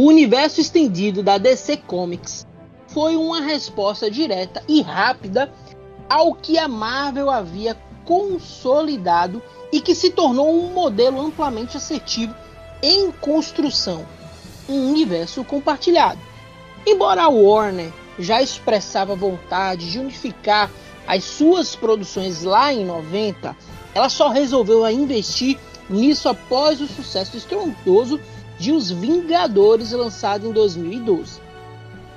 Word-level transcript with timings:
O 0.00 0.04
universo 0.04 0.62
estendido 0.62 1.22
da 1.22 1.36
DC 1.36 1.76
Comics 1.76 2.46
foi 2.88 3.16
uma 3.16 3.42
resposta 3.42 4.10
direta 4.10 4.62
e 4.66 4.80
rápida 4.80 5.52
ao 6.08 6.34
que 6.34 6.56
a 6.56 6.66
Marvel 6.66 7.28
havia 7.28 7.76
consolidado 8.06 9.42
e 9.70 9.78
que 9.78 9.94
se 9.94 10.08
tornou 10.08 10.58
um 10.58 10.72
modelo 10.72 11.20
amplamente 11.20 11.76
assertivo 11.76 12.34
em 12.82 13.12
construção, 13.12 14.06
um 14.66 14.88
universo 14.88 15.44
compartilhado. 15.44 16.18
Embora 16.86 17.24
a 17.24 17.28
Warner 17.28 17.92
já 18.18 18.40
expressava 18.40 19.14
vontade 19.14 19.92
de 19.92 19.98
unificar 19.98 20.70
as 21.06 21.24
suas 21.24 21.76
produções 21.76 22.42
lá 22.42 22.72
em 22.72 22.86
90, 22.86 23.54
ela 23.94 24.08
só 24.08 24.30
resolveu 24.30 24.88
investir 24.88 25.58
nisso 25.90 26.26
após 26.26 26.80
o 26.80 26.86
sucesso 26.86 27.36
estrondoso 27.36 28.18
de 28.60 28.72
Os 28.72 28.90
Vingadores 28.90 29.90
lançado 29.92 30.46
em 30.46 30.52
2012, 30.52 31.40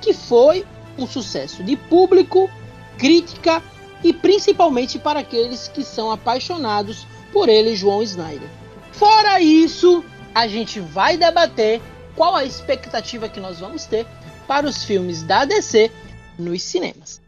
que 0.01 0.13
foi 0.13 0.65
um 0.97 1.07
sucesso 1.07 1.63
de 1.63 1.77
público, 1.77 2.51
crítica 2.97 3.63
e 4.03 4.11
principalmente 4.11 4.99
para 4.99 5.21
aqueles 5.21 5.69
que 5.69 5.85
são 5.85 6.11
apaixonados 6.11 7.07
por 7.31 7.47
ele, 7.47 7.77
João 7.77 8.03
Snyder. 8.03 8.49
Fora 8.91 9.39
isso, 9.39 10.03
a 10.35 10.45
gente 10.45 10.81
vai 10.81 11.15
debater 11.15 11.81
qual 12.13 12.35
a 12.35 12.43
expectativa 12.43 13.29
que 13.29 13.39
nós 13.39 13.61
vamos 13.61 13.85
ter 13.85 14.05
para 14.45 14.67
os 14.67 14.83
filmes 14.83 15.23
da 15.23 15.45
DC 15.45 15.89
nos 16.37 16.61
cinemas. 16.61 17.21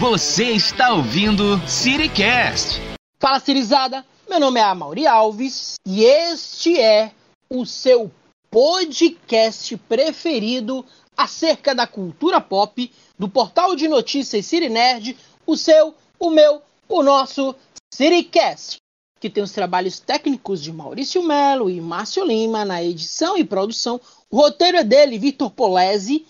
Você 0.00 0.52
está 0.52 0.92
ouvindo 0.94 1.58
CityCast. 1.66 2.80
Fala, 3.20 3.40
Cirizada! 3.40 4.06
Meu 4.30 4.38
nome 4.38 4.60
é 4.60 4.62
Amaury 4.62 5.08
Alves 5.08 5.74
e 5.84 6.04
este 6.04 6.80
é 6.80 7.10
o 7.50 7.66
seu 7.66 8.08
podcast 8.48 9.76
preferido 9.76 10.86
acerca 11.16 11.74
da 11.74 11.84
cultura 11.84 12.40
pop 12.40 12.88
do 13.18 13.28
portal 13.28 13.74
de 13.74 13.88
notícias 13.88 14.46
City 14.46 14.68
Nerd, 14.68 15.16
o 15.44 15.56
seu, 15.56 15.92
o 16.16 16.30
meu, 16.30 16.62
o 16.88 17.02
nosso 17.02 17.52
CityCast, 17.92 18.76
que 19.18 19.28
tem 19.28 19.42
os 19.42 19.50
trabalhos 19.50 19.98
técnicos 19.98 20.62
de 20.62 20.72
Maurício 20.72 21.24
Melo 21.24 21.68
e 21.68 21.80
Márcio 21.80 22.24
Lima 22.24 22.64
na 22.64 22.80
edição 22.80 23.36
e 23.36 23.42
produção. 23.42 24.00
O 24.30 24.36
roteiro 24.36 24.76
é 24.76 24.84
dele, 24.84 25.18
Vitor 25.18 25.50
Polese, 25.50 26.24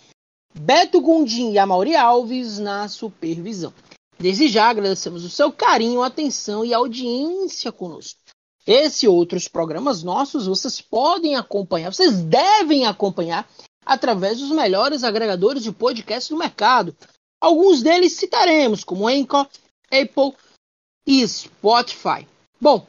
Beto 0.60 1.00
Gundim 1.00 1.52
e 1.52 1.58
Amaury 1.58 1.94
Alves 1.94 2.58
na 2.58 2.88
supervisão. 2.88 3.72
Desde 4.18 4.48
já 4.48 4.68
agradecemos 4.68 5.24
o 5.24 5.30
seu 5.30 5.52
carinho, 5.52 6.02
atenção 6.02 6.64
e 6.64 6.74
audiência 6.74 7.70
conosco. 7.70 8.18
Esse 8.66 9.06
e 9.06 9.08
outros 9.08 9.46
programas 9.46 10.02
nossos 10.02 10.46
vocês 10.46 10.80
podem 10.80 11.36
acompanhar, 11.36 11.92
vocês 11.92 12.20
devem 12.20 12.86
acompanhar 12.86 13.48
através 13.86 14.40
dos 14.40 14.50
melhores 14.50 15.04
agregadores 15.04 15.62
de 15.62 15.72
podcast 15.72 16.28
do 16.28 16.38
mercado. 16.38 16.94
Alguns 17.40 17.80
deles 17.80 18.14
citaremos, 18.14 18.82
como 18.82 19.06
Anchor, 19.06 19.46
Apple 19.90 20.34
e 21.06 21.26
Spotify. 21.26 22.26
Bom, 22.60 22.84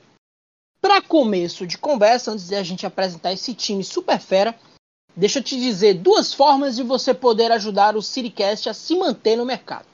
para 0.81 1.02
começo 1.02 1.67
de 1.67 1.78
conversa, 1.78 2.31
antes 2.31 2.48
de 2.48 2.56
a 2.56 2.64
gente 2.64 2.86
apresentar 2.86 3.31
esse 3.31 3.54
time 3.54 3.83
super 3.83 4.20
fera, 4.20 4.59
deixa 5.16 5.40
eu 5.40 5.44
te 5.44 5.58
dizer 5.58 5.96
duas 5.96 6.34
formas 6.34 6.76
de 6.76 6.84
você 6.84 7.14
poder 7.14 7.52
ajudar 7.52 7.96
o 7.96 8.02
Siricast 8.02 8.70
a 8.70 8.74
se 8.74 8.96
manter 8.96 9.36
no 9.36 9.46
mercado. 9.46 9.86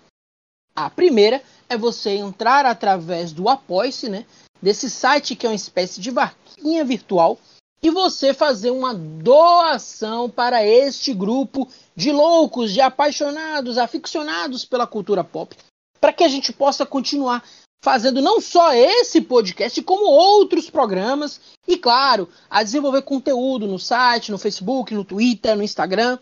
A 0.76 0.90
primeira 0.90 1.42
é 1.70 1.78
você 1.78 2.12
entrar 2.12 2.66
através 2.66 3.32
do 3.32 3.48
Apoice, 3.48 4.10
né? 4.10 4.26
Desse 4.62 4.90
site 4.90 5.36
que 5.36 5.46
é 5.46 5.50
uma 5.50 5.56
espécie 5.56 6.02
de 6.02 6.12
vaquinha 6.12 6.84
virtual 6.84 7.40
e 7.82 7.90
você 7.90 8.34
fazer 8.34 8.72
uma 8.72 8.94
doação 8.94 10.30
para 10.30 10.66
este 10.66 11.14
grupo 11.14 11.70
de 11.96 12.12
loucos, 12.12 12.74
de 12.74 12.82
apaixonados, 12.82 13.78
aficionados 13.78 14.66
pela 14.66 14.88
cultura 14.88 15.24
pop, 15.24 15.56
para 16.02 16.12
que 16.12 16.24
a 16.24 16.28
gente 16.28 16.52
possa 16.52 16.86
continuar 16.86 17.44
fazendo 17.86 18.20
não 18.20 18.42
só 18.42 18.74
esse 18.74 19.22
podcast, 19.22 19.80
como 19.84 20.06
outros 20.06 20.72
programas 20.72 21.40
e, 21.68 21.78
claro, 21.78 22.28
a 22.50 22.64
desenvolver 22.64 23.04
conteúdo 23.04 23.68
no 23.68 23.78
site, 23.78 24.32
no 24.32 24.40
Facebook, 24.40 24.92
no 24.96 25.06
Twitter, 25.06 25.56
no 25.56 25.62
Instagram. 25.62 26.18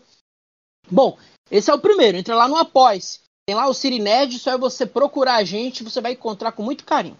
Bom, 0.90 1.16
esse 1.50 1.70
é 1.70 1.74
o 1.74 1.78
primeiro. 1.78 2.18
Entra 2.18 2.36
lá 2.36 2.46
no 2.46 2.58
Apoice. 2.58 3.20
Tem 3.46 3.56
lá 3.56 3.66
o 3.66 3.72
Siri 3.72 3.98
Nerd, 3.98 4.38
só 4.38 4.50
é 4.50 4.58
você 4.58 4.84
procurar 4.84 5.36
a 5.36 5.44
gente, 5.44 5.82
você 5.82 6.02
vai 6.02 6.12
encontrar 6.12 6.52
com 6.52 6.62
muito 6.62 6.84
carinho. 6.84 7.16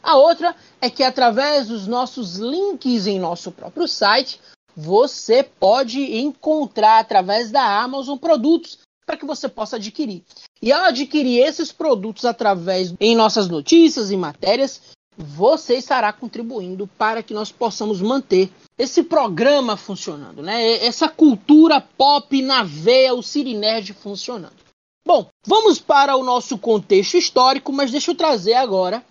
A 0.00 0.16
outra 0.16 0.54
é 0.80 0.88
que 0.88 1.02
através 1.02 1.66
dos 1.66 1.88
nossos 1.88 2.36
links 2.36 3.08
em 3.08 3.18
nosso 3.18 3.50
próprio 3.50 3.88
site, 3.88 4.40
você 4.76 5.42
pode 5.42 6.00
encontrar 6.18 7.00
através 7.00 7.50
da 7.50 7.82
Amazon 7.82 8.16
produtos 8.16 8.78
para 9.08 9.16
que 9.16 9.24
você 9.24 9.48
possa 9.48 9.76
adquirir. 9.76 10.22
E 10.60 10.70
ao 10.70 10.84
adquirir 10.84 11.38
esses 11.38 11.72
produtos 11.72 12.26
através 12.26 12.92
em 13.00 13.16
nossas 13.16 13.48
notícias 13.48 14.10
e 14.10 14.18
matérias, 14.18 14.82
você 15.16 15.76
estará 15.76 16.12
contribuindo 16.12 16.86
para 16.86 17.22
que 17.22 17.32
nós 17.32 17.50
possamos 17.50 18.02
manter 18.02 18.50
esse 18.76 19.02
programa 19.02 19.78
funcionando, 19.78 20.42
né? 20.42 20.84
Essa 20.84 21.08
cultura 21.08 21.80
pop 21.80 22.42
na 22.42 22.62
veia, 22.62 23.14
o 23.14 23.22
Cirinerd 23.22 23.94
funcionando. 23.94 24.68
Bom, 25.06 25.26
vamos 25.46 25.78
para 25.78 26.14
o 26.14 26.22
nosso 26.22 26.58
contexto 26.58 27.16
histórico, 27.16 27.72
mas 27.72 27.90
deixa 27.90 28.10
eu 28.10 28.14
trazer 28.14 28.54
agora 28.54 29.02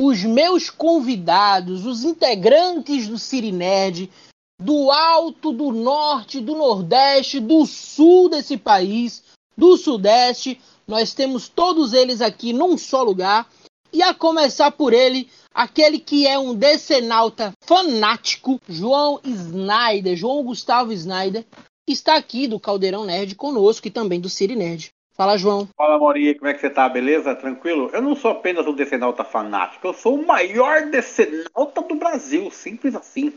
os 0.00 0.24
meus 0.24 0.70
convidados, 0.70 1.84
os 1.84 2.02
integrantes 2.02 3.08
do 3.08 3.18
Cirinerd, 3.18 4.10
do 4.58 4.90
alto, 4.90 5.52
do 5.52 5.70
norte, 5.70 6.40
do 6.40 6.54
nordeste, 6.54 7.40
do 7.40 7.66
sul 7.66 8.28
desse 8.28 8.56
país, 8.56 9.23
do 9.56 9.76
sudeste, 9.76 10.60
nós 10.86 11.14
temos 11.14 11.48
todos 11.48 11.92
eles 11.92 12.20
aqui 12.20 12.52
num 12.52 12.76
só 12.76 13.02
lugar. 13.02 13.48
E 13.92 14.02
a 14.02 14.12
começar 14.12 14.72
por 14.72 14.92
ele, 14.92 15.28
aquele 15.54 16.00
que 16.00 16.26
é 16.26 16.36
um 16.36 16.54
decenalta 16.54 17.52
fanático, 17.60 18.60
João 18.68 19.20
Snyder, 19.24 20.16
João 20.16 20.42
Gustavo 20.42 20.92
Snyder, 20.92 21.44
que 21.86 21.92
está 21.92 22.16
aqui 22.16 22.48
do 22.48 22.58
Caldeirão 22.58 23.04
Nerd 23.04 23.36
conosco 23.36 23.86
e 23.86 23.90
também 23.90 24.20
do 24.20 24.28
Ciri 24.28 24.56
Nerd. 24.56 24.90
Fala, 25.16 25.38
João. 25.38 25.68
Fala, 25.76 25.96
Mauri, 25.96 26.34
como 26.34 26.50
é 26.50 26.54
que 26.54 26.60
você 26.60 26.68
tá? 26.68 26.88
Beleza? 26.88 27.36
Tranquilo? 27.36 27.88
Eu 27.92 28.02
não 28.02 28.16
sou 28.16 28.32
apenas 28.32 28.66
um 28.66 28.74
decenalta 28.74 29.22
fanático, 29.22 29.86
eu 29.86 29.94
sou 29.94 30.16
o 30.16 30.26
maior 30.26 30.90
decenalta 30.90 31.82
do 31.82 31.94
Brasil, 31.94 32.50
simples 32.50 32.96
assim. 32.96 33.32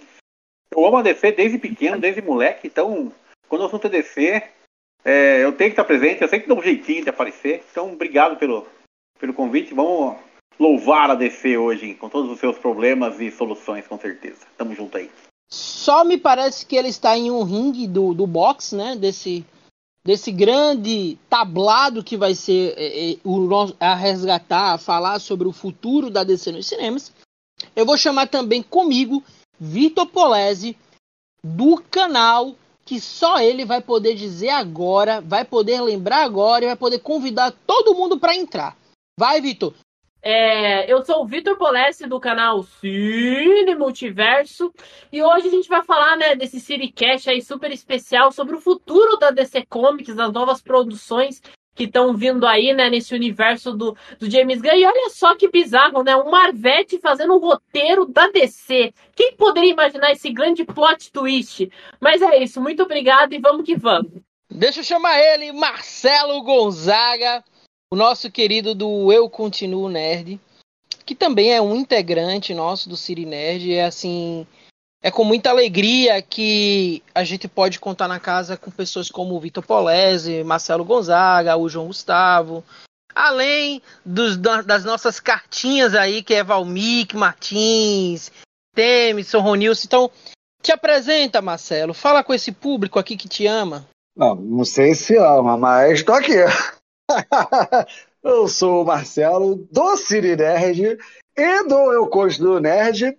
Eu 0.72 0.86
amo 0.86 0.98
a 0.98 1.02
DC 1.04 1.34
desde 1.34 1.60
pequeno, 1.60 2.00
desde 2.00 2.20
moleque, 2.20 2.66
então, 2.66 3.12
quando 3.48 3.62
eu 3.62 3.70
sou 3.70 3.80
é 3.84 4.52
é, 5.08 5.42
eu 5.42 5.54
tenho 5.54 5.70
que 5.70 5.74
estar 5.74 5.86
presente, 5.86 6.22
eu 6.22 6.28
que 6.28 6.48
dá 6.48 6.54
um 6.54 6.62
jeitinho 6.62 7.02
de 7.02 7.10
aparecer, 7.10 7.64
então 7.72 7.94
obrigado 7.94 8.36
pelo, 8.38 8.68
pelo 9.18 9.34
convite. 9.34 9.74
Vamos 9.74 10.18
louvar 10.60 11.10
a 11.10 11.16
DC 11.16 11.58
hoje, 11.58 11.94
com 11.94 12.10
todos 12.10 12.30
os 12.30 12.38
seus 12.38 12.58
problemas 12.58 13.18
e 13.22 13.32
soluções, 13.32 13.88
com 13.88 13.98
certeza. 13.98 14.46
Tamo 14.58 14.76
junto 14.76 14.98
aí. 14.98 15.10
Só 15.50 16.04
me 16.04 16.18
parece 16.18 16.66
que 16.66 16.76
ele 16.76 16.90
está 16.90 17.18
em 17.18 17.32
um 17.32 17.44
ringue 17.44 17.88
do, 17.88 18.14
do 18.14 18.28
boxe, 18.28 18.76
né? 18.76 18.98
Desse 18.98 19.46
desse 20.04 20.32
grande 20.32 21.18
tablado 21.30 22.02
que 22.02 22.16
vai 22.16 22.34
ser 22.34 22.74
é, 22.78 23.12
é, 23.12 23.18
o, 23.26 23.50
a 23.78 23.94
resgatar, 23.94 24.74
a 24.74 24.78
falar 24.78 25.20
sobre 25.20 25.48
o 25.48 25.54
futuro 25.54 26.10
da 26.10 26.24
DC 26.24 26.52
nos 26.52 26.68
cinemas. 26.68 27.14
Eu 27.76 27.86
vou 27.86 27.98
chamar 27.98 28.28
também 28.28 28.62
comigo 28.62 29.22
Vitor 29.60 30.06
Polese, 30.08 30.78
do 31.44 31.82
canal 31.92 32.56
que 32.88 33.02
só 33.02 33.40
ele 33.40 33.66
vai 33.66 33.82
poder 33.82 34.16
dizer 34.16 34.50
agora, 34.50 35.20
vai 35.20 35.44
poder 35.44 35.82
lembrar 35.82 36.24
agora 36.24 36.64
e 36.64 36.68
vai 36.68 36.78
poder 36.78 37.00
convidar 37.00 37.54
todo 37.68 37.94
mundo 37.94 38.18
para 38.18 38.34
entrar. 38.34 38.78
Vai, 39.20 39.42
Vitor. 39.42 39.74
É, 40.22 40.92
eu 40.92 41.04
sou 41.06 41.22
o 41.22 41.28
Vitor 41.28 41.58
Polesse 41.58 42.08
do 42.08 42.20
canal 42.20 42.64
Cine 42.64 43.76
Multiverso 43.76 44.74
e 45.12 45.22
hoje 45.22 45.48
a 45.48 45.52
gente 45.52 45.70
vai 45.70 45.84
falar 45.84 46.18
né, 46.18 46.36
desse 46.36 46.60
Citycast 46.60 47.30
aí 47.30 47.42
super 47.42 47.72
especial 47.72 48.32
sobre 48.32 48.56
o 48.56 48.62
futuro 48.62 49.18
da 49.18 49.32
DC 49.32 49.66
Comics, 49.70 50.16
das 50.16 50.32
novas 50.32 50.62
produções 50.62 51.42
que 51.78 51.86
estão 51.86 52.14
vindo 52.14 52.46
aí, 52.46 52.74
né, 52.74 52.90
nesse 52.90 53.14
universo 53.14 53.72
do, 53.72 53.96
do 54.20 54.30
James 54.30 54.60
Gunn. 54.60 54.76
E 54.76 54.86
olha 54.86 55.10
só 55.12 55.36
que 55.36 55.50
bizarro, 55.50 56.04
né? 56.04 56.16
Um 56.16 56.30
Marvete 56.30 57.00
fazendo 57.00 57.34
o 57.34 57.40
roteiro 57.40 58.06
da 58.06 58.28
DC. 58.30 58.92
Quem 59.16 59.34
poderia 59.36 59.72
imaginar 59.72 60.12
esse 60.12 60.30
grande 60.32 60.66
plot 60.66 61.12
twist? 61.12 61.72
Mas 62.00 62.22
é 62.22 62.44
isso, 62.44 62.60
muito 62.60 62.84
obrigado 62.84 63.34
e 63.34 63.40
vamos 63.40 63.64
que 63.64 63.76
vamos. 63.76 64.12
Deixa 64.50 64.80
eu 64.80 64.84
chamar 64.84 65.20
ele, 65.20 65.52
Marcelo 65.52 66.42
Gonzaga 66.42 67.44
o 67.90 67.96
nosso 67.96 68.30
querido 68.30 68.76
do 68.76 69.12
Eu 69.14 69.30
Continuo 69.30 69.88
Nerd, 69.88 70.40
que 71.06 71.16
também 71.16 71.54
é 71.54 71.62
um 71.62 71.76
integrante 71.76 72.54
nosso 72.54 72.90
do 72.90 72.98
Siri 72.98 73.26
Nerd. 73.26 73.74
É 73.74 73.86
assim, 73.86 74.46
é 75.02 75.12
com 75.12 75.24
muita 75.24 75.50
alegria 75.50 76.22
que 76.22 77.04
a 77.14 77.24
gente 77.24 77.48
pode 77.48 77.80
contar 77.80 78.08
na 78.08 78.20
casa 78.20 78.58
com 78.58 78.72
pessoas 78.72 79.10
como 79.10 79.36
o 79.36 79.40
Vitor 79.40 79.64
Polese, 79.66 80.44
Marcelo 80.44 80.84
Gonzaga, 80.84 81.56
o 81.56 81.70
João 81.70 81.88
Gustavo, 81.88 82.64
além 83.14 83.82
dos, 84.06 84.38
das 84.38 84.84
nossas 84.84 85.20
cartinhas 85.20 85.96
aí, 85.96 86.24
que 86.24 86.34
é 86.34 86.44
Valmik, 86.44 87.16
Martins, 87.16 88.32
Temison, 88.76 89.40
Ronilson. 89.40 89.84
Então, 89.86 90.12
te 90.62 90.72
apresenta, 90.72 91.42
Marcelo. 91.42 91.94
Fala 91.94 92.24
com 92.24 92.34
esse 92.34 92.52
público 92.52 93.00
aqui 93.00 93.16
que 93.16 93.28
te 93.28 93.48
ama. 93.48 93.88
Não, 94.16 94.36
não 94.36 94.66
sei 94.66 94.96
se 94.96 95.16
ama, 95.16 95.58
mas 95.58 96.00
estou 96.00 96.16
aqui. 96.16 96.34
Eu 98.24 98.48
sou 98.48 98.82
o 98.82 98.86
Marcelo, 98.86 99.56
do 99.72 99.96
Siri 99.96 100.36
Nerd 100.36 100.98
e 101.38 101.64
do 101.64 101.94
Eu 101.94 102.08
Coach 102.08 102.40
do 102.40 102.60
Nerd. 102.60 103.18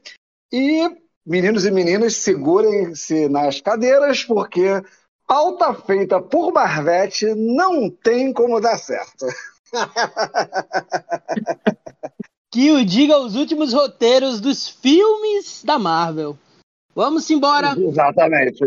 E, 0.52 0.90
meninos 1.28 1.66
e 1.66 1.70
meninas, 1.70 2.16
segurem-se 2.16 3.28
nas 3.28 3.60
cadeiras, 3.60 4.24
porque 4.24 4.82
pauta 5.26 5.74
feita 5.74 6.22
por 6.22 6.52
Marvete 6.52 7.26
não 7.34 7.90
tem 7.90 8.32
como 8.32 8.60
dar 8.60 8.78
certo. 8.78 9.26
que 12.50 12.72
o 12.72 12.82
diga 12.82 13.18
os 13.18 13.36
últimos 13.36 13.74
roteiros 13.74 14.40
dos 14.40 14.66
filmes 14.68 15.62
da 15.62 15.78
Marvel. 15.78 16.38
Vamos 16.94 17.30
embora. 17.30 17.76
Exatamente. 17.78 18.64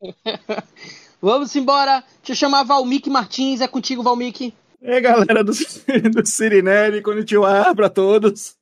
Vamos 1.20 1.56
embora. 1.56 2.04
Deixa 2.18 2.32
eu 2.32 2.36
chamar 2.36 2.62
Valmik 2.62 3.10
Martins. 3.10 3.60
É 3.60 3.66
contigo, 3.66 4.04
Valmik. 4.04 4.54
E 4.80 4.90
aí, 4.90 5.00
galera 5.00 5.42
do, 5.42 5.50
do 6.14 6.24
Sirinelli, 6.24 7.02
konnichiwa 7.02 7.74
para 7.74 7.90
todos. 7.90 8.56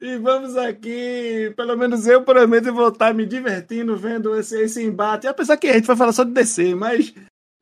E 0.00 0.16
vamos 0.16 0.56
aqui, 0.56 1.52
pelo 1.54 1.76
menos 1.76 2.06
eu 2.06 2.22
prometo 2.22 2.72
vou 2.72 2.88
estar 2.88 3.12
me 3.12 3.26
divertindo 3.26 3.94
vendo 3.96 4.34
esse, 4.34 4.58
esse 4.58 4.82
embate. 4.82 5.26
Apesar 5.26 5.58
que 5.58 5.68
a 5.68 5.74
gente 5.74 5.86
vai 5.86 5.96
falar 5.96 6.12
só 6.12 6.24
de 6.24 6.32
DC, 6.32 6.74
mas 6.74 7.12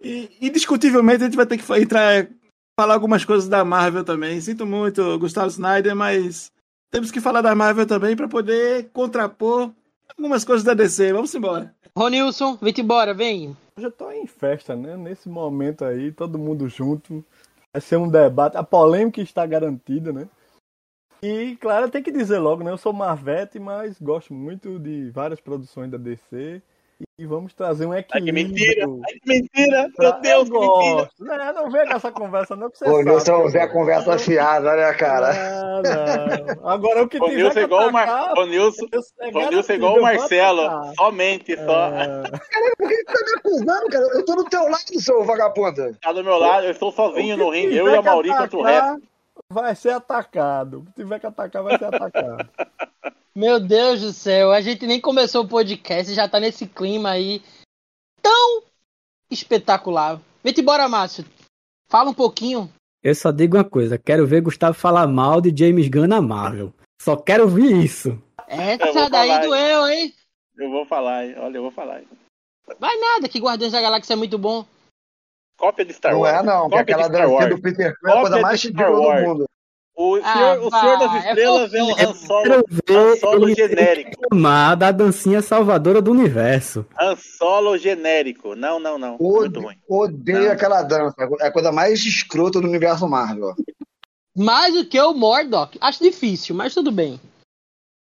e, 0.01 0.31
indiscutivelmente 0.41 1.23
a 1.23 1.27
gente 1.27 1.37
vai 1.37 1.47
ter 1.47 1.59
que 1.59 1.73
entrar, 1.75 2.29
falar 2.79 2.95
algumas 2.95 3.25
coisas 3.25 3.49
da 3.49 3.65
Marvel 3.65 4.05
também. 4.05 4.41
Sinto 4.41 4.65
muito, 4.65 5.19
Gustavo 5.19 5.49
Snyder, 5.49 5.97
mas 5.97 6.53
temos 6.91 7.11
que 7.11 7.21
falar 7.21 7.43
da 7.43 7.55
Marvel 7.55 7.87
também 7.87 8.15
para 8.15 8.29
poder 8.29 8.91
contrapor 8.93 9.73
algumas 10.17 10.45
coisas 10.45 10.65
da 10.65 10.75
DC. 10.75 11.13
Vamos 11.13 11.35
embora. 11.35 11.75
Ronilson, 11.97 12.57
vem 12.63 12.75
embora, 12.79 13.13
vem. 13.13 13.57
Eu 13.77 13.83
já 13.83 13.91
tô 13.91 14.11
em 14.13 14.27
festa, 14.27 14.77
né? 14.77 14.97
Nesse 14.97 15.29
momento 15.29 15.85
aí, 15.85 16.13
todo 16.13 16.39
mundo 16.39 16.69
junto. 16.69 17.25
Vai 17.73 17.81
ser 17.81 17.97
um 17.97 18.09
debate. 18.09 18.57
A 18.57 18.63
polêmica 18.63 19.21
está 19.21 19.45
garantida, 19.45 20.13
né? 20.13 20.29
E, 21.23 21.57
claro, 21.57 21.91
tem 21.91 22.03
que 22.03 22.13
dizer 22.13 22.39
logo, 22.39 22.63
né? 22.63 22.71
Eu 22.71 22.79
sou 22.79 22.93
Marvete, 22.93 23.59
mas 23.59 24.01
gosto 24.01 24.33
muito 24.33 24.79
de 24.79 25.11
várias 25.11 25.41
produções 25.41 25.91
da 25.91 25.99
DC. 25.99 26.63
E 27.17 27.27
vamos 27.27 27.55
trazer 27.55 27.87
um 27.87 27.95
equilíbrio. 27.95 28.11
Ai, 28.17 28.25
que 28.25 28.33
mentira! 28.33 28.87
Ai, 28.87 29.13
que 29.15 29.29
mentira! 29.29 29.89
Meu 29.99 30.21
Deus, 30.21 30.49
que 30.49 30.59
mentira! 30.59 31.11
Não, 31.21 31.53
não 31.53 31.71
vem 31.71 31.87
com 31.87 31.93
essa 31.95 32.11
conversa, 32.11 32.57
não, 32.57 32.71
que 32.71 32.79
você 32.79 32.89
Ô, 32.89 33.03
Nilson, 33.03 33.49
Zé 33.49 33.69
conversa 33.69 34.15
afiada, 34.15 34.75
né, 34.75 34.93
cara? 34.95 35.33
Não, 35.33 35.83
não. 35.83 36.69
Agora 36.69 37.03
o 37.03 37.09
que 37.09 37.21
tem 37.21 37.37
Nilson 37.37 37.61
é 37.61 37.63
igual 37.63 37.89
o 37.89 37.93
Mar... 37.93 38.33
O 38.37 38.47
Nilson, 38.47 38.87
o 38.87 39.51
Nilson 39.51 39.73
é 39.73 39.77
igual 39.77 39.97
o 39.97 40.03
Marcelo, 40.03 40.95
somente 40.97 41.57
só. 41.57 41.89
É... 41.89 42.23
Por 42.77 42.89
que 42.89 42.97
você 42.97 43.05
tá 43.05 43.25
me 43.25 43.33
acusando, 43.37 43.89
cara? 43.89 44.05
Eu 44.15 44.25
tô 44.25 44.35
do 44.35 44.45
teu 44.45 44.63
lado, 44.63 45.01
seu 45.01 45.25
vagabundo. 45.25 45.97
Tá 46.03 46.13
do 46.13 46.25
meu 46.25 46.39
lado, 46.39 46.67
eu 46.67 46.73
estou 46.73 46.91
sozinho 46.91 47.37
no 47.37 47.51
ringue, 47.51 47.77
eu 47.77 47.89
e 47.89 47.97
a 47.97 48.03
Mauri 48.03 48.31
contra 48.31 48.57
o 48.57 48.63
resto 48.63 49.03
vai 49.53 49.75
ser 49.75 49.91
atacado. 49.91 50.85
Se 50.89 51.03
tiver 51.03 51.19
que 51.19 51.27
atacar, 51.27 51.63
vai 51.63 51.79
ser 51.79 51.87
atacado. 51.87 52.49
Meu 53.35 53.61
Deus 53.61 54.01
do 54.01 54.13
céu, 54.13 54.51
a 54.51 54.61
gente 54.61 54.87
nem 54.87 55.01
começou 55.01 55.45
o 55.45 55.49
podcast 55.49 56.11
e 56.11 56.15
já 56.15 56.29
tá 56.29 56.41
nesse 56.41 56.67
clima 56.67 57.11
aí 57.11 57.41
tão 58.21 58.63
espetacular. 59.31 60.21
Vem 60.43 60.55
embora, 60.59 60.89
Márcio. 60.89 61.25
Fala 61.89 62.11
um 62.11 62.15
pouquinho. 62.15 62.69
Eu 63.03 63.15
só 63.15 63.31
digo 63.31 63.57
uma 63.57 63.65
coisa, 63.65 63.97
quero 63.97 64.27
ver 64.27 64.41
Gustavo 64.41 64.75
falar 64.75 65.07
mal 65.07 65.41
de 65.41 65.57
James 65.57 65.89
Gunn 65.89 66.09
na 66.09 66.21
Marvel. 66.21 66.75
Só 67.01 67.17
quero 67.17 67.45
ouvir 67.45 67.85
isso. 67.85 68.21
Essa 68.49 69.09
daí 69.09 69.29
falar, 69.29 69.47
doeu, 69.47 69.89
hein? 69.89 70.15
Eu 70.57 70.71
vou 70.71 70.85
falar, 70.85 71.23
olha, 71.39 71.59
eu 71.59 71.63
vou 71.63 71.71
falar. 71.71 72.03
Vai 72.79 72.97
nada, 72.97 73.29
que 73.29 73.39
Guardiões 73.39 73.73
da 73.73 73.81
Galáxia 73.81 74.15
é 74.15 74.17
muito 74.17 74.37
bom. 74.37 74.67
Cópia 75.59 75.85
de 75.85 75.93
Star 75.93 76.17
Wars. 76.17 76.33
Não 76.33 76.41
é, 76.41 76.43
não, 76.43 76.71
que 76.71 76.77
aquela 76.77 77.09
dancinha 77.09 77.49
do 77.49 77.61
Peter 77.61 77.95
Quill 77.99 78.11
é 78.11 78.17
a 78.17 78.21
coisa 78.21 78.41
mais 78.41 78.63
ridícula 78.63 79.21
do 79.21 79.27
mundo. 79.27 79.49
O 80.01 80.15
ah, 80.23 80.33
Senhor, 80.33 80.59
o 80.65 80.71
Senhor 80.71 80.99
das 81.01 81.13
é 81.13 81.29
Estrelas 81.29 81.75
é, 81.75 81.79
é 81.79 81.83
um 81.83 81.91
Han 81.91 82.15
Solo, 82.15 82.65
Han 82.89 83.17
Solo 83.17 83.49
genérico. 83.53 84.29
da 84.79 84.93
dancinha 84.93 85.43
salvadora 85.43 86.01
do 86.01 86.13
universo. 86.13 86.87
Han 87.01 87.17
Solo 87.17 87.77
genérico. 87.77 88.55
Não, 88.55 88.79
não, 88.79 88.97
não. 88.97 89.19
Muito 89.19 89.59
ruim. 89.59 89.77
Odeio 89.89 90.45
não. 90.45 90.53
aquela 90.53 90.83
dança. 90.85 91.17
É 91.41 91.49
a 91.49 91.53
coisa 91.53 91.73
mais 91.73 91.99
escrota 92.07 92.61
do 92.61 92.69
universo 92.69 93.09
Marvel. 93.09 93.57
Mais 94.37 94.73
do 94.73 94.87
que 94.87 95.01
o 95.01 95.13
Mordok. 95.13 95.77
Acho 95.81 96.05
difícil, 96.05 96.55
mas 96.55 96.73
tudo 96.73 96.93
bem. 96.93 97.21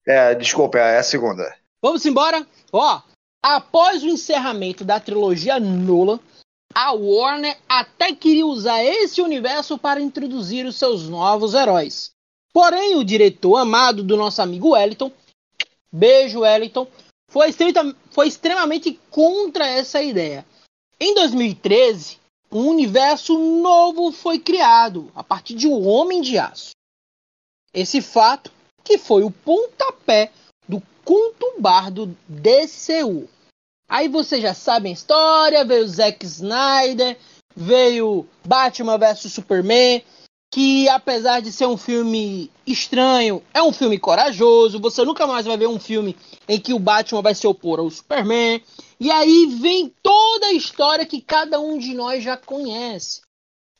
É, 0.05 0.35
desculpa, 0.35 0.77
é 0.77 0.99
a 0.99 1.03
segunda. 1.03 1.51
Vamos 1.81 2.05
embora? 2.05 2.45
Ó, 2.71 3.01
após 3.41 4.03
o 4.03 4.07
encerramento 4.07 4.85
da 4.85 4.99
trilogia 4.99 5.59
Nolan, 5.59 6.19
a 6.73 6.91
Warner 6.91 7.57
até 7.67 8.13
queria 8.13 8.45
usar 8.45 8.83
esse 8.83 9.21
universo 9.21 9.77
para 9.77 10.01
introduzir 10.01 10.65
os 10.65 10.75
seus 10.75 11.07
novos 11.07 11.53
heróis. 11.53 12.11
Porém, 12.53 12.95
o 12.95 13.03
diretor 13.03 13.57
amado 13.57 14.03
do 14.03 14.17
nosso 14.17 14.41
amigo 14.41 14.71
Wellington, 14.71 15.11
beijo 15.91 16.41
Wellington, 16.41 16.87
foi, 17.29 17.53
foi 18.11 18.27
extremamente 18.27 18.99
contra 19.09 19.65
essa 19.65 20.01
ideia. 20.01 20.45
Em 20.99 21.15
2013, 21.15 22.19
um 22.51 22.67
universo 22.67 23.37
novo 23.37 24.11
foi 24.11 24.37
criado 24.37 25.09
a 25.15 25.23
partir 25.23 25.55
de 25.55 25.67
O 25.67 25.81
Homem 25.83 26.21
de 26.21 26.37
Aço. 26.37 26.71
Esse 27.73 28.01
fato 28.01 28.51
que 28.83 28.97
foi 28.97 29.23
o 29.23 29.31
pontapé 29.31 30.31
do 30.67 30.83
contubardo 31.05 32.15
DCU. 32.27 33.29
Aí 33.91 34.07
vocês 34.07 34.41
já 34.41 34.53
sabem 34.53 34.91
a 34.91 34.93
história, 34.93 35.65
veio 35.65 35.85
Zack 35.85 36.25
Snyder, 36.25 37.17
veio 37.53 38.25
Batman 38.47 38.97
vs 38.97 39.33
Superman, 39.33 40.01
que 40.49 40.87
apesar 40.87 41.41
de 41.41 41.51
ser 41.51 41.65
um 41.65 41.75
filme 41.75 42.49
estranho, 42.65 43.43
é 43.53 43.61
um 43.61 43.73
filme 43.73 43.99
corajoso. 43.99 44.79
Você 44.79 45.03
nunca 45.03 45.27
mais 45.27 45.45
vai 45.45 45.57
ver 45.57 45.67
um 45.67 45.77
filme 45.77 46.15
em 46.47 46.57
que 46.57 46.73
o 46.73 46.79
Batman 46.79 47.21
vai 47.21 47.35
se 47.35 47.45
opor 47.45 47.81
ao 47.81 47.89
Superman. 47.89 48.63
E 48.97 49.11
aí 49.11 49.47
vem 49.59 49.93
toda 50.01 50.45
a 50.45 50.53
história 50.53 51.05
que 51.05 51.19
cada 51.19 51.59
um 51.59 51.77
de 51.77 51.93
nós 51.93 52.23
já 52.23 52.37
conhece. 52.37 53.19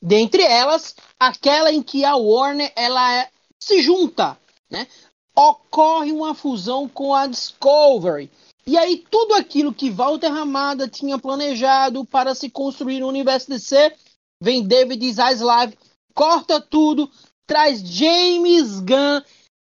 Dentre 0.02 0.42
elas, 0.42 0.94
aquela 1.18 1.72
em 1.72 1.82
que 1.82 2.04
a 2.04 2.16
Warner 2.16 2.70
ela 2.76 3.14
é, 3.14 3.30
se 3.58 3.80
junta, 3.80 4.38
né? 4.70 4.86
Ocorre 5.34 6.12
uma 6.12 6.34
fusão 6.34 6.86
com 6.86 7.14
a 7.14 7.26
Discovery 7.26 8.30
e 8.66 8.76
aí 8.78 9.04
tudo 9.10 9.34
aquilo 9.34 9.74
que 9.74 9.90
Walter 9.90 10.28
Ramada 10.28 10.88
tinha 10.88 11.18
planejado 11.18 12.04
para 12.04 12.34
se 12.34 12.48
construir 12.48 13.00
no 13.00 13.08
universo 13.08 13.48
DC, 13.48 13.94
vem 14.40 14.66
David 14.66 15.12
Zaslav, 15.12 15.72
corta 16.14 16.60
tudo, 16.60 17.10
traz 17.46 17.80
James 17.80 18.80
Gunn 18.80 19.22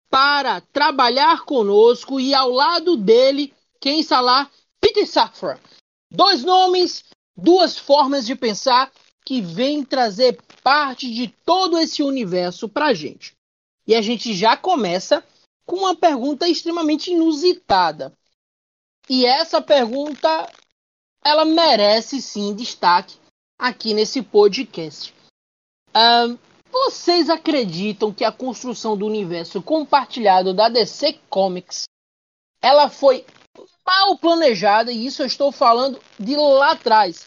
para 0.08 0.60
trabalhar 0.60 1.44
conosco 1.44 2.20
e 2.20 2.32
ao 2.32 2.50
lado 2.50 2.96
dele, 2.96 3.52
quem 3.80 3.98
está 3.98 4.20
lá? 4.20 4.48
Peter 4.80 5.06
Safran. 5.08 5.58
Dois 6.10 6.44
nomes, 6.44 7.04
duas 7.36 7.76
formas 7.76 8.24
de 8.24 8.36
pensar 8.36 8.92
que 9.24 9.40
vem 9.40 9.84
trazer 9.84 10.38
parte 10.62 11.10
de 11.10 11.28
todo 11.44 11.78
esse 11.78 12.02
universo 12.02 12.68
para 12.68 12.94
gente. 12.94 13.32
E 13.86 13.94
a 13.94 14.00
gente 14.00 14.34
já 14.34 14.56
começa 14.56 15.24
com 15.66 15.76
uma 15.76 15.96
pergunta 15.96 16.48
extremamente 16.48 17.10
inusitada. 17.10 18.12
E 19.08 19.26
essa 19.26 19.60
pergunta 19.60 20.50
ela 21.24 21.44
merece 21.44 22.20
sim 22.20 22.54
destaque 22.54 23.16
aqui 23.58 23.94
nesse 23.94 24.22
podcast. 24.22 25.14
Um, 25.94 26.38
vocês 26.70 27.30
acreditam 27.30 28.12
que 28.12 28.24
a 28.24 28.32
construção 28.32 28.96
do 28.96 29.06
universo 29.06 29.62
compartilhado 29.62 30.52
da 30.52 30.68
DC 30.68 31.18
Comics 31.30 31.84
ela 32.60 32.88
foi 32.88 33.24
mal 33.86 34.18
planejada 34.18 34.90
e 34.90 35.06
isso 35.06 35.22
eu 35.22 35.26
estou 35.26 35.52
falando 35.52 36.00
de 36.18 36.34
lá 36.34 36.72
atrás. 36.72 37.26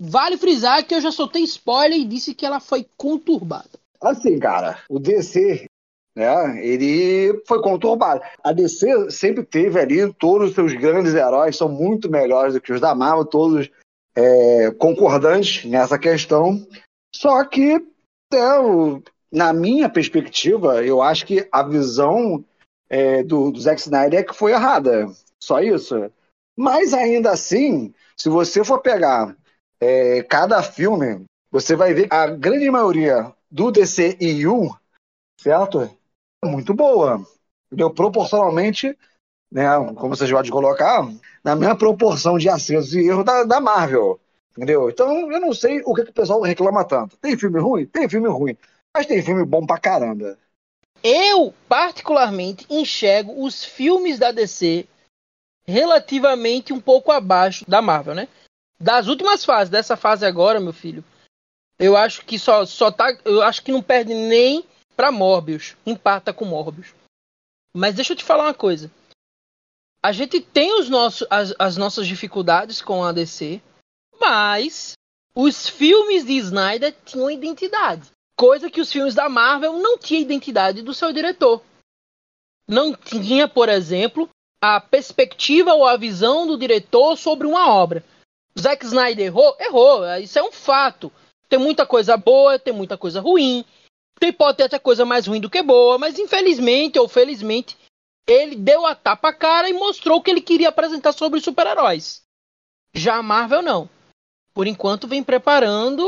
Vale 0.00 0.36
frisar 0.36 0.86
que 0.86 0.94
eu 0.94 1.00
já 1.00 1.10
soltei 1.10 1.42
spoiler 1.42 1.98
e 1.98 2.04
disse 2.04 2.34
que 2.34 2.46
ela 2.46 2.60
foi 2.60 2.86
conturbada. 2.96 3.70
Assim, 4.00 4.38
cara, 4.38 4.80
o 4.88 5.00
DC 5.00 5.66
né? 6.18 6.66
Ele 6.66 7.40
foi 7.46 7.62
conturbado. 7.62 8.20
A 8.42 8.52
DC 8.52 9.10
sempre 9.10 9.44
teve 9.44 9.78
ali 9.78 10.12
todos 10.14 10.48
os 10.48 10.54
seus 10.54 10.72
grandes 10.74 11.14
heróis 11.14 11.56
são 11.56 11.68
muito 11.68 12.10
melhores 12.10 12.54
do 12.54 12.60
que 12.60 12.72
os 12.72 12.80
da 12.80 12.94
Marvel, 12.94 13.24
todos 13.24 13.70
é, 14.16 14.72
concordantes 14.72 15.64
nessa 15.64 15.96
questão. 15.96 16.66
Só 17.14 17.44
que, 17.44 17.80
é, 18.34 18.38
na 19.30 19.52
minha 19.52 19.88
perspectiva, 19.88 20.84
eu 20.84 21.00
acho 21.00 21.24
que 21.24 21.48
a 21.52 21.62
visão 21.62 22.44
é, 22.90 23.22
do, 23.22 23.52
do 23.52 23.60
Zack 23.60 23.80
Snyder 23.80 24.20
é 24.20 24.24
que 24.24 24.34
foi 24.34 24.50
errada. 24.50 25.06
Só 25.40 25.60
isso. 25.60 26.10
Mas 26.56 26.92
ainda 26.92 27.30
assim, 27.30 27.94
se 28.16 28.28
você 28.28 28.64
for 28.64 28.80
pegar 28.80 29.36
é, 29.80 30.24
cada 30.24 30.60
filme 30.64 31.24
você 31.50 31.74
vai 31.74 31.94
ver 31.94 32.08
a 32.10 32.26
grande 32.26 32.70
maioria 32.70 33.32
do 33.50 33.70
DCEU, 33.70 34.76
certo? 35.40 35.97
Muito 36.44 36.74
boa. 36.74 37.26
Entendeu? 37.66 37.90
Proporcionalmente, 37.90 38.96
né, 39.50 39.68
como 39.96 40.16
vocês 40.16 40.30
podem 40.30 40.50
colocar, 40.50 41.06
na 41.44 41.56
mesma 41.56 41.76
proporção 41.76 42.38
de 42.38 42.48
acertos 42.48 42.94
e 42.94 43.06
erros 43.06 43.24
da, 43.24 43.44
da 43.44 43.60
Marvel. 43.60 44.20
Entendeu? 44.52 44.90
Então, 44.90 45.30
eu 45.30 45.40
não 45.40 45.54
sei 45.54 45.82
o 45.84 45.94
que, 45.94 46.04
que 46.04 46.10
o 46.10 46.14
pessoal 46.14 46.40
reclama 46.40 46.84
tanto. 46.84 47.16
Tem 47.18 47.36
filme 47.38 47.60
ruim? 47.60 47.86
Tem 47.86 48.08
filme 48.08 48.28
ruim. 48.28 48.56
Mas 48.92 49.06
tem 49.06 49.22
filme 49.22 49.44
bom 49.44 49.64
pra 49.64 49.78
caramba. 49.78 50.36
Eu, 51.02 51.54
particularmente, 51.68 52.66
enxergo 52.68 53.44
os 53.44 53.64
filmes 53.64 54.18
da 54.18 54.32
DC 54.32 54.86
relativamente 55.64 56.72
um 56.72 56.80
pouco 56.80 57.12
abaixo 57.12 57.64
da 57.68 57.80
Marvel, 57.80 58.14
né? 58.14 58.28
Das 58.80 59.06
últimas 59.06 59.44
fases, 59.44 59.70
dessa 59.70 59.96
fase 59.96 60.24
agora, 60.24 60.58
meu 60.58 60.72
filho, 60.72 61.04
eu 61.78 61.96
acho 61.96 62.24
que 62.24 62.38
só, 62.38 62.64
só 62.64 62.90
tá. 62.90 63.16
Eu 63.24 63.42
acho 63.42 63.62
que 63.62 63.70
não 63.70 63.82
perde 63.82 64.14
nem 64.14 64.64
pra 64.98 65.12
Morbius. 65.12 65.76
Empata 65.86 66.32
com 66.32 66.44
Morbius. 66.44 66.92
Mas 67.72 67.94
deixa 67.94 68.14
eu 68.14 68.16
te 68.16 68.24
falar 68.24 68.46
uma 68.46 68.54
coisa. 68.54 68.90
A 70.02 70.10
gente 70.10 70.40
tem 70.40 70.76
os 70.80 70.88
nossos, 70.88 71.24
as, 71.30 71.54
as 71.56 71.76
nossas 71.76 72.08
dificuldades 72.08 72.82
com 72.82 73.04
a 73.04 73.12
DC, 73.12 73.62
mas 74.20 74.94
os 75.32 75.68
filmes 75.68 76.26
de 76.26 76.32
Snyder 76.38 76.92
tinham 77.04 77.30
identidade. 77.30 78.10
Coisa 78.36 78.68
que 78.68 78.80
os 78.80 78.90
filmes 78.90 79.14
da 79.14 79.28
Marvel 79.28 79.74
não 79.74 79.96
tinham 79.96 80.22
identidade 80.22 80.82
do 80.82 80.92
seu 80.92 81.12
diretor. 81.12 81.62
Não 82.66 82.92
tinha, 82.92 83.46
por 83.46 83.68
exemplo, 83.68 84.28
a 84.60 84.80
perspectiva 84.80 85.74
ou 85.74 85.86
a 85.86 85.96
visão 85.96 86.44
do 86.44 86.58
diretor 86.58 87.16
sobre 87.16 87.46
uma 87.46 87.72
obra. 87.72 88.04
Zack 88.58 88.84
Snyder 88.84 89.26
errou? 89.26 89.56
Errou. 89.60 90.04
Isso 90.16 90.38
é 90.40 90.42
um 90.42 90.50
fato. 90.50 91.12
Tem 91.48 91.58
muita 91.58 91.86
coisa 91.86 92.16
boa, 92.16 92.58
tem 92.58 92.74
muita 92.74 92.98
coisa 92.98 93.20
ruim. 93.20 93.64
Tem, 94.18 94.32
pode 94.32 94.56
ter 94.56 94.64
até 94.64 94.78
coisa 94.78 95.04
mais 95.04 95.26
ruim 95.26 95.40
do 95.40 95.50
que 95.50 95.62
boa, 95.62 95.98
mas 95.98 96.18
infelizmente 96.18 96.98
ou 96.98 97.08
felizmente, 97.08 97.76
ele 98.26 98.56
deu 98.56 98.84
a 98.84 98.94
tapa 98.94 99.32
cara 99.32 99.68
e 99.68 99.72
mostrou 99.72 100.18
o 100.18 100.22
que 100.22 100.30
ele 100.30 100.40
queria 100.40 100.68
apresentar 100.68 101.12
sobre 101.12 101.40
super-heróis. 101.40 102.22
Já 102.94 103.16
a 103.16 103.22
Marvel 103.22 103.62
não. 103.62 103.88
Por 104.52 104.66
enquanto 104.66 105.06
vem 105.06 105.22
preparando 105.22 106.04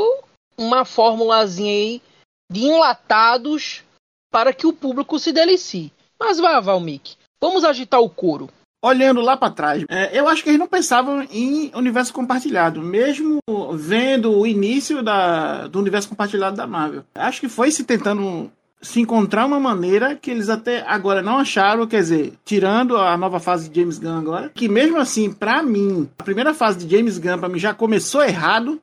uma 0.57 0.85
formulazinha 0.85 1.71
aí 1.71 2.03
de 2.51 2.65
enlatados 2.65 3.85
para 4.31 4.53
que 4.53 4.67
o 4.67 4.73
público 4.73 5.19
se 5.19 5.33
delicie. 5.33 5.93
Mas 6.19 6.39
vá, 6.39 6.61
Valmik, 6.61 7.17
vamos 7.41 7.65
agitar 7.65 8.01
o 8.01 8.11
couro 8.11 8.51
olhando 8.83 9.21
lá 9.21 9.37
para 9.37 9.53
trás, 9.53 9.85
é, 9.89 10.19
eu 10.19 10.29
acho 10.29 10.43
que 10.43 10.51
eles 10.51 10.59
não 10.59 10.67
pensavam 10.67 11.27
em 11.31 11.71
universo 11.75 12.13
compartilhado, 12.13 12.81
mesmo 12.81 13.39
vendo 13.75 14.33
o 14.33 14.47
início 14.47 15.03
da, 15.03 15.67
do 15.67 15.79
universo 15.79 16.09
compartilhado 16.09 16.57
da 16.57 16.67
Marvel. 16.67 17.05
Acho 17.15 17.41
que 17.41 17.49
foi 17.49 17.71
se 17.71 17.85
tentando 17.85 18.51
se 18.83 19.01
encontrar 19.01 19.45
uma 19.45 19.61
maneira 19.61 20.17
que 20.17 20.31
eles 20.31 20.49
até 20.49 20.83
agora 20.87 21.21
não 21.21 21.39
acharam, 21.39 21.87
quer 21.87 22.01
dizer, 22.01 22.33
tirando 22.45 22.97
a 22.97 23.17
nova 23.17 23.39
fase 23.39 23.69
de 23.69 23.79
James 23.79 23.99
Gunn 23.99 24.19
agora, 24.19 24.51
que 24.55 24.69
mesmo 24.69 24.97
assim, 24.97 25.31
para 25.31 25.63
mim, 25.63 26.09
a 26.19 26.25
primeira 26.25 26.55
fase 26.55 26.87
de 26.87 26.97
James 26.97 27.19
Gunn 27.19 27.39
para 27.39 27.49
mim 27.49 27.59
já 27.59 27.75
começou 27.75 28.23
errado, 28.23 28.81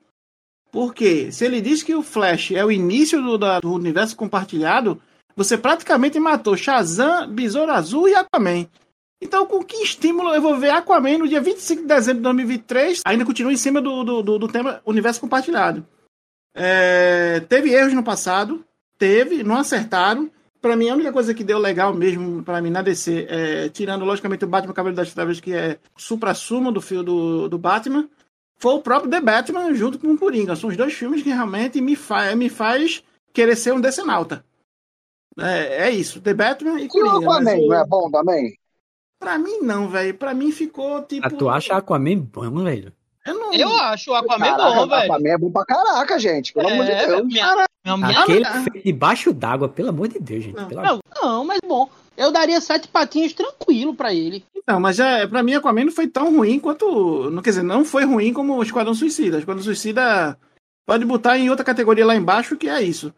porque 0.72 1.32
se 1.32 1.46
ele 1.46 1.62
diz 1.62 1.82
que 1.82 1.96
o 1.96 2.04
Flash 2.04 2.52
é 2.52 2.64
o 2.64 2.72
início 2.72 3.22
do, 3.22 3.38
da, 3.38 3.60
do 3.60 3.74
universo 3.74 4.16
compartilhado, 4.16 5.02
você 5.36 5.58
praticamente 5.58 6.20
matou 6.20 6.56
Shazam, 6.56 7.28
Besouro 7.30 7.72
Azul 7.72 8.08
e 8.08 8.16
Aquaman. 8.16 8.68
Então, 9.22 9.46
com 9.46 9.64
que 9.64 9.78
estímulo 9.78 10.34
eu 10.34 10.42
vou 10.42 10.58
ver 10.58 10.70
Aquaman 10.70 11.18
no 11.18 11.28
dia 11.28 11.42
25 11.42 11.82
de 11.82 11.88
dezembro 11.88 12.18
de 12.18 12.24
2023? 12.24 13.02
Ainda 13.06 13.26
continua 13.26 13.52
em 13.52 13.58
cima 13.58 13.82
do, 13.82 14.04
do, 14.04 14.22
do, 14.22 14.40
do 14.40 14.48
tema 14.48 14.82
universo 14.86 15.20
compartilhado. 15.20 15.86
É, 16.54 17.40
teve 17.42 17.72
erros 17.72 17.94
no 17.94 18.04
passado, 18.04 18.64
teve, 18.98 19.44
não 19.44 19.58
acertaram. 19.58 20.30
Para 20.62 20.76
mim, 20.76 20.90
a 20.90 20.94
única 20.94 21.14
coisa 21.14 21.34
que 21.34 21.44
deu 21.44 21.60
legal 21.60 21.94
mesmo 21.94 22.44
para 22.44 22.62
mim 22.62 22.70
na 22.70 22.82
DC, 22.82 23.28
é, 23.30 23.70
tirando 23.70 24.06
logicamente 24.06 24.44
o 24.44 24.48
Batman 24.48 24.74
Cavaleiro 24.74 24.98
das 24.98 25.14
Trevas, 25.14 25.40
que 25.40 25.54
é 25.54 25.80
supra-sumo 25.96 26.72
do 26.72 26.82
filme 26.82 27.06
do, 27.06 27.48
do 27.48 27.58
Batman, 27.58 28.10
foi 28.58 28.74
o 28.74 28.82
próprio 28.82 29.10
The 29.10 29.22
Batman 29.22 29.74
junto 29.74 30.00
com 30.00 30.08
o 30.12 30.18
Coringa. 30.18 30.56
São 30.56 30.70
os 30.70 30.78
dois 30.78 30.94
filmes 30.94 31.22
que 31.22 31.30
realmente 31.30 31.80
me, 31.80 31.96
fa 31.96 32.36
me 32.36 32.50
faz 32.50 33.04
querer 33.32 33.56
ser 33.56 33.74
um 33.74 33.82
decenalta. 33.82 34.44
É, 35.40 35.88
é 35.88 35.90
isso, 35.92 36.20
The 36.20 36.34
Batman 36.34 36.82
e 36.82 36.88
Coringa. 36.88 37.16
E 37.16 37.20
o 37.20 37.32
Aquaman 37.32 37.68
não 37.68 37.74
é 37.74 37.86
bom 37.86 38.10
também? 38.10 38.58
Pra 39.20 39.38
mim, 39.38 39.60
não, 39.62 39.90
velho. 39.90 40.14
Pra 40.14 40.34
mim 40.34 40.52
ficou 40.52 41.02
tipo. 41.04 41.26
Ah, 41.26 41.30
tu 41.30 41.50
acha 41.50 41.76
Aquaman 41.76 42.20
bom, 42.20 42.64
velho? 42.64 42.94
Eu, 43.26 43.34
não... 43.34 43.54
eu 43.54 43.70
acho 43.70 44.12
o 44.12 44.16
Aquaman 44.16 44.46
caraca, 44.46 44.76
bom, 44.76 44.88
velho. 44.88 45.04
Aquaman 45.04 45.30
é 45.30 45.38
bom 45.38 45.52
pra 45.52 45.66
caraca, 45.66 46.20
gente. 46.20 46.54
Pelo 46.54 46.70
é, 46.70 46.74
amor 46.74 46.86
de 46.86 46.96
Deus. 46.96 47.26
Minha, 47.26 47.68
minha, 47.98 48.20
Aquele 48.22 48.40
minha... 48.40 48.64
feito 48.64 48.86
debaixo 48.86 49.34
d'água, 49.34 49.68
pelo 49.68 49.90
amor 49.90 50.08
de 50.08 50.20
Deus, 50.20 50.44
gente. 50.44 50.56
Não, 50.56 50.70
não, 50.70 51.00
não, 51.22 51.46
mas 51.46 51.60
bom. 51.68 51.90
Eu 52.16 52.32
daria 52.32 52.60
sete 52.62 52.88
patinhos 52.88 53.34
tranquilo 53.34 53.94
pra 53.94 54.14
ele. 54.14 54.44
Então, 54.56 54.80
mas 54.80 55.00
é, 55.00 55.28
pra 55.28 55.44
mim, 55.44 55.56
Aquaman 55.56 55.86
não 55.86 55.92
foi 55.92 56.08
tão 56.08 56.36
ruim 56.36 56.60
quanto. 56.60 57.30
Não, 57.30 57.42
quer 57.42 57.52
dizer, 57.52 57.64
não 57.64 57.84
foi 57.84 58.06
ruim 58.06 58.34
como 58.34 58.56
o 58.56 58.64
Esquadrão 58.64 58.94
Suicida. 58.94 59.38
O 59.38 59.40
Esquadrão 59.40 59.64
Suicida 59.64 60.38
pode 60.86 61.06
botar 61.06 61.38
em 61.38 61.50
outra 61.50 61.66
categoria 61.66 62.06
lá 62.06 62.16
embaixo, 62.16 62.56
que 62.56 62.70
é 62.70 62.82
isso. 62.82 63.14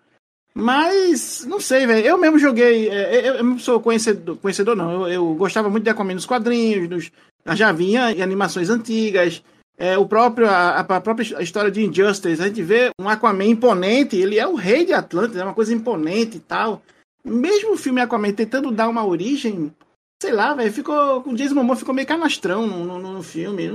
Mas, 0.59 1.45
não 1.45 1.59
sei, 1.59 1.87
velho. 1.87 2.05
Eu 2.05 2.17
mesmo 2.17 2.37
joguei. 2.37 2.89
É, 2.89 3.29
eu, 3.29 3.35
eu 3.35 3.43
não 3.43 3.57
sou 3.57 3.79
conhecedor, 3.79 4.37
conhecedor 4.37 4.75
não. 4.75 5.07
Eu, 5.07 5.07
eu, 5.07 5.35
gostava 5.35 5.69
muito 5.69 5.85
de 5.85 5.89
Aquaman 5.89 6.13
nos 6.13 6.25
quadrinhos, 6.25 6.89
nos, 6.89 7.11
já 7.55 7.71
vinha 7.71 8.11
em 8.11 8.21
animações 8.21 8.69
antigas. 8.69 9.41
É, 9.77 9.97
o 9.97 10.05
próprio, 10.05 10.47
a, 10.49 10.79
a, 10.79 11.01
própria 11.01 11.41
história 11.41 11.71
de 11.71 11.81
Injustice, 11.81 12.41
a 12.41 12.47
gente 12.47 12.61
vê 12.61 12.91
um 12.99 13.07
Aquaman 13.07 13.45
imponente, 13.45 14.17
ele 14.17 14.37
é 14.37 14.45
o 14.45 14.55
rei 14.55 14.83
de 14.83 14.91
Atlântida, 14.91 15.39
é 15.39 15.43
uma 15.45 15.53
coisa 15.53 15.73
imponente 15.73 16.35
e 16.35 16.41
tal. 16.41 16.81
Mesmo 17.23 17.73
o 17.73 17.77
filme 17.77 18.01
Aquaman 18.01 18.33
tentando 18.33 18.71
dar 18.71 18.89
uma 18.89 19.05
origem, 19.05 19.73
sei 20.21 20.33
lá, 20.33 20.53
velho, 20.53 20.73
ficou. 20.73 21.23
O 21.25 21.35
Jason 21.35 21.55
Momoa 21.55 21.77
ficou 21.77 21.93
meio 21.93 22.07
canastrão 22.07 22.67
no, 22.67 22.83
no, 22.83 23.13
no 23.13 23.23
filme. 23.23 23.65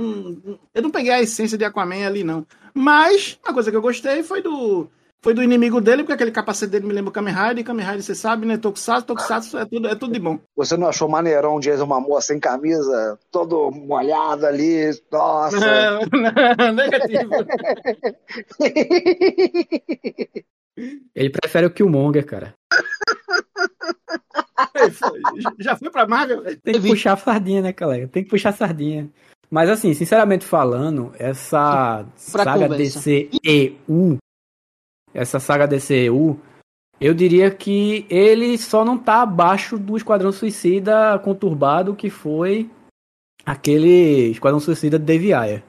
eu 0.73 0.81
não 0.83 0.91
peguei 0.91 1.11
a 1.11 1.21
essência 1.21 1.57
de 1.57 1.65
Aquaman 1.65 2.05
ali, 2.05 2.23
não. 2.23 2.45
Mas, 2.75 3.39
uma 3.43 3.53
coisa 3.53 3.71
que 3.71 3.77
eu 3.77 3.81
gostei 3.81 4.21
foi 4.21 4.43
do 4.43 4.87
foi 5.25 5.33
do 5.33 5.41
inimigo 5.41 5.81
dele, 5.81 6.03
porque 6.03 6.13
aquele 6.13 6.29
capacete 6.29 6.71
dele 6.71 6.85
me 6.85 6.93
lembra 6.93 7.09
o 7.09 7.11
Kamen 7.11 7.33
Rider, 7.33 7.57
e 7.57 7.63
Kamen 7.63 7.83
Rider, 7.83 8.03
você 8.03 8.13
sabe, 8.13 8.45
né? 8.45 8.59
Tokusatsu, 8.59 9.07
Tokusatsu 9.07 9.57
é 9.57 9.65
tudo, 9.65 9.87
é 9.87 9.95
tudo 9.95 10.13
de 10.13 10.19
bom. 10.19 10.37
Você 10.55 10.77
não 10.77 10.87
achou 10.87 11.09
maneirão 11.09 11.59
Jason 11.59 11.87
Momoa 11.87 12.21
sem 12.21 12.39
camisa, 12.39 13.17
todo 13.31 13.71
molhado 13.71 14.45
ali? 14.45 14.91
Nossa! 15.11 15.57
Não, 15.57 16.01
negativo. 16.73 17.31
Ele 21.15 21.31
prefere 21.31 21.65
o 21.65 21.71
Killmonger, 21.71 22.23
cara. 22.23 22.53
Já 25.57 25.75
foi 25.75 25.89
pra 25.89 26.05
Marvel? 26.05 26.43
Tem 26.57 26.75
que 26.75 26.87
puxar 26.87 27.13
a 27.13 27.17
sardinha, 27.17 27.63
né, 27.63 27.73
colega? 27.73 28.07
Tem 28.09 28.23
que 28.23 28.29
puxar 28.29 28.49
a 28.49 28.53
sardinha. 28.53 29.09
Mas 29.49 29.71
assim, 29.71 29.91
sinceramente 29.95 30.45
falando, 30.45 31.11
essa 31.17 32.05
pra 32.31 32.43
saga 32.43 32.67
conversa. 32.67 32.99
DCEU 32.99 34.19
essa 35.15 35.39
saga 35.39 35.65
DCU, 35.65 36.37
eu 36.99 37.13
diria 37.13 37.49
que 37.49 38.05
ele 38.09 38.57
só 38.57 38.83
não 38.83 38.97
tá 38.97 39.21
abaixo 39.21 39.77
do 39.77 39.95
Esquadrão 39.97 40.31
Suicida 40.31 41.17
conturbado 41.19 41.95
que 41.95 42.09
foi 42.09 42.69
aquele 43.45 44.29
Esquadrão 44.29 44.59
Suicida 44.59 44.99
de 44.99 45.05
Dave 45.05 45.33
Ayer, 45.33 45.63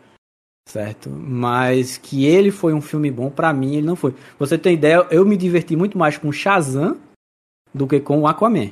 certo? 0.69 1.09
Mas 1.09 1.97
que 1.97 2.27
ele 2.27 2.51
foi 2.51 2.75
um 2.75 2.81
filme 2.81 3.11
bom, 3.11 3.31
para 3.31 3.53
mim 3.53 3.77
ele 3.77 3.87
não 3.87 3.97
foi. 3.97 4.15
Você 4.39 4.59
tem 4.59 4.75
ideia, 4.75 5.07
eu 5.11 5.25
me 5.25 5.37
diverti 5.37 5.77
muito 5.77 5.97
mais 5.97 6.19
com 6.19 6.33
Shazam 6.33 6.97
do 7.73 7.87
que 7.87 8.01
com 8.01 8.27
Aquaman. 8.27 8.71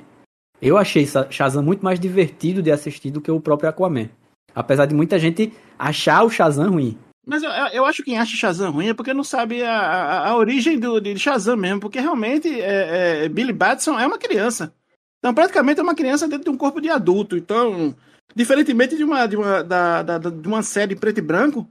Eu 0.61 0.76
achei 0.76 1.07
Shazam 1.31 1.62
muito 1.62 1.85
mais 1.85 2.00
divertido 2.00 2.62
de 2.62 2.71
assistir 2.71 3.11
do 3.11 3.21
que 3.21 3.31
o 3.31 3.40
próprio 3.40 3.69
Aquaman. 3.69 4.09
Apesar 4.54 4.87
de 4.87 4.95
muita 4.95 5.19
gente 5.19 5.52
achar 5.78 6.25
o 6.25 6.31
Shazam 6.31 6.71
ruim. 6.71 6.97
Mas 7.26 7.43
eu, 7.43 7.50
eu 7.50 7.85
acho 7.87 7.99
que 7.99 8.11
quem 8.11 8.19
acha 8.19 8.37
Shazam 8.37 8.71
ruim 8.71 8.88
é 8.88 8.95
porque 8.95 9.14
não 9.14 9.25
sabe 9.25 9.62
a, 9.62 9.78
a, 9.78 10.28
a 10.28 10.37
origem 10.37 10.78
do, 10.78 11.00
de 11.00 11.19
Shazam 11.19 11.57
mesmo, 11.57 11.81
porque 11.81 12.00
realmente 12.00 12.49
é, 12.61 13.25
é, 13.25 13.28
Billy 13.28 13.52
Batson 13.52 13.99
é 13.99 14.07
uma 14.07 14.19
criança. 14.19 14.73
Então, 15.19 15.33
praticamente 15.33 15.81
é 15.81 15.83
uma 15.83 15.95
criança 15.95 16.28
dentro 16.28 16.45
de 16.45 16.50
um 16.50 16.57
corpo 16.57 16.81
de 16.81 16.90
adulto. 16.90 17.37
Então, 17.37 17.97
diferentemente 18.35 18.97
de 18.97 19.04
uma, 19.04 19.26
de 19.26 19.37
uma, 19.37 19.62
da, 19.62 20.02
da, 20.02 20.19
de 20.19 20.47
uma 20.47 20.62
série 20.62 20.95
preto 20.95 21.19
e 21.19 21.23
branco 21.23 21.66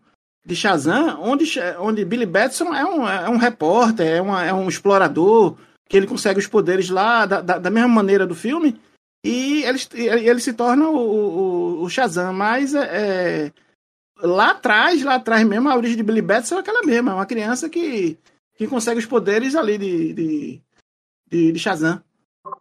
de 0.46 0.56
Shazam, 0.56 1.22
onde, 1.22 1.60
onde 1.80 2.04
Billy 2.04 2.26
Batson 2.26 2.74
é 2.74 2.84
um, 2.84 3.08
é 3.08 3.30
um 3.30 3.38
repórter, 3.38 4.08
é, 4.08 4.22
uma, 4.22 4.44
é 4.44 4.52
um 4.52 4.68
explorador, 4.68 5.56
que 5.88 5.96
ele 5.96 6.08
consegue 6.08 6.40
os 6.40 6.48
poderes 6.48 6.90
lá 6.90 7.26
da, 7.26 7.42
da, 7.42 7.58
da 7.60 7.70
mesma 7.70 7.90
maneira 7.90 8.26
do 8.26 8.36
filme, 8.36 8.80
e 9.24 9.64
ele, 9.64 9.80
ele 10.28 10.40
se 10.42 10.52
torna 10.52 10.90
o, 10.90 10.98
o, 10.98 11.84
o 11.84 11.90
Shazam. 11.90 12.34
Mas 12.34 12.74
é, 12.76 13.52
lá 14.24 14.52
atrás, 14.52 15.04
lá 15.04 15.16
atrás 15.16 15.46
mesmo, 15.46 15.70
a 15.70 15.76
origem 15.76 15.98
de 15.98 16.04
Billy 16.04 16.22
Batson 16.22 16.56
é 16.56 16.60
aquela 16.60 16.82
mesma, 16.84 17.12
é 17.12 17.16
uma 17.16 17.26
criança 17.26 17.70
que, 17.70 18.18
que 18.56 18.68
consegue 18.68 19.00
os 19.00 19.06
poderes 19.06 19.56
ali 19.56 19.78
de, 19.78 20.14
de, 20.14 20.62
de, 21.30 21.52
de 21.52 21.60
Shazam. 21.60 22.02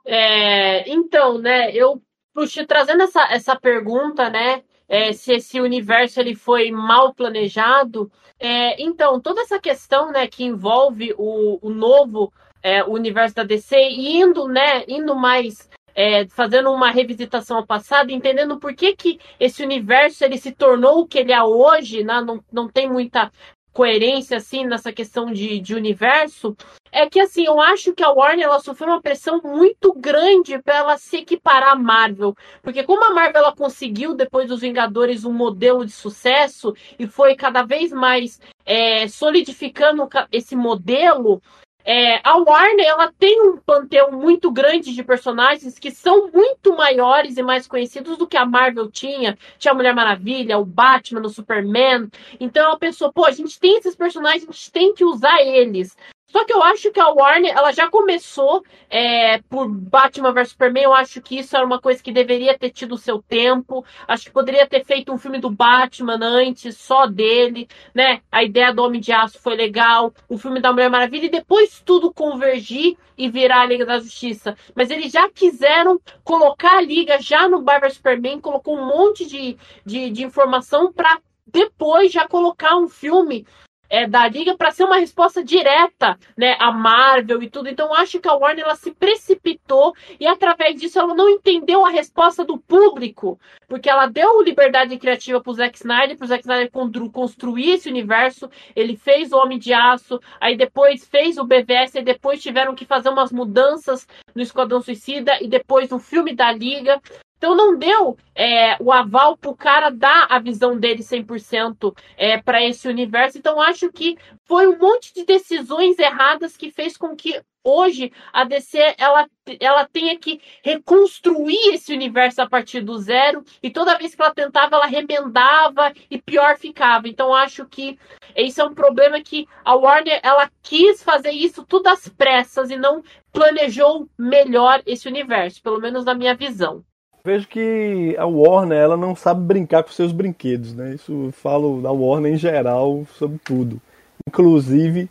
É, 0.04 0.90
então, 0.90 1.38
né, 1.38 1.70
eu 1.72 2.02
puxei, 2.34 2.66
trazendo 2.66 3.02
essa, 3.02 3.22
essa 3.32 3.56
pergunta, 3.56 4.28
né, 4.28 4.62
é, 4.88 5.12
se 5.12 5.32
esse 5.32 5.60
universo 5.60 6.20
ele 6.20 6.34
foi 6.34 6.70
mal 6.70 7.14
planejado. 7.14 8.10
É, 8.38 8.82
então, 8.82 9.20
toda 9.20 9.42
essa 9.42 9.58
questão 9.58 10.10
né, 10.10 10.26
que 10.26 10.44
envolve 10.44 11.14
o, 11.16 11.58
o 11.62 11.70
novo 11.70 12.32
é, 12.62 12.82
universo 12.84 13.36
da 13.36 13.44
DC 13.44 13.76
indo, 13.78 14.48
né, 14.48 14.84
indo 14.88 15.14
mais 15.14 15.70
é, 15.94 16.26
fazendo 16.28 16.70
uma 16.70 16.90
revisitação 16.90 17.58
ao 17.58 17.66
passado, 17.66 18.10
entendendo 18.10 18.58
por 18.58 18.74
que, 18.74 18.94
que 18.94 19.18
esse 19.38 19.62
universo 19.62 20.24
ele 20.24 20.38
se 20.38 20.52
tornou 20.52 21.00
o 21.00 21.06
que 21.06 21.18
ele 21.18 21.32
é 21.32 21.42
hoje, 21.42 22.02
né? 22.04 22.20
não, 22.20 22.42
não 22.52 22.68
tem 22.68 22.88
muita 22.90 23.30
coerência 23.72 24.36
assim 24.36 24.66
nessa 24.66 24.92
questão 24.92 25.32
de, 25.32 25.58
de 25.58 25.74
universo, 25.74 26.54
é 26.90 27.08
que 27.08 27.18
assim, 27.18 27.46
eu 27.46 27.60
acho 27.60 27.94
que 27.94 28.04
a 28.04 28.10
Warner 28.10 28.44
ela 28.44 28.60
sofreu 28.60 28.90
uma 28.90 29.00
pressão 29.00 29.40
muito 29.42 29.94
grande 29.94 30.60
para 30.62 30.76
ela 30.76 30.98
se 30.98 31.16
equiparar 31.16 31.70
à 31.70 31.74
Marvel, 31.74 32.34
porque 32.62 32.82
como 32.82 33.02
a 33.04 33.14
Marvel 33.14 33.42
ela 33.42 33.56
conseguiu 33.56 34.14
depois 34.14 34.48
dos 34.48 34.60
Vingadores 34.60 35.24
um 35.24 35.32
modelo 35.32 35.86
de 35.86 35.92
sucesso 35.92 36.74
e 36.98 37.06
foi 37.06 37.34
cada 37.34 37.62
vez 37.62 37.90
mais 37.90 38.38
é, 38.66 39.08
solidificando 39.08 40.06
esse 40.30 40.54
modelo, 40.54 41.42
é, 41.84 42.20
a 42.22 42.36
Warner 42.36 42.86
ela 42.86 43.12
tem 43.18 43.40
um 43.42 43.56
panteão 43.56 44.12
muito 44.12 44.50
grande 44.50 44.94
de 44.94 45.02
personagens 45.02 45.78
que 45.78 45.90
são 45.90 46.30
muito 46.30 46.76
maiores 46.76 47.36
e 47.36 47.42
mais 47.42 47.66
conhecidos 47.66 48.16
do 48.16 48.26
que 48.26 48.36
a 48.36 48.46
Marvel 48.46 48.90
tinha. 48.90 49.36
Tinha 49.58 49.72
a 49.72 49.74
Mulher 49.74 49.94
Maravilha, 49.94 50.58
o 50.58 50.64
Batman, 50.64 51.22
o 51.22 51.28
Superman. 51.28 52.08
Então 52.38 52.64
ela 52.64 52.78
pensou, 52.78 53.12
pô, 53.12 53.24
a 53.24 53.32
gente 53.32 53.58
tem 53.58 53.78
esses 53.78 53.96
personagens, 53.96 54.44
a 54.48 54.52
gente 54.52 54.72
tem 54.72 54.94
que 54.94 55.04
usar 55.04 55.40
eles. 55.42 55.96
Só 56.32 56.46
que 56.46 56.52
eu 56.52 56.62
acho 56.62 56.90
que 56.90 56.98
a 56.98 57.10
Warner, 57.10 57.54
ela 57.54 57.72
já 57.72 57.90
começou 57.90 58.64
é, 58.88 59.42
por 59.50 59.68
Batman 59.68 60.32
vs 60.32 60.48
Superman. 60.48 60.84
Eu 60.84 60.94
acho 60.94 61.20
que 61.20 61.38
isso 61.38 61.54
era 61.54 61.64
uma 61.64 61.78
coisa 61.78 62.02
que 62.02 62.10
deveria 62.10 62.58
ter 62.58 62.70
tido 62.70 62.94
o 62.94 62.98
seu 62.98 63.20
tempo. 63.20 63.84
Acho 64.08 64.24
que 64.24 64.30
poderia 64.30 64.66
ter 64.66 64.82
feito 64.82 65.12
um 65.12 65.18
filme 65.18 65.38
do 65.38 65.50
Batman 65.50 66.18
antes, 66.22 66.78
só 66.78 67.06
dele, 67.06 67.68
né? 67.94 68.22
A 68.32 68.42
ideia 68.42 68.72
do 68.72 68.82
Homem 68.82 68.98
de 68.98 69.12
Aço 69.12 69.38
foi 69.38 69.54
legal. 69.54 70.14
O 70.26 70.38
filme 70.38 70.58
da 70.58 70.72
Mulher 70.72 70.88
Maravilha 70.88 71.26
e 71.26 71.30
depois 71.30 71.82
tudo 71.84 72.10
convergir 72.10 72.96
e 73.18 73.28
virar 73.28 73.60
a 73.60 73.66
Liga 73.66 73.84
da 73.84 73.98
Justiça. 73.98 74.56
Mas 74.74 74.90
eles 74.90 75.12
já 75.12 75.28
quiseram 75.28 76.00
colocar 76.24 76.78
a 76.78 76.80
Liga 76.80 77.20
já 77.20 77.46
no 77.46 77.60
Batman 77.60 77.88
vs 77.88 77.96
Superman, 77.96 78.40
colocou 78.40 78.78
um 78.78 78.86
monte 78.86 79.26
de, 79.26 79.58
de, 79.84 80.08
de 80.08 80.24
informação 80.24 80.90
para 80.90 81.20
depois 81.46 82.10
já 82.10 82.26
colocar 82.26 82.74
um 82.78 82.88
filme 82.88 83.44
é, 83.92 84.06
da 84.06 84.26
liga 84.26 84.56
para 84.56 84.70
ser 84.70 84.84
uma 84.84 84.96
resposta 84.96 85.44
direta, 85.44 86.18
né, 86.34 86.56
a 86.58 86.72
Marvel 86.72 87.42
e 87.42 87.50
tudo. 87.50 87.68
Então 87.68 87.92
acho 87.92 88.18
que 88.18 88.26
a 88.26 88.32
Warner 88.32 88.64
ela 88.64 88.74
se 88.74 88.90
precipitou 88.90 89.94
e 90.18 90.26
através 90.26 90.80
disso 90.80 90.98
ela 90.98 91.14
não 91.14 91.28
entendeu 91.28 91.84
a 91.84 91.90
resposta 91.90 92.42
do 92.42 92.56
público, 92.58 93.38
porque 93.68 93.90
ela 93.90 94.06
deu 94.06 94.40
liberdade 94.40 94.96
criativa 94.96 95.42
para 95.42 95.50
o 95.50 95.54
Zack 95.54 95.76
Snyder, 95.76 96.16
para 96.16 96.24
o 96.24 96.28
Zack 96.28 96.40
Snyder 96.40 96.70
construir 97.12 97.72
esse 97.72 97.90
universo. 97.90 98.48
Ele 98.74 98.96
fez 98.96 99.30
o 99.30 99.36
Homem 99.36 99.58
de 99.58 99.74
Aço, 99.74 100.18
aí 100.40 100.56
depois 100.56 101.06
fez 101.06 101.36
o 101.36 101.44
BVS, 101.44 101.96
e 101.96 102.02
depois 102.02 102.42
tiveram 102.42 102.74
que 102.74 102.86
fazer 102.86 103.10
umas 103.10 103.30
mudanças 103.30 104.08
no 104.34 104.40
Esquadrão 104.40 104.80
Suicida 104.80 105.36
e 105.42 105.48
depois 105.48 105.90
no 105.90 105.98
filme 105.98 106.34
da 106.34 106.50
Liga. 106.50 106.98
Então 107.42 107.56
não 107.56 107.76
deu 107.76 108.16
é, 108.36 108.76
o 108.80 108.92
aval 108.92 109.36
para 109.36 109.50
o 109.50 109.56
cara 109.56 109.90
dar 109.90 110.28
a 110.30 110.38
visão 110.38 110.78
dele 110.78 111.02
100% 111.02 111.92
é, 112.16 112.40
para 112.40 112.64
esse 112.64 112.86
universo. 112.86 113.36
Então 113.36 113.60
acho 113.60 113.90
que 113.90 114.16
foi 114.44 114.68
um 114.68 114.78
monte 114.78 115.12
de 115.12 115.24
decisões 115.24 115.98
erradas 115.98 116.56
que 116.56 116.70
fez 116.70 116.96
com 116.96 117.16
que 117.16 117.42
hoje 117.64 118.12
a 118.32 118.44
DC 118.44 118.94
ela, 118.96 119.26
ela 119.58 119.84
tenha 119.88 120.16
que 120.16 120.40
reconstruir 120.62 121.74
esse 121.74 121.92
universo 121.92 122.40
a 122.40 122.48
partir 122.48 122.80
do 122.80 122.96
zero 122.98 123.42
e 123.60 123.70
toda 123.70 123.98
vez 123.98 124.14
que 124.14 124.22
ela 124.22 124.32
tentava 124.32 124.76
ela 124.76 124.86
remendava 124.86 125.92
e 126.08 126.22
pior 126.22 126.56
ficava. 126.56 127.08
Então 127.08 127.34
acho 127.34 127.66
que 127.66 127.98
esse 128.36 128.60
é 128.60 128.64
um 128.64 128.72
problema 128.72 129.20
que 129.20 129.48
a 129.64 129.74
Warner 129.74 130.20
ela 130.22 130.48
quis 130.62 131.02
fazer 131.02 131.32
isso 131.32 131.66
tudo 131.66 131.88
às 131.88 132.08
pressas 132.08 132.70
e 132.70 132.76
não 132.76 133.02
planejou 133.32 134.08
melhor 134.16 134.80
esse 134.86 135.08
universo, 135.08 135.60
pelo 135.60 135.80
menos 135.80 136.04
na 136.04 136.14
minha 136.14 136.36
visão 136.36 136.84
vejo 137.24 137.48
que 137.48 138.16
a 138.18 138.26
Warner 138.26 138.78
ela 138.78 138.96
não 138.96 139.14
sabe 139.14 139.42
brincar 139.42 139.82
com 139.82 139.90
seus 139.90 140.12
brinquedos, 140.12 140.74
né? 140.74 140.94
Isso 140.94 141.30
falo 141.32 141.80
da 141.80 141.90
Warner 141.90 142.32
em 142.32 142.36
geral 142.36 143.06
sobre 143.16 143.38
tudo, 143.38 143.80
inclusive 144.28 145.08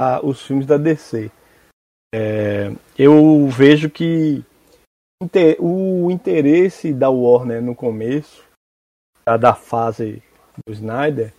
a, 0.00 0.24
os 0.24 0.42
filmes 0.42 0.66
da 0.66 0.76
DC. 0.76 1.30
É, 2.14 2.72
eu 2.98 3.48
vejo 3.48 3.90
que 3.90 4.44
o 5.58 6.10
interesse 6.10 6.92
da 6.92 7.08
Warner 7.08 7.62
no 7.62 7.74
começo, 7.74 8.44
da 9.40 9.54
fase 9.54 10.22
do 10.66 10.72
Snyder, 10.72 11.32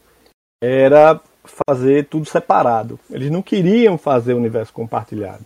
era 0.63 1.21
fazer 1.43 2.07
tudo 2.07 2.25
separado. 2.25 2.99
Eles 3.09 3.29
não 3.29 3.41
queriam 3.41 3.97
fazer 3.97 4.33
o 4.33 4.37
universo 4.37 4.73
compartilhado. 4.73 5.45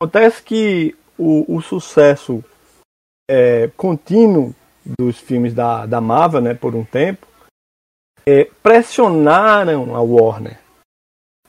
Acontece 0.00 0.42
que 0.42 0.96
o, 1.16 1.56
o 1.56 1.62
sucesso 1.62 2.44
é, 3.32 3.68
contínuo 3.78 4.54
dos 4.98 5.18
filmes 5.18 5.54
da, 5.54 5.86
da 5.86 6.02
Marvel, 6.02 6.42
né, 6.42 6.52
por 6.52 6.74
um 6.74 6.84
tempo, 6.84 7.26
é, 8.26 8.44
pressionaram 8.62 9.96
a 9.96 10.02
Warner 10.02 10.60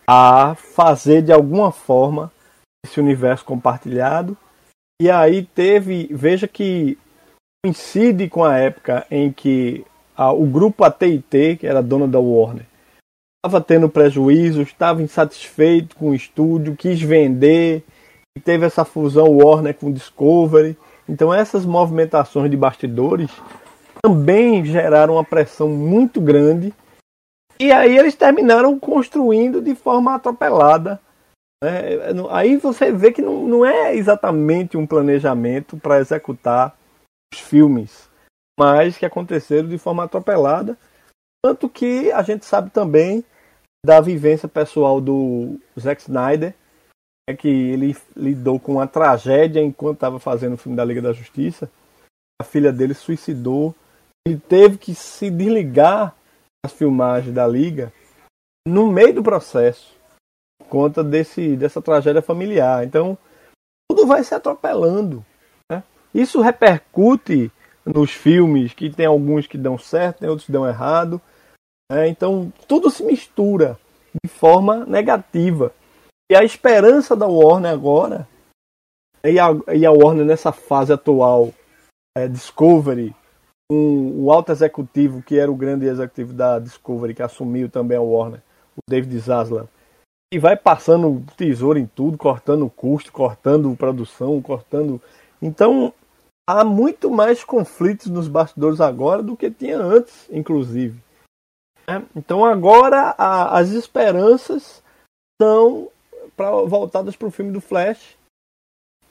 a 0.08 0.56
fazer 0.56 1.22
de 1.22 1.34
alguma 1.34 1.74
forma 1.74 2.32
esse 2.86 3.02
universo 3.02 3.44
compartilhado. 3.44 4.38
E 5.02 5.12
aí 5.12 5.44
teve, 5.44 6.08
veja 6.12 6.48
que 6.48 6.98
coincide 7.66 8.30
com 8.30 8.46
a 8.46 8.58
época 8.58 9.06
em 9.12 9.32
que 9.32 9.86
a, 10.16 10.32
o 10.32 10.46
grupo 10.46 10.86
AT&T, 10.86 11.58
que 11.58 11.68
era 11.68 11.84
dona 11.84 12.08
da 12.08 12.20
Warner, 12.20 12.66
estava 13.46 13.62
tendo 13.62 13.90
prejuízo, 13.90 14.62
estava 14.62 15.02
insatisfeito 15.02 15.98
com 15.98 16.12
o 16.12 16.16
estúdio, 16.16 16.78
quis 16.78 17.02
vender, 17.02 17.84
e 18.38 18.40
teve 18.40 18.66
essa 18.66 18.86
fusão 18.86 19.28
Warner 19.38 19.76
com 19.76 19.92
Discovery. 19.92 20.78
Então 21.08 21.34
essas 21.34 21.66
movimentações 21.66 22.50
de 22.50 22.58
bastidores 22.58 23.30
também 24.02 24.64
geraram 24.66 25.16
uma 25.16 25.24
pressão 25.24 25.70
muito 25.70 26.20
grande 26.20 26.74
e 27.60 27.72
aí 27.72 27.98
eles 27.98 28.16
terminaram 28.16 28.80
construindo 28.80 29.62
de 29.62 29.76
forma 29.76 30.16
atropelada. 30.16 31.00
Né? 31.64 31.72
Aí 32.30 32.58
você 32.58 32.92
vê 32.92 33.12
que 33.12 33.22
não, 33.22 33.48
não 33.48 33.66
é 33.66 33.96
exatamente 33.96 34.76
um 34.76 34.86
planejamento 34.88 35.78
para 35.78 36.00
executar 36.00 36.76
os 37.34 37.40
filmes, 37.40 38.10
mas 38.60 38.98
que 38.98 39.06
aconteceram 39.06 39.70
de 39.70 39.78
forma 39.78 40.04
atropelada. 40.04 40.78
Tanto 41.46 41.70
que 41.70 42.12
a 42.12 42.22
gente 42.22 42.46
sabe 42.46 42.70
também 42.70 43.24
da 43.86 44.00
vivência 44.02 44.48
pessoal 44.48 45.00
do 45.00 45.60
Zack 45.80 46.02
Snyder, 46.02 46.56
é 47.30 47.36
que 47.36 47.48
ele 47.48 47.96
lidou 48.16 48.60
com 48.60 48.74
uma 48.74 48.88
tragédia 48.88 49.62
enquanto 49.62 49.96
estava 49.96 50.20
fazendo 50.20 50.54
o 50.54 50.58
filme 50.58 50.76
da 50.76 50.84
Liga 50.84 51.02
da 51.02 51.14
Justiça. 51.14 51.70
A 52.42 52.44
filha 52.44 52.72
dele 52.72 52.94
suicidou. 52.94 53.74
Ele 54.28 54.38
teve 54.38 54.78
que 54.78 54.94
se 54.94 55.30
desligar 55.30 56.16
das 56.64 56.74
filmagens 56.74 57.34
da 57.34 57.48
Liga 57.48 57.92
no 58.68 58.88
meio 58.92 59.14
do 59.14 59.24
processo, 59.24 59.94
por 60.58 60.68
conta 60.68 61.04
desse, 61.04 61.56
dessa 61.56 61.82
tragédia 61.82 62.22
familiar. 62.22 62.86
Então, 62.86 63.18
tudo 63.90 64.08
vai 64.08 64.24
se 64.24 64.34
atropelando. 64.34 65.26
Né? 65.70 65.84
Isso 66.14 66.42
repercute 66.42 67.52
nos 67.86 68.12
filmes, 68.12 68.74
que 68.74 68.90
tem 68.90 69.06
alguns 69.06 69.46
que 69.46 69.58
dão 69.58 69.78
certo, 69.78 70.20
tem 70.20 70.30
outros 70.30 70.46
que 70.46 70.52
dão 70.52 70.68
errado. 70.68 71.22
Né? 71.92 72.08
Então, 72.08 72.52
tudo 72.68 72.90
se 72.90 73.04
mistura 73.04 73.78
de 74.24 74.30
forma 74.30 74.86
negativa. 74.86 75.74
E 76.32 76.36
a 76.36 76.44
esperança 76.44 77.16
da 77.16 77.28
Warner 77.28 77.72
agora, 77.72 78.28
e 79.24 79.40
a, 79.40 79.48
e 79.74 79.86
a 79.86 79.92
Warner 79.92 80.26
nessa 80.26 80.52
fase 80.52 80.92
atual, 80.92 81.54
é, 82.18 82.28
Discovery, 82.28 83.16
um, 83.72 84.26
o 84.26 84.32
alto 84.32 84.52
executivo, 84.52 85.22
que 85.22 85.38
era 85.38 85.52
o 85.52 85.56
grande 85.56 85.86
executivo 85.86 86.34
da 86.34 86.60
Discovery, 86.60 87.14
que 87.14 87.24
assumiu 87.24 87.70
também 87.70 87.98
a 87.98 88.02
Warner, 88.02 88.42
o 88.76 88.82
David 88.90 89.18
Zaslav, 89.20 89.68
e 90.34 90.40
vai 90.40 90.56
passando 90.56 91.24
tesouro 91.38 91.78
em 91.78 91.86
tudo, 91.86 92.18
cortando 92.18 92.70
custo, 92.70 93.12
cortando 93.12 93.76
produção, 93.76 94.42
cortando. 94.42 95.02
Então, 95.42 95.94
há 96.50 96.64
muito 96.64 97.12
mais 97.12 97.44
conflitos 97.44 98.08
nos 98.08 98.28
bastidores 98.28 98.82
agora 98.82 99.22
do 99.22 99.38
que 99.38 99.52
tinha 99.52 99.78
antes, 99.78 100.28
inclusive. 100.32 101.00
É, 101.88 102.02
então, 102.16 102.44
agora 102.44 103.14
a, 103.18 103.58
as 103.58 103.70
esperanças 103.70 104.82
são 105.42 105.90
pra, 106.36 106.52
voltadas 106.64 107.16
para 107.16 107.28
o 107.28 107.32
filme 107.32 107.52
do 107.52 107.62
Flash, 107.62 108.18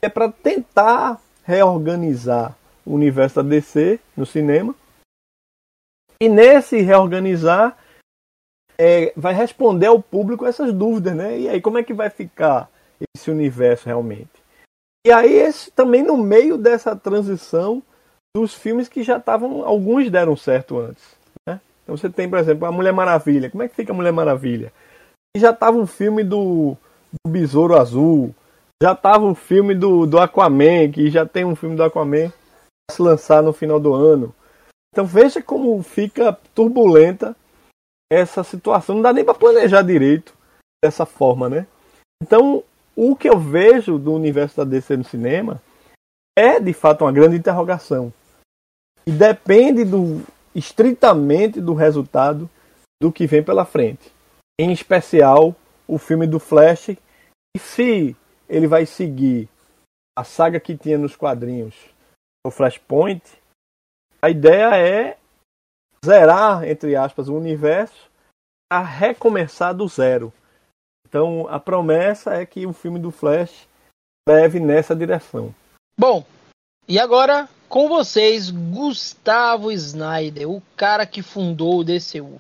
é 0.01 0.09
para 0.09 0.31
tentar 0.31 1.21
reorganizar 1.45 2.57
o 2.85 2.95
universo 2.95 3.37
da 3.37 3.49
DC 3.49 4.01
no 4.17 4.27
cinema. 4.27 4.75
E 6.21 6.29
nesse 6.29 6.81
reorganizar, 6.81 7.77
é, 8.79 9.13
vai 9.17 9.35
responder 9.35 9.87
ao 9.87 10.03
público 10.03 10.47
essas 10.47 10.73
dúvidas, 10.73 11.15
né? 11.15 11.39
E 11.39 11.49
aí, 11.49 11.61
como 11.61 11.79
é 11.79 11.83
que 11.83 11.93
vai 11.93 12.11
ficar 12.11 12.71
esse 13.17 13.31
universo 13.31 13.87
realmente? 13.87 14.43
E 15.07 15.13
aí, 15.13 15.33
esse, 15.35 15.71
também 15.71 16.03
no 16.03 16.17
meio 16.17 16.57
dessa 16.57 16.95
transição, 16.95 17.83
dos 18.35 18.55
filmes 18.55 18.89
que 18.89 19.03
já 19.03 19.19
estavam. 19.19 19.65
Alguns 19.65 20.11
deram 20.11 20.37
certo 20.37 20.79
antes. 20.79 21.05
Né? 21.47 21.61
Então 21.83 21.97
você 21.97 22.09
tem, 22.09 22.29
por 22.29 22.39
exemplo, 22.39 22.67
a 22.67 22.73
Mulher 22.73 22.93
Maravilha. 22.93 23.51
Como 23.51 23.63
é 23.63 23.69
que 23.69 23.77
fica 23.77 23.93
a 23.93 23.97
Mulher 23.97 24.13
Maravilha? 24.13 24.73
E 25.37 25.41
já 25.41 25.51
estava 25.51 25.77
um 25.77 25.87
filme 25.87 26.25
do, 26.25 26.77
do 27.25 27.31
Besouro 27.31 27.79
Azul. 27.79 28.35
Já 28.83 28.93
estava 28.93 29.25
um 29.25 29.35
filme 29.35 29.75
do, 29.75 30.07
do 30.07 30.19
Aquaman, 30.19 30.91
que 30.91 31.11
já 31.11 31.25
tem 31.25 31.45
um 31.45 31.55
filme 31.55 31.77
do 31.77 31.85
Aquaman 31.85 32.33
a 32.91 32.93
se 32.93 33.01
lançar 33.01 33.43
no 33.43 33.53
final 33.53 33.79
do 33.79 33.95
ano. 33.95 34.35
Então 34.93 35.07
veja 35.07 35.43
como 35.43 35.83
fica 35.83 36.37
turbulenta 36.55 37.37
essa 38.13 38.45
situação. 38.45 38.97
Não 38.97 39.03
dá 39.03 39.13
nem 39.13 39.25
para 39.25 39.35
planejar 39.35 39.83
direito 39.83 40.35
dessa 40.85 41.07
forma, 41.07 41.49
né? 41.49 41.67
Então, 42.23 42.63
o 42.95 43.17
que 43.17 43.29
eu 43.29 43.39
vejo 43.39 43.99
do 43.99 44.13
universo 44.13 44.59
da 44.59 44.65
DC 44.65 44.97
no 44.97 45.05
cinema 45.05 45.63
é 46.39 46.61
de 46.61 46.73
fato 46.73 47.05
uma 47.05 47.13
grande 47.13 47.37
interrogação. 47.37 48.13
E 49.07 49.11
depende 49.11 49.85
do 49.85 50.23
estritamente 50.55 51.61
do 51.61 51.73
resultado 51.73 52.49
do 53.03 53.11
que 53.11 53.27
vem 53.27 53.43
pela 53.43 53.65
frente. 53.65 54.13
Em 54.61 54.71
especial, 54.71 55.57
o 55.87 55.99
filme 55.99 56.27
do 56.27 56.39
Flash, 56.39 56.91
e 57.55 57.59
se 57.59 58.17
ele 58.49 58.67
vai 58.67 58.87
seguir 58.87 59.49
a 60.17 60.25
saga 60.25 60.61
que 60.61 60.77
tinha 60.77 60.99
nos 60.99 61.17
quadrinhos, 61.17 61.75
o 62.47 62.51
Flashpoint, 62.51 63.23
a 64.21 64.31
ideia 64.31 64.77
é 64.77 65.19
zerar, 66.05 66.65
entre 66.65 66.97
aspas, 66.97 67.29
o 67.29 67.35
universo 67.35 68.11
a 68.71 68.81
recomeçar 68.81 69.75
do 69.75 69.87
zero. 69.87 70.33
Então 71.07 71.47
a 71.49 71.61
promessa 71.61 72.35
é 72.35 72.47
que 72.47 72.67
o 72.67 72.73
filme 72.73 72.99
do 72.99 73.11
Flash 73.11 73.69
leve 74.29 74.59
nessa 74.59 74.97
direção. 74.97 75.55
Bom, 75.97 76.25
e 76.89 76.99
agora 76.99 77.49
com 77.73 77.89
vocês, 77.89 78.51
Gustavo 78.51 79.73
Snyder, 79.73 80.51
o 80.51 80.63
cara 80.77 81.07
que 81.07 81.23
fundou 81.23 81.79
o 81.79 81.85
DCU. 81.85 82.39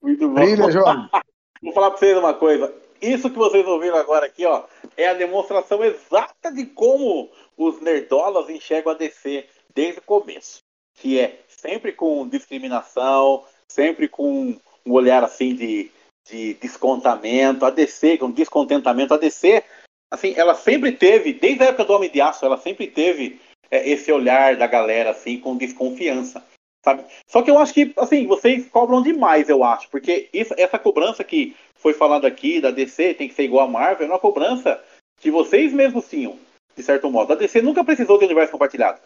Muito 0.00 0.28
bom. 0.28 0.34
Brilha, 0.34 0.70
João. 0.70 1.08
Vou 1.62 1.72
falar 1.72 1.90
pra 1.90 1.98
vocês 1.98 2.16
uma 2.16 2.34
coisa. 2.34 2.72
Isso 3.00 3.30
que 3.30 3.38
vocês 3.38 3.66
ouviram 3.66 3.96
agora 3.96 4.26
aqui, 4.26 4.44
ó, 4.44 4.64
é 4.96 5.08
a 5.08 5.14
demonstração 5.14 5.84
exata 5.84 6.52
de 6.52 6.66
como 6.66 7.30
os 7.56 7.80
nerdolas 7.80 8.50
enxergam 8.50 8.92
a 8.92 8.96
DC 8.96 9.46
desde 9.74 10.00
o 10.00 10.02
começo. 10.02 10.60
Que 10.94 11.20
é 11.20 11.40
sempre 11.48 11.92
com 11.92 12.28
discriminação, 12.28 13.44
sempre 13.68 14.08
com 14.08 14.56
um 14.84 14.92
olhar 14.92 15.22
assim 15.22 15.54
de, 15.54 15.90
de 16.28 16.54
descontamento, 16.54 17.64
a 17.64 17.70
DC, 17.70 18.18
com 18.18 18.30
descontentamento, 18.30 19.14
a 19.14 19.18
DC, 19.18 19.62
assim, 20.10 20.34
ela 20.36 20.54
sempre 20.54 20.92
teve, 20.92 21.32
desde 21.32 21.62
a 21.62 21.66
época 21.66 21.84
do 21.84 21.92
Homem 21.92 22.10
de 22.10 22.20
Aço, 22.20 22.44
ela 22.44 22.56
sempre 22.56 22.86
teve 22.86 23.40
é, 23.70 23.88
esse 23.88 24.10
olhar 24.10 24.56
da 24.56 24.66
galera, 24.66 25.10
assim, 25.10 25.38
com 25.38 25.56
desconfiança, 25.56 26.44
sabe? 26.84 27.04
Só 27.26 27.42
que 27.42 27.50
eu 27.50 27.58
acho 27.58 27.74
que, 27.74 27.92
assim, 27.96 28.26
vocês 28.26 28.68
cobram 28.68 29.02
demais, 29.02 29.48
eu 29.48 29.64
acho, 29.64 29.88
porque 29.90 30.28
isso, 30.32 30.54
essa 30.56 30.78
cobrança 30.78 31.22
que 31.24 31.56
foi 31.74 31.92
falado 31.92 32.26
aqui 32.26 32.60
da 32.60 32.70
DC 32.70 33.14
tem 33.14 33.28
que 33.28 33.34
ser 33.34 33.44
igual 33.44 33.66
a 33.66 33.70
Marvel, 33.70 34.06
é 34.06 34.10
uma 34.10 34.18
cobrança 34.18 34.82
que 35.20 35.30
vocês 35.30 35.72
mesmos 35.72 36.08
tinham, 36.08 36.38
de 36.76 36.82
certo 36.82 37.10
modo. 37.10 37.32
A 37.32 37.36
DC 37.36 37.62
nunca 37.62 37.84
precisou 37.84 38.18
de 38.18 38.24
universo 38.24 38.52
compartilhado. 38.52 39.00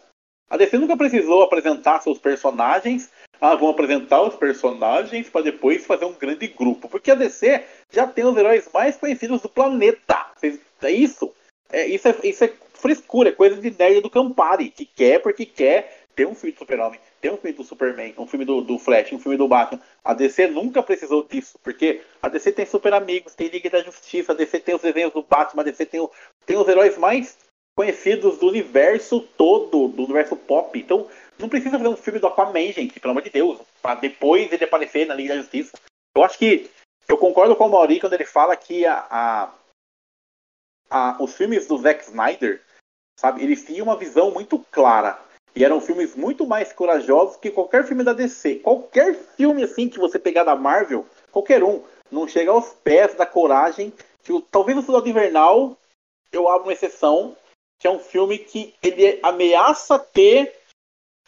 A 0.51 0.57
DC 0.57 0.77
nunca 0.77 0.97
precisou 0.97 1.43
apresentar 1.43 2.03
seus 2.03 2.19
personagens 2.19 3.11
ah, 3.43 3.57
vão 3.57 3.71
apresentar 3.71 4.23
os 4.23 4.37
personagens 4.37 5.29
para 5.29 5.43
depois 5.43 5.85
fazer 5.85 6.05
um 6.05 6.13
grande 6.13 6.47
grupo. 6.47 6.89
Porque 6.89 7.11
a 7.11 7.17
DC 7.17 7.65
já 7.91 8.07
tem 8.07 8.25
os 8.25 8.37
heróis 8.37 8.71
mais 8.73 8.97
conhecidos 8.97 9.43
do 9.43 9.49
planeta. 9.49 10.31
É 10.81 10.91
isso. 10.93 11.35
É, 11.73 11.85
isso, 11.87 12.07
é, 12.07 12.17
isso 12.23 12.45
é 12.45 12.53
frescura, 12.73 13.31
é 13.31 13.33
coisa 13.33 13.61
de 13.61 13.77
nerd 13.77 14.01
do 14.01 14.09
Campari, 14.09 14.71
que 14.71 14.85
quer 14.85 15.21
porque 15.21 15.45
quer 15.45 16.05
ter 16.15 16.25
um 16.25 16.37
filme 16.37 16.53
do 16.53 16.59
Super-Homem, 16.59 17.01
ter 17.23 17.33
um 17.33 17.37
filme 17.37 17.57
do 17.57 17.63
Superman, 17.63 18.13
um 18.19 18.27
filme 18.27 18.45
do, 18.45 18.61
do, 18.61 18.79
Flash, 18.81 19.13
um 19.13 19.19
filme 19.19 19.39
do 19.39 19.47
Batman. 19.47 19.81
A 20.05 20.13
DC 20.13 20.49
nunca 20.49 20.83
precisou 20.83 21.23
disso, 21.23 21.57
porque 21.63 22.03
a 22.21 22.29
DC 22.29 22.51
tem 22.51 22.67
Super 22.67 22.93
Amigos, 22.93 23.37
tem 23.37 23.47
Liga 23.47 23.71
da 23.71 23.81
Justiça, 23.81 24.33
a 24.33 24.35
DC 24.35 24.59
tem 24.59 24.75
os 24.75 24.83
desenhos 24.83 25.13
do 25.13 25.23
Batman, 25.23 25.63
a 25.63 25.65
DC 25.65 25.87
tem, 25.87 26.01
o, 26.01 26.11
tem 26.45 26.59
os 26.59 26.67
heróis 26.67 26.99
mais 26.99 27.39
conhecidos 27.77 28.39
do 28.39 28.49
universo 28.49 29.21
todo, 29.21 29.87
do 29.87 30.03
universo 30.03 30.37
pop. 30.37 30.77
Então, 30.77 31.09
não 31.39 31.49
precisa 31.49 31.79
fazer 31.79 31.89
um 31.89 31.97
filme 31.97 32.19
do 32.19 32.27
Aquaman, 32.27 32.73
gente, 32.73 32.99
pelo 32.99 33.13
amor 33.13 33.23
de 33.23 33.31
Deus, 33.31 33.61
para 33.81 34.01
depois 34.01 34.53
ele 34.53 34.65
aparecer 34.65 35.07
na 35.07 35.15
Liga 35.15 35.35
da 35.35 35.41
Justiça. 35.41 35.79
Eu 36.15 36.25
acho 36.25 36.37
que 36.37 36.69
eu 37.07 37.17
concordo 37.17 37.55
com 37.55 37.67
o 37.67 37.71
Mauri 37.71 38.01
quando 38.01 38.15
ele 38.15 38.27
fala 38.27 38.57
que 38.57 38.85
a, 38.85 39.07
a, 39.09 39.55
a, 40.91 41.23
os 41.23 41.37
filmes 41.37 41.69
do 41.69 41.79
Zack 41.79 42.03
Snyder, 42.03 42.61
sabe, 43.17 43.45
eles 43.45 43.65
tinham 43.65 43.87
uma 43.87 43.97
visão 43.97 44.33
muito 44.33 44.59
clara. 44.73 45.21
E 45.55 45.65
eram 45.65 45.81
filmes 45.81 46.15
muito 46.15 46.47
mais 46.47 46.73
corajosos 46.73 47.37
que 47.37 47.51
qualquer 47.51 47.85
filme 47.85 48.03
da 48.03 48.13
DC. 48.13 48.57
Qualquer 48.57 49.15
filme 49.37 49.63
assim 49.63 49.89
que 49.89 49.99
você 49.99 50.19
pegar 50.19 50.45
da 50.45 50.57
Marvel, 50.57 51.07
qualquer 51.31 51.63
um, 51.63 51.83
não 52.11 52.27
chega 52.27 52.51
aos 52.51 52.71
pés 52.83 53.15
da 53.15 53.27
coragem 53.27 53.93
que 54.23 54.33
o, 54.33 54.41
talvez 54.41 54.79
o 54.79 54.83
Soldado 54.83 55.09
Invernal, 55.09 55.77
eu 56.31 56.49
abro 56.49 56.69
uma 56.69 56.73
exceção, 56.73 57.37
que 57.79 57.87
é 57.87 57.91
um 57.91 57.99
filme 57.99 58.39
que 58.39 58.75
ele 58.83 59.19
ameaça 59.23 59.99
ter 59.99 60.55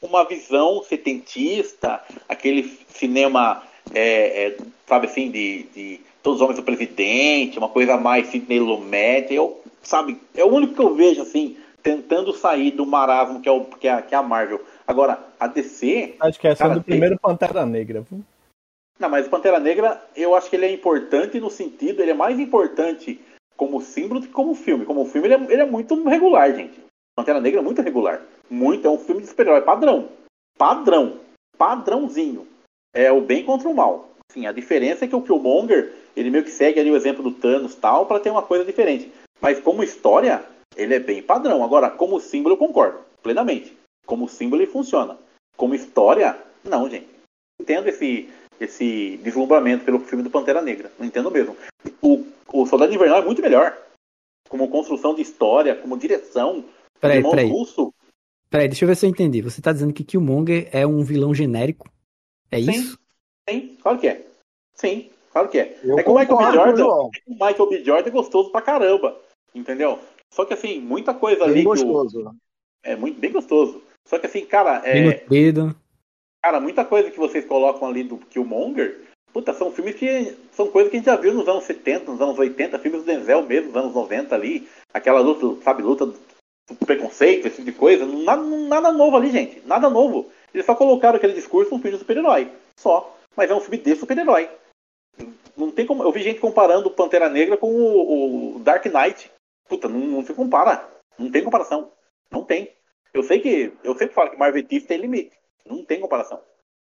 uma 0.00 0.24
visão 0.24 0.82
setentista, 0.82 2.02
aquele 2.28 2.78
cinema, 2.88 3.62
é, 3.92 4.46
é, 4.46 4.56
sabe 4.86 5.06
assim, 5.06 5.30
de, 5.30 5.64
de, 5.74 6.00
Todos 6.22 6.40
os 6.40 6.42
Homens 6.42 6.58
do 6.58 6.64
Presidente, 6.64 7.58
uma 7.58 7.68
coisa 7.68 7.98
mais 7.98 8.28
Sidney 8.28 8.58
Lumet, 8.58 9.32
eu, 9.32 9.60
sabe, 9.82 10.18
é 10.34 10.42
o 10.42 10.48
único 10.48 10.74
que 10.74 10.80
eu 10.80 10.94
vejo, 10.94 11.20
assim, 11.20 11.54
tentando 11.84 12.32
sair 12.32 12.70
do 12.70 12.86
marasmo 12.86 13.42
que 13.42 13.48
é, 13.48 13.52
o, 13.52 13.66
que 13.66 13.86
é, 13.86 14.00
que 14.00 14.14
é 14.14 14.18
a 14.18 14.22
Marvel. 14.22 14.64
Agora, 14.86 15.22
a 15.38 15.46
DC... 15.46 16.16
Acho 16.18 16.40
que 16.40 16.48
essa 16.48 16.64
é 16.64 16.70
do 16.70 16.82
primeiro 16.82 17.18
Pantera 17.20 17.66
Negra? 17.66 18.04
Não, 18.98 19.10
mas 19.10 19.26
o 19.26 19.30
Pantera 19.30 19.60
Negra, 19.60 20.02
eu 20.16 20.34
acho 20.34 20.48
que 20.48 20.56
ele 20.56 20.64
é 20.64 20.72
importante 20.72 21.38
no 21.38 21.50
sentido, 21.50 22.00
ele 22.00 22.12
é 22.12 22.14
mais 22.14 22.40
importante 22.40 23.20
como 23.54 23.82
símbolo 23.82 24.20
do 24.20 24.26
que 24.26 24.32
como 24.32 24.54
filme. 24.54 24.86
Como 24.86 25.04
filme, 25.04 25.28
ele 25.28 25.34
é, 25.34 25.52
ele 25.52 25.62
é 25.62 25.66
muito 25.66 26.02
regular, 26.08 26.54
gente. 26.54 26.80
Pantera 27.14 27.38
Negra 27.38 27.60
é 27.60 27.62
muito 27.62 27.82
regular. 27.82 28.22
Muito, 28.48 28.88
é 28.88 28.90
um 28.90 28.98
filme 28.98 29.20
de 29.20 29.28
super-herói 29.28 29.60
padrão. 29.60 30.08
Padrão. 30.56 31.20
Padrãozinho. 31.58 32.48
É 32.94 33.12
o 33.12 33.20
bem 33.20 33.44
contra 33.44 33.68
o 33.68 33.74
mal. 33.74 34.08
Sim, 34.32 34.46
a 34.46 34.52
diferença 34.52 35.04
é 35.04 35.08
que 35.08 35.14
o 35.14 35.20
Killmonger, 35.20 35.92
ele 36.16 36.30
meio 36.30 36.44
que 36.44 36.50
segue 36.50 36.80
ali 36.80 36.90
o 36.90 36.96
exemplo 36.96 37.22
do 37.22 37.30
Thanos 37.30 37.74
tal, 37.74 38.06
para 38.06 38.20
ter 38.20 38.30
uma 38.30 38.42
coisa 38.42 38.64
diferente. 38.64 39.12
Mas 39.38 39.60
como 39.60 39.84
história, 39.84 40.42
ele 40.76 40.94
é 40.94 41.00
bem 41.00 41.22
padrão. 41.22 41.62
Agora, 41.64 41.90
como 41.90 42.20
símbolo, 42.20 42.54
eu 42.54 42.58
concordo, 42.58 43.00
plenamente. 43.22 43.76
Como 44.06 44.28
símbolo, 44.28 44.62
ele 44.62 44.70
funciona. 44.70 45.18
Como 45.56 45.74
história, 45.74 46.36
não, 46.62 46.88
gente. 46.88 47.08
Entendo 47.60 47.88
esse, 47.88 48.28
esse 48.60 49.18
deslumbramento 49.18 49.84
pelo 49.84 50.00
filme 50.00 50.24
do 50.24 50.30
Pantera 50.30 50.60
Negra. 50.60 50.90
Não 50.98 51.06
entendo 51.06 51.30
mesmo. 51.30 51.56
O, 52.02 52.24
o 52.52 52.66
Soldado 52.66 52.92
Invernal 52.92 53.22
é 53.22 53.24
muito 53.24 53.42
melhor. 53.42 53.76
Como 54.48 54.68
construção 54.68 55.14
de 55.14 55.22
história, 55.22 55.74
como 55.74 55.96
direção. 55.96 56.64
Peraí, 57.00 57.22
peraí. 57.22 57.48
Russo, 57.48 57.92
Peraí, 58.54 58.68
deixa 58.68 58.84
eu 58.84 58.88
ver 58.88 58.94
se 58.94 59.04
eu 59.04 59.10
entendi. 59.10 59.42
Você 59.42 59.60
tá 59.60 59.72
dizendo 59.72 59.92
que 59.92 60.04
Killmonger 60.04 60.68
é 60.70 60.86
um 60.86 61.02
vilão 61.02 61.34
genérico? 61.34 61.90
É 62.52 62.62
sim, 62.62 62.70
isso? 62.70 62.96
Sim, 63.50 63.76
claro 63.82 63.98
que 63.98 64.06
é. 64.06 64.24
Sim, 64.74 65.10
claro 65.32 65.48
que 65.48 65.58
é. 65.58 65.76
Eu 65.82 65.98
é 65.98 66.04
que 66.04 66.08
o 66.08 66.16
Michael 66.16 66.38
B. 66.38 66.52
Jordan. 66.52 66.84
É 66.84 66.86
o 66.86 67.32
Michael 67.32 67.68
B. 67.68 67.84
Jordan 67.84 68.08
é 68.08 68.12
gostoso 68.12 68.52
pra 68.52 68.62
caramba. 68.62 69.20
Entendeu? 69.52 69.98
Só 70.34 70.44
que 70.44 70.52
assim, 70.52 70.80
muita 70.80 71.14
coisa 71.14 71.44
bem 71.44 71.54
ali. 71.54 71.62
Gostoso. 71.62 72.28
O... 72.28 72.34
É 72.82 72.96
muito 72.96 73.20
bem 73.20 73.30
gostoso. 73.30 73.80
Só 74.04 74.18
que 74.18 74.26
assim, 74.26 74.44
cara. 74.44 74.82
É... 74.84 74.94
Bem 74.94 75.04
nutrido. 75.04 75.76
Cara, 76.42 76.58
muita 76.58 76.84
coisa 76.84 77.08
que 77.08 77.18
vocês 77.18 77.44
colocam 77.44 77.86
ali 77.86 78.02
do 78.02 78.18
Killmonger. 78.18 79.00
Puta, 79.32 79.54
são 79.54 79.70
filmes 79.70 79.94
que. 79.94 80.36
São 80.50 80.66
coisas 80.66 80.90
que 80.90 80.96
a 80.96 80.98
gente 80.98 81.06
já 81.06 81.14
viu 81.14 81.32
nos 81.32 81.46
anos 81.46 81.62
70, 81.64 82.10
nos 82.10 82.20
anos 82.20 82.36
80, 82.36 82.78
filmes 82.80 83.02
do 83.02 83.06
Denzel 83.06 83.44
mesmo, 83.44 83.68
nos 83.68 83.76
anos 83.76 83.94
90 83.94 84.34
ali. 84.34 84.68
Aquela 84.92 85.20
luta, 85.20 85.62
sabe, 85.62 85.82
luta 85.84 86.12
preconceito, 86.84 87.46
esse 87.46 87.56
tipo 87.56 87.70
de 87.70 87.78
coisa. 87.78 88.04
Nada, 88.04 88.42
nada 88.42 88.92
novo 88.92 89.16
ali, 89.16 89.30
gente. 89.30 89.62
Nada 89.64 89.88
novo. 89.88 90.30
Eles 90.52 90.66
só 90.66 90.74
colocaram 90.74 91.16
aquele 91.16 91.34
discurso 91.34 91.72
um 91.72 91.78
filme 91.78 91.92
de 91.92 91.98
super-herói. 91.98 92.50
Só. 92.76 93.16
Mas 93.36 93.50
é 93.50 93.54
um 93.54 93.60
filme 93.60 93.78
de 93.78 93.94
super-herói. 93.94 94.50
Não 95.56 95.70
tem 95.70 95.86
como. 95.86 96.02
Eu 96.02 96.10
vi 96.10 96.24
gente 96.24 96.40
comparando 96.40 96.90
Pantera 96.90 97.28
Negra 97.28 97.56
com 97.56 97.70
o, 97.70 98.56
o 98.56 98.58
Dark 98.58 98.84
Knight. 98.86 99.30
Puta, 99.68 99.88
não, 99.88 100.00
não, 100.00 100.24
se 100.24 100.34
compara. 100.34 100.88
Não 101.18 101.30
tem 101.30 101.42
comparação. 101.42 101.90
Não 102.30 102.44
tem. 102.44 102.70
Eu 103.12 103.22
sei 103.22 103.40
que. 103.40 103.72
Eu 103.82 103.94
sempre 103.94 104.14
falo 104.14 104.30
que 104.30 104.38
Marvel 104.38 104.64
tem 104.66 104.98
limite. 104.98 105.36
Não 105.64 105.84
tem 105.84 106.00
comparação. 106.00 106.40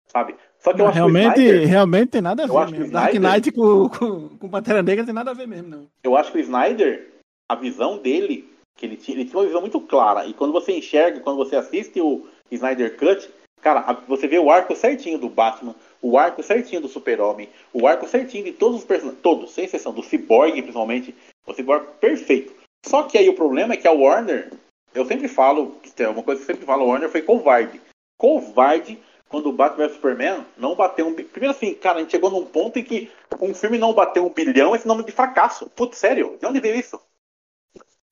Sabe? 0.06 0.34
Só 0.58 0.72
que 0.72 0.78
não, 0.78 0.86
eu 0.86 0.88
acho 0.88 0.96
realmente, 0.96 1.34
que 1.34 1.40
Snyder, 1.40 1.68
realmente 1.68 2.08
tem 2.08 2.20
nada 2.20 2.44
a 2.44 2.46
ver. 2.46 2.52
Snyder, 2.52 2.90
Dark 2.90 3.14
Knight 3.14 3.52
com, 3.52 3.88
com, 3.88 4.28
com 4.36 4.48
Pantera 4.48 4.82
Negra 4.82 5.04
tem 5.04 5.14
nada 5.14 5.30
a 5.30 5.34
ver 5.34 5.46
mesmo, 5.46 5.68
não. 5.68 5.86
Eu 6.02 6.16
acho 6.16 6.32
que 6.32 6.38
o 6.38 6.40
Snyder, 6.40 7.10
a 7.48 7.54
visão 7.54 7.98
dele 7.98 8.50
que 8.76 8.86
ele 8.86 8.96
tinha, 8.96 9.16
ele 9.16 9.26
tinha 9.26 9.38
uma 9.38 9.46
visão 9.46 9.60
muito 9.60 9.80
clara. 9.80 10.26
E 10.26 10.32
quando 10.32 10.52
você 10.52 10.72
enxerga, 10.72 11.20
quando 11.20 11.36
você 11.36 11.54
assiste 11.54 12.00
o 12.00 12.26
Snyder 12.50 12.96
Cut, 12.96 13.30
cara, 13.60 13.92
você 14.08 14.26
vê 14.26 14.38
o 14.38 14.50
arco 14.50 14.74
certinho 14.74 15.18
do 15.18 15.28
Batman, 15.28 15.74
o 16.00 16.18
arco 16.18 16.42
certinho 16.42 16.80
do 16.80 16.88
Super-Homem, 16.88 17.48
o 17.72 17.86
arco 17.86 18.08
certinho 18.08 18.44
de 18.44 18.52
todos 18.52 18.78
os 18.78 18.84
personagens, 18.84 19.22
todos, 19.22 19.52
sem 19.52 19.66
exceção, 19.66 19.92
do 19.92 20.02
Cyborg 20.02 20.52
principalmente, 20.62 21.14
o 21.46 21.52
Cyborg 21.52 21.86
perfeito. 22.00 22.59
Só 22.84 23.02
que 23.04 23.18
aí 23.18 23.28
o 23.28 23.34
problema 23.34 23.74
é 23.74 23.76
que 23.76 23.86
a 23.88 23.92
Warner, 23.92 24.52
eu 24.94 25.04
sempre 25.04 25.28
falo, 25.28 25.76
é 25.98 26.08
uma 26.08 26.22
coisa 26.22 26.40
que 26.44 26.50
eu 26.50 26.54
sempre 26.54 26.66
falo, 26.66 26.82
a 26.82 26.86
Warner 26.86 27.10
foi 27.10 27.22
covarde. 27.22 27.80
covarde 28.18 28.98
quando 29.28 29.48
o 29.48 29.52
Batman 29.52 29.86
vs 29.86 29.94
Superman 29.96 30.44
não 30.56 30.74
bateu 30.74 31.06
um. 31.06 31.14
Primeiro 31.14 31.54
assim, 31.54 31.72
cara, 31.74 31.98
a 31.98 32.00
gente 32.02 32.10
chegou 32.10 32.30
num 32.30 32.44
ponto 32.44 32.78
em 32.78 32.82
que 32.84 33.10
um 33.40 33.54
filme 33.54 33.78
não 33.78 33.92
bateu 33.92 34.26
um 34.26 34.30
bilhão 34.30 34.74
é 34.74 34.78
sinônimo 34.78 35.06
de 35.06 35.12
fracasso. 35.12 35.70
Putz, 35.70 35.98
sério? 35.98 36.36
De 36.40 36.46
onde 36.46 36.58
veio 36.60 36.74
isso? 36.76 37.00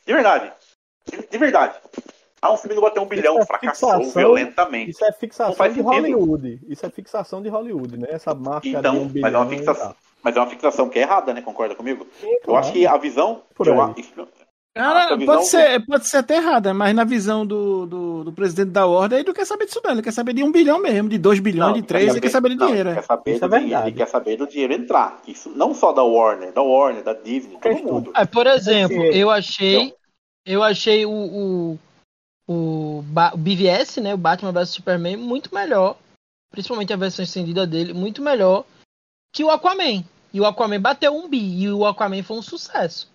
De 0.06 0.12
verdade. 0.12 0.52
De, 1.10 1.26
de 1.26 1.38
verdade. 1.38 1.76
Ah, 2.40 2.52
um 2.52 2.56
filme 2.56 2.76
não 2.76 2.82
bateu 2.82 3.02
um 3.02 3.06
bilhão, 3.06 3.36
é 3.40 3.44
fracassou 3.44 3.90
fixação. 3.90 4.12
violentamente. 4.22 4.92
Isso 4.92 5.04
é 5.04 5.10
fixação 5.12 5.50
de 5.68 5.74
sentido. 5.74 5.82
Hollywood. 5.82 6.60
Isso 6.68 6.86
é 6.86 6.90
fixação 6.90 7.42
de 7.42 7.48
Hollywood, 7.48 7.96
né? 7.98 8.06
Essa 8.10 8.32
marca 8.32 8.68
Então, 8.68 8.94
de 8.94 9.00
um 9.00 9.04
mas 9.04 9.12
bilhão. 9.12 9.34
é 9.34 9.38
uma 9.44 9.50
fixação. 9.50 9.96
Mas 10.22 10.36
é 10.36 10.40
uma 10.40 10.46
fixação 10.50 10.88
que 10.88 10.98
é 11.00 11.02
errada, 11.02 11.34
né? 11.34 11.42
Concorda 11.42 11.74
comigo? 11.74 12.06
Eu 12.22 12.38
claro. 12.44 12.60
acho 12.60 12.72
que 12.72 12.86
a 12.86 12.96
visão. 12.96 13.42
Eu 13.58 13.90
Cara, 14.78 15.18
pode 15.18 15.46
ser, 15.46 15.84
pode 15.84 16.06
ser 16.06 16.18
até 16.18 16.36
errada, 16.36 16.72
mas 16.72 16.94
na 16.94 17.02
visão 17.02 17.44
do, 17.44 17.84
do, 17.84 18.24
do 18.24 18.32
presidente 18.32 18.70
da 18.70 18.86
ordem, 18.86 19.18
ele 19.18 19.26
não 19.26 19.34
quer 19.34 19.44
saber 19.44 19.66
disso, 19.66 19.80
não. 19.82 19.90
Ele 19.90 20.02
quer 20.02 20.12
saber 20.12 20.32
de 20.32 20.44
um 20.44 20.52
bilhão 20.52 20.80
mesmo, 20.80 21.08
de 21.08 21.18
dois 21.18 21.40
bilhões, 21.40 21.74
de 21.74 21.82
três, 21.82 22.12
ele 22.12 22.20
quer 22.20 22.30
saber 22.30 22.50
de 22.50 22.54
não, 22.54 22.68
dinheiro. 22.68 22.90
Ele 22.90 22.96
é. 22.96 23.00
quer 23.00 23.06
saber, 23.06 23.34
Isso 23.34 23.44
é 23.44 23.48
do 23.48 23.50
dinheiro, 23.50 23.68
verdade. 23.70 23.88
ele 23.88 23.96
quer 23.96 24.08
saber 24.08 24.36
do 24.36 24.46
dinheiro 24.46 24.72
entrar. 24.74 25.20
Isso 25.26 25.50
não 25.50 25.74
só 25.74 25.92
da 25.92 26.04
Warner, 26.04 26.52
da 26.52 26.62
Warner, 26.62 27.02
da 27.02 27.12
Disney, 27.12 27.54
todo 27.54 27.60
Quer 27.60 27.82
mundo. 27.82 28.12
É, 28.14 28.24
por 28.24 28.46
exemplo, 28.46 29.02
eu 29.02 29.30
achei, 29.30 29.92
eu 30.46 30.62
achei 30.62 31.04
o, 31.04 31.10
o, 31.10 31.78
o, 32.46 32.98
o 33.00 33.36
BVS, 33.36 33.96
né, 33.96 34.14
o 34.14 34.18
Batman 34.18 34.52
vs 34.52 34.68
Superman, 34.68 35.16
muito 35.16 35.52
melhor, 35.52 35.96
principalmente 36.52 36.92
a 36.92 36.96
versão 36.96 37.24
estendida 37.24 37.66
dele, 37.66 37.92
muito 37.92 38.22
melhor 38.22 38.64
que 39.34 39.42
o 39.42 39.50
Aquaman. 39.50 40.04
E 40.32 40.40
o 40.40 40.46
Aquaman 40.46 40.80
bateu 40.80 41.16
um 41.16 41.28
bi, 41.28 41.64
e 41.64 41.68
o 41.68 41.84
Aquaman 41.84 42.22
foi 42.22 42.36
um 42.36 42.42
sucesso. 42.42 43.10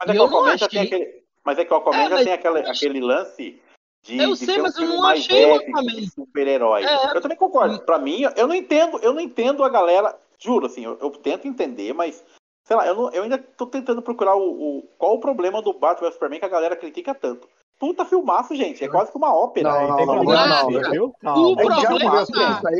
Mas 0.00 0.08
é 0.08 0.12
que 0.12 0.18
o 0.18 0.22
não 0.22 0.26
Aquaman 0.26 0.56
já 0.58 0.66
achei. 0.66 0.68
tem 0.68 0.80
aquele. 0.82 1.22
Mas 1.44 1.58
é 1.58 1.64
que 1.64 1.72
o 1.72 1.76
Aquaman 1.76 1.98
É, 1.98 2.04
já 2.08 2.14
mas- 2.16 2.24
tem 2.24 2.32
aquele, 2.32 2.58
aquele 2.60 3.00
lance 3.00 3.60
de, 4.04 4.18
Eu 4.18 4.30
de 4.32 4.36
sei, 4.38 4.46
ser 4.54 4.60
um 4.60 4.62
mas 4.62 4.76
eu 4.78 4.86
não 4.88 5.02
mais 5.02 5.20
achei 5.20 5.44
o 5.46 5.54
Aquaman. 5.56 5.82
de 5.94 6.10
super-herói. 6.10 6.84
É. 6.84 7.16
Eu 7.16 7.20
também 7.20 7.36
concordo. 7.36 7.80
Pra 7.80 7.98
mim, 7.98 8.22
eu 8.36 8.46
não 8.46 8.54
entendo, 8.54 8.98
eu 9.02 9.12
não 9.12 9.20
entendo 9.20 9.62
a 9.64 9.68
galera. 9.68 10.16
Juro, 10.38 10.66
assim, 10.66 10.84
eu, 10.84 10.98
eu 11.00 11.10
tento 11.10 11.48
entender, 11.48 11.92
mas. 11.94 12.22
Sei 12.66 12.76
lá, 12.76 12.84
eu, 12.84 12.96
não- 12.96 13.10
eu 13.12 13.22
ainda 13.22 13.38
tô 13.38 13.64
tentando 13.64 14.02
procurar 14.02 14.34
o, 14.34 14.40
o- 14.78 14.82
qual 14.98 15.14
o 15.14 15.20
problema 15.20 15.62
do 15.62 15.72
Batman 15.72 16.08
vs 16.08 16.14
Superman 16.14 16.40
que 16.40 16.46
a 16.46 16.48
galera 16.48 16.74
critica 16.74 17.14
tanto. 17.14 17.46
Puta 17.78 18.04
filmaço, 18.04 18.56
gente. 18.56 18.82
É 18.82 18.88
quase 18.88 19.12
que 19.12 19.16
uma 19.18 19.32
ópera. 19.34 19.70
Não, 19.70 19.80
não, 19.88 19.96
não, 19.98 20.14
problema 20.14 20.46
não, 20.48 20.56
assim, 20.56 20.72
não. 20.80 20.90
viu? 20.90 21.04
O 21.04 21.12
problema- 21.20 21.76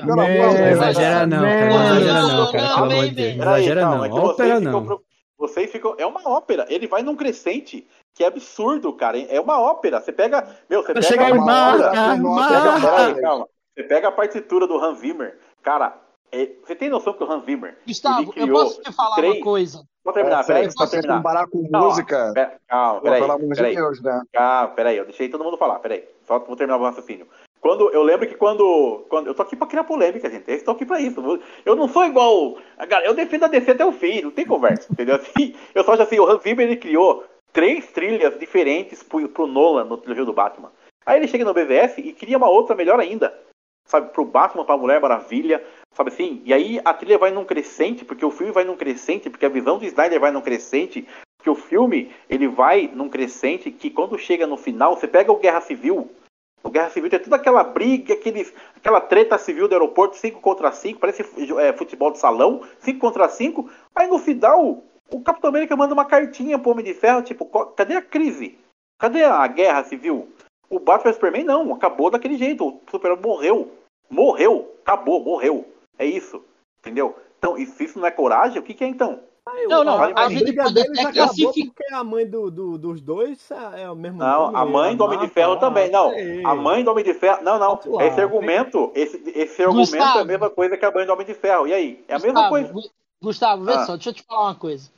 Não, 0.02 0.16
Não 0.16 0.54
Deus. 0.54 0.70
exagera 0.70 1.26
não, 1.26 1.40
cara. 1.40 1.68
Não 1.68 1.78
Não, 1.78 1.84
exagera 1.86 2.20
não, 2.22 2.28
não, 2.36 2.52
cara. 2.52 2.64
não. 2.64 2.86
Não 2.86 3.04
exagera 3.04 3.80
não. 3.86 4.04
é 4.04 4.08
que 4.08 4.14
vocês 4.14 4.30
Ópera 4.30 4.58
ficam 4.58 4.80
não. 4.80 5.00
Vocês 5.38 5.70
ficam. 5.70 5.94
É 5.98 6.06
uma 6.06 6.26
ópera. 6.28 6.66
Ele 6.68 6.86
vai 6.86 7.02
num 7.02 7.14
crescente 7.16 7.86
que 8.14 8.24
é 8.24 8.26
absurdo, 8.26 8.92
cara. 8.92 9.18
É 9.20 9.40
uma 9.40 9.60
ópera. 9.60 10.00
Você 10.00 10.12
pega. 10.12 10.46
Meu, 10.68 10.82
você 10.82 10.94
pega 10.94 11.06
chegar 11.06 11.26
a 11.26 11.30
em 11.30 11.32
uma 11.38 11.76
uma 12.16 12.48
Pega- 12.48 13.20
calma. 13.20 13.48
Você 13.74 13.82
pega 13.84 14.08
a 14.08 14.12
partitura 14.12 14.66
do 14.66 14.78
Hans 14.82 15.00
Zimmer. 15.00 15.38
Cara, 15.62 16.00
é- 16.32 16.52
você 16.64 16.74
tem 16.74 16.88
noção 16.88 17.12
que 17.12 17.22
o 17.22 17.30
Hans 17.30 17.44
Zimmer. 17.44 17.76
Gustavo, 17.86 18.20
ele 18.20 18.28
eu 18.28 18.32
criou 18.32 18.64
posso 18.64 18.80
te 18.80 18.92
falar 18.92 19.16
três- 19.16 19.34
uma 19.36 19.44
coisa? 19.44 19.82
Vou 20.02 20.14
terminar, 20.14 20.40
É, 20.40 20.44
peraí, 20.44 20.70
você 20.70 20.88
terminar. 20.90 21.16
comparar 21.16 21.46
com 21.48 21.68
Calma, 21.68 21.86
música, 21.88 22.30
pera- 22.32 22.60
Calma, 22.68 23.00
peraí. 23.02 23.20
pelo 23.20 23.32
amor 23.32 23.48
de 23.48 23.54
peraí. 23.56 23.74
Deus, 23.74 24.00
né? 24.02 24.22
Calma, 24.32 24.68
peraí, 24.74 24.96
eu 24.96 25.04
deixei 25.04 25.28
todo 25.28 25.42
mundo 25.44 25.58
falar, 25.58 25.80
peraí. 25.80 26.08
Só 26.22 26.38
vou 26.38 26.54
terminar 26.56 26.78
o 26.78 26.84
raciocínio. 26.84 27.26
Quando, 27.66 27.90
eu 27.90 28.04
lembro 28.04 28.28
que 28.28 28.36
quando, 28.36 29.04
quando. 29.08 29.26
Eu 29.26 29.34
tô 29.34 29.42
aqui 29.42 29.56
pra 29.56 29.66
criar 29.66 29.82
polêmica, 29.82 30.30
gente. 30.30 30.48
Eu 30.48 30.54
estou 30.54 30.72
aqui 30.72 30.86
pra 30.86 31.00
isso. 31.00 31.20
Eu 31.64 31.74
não 31.74 31.88
sou 31.88 32.04
igual. 32.04 32.58
A 32.78 32.86
galera, 32.86 33.10
eu 33.10 33.14
defendo 33.14 33.42
a 33.42 33.48
DC 33.48 33.72
até 33.72 33.84
o 33.84 33.90
fim, 33.90 34.22
não 34.22 34.30
tem 34.30 34.46
conversa, 34.46 34.86
entendeu? 34.92 35.16
Assim, 35.16 35.52
eu 35.74 35.82
só 35.82 35.94
acho 35.94 36.02
assim, 36.02 36.20
o 36.20 36.30
Hans 36.30 36.42
Zimmer 36.42 36.64
ele 36.64 36.76
criou 36.76 37.24
três 37.52 37.88
trilhas 37.88 38.38
diferentes 38.38 39.02
pro, 39.02 39.28
pro 39.28 39.48
Nolan 39.48 39.84
no 39.84 39.96
trilho 39.96 40.24
do 40.24 40.32
Batman. 40.32 40.70
Aí 41.04 41.18
ele 41.18 41.26
chega 41.26 41.44
no 41.44 41.52
BVS 41.52 41.98
e 41.98 42.12
cria 42.12 42.36
uma 42.36 42.48
outra 42.48 42.76
melhor 42.76 43.00
ainda. 43.00 43.36
Sabe, 43.84 44.12
pro 44.12 44.24
Batman, 44.24 44.64
pra 44.64 44.76
Mulher 44.76 45.00
Maravilha, 45.00 45.60
sabe 45.92 46.10
assim? 46.10 46.42
E 46.44 46.54
aí 46.54 46.80
a 46.84 46.94
trilha 46.94 47.18
vai 47.18 47.32
num 47.32 47.44
crescente, 47.44 48.04
porque 48.04 48.24
o 48.24 48.30
filme 48.30 48.52
vai 48.52 48.62
num 48.62 48.76
crescente, 48.76 49.28
porque 49.28 49.46
a 49.46 49.48
visão 49.48 49.76
do 49.76 49.84
Snyder 49.84 50.20
vai 50.20 50.30
num 50.30 50.40
crescente, 50.40 51.04
que 51.42 51.50
o 51.50 51.56
filme 51.56 52.12
ele 52.30 52.46
vai 52.46 52.88
num 52.94 53.08
crescente 53.08 53.72
que 53.72 53.90
quando 53.90 54.16
chega 54.16 54.46
no 54.46 54.56
final, 54.56 54.96
você 54.96 55.08
pega 55.08 55.32
o 55.32 55.38
Guerra 55.38 55.60
Civil, 55.60 56.08
o 56.66 56.70
Guerra 56.70 56.90
Civil 56.90 57.08
tem 57.08 57.20
toda 57.20 57.36
aquela 57.36 57.62
briga, 57.62 58.14
aqueles, 58.14 58.52
aquela 58.74 59.00
treta 59.00 59.38
civil 59.38 59.68
do 59.68 59.74
aeroporto, 59.74 60.16
5 60.16 60.40
contra 60.40 60.72
5, 60.72 60.98
parece 60.98 61.22
é, 61.58 61.72
futebol 61.72 62.10
de 62.10 62.18
salão, 62.18 62.62
5 62.80 62.98
contra 62.98 63.28
5. 63.28 63.70
Aí 63.94 64.08
no 64.08 64.18
final, 64.18 64.82
o 65.08 65.20
Capitão 65.20 65.50
América 65.50 65.76
manda 65.76 65.94
uma 65.94 66.04
cartinha 66.04 66.58
pro 66.58 66.72
Homem 66.72 66.84
de 66.84 66.92
Ferro, 66.92 67.22
tipo, 67.22 67.46
cadê 67.76 67.94
a 67.94 68.02
crise? 68.02 68.58
Cadê 68.98 69.22
a 69.22 69.46
guerra 69.46 69.84
civil? 69.84 70.28
O 70.68 70.80
Batman 70.80 71.12
vs 71.12 71.14
Superman 71.14 71.44
não, 71.44 71.72
acabou 71.72 72.10
daquele 72.10 72.36
jeito. 72.36 72.66
O 72.66 72.80
Superman 72.90 73.22
morreu. 73.22 73.70
Morreu. 74.10 74.74
Acabou, 74.82 75.22
morreu. 75.22 75.64
É 75.96 76.04
isso. 76.04 76.42
Entendeu? 76.80 77.16
Então, 77.38 77.56
e 77.56 77.66
se 77.66 77.84
isso 77.84 78.00
não 78.00 78.08
é 78.08 78.10
coragem, 78.10 78.58
o 78.58 78.62
que, 78.62 78.74
que 78.74 78.82
é 78.82 78.88
então? 78.88 79.20
Não, 79.68 79.84
não, 79.84 79.96
Vale 79.96 80.12
a 80.12 80.14
mais. 80.16 80.32
gente 80.32 80.52
pode 80.52 80.80
até 80.80 80.90
acabou 80.90 81.12
classificar. 81.12 81.52
porque 81.74 81.94
a 81.94 82.02
mãe 82.04 82.26
do, 82.26 82.50
do- 82.50 82.76
dos 82.78 83.00
dois 83.00 83.48
é 83.76 83.88
o 83.88 83.94
mesmo 83.94 84.18
Não, 84.18 84.46
nome, 84.52 84.56
a 84.58 84.64
mãe 84.64 84.96
do 84.96 85.04
Homem 85.04 85.18
de 85.20 85.28
Ferro 85.28 85.54
lá, 85.54 85.60
também. 85.60 85.88
Não, 85.90 86.10
sei. 86.10 86.44
a 86.44 86.54
mãe 86.54 86.82
do 86.82 86.90
Homem 86.90 87.04
de 87.04 87.14
Ferro. 87.14 87.42
Não, 87.44 87.58
não. 87.58 87.80
Esse 88.00 88.20
argumento, 88.20 88.90
esse, 88.94 89.16
esse 89.34 89.62
argumento 89.62 89.94
é 89.94 89.98
a 90.00 90.04
Gustavo. 90.06 90.24
mesma 90.24 90.50
coisa 90.50 90.76
que 90.76 90.84
a 90.84 90.90
mãe 90.90 91.06
do 91.06 91.12
Homem 91.12 91.26
de 91.26 91.34
Ferro. 91.34 91.66
E 91.68 91.72
aí? 91.72 92.04
É 92.08 92.14
a 92.14 92.18
mesma 92.18 92.32
Gustavo, 92.32 92.48
coisa. 92.50 92.72
Gu- 92.72 92.90
Gustavo, 93.22 93.64
vê 93.64 93.72
Ah. 93.72 93.86
só, 93.86 93.94
deixa 93.94 94.10
eu 94.10 94.14
te 94.14 94.22
falar 94.24 94.42
uma 94.48 94.54
coisa. 94.56 94.90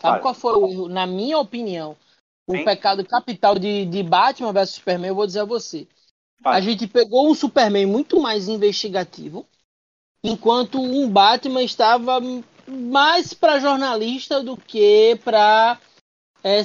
Sabe 0.00 0.12
Fale. 0.12 0.22
qual 0.22 0.34
foi, 0.34 0.52
o 0.54 0.68
erro, 0.70 0.88
na 0.88 1.06
minha 1.06 1.38
opinião, 1.38 1.96
o 2.48 2.56
Sim. 2.56 2.64
pecado 2.64 3.04
capital 3.04 3.58
de, 3.58 3.86
de 3.86 4.02
Batman 4.04 4.52
vs 4.52 4.70
Superman? 4.70 5.08
Eu 5.08 5.14
vou 5.16 5.26
dizer 5.26 5.40
a 5.40 5.44
você. 5.44 5.86
A 6.44 6.60
gente 6.60 6.86
pegou 6.86 7.28
um 7.28 7.34
Superman 7.34 7.86
muito 7.86 8.20
mais 8.20 8.46
investigativo, 8.46 9.44
enquanto 10.22 10.80
um 10.80 11.08
Batman 11.10 11.62
estava 11.62 12.20
mais 12.66 13.32
para 13.32 13.60
jornalista 13.60 14.42
do 14.42 14.56
que 14.56 15.18
para 15.24 15.78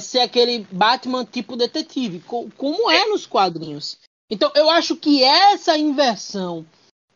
ser 0.00 0.20
aquele 0.20 0.66
Batman 0.70 1.24
tipo 1.24 1.56
detetive, 1.56 2.20
co- 2.20 2.48
como 2.56 2.90
é 2.90 3.06
nos 3.06 3.26
quadrinhos. 3.26 3.98
Então 4.30 4.50
eu 4.54 4.70
acho 4.70 4.96
que 4.96 5.22
essa 5.22 5.76
inversão 5.76 6.64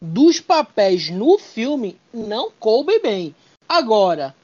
dos 0.01 0.41
papéis 0.41 1.09
no 1.11 1.39
filme 1.39 1.99
não 2.13 2.51
coube 2.51 2.99
bem. 2.99 3.35
Agora, 3.69 4.35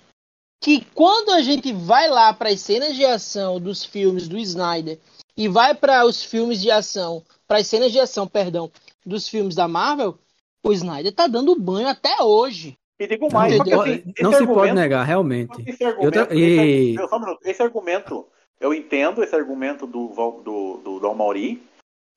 que 0.62 0.85
quando 0.94 1.31
a 1.31 1.42
gente 1.42 1.72
vai 1.72 2.09
lá 2.09 2.33
para 2.33 2.50
as 2.50 2.61
cenas 2.61 2.94
de 2.94 3.05
ação 3.05 3.61
dos 3.61 3.85
filmes 3.85 4.28
do 4.28 4.38
Snyder 4.38 4.98
e 5.37 5.48
vai 5.48 5.74
para 5.74 6.07
os 6.07 6.22
filmes 6.22 6.61
de 6.61 6.70
ação, 6.70 7.22
para 7.46 7.59
as 7.59 7.66
cenas 7.66 7.90
de 7.90 7.98
ação, 7.98 8.26
perdão, 8.26 8.70
dos 9.05 9.28
filmes 9.28 9.55
da 9.55 9.66
Marvel, 9.66 10.16
o 10.64 10.72
Snyder 10.72 11.12
tá 11.12 11.26
dando 11.26 11.59
banho 11.59 11.88
até 11.88 12.22
hoje. 12.22 12.78
E 13.02 13.06
digo 13.08 13.26
Não, 13.26 13.40
mais, 13.40 13.58
não- 13.58 13.80
assim, 13.80 14.04
esse 14.14 14.22
não 14.22 14.32
se 14.32 14.46
pode 14.46 14.72
negar, 14.74 15.04
realmente. 15.04 15.60
Esse 15.66 15.84
argumento, 15.84 16.18
esse, 16.32 16.34
e- 16.38 16.96
só 17.08 17.18
um. 17.18 17.36
Esse 17.44 17.60
argumento, 17.60 18.26
eu 18.60 18.72
entendo 18.72 19.24
esse 19.24 19.34
argumento 19.34 19.88
do, 19.88 20.06
do, 20.44 20.76
do, 20.76 21.00
do 21.00 21.06
Almauri, 21.08 21.60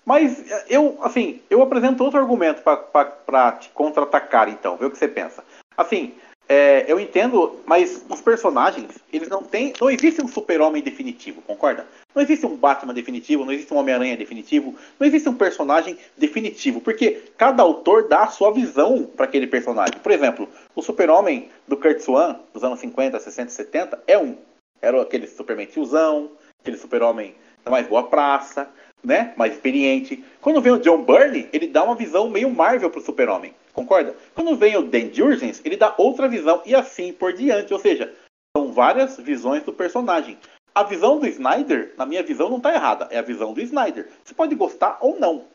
mas 0.06 0.48
eh, 0.52 0.66
eu, 0.70 1.00
assim, 1.02 1.42
eu 1.50 1.64
apresento 1.64 2.04
outro 2.04 2.20
argumento 2.20 2.62
para 2.62 3.52
te 3.54 3.70
contra-atacar, 3.70 4.48
então, 4.48 4.78
ver 4.78 4.86
o 4.86 4.92
que 4.92 4.98
você 5.00 5.08
pensa. 5.08 5.44
Assim, 5.76 6.14
é, 6.48 6.86
eu 6.88 7.00
entendo, 7.00 7.60
mas 7.66 8.04
os 8.10 8.22
personagens, 8.22 8.92
eles 9.12 9.28
não 9.28 9.42
têm. 9.42 9.74
Não 9.82 9.90
existe 9.90 10.22
um 10.22 10.28
super-homem 10.28 10.82
definitivo, 10.82 11.42
concorda? 11.42 11.88
Não 12.14 12.22
existe 12.22 12.46
um 12.46 12.56
Batman 12.56 12.94
definitivo, 12.94 13.44
não 13.44 13.52
existe 13.52 13.74
um 13.74 13.78
Homem-Aranha 13.78 14.16
definitivo, 14.16 14.76
não 15.00 15.08
existe 15.08 15.28
um 15.28 15.34
personagem 15.34 15.98
definitivo, 16.18 16.80
porque 16.80 17.24
cada 17.38 17.64
autor 17.64 18.08
dá 18.08 18.24
a 18.24 18.28
sua 18.28 18.52
visão 18.54 19.04
para 19.04 19.26
aquele 19.26 19.48
personagem. 19.48 20.00
Por 20.02 20.12
exemplo, 20.12 20.48
o 20.76 20.82
super-homem 20.82 21.50
do 21.68 21.76
Kurt 21.76 22.00
Swan, 22.00 22.40
dos 22.54 22.64
anos 22.64 22.80
50, 22.80 23.20
60 23.20 23.52
70, 23.52 24.04
é 24.08 24.18
um. 24.18 24.38
Era 24.82 25.02
aquele 25.02 25.28
Superman 25.28 25.66
tiozão, 25.66 26.30
aquele 26.62 26.78
super-homem 26.78 27.36
da 27.64 27.72
mais 27.72 27.88
boa 27.88 28.04
praça, 28.04 28.70
né? 29.04 29.34
Mais 29.38 29.54
experiente. 29.54 30.24
Quando 30.42 30.62
vem 30.62 30.74
o 30.74 30.80
John 30.80 31.04
Byrne, 31.04 31.48
ele 31.54 31.68
dá 31.68 31.84
uma 31.84 31.96
visão 31.96 32.30
meio 32.30 32.50
Marvel 32.50 32.90
pro 32.90 33.02
super-homem, 33.02 33.54
concorda? 33.74 34.16
Quando 34.34 34.56
vem 34.56 34.76
o 34.78 34.84
Dan 34.84 35.14
Jurgens, 35.14 35.62
ele 35.64 35.78
dá 35.78 35.94
outra 35.98 36.28
visão 36.28 36.62
e 36.66 36.76
assim 36.76 37.14
por 37.14 37.34
diante. 37.34 37.74
Ou 37.74 37.80
seja, 37.80 38.14
são 38.56 38.72
várias 38.72 39.18
visões 39.18 39.64
do 39.64 39.74
personagem. 39.74 40.38
A 40.74 40.84
visão 40.84 41.20
do 41.20 41.28
Snyder, 41.28 41.94
na 41.98 42.06
minha 42.06 42.22
visão, 42.22 42.50
não 42.50 42.60
tá 42.60 42.74
errada. 42.74 43.08
É 43.10 43.18
a 43.18 43.22
visão 43.22 43.54
do 43.54 43.62
Snyder. 43.62 44.10
Você 44.24 44.34
pode 44.34 44.56
gostar 44.56 44.98
ou 45.00 45.20
não. 45.20 45.46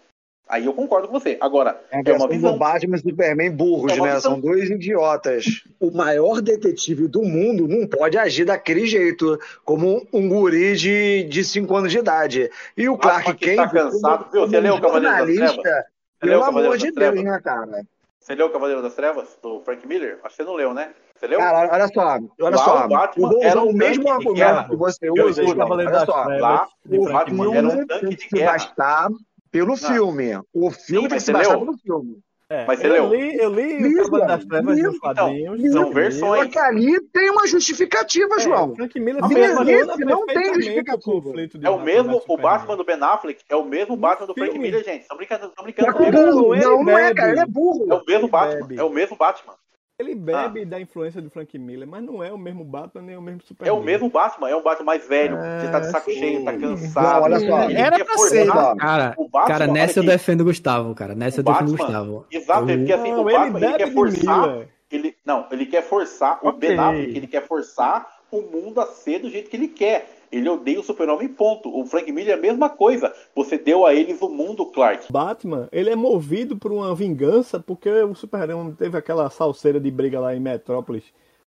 Aí 0.50 0.66
eu 0.66 0.72
concordo 0.74 1.06
com 1.08 1.18
você. 1.18 1.38
Agora, 1.40 1.80
É 1.92 2.00
é 2.04 2.12
uma 2.12 2.26
visão. 2.26 2.58
Batman 2.58 2.96
e 2.96 3.00
Superman 3.00 3.50
burros, 3.52 3.92
É 3.92 3.94
uma 3.96 4.06
né? 4.08 4.14
visão. 4.16 4.32
São 4.32 4.40
dois 4.40 4.68
idiotas. 4.68 5.64
O 5.78 5.90
maior 5.90 6.40
detetive 6.42 7.06
do 7.06 7.22
mundo 7.22 7.68
não 7.68 7.86
pode 7.86 8.18
agir 8.18 8.44
daquele 8.44 8.84
jeito, 8.86 9.38
como 9.64 10.06
um 10.12 10.28
guri 10.28 10.74
de 10.76 11.44
5 11.44 11.76
anos 11.76 11.92
de 11.92 11.98
idade. 11.98 12.50
E 12.76 12.88
o 12.88 12.98
Clark 12.98 13.28
Batman 13.32 13.34
que 13.38 13.44
Kent, 13.46 13.56
tá 13.56 13.68
cansado, 13.68 14.26
viu? 14.32 14.40
Você 14.42 14.56
como 14.56 14.62
leu 14.62 14.74
o 14.74 14.80
Cavaleiro 14.80 15.16
das 15.16 15.26
jornalista, 15.28 15.62
Trevas? 15.62 15.84
Pelo 16.20 16.40
o 16.40 16.44
amor 16.44 16.76
de 16.78 16.90
Deus, 16.92 17.22
né, 17.22 17.40
cara? 17.42 17.82
Você 18.18 18.34
leu 18.34 18.46
o 18.46 18.50
Cavaleiro 18.50 18.82
das 18.82 18.94
Trevas, 18.94 19.28
do 19.42 19.60
Frank 19.60 19.86
Miller? 19.86 20.18
Acho 20.22 20.36
que 20.36 20.42
você 20.42 20.48
não 20.48 20.54
leu, 20.54 20.74
né? 20.74 20.90
Você 21.18 21.26
leu? 21.26 21.38
Cara, 21.38 21.70
olha 21.72 21.88
só, 21.88 22.00
olha 22.40 22.56
Lá 22.56 22.56
só. 22.58 22.84
o 22.84 22.88
Batman 22.88 23.26
eu 23.26 23.32
vou 23.32 23.42
era 23.42 23.50
usar 23.52 23.60
um 23.62 23.70
o 23.70 23.74
mesmo 23.76 24.10
argumento 24.10 24.68
que 24.70 24.76
você 24.76 25.10
usa. 25.10 25.42
Cavaleiro 25.56 25.90
Olha 25.90 25.98
das 26.00 26.04
só. 26.06 26.24
Trevas, 26.24 26.40
lá, 26.40 26.68
O 26.88 26.96
o 27.06 27.12
Batman 27.12 27.56
era 27.56 27.68
um 27.68 27.86
tanque 27.86 28.06
de 28.08 28.16
que 28.16 28.36
guerra. 28.36 28.52
bastar 28.52 29.08
pelo 29.50 29.76
filme. 29.76 30.40
O 30.52 30.70
filme 30.70 31.08
tem 31.08 31.18
que 31.18 31.24
se 31.24 31.32
basear 31.32 31.58
pelo 31.58 31.76
filme. 31.78 32.18
É, 32.52 32.66
Mas 32.66 32.80
você 32.80 32.88
eu 32.88 32.92
leu? 32.92 33.14
li, 33.14 33.36
eu 33.38 33.54
li 33.54 33.78
Li, 33.78 33.94
o 34.00 34.10
Cavaleiro 34.10 34.26
das 34.26 34.44
Trevas 34.44 34.76
nos 34.76 34.78
então, 34.96 34.98
quadrinhos. 34.98 35.72
são 35.72 35.82
eu 35.82 35.88
li. 35.88 35.94
versões. 35.94 36.42
Porque 36.42 36.58
ali 36.58 37.00
tem 37.12 37.30
uma 37.30 37.46
justificativa, 37.46 38.34
É, 38.38 38.40
João. 38.40 38.74
Frank 38.74 38.98
Miller 38.98 39.24
A 39.24 39.28
se 39.28 39.34
mesma 39.34 39.62
relaciona 39.62 39.92
esse 39.94 40.04
não 40.04 40.26
tem 40.26 40.54
justificativa. 40.54 41.32
É 41.62 41.70
o 41.70 41.78
mesmo, 41.80 42.20
o. 42.26 42.36
Batman 42.36 42.76
do 42.76 42.84
Ben 42.84 42.98
Affleck 43.00 43.44
é 43.48 43.54
o 43.54 43.64
mesmo 43.64 43.96
Batman 43.96 44.26
do 44.26 44.34
Frank. 44.34 44.58
Miller, 44.58 44.84
gente. 44.84 45.02
Estão 45.02 45.16
brincando, 45.16 45.46
estão 45.46 45.62
É 45.62 45.64
brincando 45.64 45.86
Não, 45.92 45.96
comigo. 45.96 46.42
burro. 46.42 46.56
Não, 46.56 46.82
não 46.82 46.98
é, 46.98 47.14
cara. 47.14 47.30
Ele 47.30 47.40
é 47.40 47.46
burro. 47.46 47.86
É 47.88 47.94
o 47.94 48.04
mesmo 48.04 48.26
Batman. 48.28 48.68
É 48.76 48.82
o 48.82 48.90
mesmo 48.90 49.16
Batman. 49.16 49.54
Ele 50.00 50.14
bebe 50.14 50.64
da 50.64 50.80
influência 50.80 51.20
do 51.20 51.28
Frank 51.28 51.58
Miller, 51.58 51.86
mas 51.86 52.02
não 52.02 52.22
é 52.24 52.32
o 52.32 52.38
mesmo 52.38 52.64
Batman 52.64 53.02
nem 53.02 53.16
o 53.16 53.22
mesmo 53.22 53.40
É 53.42 53.46
Superman. 53.46 53.78
o 53.78 53.82
mesmo 53.84 54.08
Batman. 54.08 54.48
É 54.48 54.56
um 54.56 54.62
Batman 54.62 54.86
mais 54.86 55.06
velho. 55.06 55.36
É, 55.36 55.60
Você 55.60 55.70
tá 55.70 55.80
de 55.80 55.90
saco 55.90 56.10
sim. 56.10 56.18
cheio, 56.18 56.44
tá 56.44 56.52
Não, 56.52 56.60
cansado. 56.76 57.22
olha 57.24 57.38
só. 57.40 57.64
Ele 57.64 57.74
Era 57.78 58.04
pra 58.04 58.18
ser. 58.18 58.46
Cara, 58.78 59.14
o 59.18 59.28
Batman, 59.28 59.46
cara, 59.58 59.66
nessa 59.66 59.98
eu 59.98 60.02
aqui. 60.02 60.10
defendo 60.12 60.40
o 60.40 60.44
Gustavo, 60.44 60.94
cara. 60.94 61.14
Nessa 61.14 61.38
O 61.38 61.40
eu 61.40 61.44
defendo 61.44 61.68
o. 61.68 61.76
Gustavo. 61.76 62.26
Exato, 62.30 62.70
Eu- 62.70 62.78
porque 62.78 62.92
assim, 62.92 63.10
Não, 63.12 63.22
o 63.24 63.28
ele 63.30 63.38
Batman 63.38 63.58
ele 63.58 63.66
bebe 63.66 63.78
quer 63.84 63.92
forçar. 63.92 64.58
Ele, 64.90 65.14
não, 65.24 65.46
ele 65.52 65.66
quer 65.66 65.82
forçar 65.82 66.38
o 66.42 66.48
Ok. 66.48 66.68
Ben 66.68 66.78
Affleck, 66.78 67.16
ele 67.16 67.26
quer 67.26 67.46
forçar 67.46 68.06
o 68.32 68.40
mundo 68.42 68.80
a 68.80 68.86
ser 68.86 69.20
do 69.20 69.30
jeito 69.30 69.48
que 69.50 69.56
ele 69.56 69.68
quer. 69.68 70.08
Ele 70.30 70.48
odeia 70.48 70.78
o 70.78 70.82
super-homem, 70.82 71.28
ponto. 71.28 71.68
O 71.68 71.84
Frank 71.84 72.10
Miller 72.12 72.34
é 72.34 72.38
a 72.38 72.40
mesma 72.40 72.70
coisa. 72.70 73.12
Você 73.34 73.58
deu 73.58 73.84
a 73.84 73.94
eles 73.94 74.20
o 74.22 74.28
mundo, 74.28 74.66
Clark. 74.66 75.12
Batman, 75.12 75.68
ele 75.72 75.90
é 75.90 75.96
movido 75.96 76.56
por 76.56 76.70
uma 76.70 76.94
vingança 76.94 77.58
porque 77.58 77.90
o 77.90 78.14
Superman 78.14 78.72
teve 78.72 78.96
aquela 78.96 79.28
salseira 79.28 79.80
de 79.80 79.90
briga 79.90 80.20
lá 80.20 80.34
em 80.34 80.40
Metrópolis, 80.40 81.04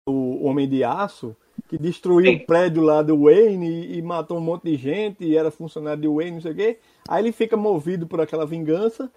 o 0.09 0.45
Homem 0.45 0.69
de 0.69 0.85
Aço, 0.85 1.37
que 1.69 1.77
destruiu 1.77 2.33
Sim. 2.33 2.37
o 2.39 2.47
prédio 2.47 2.83
lá 2.83 3.03
do 3.03 3.25
Wayne 3.25 3.69
e, 3.69 3.99
e 3.99 4.03
matou 4.03 4.39
um 4.39 4.41
monte 4.41 4.65
de 4.65 4.77
gente 4.77 5.25
e 5.25 5.37
era 5.37 5.51
funcionário 5.51 6.01
de 6.01 6.09
Wayne, 6.09 6.33
não 6.33 6.41
sei 6.41 6.53
o 6.53 6.57
quê. 6.57 6.79
Aí 7.09 7.23
ele 7.23 7.33
fica 7.33 7.57
movido 7.57 8.07
por 8.07 8.21
aquela 8.21 8.47
vingança. 8.47 9.11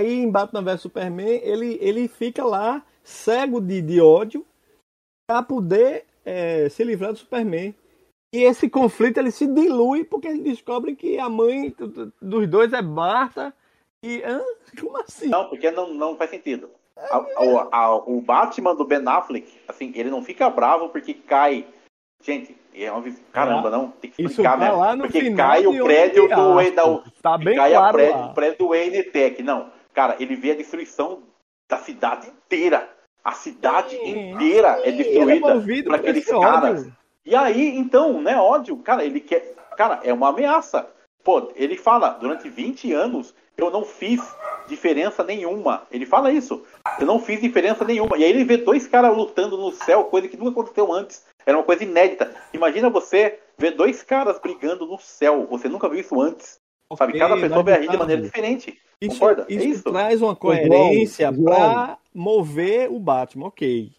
Aí 0.00 0.12
em 0.12 0.30
Batman 0.30 0.62
vs 0.62 0.80
Superman, 0.80 1.40
ele, 1.42 1.78
ele 1.80 2.08
fica 2.08 2.44
lá 2.44 2.84
cego 3.02 3.60
de, 3.60 3.82
de 3.82 4.00
ódio 4.00 4.44
para 5.28 5.42
poder 5.42 6.04
é, 6.24 6.68
se 6.68 6.82
livrar 6.82 7.12
do 7.12 7.18
Superman. 7.18 7.74
E 8.34 8.42
esse 8.42 8.68
conflito 8.68 9.18
ele 9.18 9.30
se 9.30 9.46
dilui 9.46 10.02
porque 10.04 10.26
ele 10.26 10.40
descobre 10.40 10.96
que 10.96 11.18
a 11.20 11.28
mãe 11.28 11.70
do- 11.78 11.86
do- 11.86 12.12
dos 12.20 12.48
dois 12.48 12.72
é 12.72 12.82
Marta. 12.82 13.54
E. 14.02 14.22
Hã? 14.24 14.40
Como 14.80 14.96
assim? 14.98 15.28
Não, 15.28 15.48
porque 15.48 15.70
não, 15.70 15.94
não 15.94 16.16
faz 16.16 16.30
sentido. 16.30 16.68
A- 16.96 17.16
a- 17.18 17.68
a- 17.70 17.96
o 17.96 18.20
Batman 18.20 18.74
do 18.74 18.84
Ben 18.84 19.02
Affleck, 19.06 19.52
assim, 19.68 19.92
ele 19.94 20.10
não 20.10 20.22
fica 20.22 20.50
bravo 20.50 20.88
porque 20.88 21.14
cai. 21.14 21.64
Gente, 22.24 22.56
é 22.74 22.90
vis- 23.00 23.22
caramba, 23.32 23.70
não, 23.70 23.90
tem 23.92 24.10
que 24.10 24.22
explicar 24.22 24.52
tá 24.52 24.56
mesmo. 24.64 24.80
lá 24.80 24.96
no 24.96 25.04
porque 25.04 25.32
cai 25.34 25.66
o 25.66 25.84
prédio 25.84 26.28
do. 26.28 26.54
Wayne 26.54 26.70
da, 26.74 27.02
Tá 27.22 27.38
bem 27.38 27.54
cai 27.56 27.70
claro 27.72 28.10
lá. 28.10 28.26
o 28.26 28.34
prédio 28.34 28.58
do 28.58 28.68
Wayne 28.68 29.02
Tech. 29.04 29.42
Não, 29.44 29.70
cara, 29.92 30.16
ele 30.18 30.34
vê 30.34 30.52
a 30.52 30.56
destruição 30.56 31.22
da 31.70 31.78
cidade 31.78 32.28
inteira. 32.28 32.88
A 33.22 33.32
cidade 33.32 33.90
Sim, 33.96 34.32
inteira 34.32 34.80
é 34.82 34.88
é 34.88 34.92
destruída 34.92 35.60
por 35.84 35.94
aqueles 35.94 36.24
caras. 36.26 36.88
E 37.24 37.34
aí, 37.34 37.76
então, 37.76 38.20
né, 38.20 38.36
ódio, 38.36 38.76
cara, 38.78 39.04
ele 39.04 39.20
quer. 39.20 39.54
Cara, 39.76 40.00
é 40.04 40.12
uma 40.12 40.28
ameaça. 40.28 40.88
Pô, 41.22 41.50
ele 41.56 41.76
fala, 41.76 42.10
durante 42.10 42.48
20 42.48 42.92
anos 42.92 43.34
eu 43.56 43.70
não 43.70 43.84
fiz 43.84 44.20
diferença 44.68 45.24
nenhuma. 45.24 45.86
Ele 45.90 46.04
fala 46.04 46.30
isso. 46.30 46.62
Eu 46.98 47.06
não 47.06 47.18
fiz 47.18 47.40
diferença 47.40 47.84
nenhuma. 47.84 48.18
E 48.18 48.24
aí 48.24 48.30
ele 48.30 48.44
vê 48.44 48.56
dois 48.56 48.86
caras 48.86 49.16
lutando 49.16 49.56
no 49.56 49.72
céu, 49.72 50.04
coisa 50.04 50.28
que 50.28 50.36
nunca 50.36 50.50
aconteceu 50.50 50.92
antes. 50.92 51.24
Era 51.46 51.56
uma 51.56 51.64
coisa 51.64 51.84
inédita. 51.84 52.34
Imagina 52.52 52.90
você 52.90 53.38
ver 53.56 53.72
dois 53.72 54.02
caras 54.02 54.38
brigando 54.38 54.86
no 54.86 54.98
céu. 54.98 55.46
Você 55.50 55.68
nunca 55.68 55.88
viu 55.88 56.00
isso 56.00 56.20
antes. 56.20 56.58
Sabe? 56.96 57.12
Ok, 57.12 57.20
Cada 57.20 57.34
pessoa 57.40 57.62
mas, 57.62 57.64
vai 57.64 57.74
agir 57.74 57.90
de 57.90 57.96
maneira 57.96 58.22
diferente. 58.22 58.78
Isso, 59.00 59.18
Concorda? 59.18 59.46
isso, 59.48 59.64
é 59.64 59.68
isso. 59.68 59.82
traz 59.84 60.22
uma 60.22 60.36
coerência 60.36 61.32
pra 61.32 61.98
mover 62.14 62.90
o 62.90 62.98
Batman, 62.98 63.46
ok. 63.46 63.92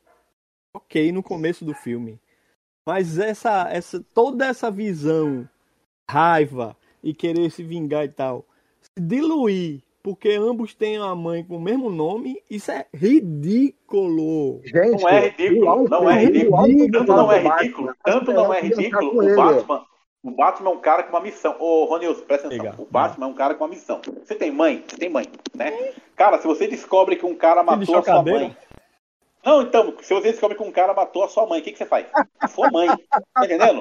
Ok, 0.73 1.11
no 1.11 1.23
começo 1.23 1.63
do 1.65 1.73
filme. 1.73 2.19
Mas 2.86 3.17
essa, 3.17 3.67
essa, 3.71 4.04
toda 4.13 4.45
essa 4.45 4.69
visão, 4.69 5.50
raiva 6.10 6.78
e 7.04 7.13
querer 7.13 7.50
se 7.50 7.63
vingar 7.63 8.06
e 8.06 8.10
tal, 8.10 8.45
se 8.80 8.91
diluir, 9.02 9.82
porque 10.04 10.30
ambos 10.34 10.76
têm 10.76 11.00
uma 11.00 11.15
mãe 11.15 11.43
com 11.43 11.58
o 11.58 11.62
mesmo 11.62 11.89
nome, 11.89 12.43
isso 12.50 12.71
é 12.71 12.86
ridículo. 12.93 14.62
Gente, 14.63 15.02
Não 15.02 15.10
é 15.10 15.30
ridículo, 15.30 15.89
não 15.89 16.10
é 16.12 16.26
ridículo. 16.26 16.58
Tanto 16.91 17.12
não 17.13 17.32
é 17.32 17.39
ridículo, 17.39 17.95
tanto 18.04 18.34
não 18.34 18.54
é 18.54 18.62
ridículo. 18.62 19.10
O 19.10 19.36
Batman, 19.36 19.86
o 20.21 20.32
Batman 20.32 20.69
é 20.69 20.74
um 20.74 20.80
cara 20.80 21.04
com 21.04 21.10
uma 21.10 21.21
missão. 21.21 21.56
Ô, 21.60 21.86
Ronilson, 21.86 22.21
presta 22.21 22.48
atenção. 22.48 22.76
O 22.78 22.86
Batman 22.86 23.26
é 23.26 23.30
um 23.30 23.34
cara 23.34 23.56
com 23.56 23.63
uma 23.63 23.69
missão. 23.71 24.00
Você 24.24 24.36
tem 24.36 24.52
mãe? 24.52 24.84
Você 24.88 24.98
tem 24.98 25.10
mãe, 25.10 25.26
né? 25.56 25.71
Cara, 26.15 26.38
se 26.38 26.45
você 26.45 26.67
descobre 26.67 27.15
que 27.15 27.26
um 27.26 27.36
cara 27.36 27.63
matou 27.63 27.98
a 27.98 28.04
sua 28.04 28.21
mãe. 28.24 28.56
Não, 29.45 29.62
então, 29.62 29.93
se 30.01 30.12
você 30.12 30.31
descobre 30.31 30.58
que 30.58 30.63
um 30.63 30.71
cara 30.71 30.91
matou 30.93 31.23
a 31.23 31.27
sua 31.29 31.45
mãe, 31.45 31.62
o 31.62 31.63
que, 31.63 31.71
que 31.71 31.77
você 31.77 31.86
faz? 31.86 32.08
A 32.39 32.47
sua 32.47 32.71
mãe. 32.71 32.88
Tá 32.88 33.45
entendendo? 33.45 33.79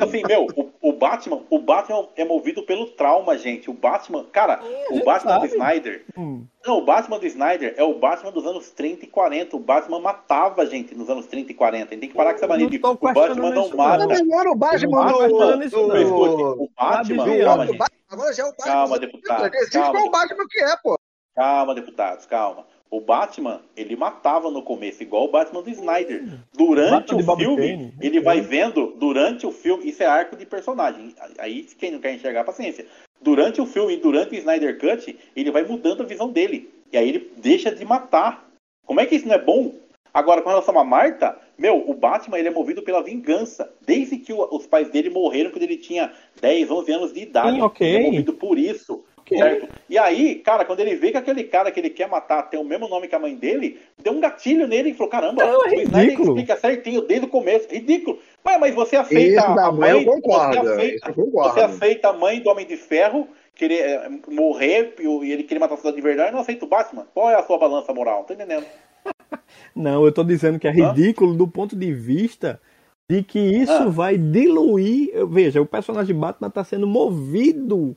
Assim, 0.00 0.22
meu, 0.26 0.46
o, 0.56 0.70
o 0.88 0.92
Batman, 0.92 1.42
o 1.48 1.58
Batman 1.60 2.08
é 2.16 2.24
movido 2.24 2.64
pelo 2.64 2.86
trauma, 2.86 3.38
gente. 3.38 3.70
O 3.70 3.72
Batman, 3.72 4.24
cara, 4.32 4.60
o 4.90 5.04
Batman 5.04 5.34
do 5.38 5.40
sabe. 5.42 5.46
Snyder, 5.54 6.04
Hum. 6.18 6.44
não, 6.66 6.78
o 6.78 6.84
Batman 6.84 7.18
do 7.20 7.26
Snyder 7.26 7.74
é 7.76 7.84
o 7.84 7.94
Batman 7.94 8.32
dos 8.32 8.44
anos 8.44 8.70
30 8.72 9.04
e 9.04 9.08
40. 9.08 9.54
O 9.56 9.60
Batman 9.60 10.00
matava 10.00 10.66
gente 10.66 10.94
nos 10.96 11.08
anos 11.08 11.26
30 11.26 11.52
e 11.52 11.54
40. 11.54 11.86
Tem 11.96 12.08
que 12.08 12.14
parar 12.14 12.30
com 12.30 12.36
essa 12.38 12.48
mania 12.48 12.64
Não 12.64 12.70
de 12.70 12.78
o 12.78 12.96
Batman 12.96 13.50
não 13.50 13.66
isso, 13.66 13.76
mata. 13.76 14.06
Mas 14.08 14.20
não 14.26 14.40
era 14.40 14.50
o 14.50 14.54
Batman 14.56 15.04
Não, 15.04 15.28
do. 15.28 15.38
Batman, 15.38 15.64
isso 15.64 15.76
do- 15.76 15.86
não. 15.88 16.52
O 16.64 16.70
Batman, 16.76 17.24
Sabe, 17.24 17.44
calma, 17.44 17.66
do 17.66 17.72
gente. 17.72 17.82
Agora 18.10 18.32
já 18.32 18.42
é 18.42 18.46
o 18.46 18.50
Batman. 18.50 18.64
Calma, 18.72 18.98
do- 18.98 19.06
deputado, 19.06 19.50
calma. 19.70 19.92
qual 19.92 20.10
Batman 20.10 20.44
que 20.50 20.60
é, 20.60 20.76
pô. 20.82 20.98
Calma, 21.36 21.74
deputados, 21.74 22.26
calma. 22.26 22.66
O 22.90 23.00
Batman, 23.00 23.60
ele 23.76 23.96
matava 23.96 24.50
no 24.50 24.62
começo, 24.62 25.02
igual 25.02 25.24
o 25.24 25.30
Batman 25.30 25.62
do 25.62 25.70
Snyder. 25.70 26.22
Durante 26.52 26.90
Batman 27.14 27.32
o 27.32 27.36
filme, 27.36 27.56
Kane. 27.68 27.94
ele 28.00 28.20
vai 28.20 28.40
vendo, 28.40 28.94
durante 28.98 29.46
o 29.46 29.50
filme, 29.50 29.88
isso 29.88 30.02
é 30.02 30.06
arco 30.06 30.36
de 30.36 30.46
personagem. 30.46 31.12
Aí, 31.38 31.66
quem 31.78 31.90
não 31.90 31.98
quer 31.98 32.14
enxergar, 32.14 32.44
paciência. 32.44 32.86
Durante 33.20 33.60
o 33.60 33.66
filme 33.66 33.94
e 33.94 33.96
durante 33.96 34.34
o 34.34 34.38
Snyder 34.38 34.78
Cut, 34.78 35.18
ele 35.34 35.50
vai 35.50 35.64
mudando 35.64 36.02
a 36.02 36.06
visão 36.06 36.28
dele. 36.28 36.70
E 36.92 36.96
aí 36.96 37.08
ele 37.08 37.32
deixa 37.38 37.74
de 37.74 37.84
matar. 37.84 38.48
Como 38.86 39.00
é 39.00 39.06
que 39.06 39.16
isso 39.16 39.26
não 39.26 39.34
é 39.34 39.38
bom? 39.42 39.74
Agora, 40.12 40.40
com 40.42 40.50
relação 40.50 40.78
a 40.78 40.84
Marta, 40.84 41.36
meu, 41.58 41.90
o 41.90 41.94
Batman 41.94 42.38
ele 42.38 42.46
é 42.46 42.50
movido 42.52 42.82
pela 42.82 43.02
vingança. 43.02 43.68
Desde 43.84 44.18
que 44.18 44.32
o- 44.32 44.48
os 44.54 44.64
pais 44.66 44.88
dele 44.90 45.10
morreram 45.10 45.50
quando 45.50 45.64
ele 45.64 45.76
tinha 45.78 46.12
10, 46.40 46.70
11 46.70 46.92
anos 46.92 47.12
de 47.12 47.20
idade. 47.22 47.56
Sim, 47.56 47.62
ok. 47.62 47.88
Ele 47.88 47.96
é 47.96 48.10
movido 48.10 48.32
por 48.34 48.56
isso. 48.56 49.04
Certo? 49.28 49.68
E 49.88 49.96
aí, 49.96 50.34
cara, 50.36 50.64
quando 50.64 50.80
ele 50.80 50.94
vê 50.96 51.10
que 51.10 51.16
aquele 51.16 51.44
cara 51.44 51.70
que 51.70 51.80
ele 51.80 51.90
quer 51.90 52.08
matar 52.08 52.42
tem 52.44 52.60
o 52.60 52.64
mesmo 52.64 52.88
nome 52.88 53.08
que 53.08 53.14
a 53.14 53.18
mãe 53.18 53.34
dele, 53.34 53.78
deu 54.02 54.12
um 54.12 54.20
gatilho 54.20 54.66
nele 54.66 54.90
e 54.90 54.94
falou: 54.94 55.10
caramba, 55.10 55.44
Não, 55.46 55.64
é 55.66 55.76
ridículo. 55.76 56.28
explica 56.30 56.56
certinho 56.56 57.00
desde 57.02 57.26
o 57.26 57.30
começo. 57.30 57.66
Ridículo. 57.70 58.18
Ué, 58.46 58.58
mas 58.58 58.74
você 58.74 58.96
aceita 58.96 59.40
Isso 59.40 59.46
a 59.46 59.54
da 59.54 59.72
mãe 59.72 59.90
eu 59.92 59.98
Você 60.00 60.04
concordo. 60.04 60.54
Isso 60.56 60.68
aceita, 60.72 61.08
eu 61.08 61.14
concordo. 61.14 61.54
você 61.54 61.60
aceita 61.60 62.08
a 62.08 62.12
mãe 62.12 62.40
do 62.40 62.50
Homem 62.50 62.66
de 62.66 62.76
Ferro 62.76 63.26
querer 63.54 63.78
eh, 63.82 64.10
morrer 64.28 64.94
e 65.00 65.32
ele 65.32 65.44
querer 65.44 65.60
matar 65.60 65.74
a 65.74 65.78
cidade 65.78 65.96
de 65.96 66.02
verdade 66.02 66.30
e 66.30 66.32
não 66.32 66.40
aceita 66.40 66.64
o 66.64 66.68
Batman? 66.68 67.06
Qual 67.14 67.30
é 67.30 67.34
a 67.34 67.42
sua 67.42 67.56
balança 67.56 67.94
moral? 67.94 68.18
Não 68.18 68.24
tô 68.24 68.34
entendendo. 68.34 68.66
Não, 69.74 70.04
eu 70.04 70.12
tô 70.12 70.22
dizendo 70.24 70.58
que 70.58 70.66
é 70.66 70.70
Hã? 70.70 70.74
ridículo 70.92 71.34
do 71.34 71.46
ponto 71.48 71.76
de 71.76 71.92
vista 71.92 72.60
de 73.08 73.22
que 73.22 73.38
isso 73.38 73.72
Ah. 73.72 73.88
vai 73.88 74.16
diluir. 74.18 75.10
eu- 75.12 75.28
Veja, 75.28 75.60
o 75.60 75.66
personagem 75.66 76.14
Batman 76.16 76.50
tá 76.50 76.64
sendo 76.64 76.86
movido 76.86 77.96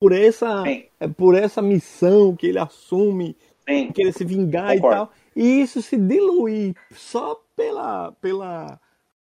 por 0.00 0.12
essa, 0.12 0.62
Sim. 0.62 0.84
é, 1.00 1.08
por 1.08 1.34
essa 1.34 1.60
missão 1.60 2.34
que 2.34 2.46
ele 2.46 2.58
assume, 2.58 3.36
Sim. 3.68 3.90
querer 3.92 4.12
se 4.12 4.24
vingar 4.24 4.74
Concordo. 4.74 4.94
e 4.94 4.98
tal. 4.98 5.12
E 5.36 5.60
isso 5.60 5.82
se 5.82 5.96
diluir 5.96 6.74
só 6.92 7.40
pela, 7.56 8.12
pela 8.20 8.80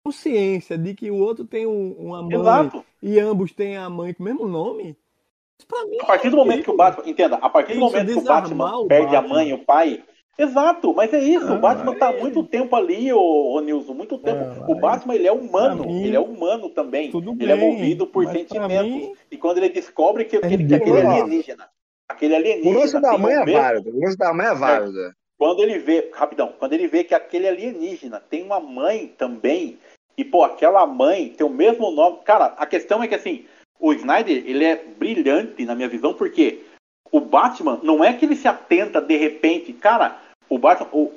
consciência 0.05 0.77
de 0.77 0.95
que 0.95 1.11
o 1.11 1.17
outro 1.17 1.45
tem 1.45 1.67
um, 1.67 1.93
uma 1.93 2.23
mãe 2.23 2.39
Exato. 2.39 2.85
e 3.03 3.19
ambos 3.21 3.53
têm 3.53 3.77
a 3.77 3.89
mãe 3.89 4.13
com 4.13 4.23
o 4.23 4.27
mesmo 4.27 4.47
nome. 4.49 4.97
Mim 5.89 5.99
A 6.01 6.07
partir 6.07 6.29
do 6.29 6.37
momento 6.37 6.65
que 6.65 6.71
o 6.71 6.77
Batman. 6.77 7.09
Entenda, 7.09 7.37
a 7.37 7.49
partir 7.49 7.75
do 7.75 7.81
momento 7.81 8.13
que 8.13 8.19
o 8.19 8.25
Batman 8.25 8.79
o 8.79 8.87
perde 8.89 9.15
a 9.15 9.21
Batman. 9.21 9.35
mãe 9.37 9.51
e 9.51 9.55
o 9.55 9.59
pai. 9.59 10.03
Exato, 10.39 10.95
mas 10.95 11.13
é 11.13 11.19
isso. 11.23 11.47
Ah, 11.47 11.55
o 11.55 11.59
Batman 11.59 11.95
tá 11.95 12.09
aí- 12.09 12.21
muito 12.21 12.43
tempo 12.43 12.75
ali, 12.75 13.13
ô, 13.13 13.53
ô 13.53 13.61
Nilson, 13.61 13.93
muito 13.93 14.17
tempo. 14.19 14.41
Ah, 14.63 14.65
o 14.71 14.75
Batman, 14.75 15.15
ele 15.15 15.27
é 15.29 15.33
humano. 15.33 15.85
mim, 15.85 16.05
ele 16.05 16.17
é 16.17 16.21
humano 16.21 16.71
também. 16.71 17.11
tudo 17.11 17.37
ele 17.39 17.53
é 17.53 17.57
bem, 17.57 17.71
movido 17.73 18.07
por 18.07 18.27
sentimentos. 18.27 18.91
mim- 18.91 19.13
E 19.31 19.37
quando 19.37 19.59
ele 19.59 19.69
descobre 19.69 20.25
que, 20.25 20.39
que 20.39 20.47
ele- 20.47 20.57
que 20.57 20.63
ridículo. 20.63 20.97
aquele 20.97 21.07
alienígena. 21.07 21.69
Aquele 22.09 22.33
O 22.33 22.37
alienígena. 22.37 22.79
lance 22.81 23.01
da 23.01 23.11
tem 23.11 23.19
mãe 23.19 23.35
é 23.35 23.45
válido. 23.45 23.91
O 23.91 24.01
lance 24.01 24.17
da 24.17 24.33
mãe 24.33 24.47
é 24.47 24.55
válido. 24.55 25.13
quando 25.39 25.63
ele 25.63 25.79
vê, 25.79 26.09
rapidão, 26.15 26.53
quando 26.59 26.73
ele 26.73 26.87
vê 26.87 27.03
que 27.05 27.15
aquele 27.15 27.49
alienígena 27.49 28.21
tem 28.21 28.43
uma 28.45 28.61
mãe 28.61 29.13
também, 29.19 29.77
e 30.17 30.25
pô, 30.25 30.45
aquela 30.45 30.87
mãe 30.87 31.31
tem 31.37 31.45
o 31.47 31.51
mesmo 31.51 31.91
nome. 31.91 32.19
Cara, 32.25 32.55
a 32.57 32.65
questão 32.65 33.03
é 33.03 33.09
que 33.09 33.15
assim, 33.15 33.45
o 33.81 33.93
Snyder, 33.93 34.45
ele 34.47 34.65
é 34.65 34.77
brilhante 34.77 35.65
na 35.67 35.75
minha 35.75 35.89
visão, 35.89 36.15
porque 36.15 36.61
o 37.13 37.21
Batman 37.21 37.79
não 37.83 38.03
é 38.03 38.13
que 38.15 38.25
ele 38.25 38.35
se 38.35 38.49
atenta 38.49 39.01
de 39.01 39.17
repente, 39.17 39.73
cara, 39.73 40.19
o 40.49 40.59
Batman, 40.59 40.89
o, 40.93 41.13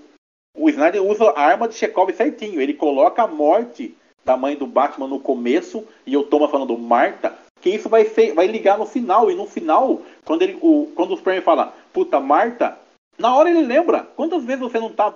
o 0.55 0.69
Snyder 0.69 1.01
usa 1.01 1.29
a 1.29 1.41
arma 1.41 1.67
de 1.67 1.75
Chekhov 1.75 2.11
certinho, 2.13 2.61
ele 2.61 2.73
coloca 2.73 3.23
a 3.23 3.27
morte 3.27 3.95
da 4.25 4.35
mãe 4.35 4.57
do 4.57 4.67
Batman 4.67 5.07
no 5.07 5.19
começo, 5.19 5.87
e 6.05 6.13
eu 6.13 6.23
tô 6.23 6.45
falando 6.47 6.77
Marta, 6.77 7.37
Porque 7.53 7.69
isso 7.69 7.87
vai, 7.87 8.05
ser, 8.05 8.33
vai 8.33 8.47
ligar 8.47 8.77
no 8.77 8.85
final. 8.85 9.29
E 9.29 9.35
no 9.35 9.45
final, 9.45 10.01
quando, 10.25 10.41
ele, 10.41 10.57
o, 10.61 10.91
quando 10.95 11.13
o 11.13 11.17
Superman 11.17 11.43
fala, 11.43 11.73
puta, 11.93 12.19
Marta, 12.19 12.77
na 13.17 13.35
hora 13.35 13.49
ele 13.49 13.61
lembra. 13.61 14.01
Quantas 14.15 14.43
vezes 14.43 14.61
você 14.61 14.79
não 14.79 14.91
tá 14.91 15.13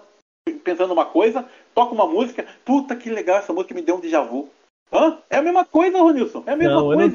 pensando 0.63 0.93
uma 0.93 1.05
coisa, 1.05 1.45
toca 1.73 1.93
uma 1.93 2.05
música, 2.05 2.45
puta 2.63 2.95
que 2.95 3.09
legal, 3.09 3.38
essa 3.38 3.51
música 3.51 3.73
me 3.73 3.82
deu 3.82 3.95
um 3.95 3.99
déjà 3.99 4.21
vu. 4.21 4.47
Hã? 4.92 5.22
É 5.30 5.38
a 5.38 5.42
mesma 5.42 5.66
coisa, 5.66 6.00
Ronilson. 6.00 6.44
É 6.48 6.52
a 6.52 6.56
mesma 6.56 6.76
não, 6.76 6.86
coisa. 6.88 7.02
Eu 7.04 7.08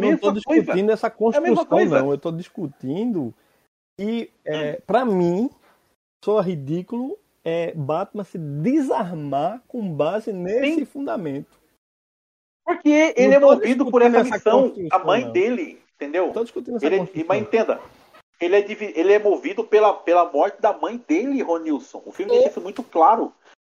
não 0.00 0.16
tô, 0.16 0.30
é 0.30 0.32
discutindo 0.32 0.66
coisa. 0.66 0.92
essa 0.92 1.06
É 1.06 1.08
a 1.08 1.10
construção, 1.10 1.42
mesma 1.42 1.66
coisa. 1.66 2.00
não. 2.02 2.10
Eu 2.10 2.18
tô 2.18 2.32
discutindo 2.32 3.34
e, 3.98 4.30
é, 4.44 4.80
pra 4.86 5.04
mim, 5.04 5.50
soa 6.24 6.40
ridículo 6.42 7.18
é 7.44 7.72
Batman 7.74 8.24
se 8.24 8.38
desarmar 8.38 9.62
com 9.68 9.92
base 9.92 10.32
nesse 10.32 10.76
Sim. 10.76 10.84
fundamento. 10.84 11.58
Porque 12.64 13.14
ele 13.16 13.28
Não 13.28 13.34
é 13.36 13.54
movido 13.54 13.90
por 13.90 14.02
essa 14.02 14.18
essa 14.18 14.34
missão. 14.34 14.74
A 14.90 14.98
mãe 14.98 15.24
não. 15.24 15.32
dele, 15.32 15.82
entendeu? 15.96 16.32
Tô 16.32 16.42
discutindo 16.44 16.76
essa 16.76 16.86
Ele 16.86 16.96
é, 16.96 16.98
construção. 16.98 17.26
mas 17.28 17.40
entenda, 17.42 17.80
ele 18.40 18.56
é, 18.56 18.66
ele 18.98 19.12
é 19.12 19.18
movido 19.18 19.64
pela, 19.64 19.94
pela 19.94 20.30
morte 20.30 20.60
da 20.60 20.72
mãe 20.72 21.02
dele, 21.08 21.42
Ronilson. 21.42 22.02
O 22.04 22.12
filme 22.12 22.32
deixa 22.32 22.50
isso 22.50 22.60
muito 22.60 22.82
claro. 22.82 23.32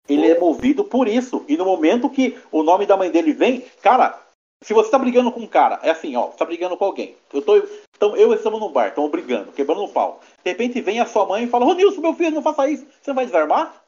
Ele 0.09 0.31
é 0.31 0.39
movido 0.39 0.85
por 0.85 1.09
isso. 1.09 1.45
E 1.49 1.57
no 1.57 1.65
momento 1.65 2.11
que 2.11 2.37
o 2.53 2.63
nome 2.63 2.87
da 2.87 2.97
mãe 2.97 3.11
dele 3.11 3.33
vem, 3.33 3.65
cara, 3.83 4.19
se 4.63 4.73
você 4.75 4.91
tá 4.91 4.99
brigando 4.99 5.31
com 5.33 5.41
um 5.41 5.47
cara, 5.47 5.79
é 5.83 5.91
assim, 5.91 6.15
ó, 6.17 6.27
você 6.29 6.37
tá 6.39 6.45
brigando 6.45 6.77
com 6.77 6.85
alguém. 6.85 7.15
Eu 7.33 7.43
tô. 7.43 7.57
Então, 7.97 8.17
eu 8.17 8.33
estamos 8.35 8.61
num 8.61 8.71
bar, 8.73 8.89
estamos 8.89 9.11
brigando, 9.11 9.53
quebrando 9.53 9.85
o 9.85 9.89
pau. 9.89 10.21
De 10.45 10.51
repente 10.51 10.81
vem 10.81 11.01
a 11.01 11.07
sua 11.07 11.25
mãe 11.27 11.45
e 11.45 11.47
fala, 11.47 11.65
Ronilson, 11.65 12.01
meu 12.01 12.15
filho, 12.15 12.35
não 12.35 12.43
faça 12.43 12.69
isso. 12.69 12.85
Você 13.01 13.11
não 13.11 13.15
vai 13.15 13.25
desarmar? 13.27 13.83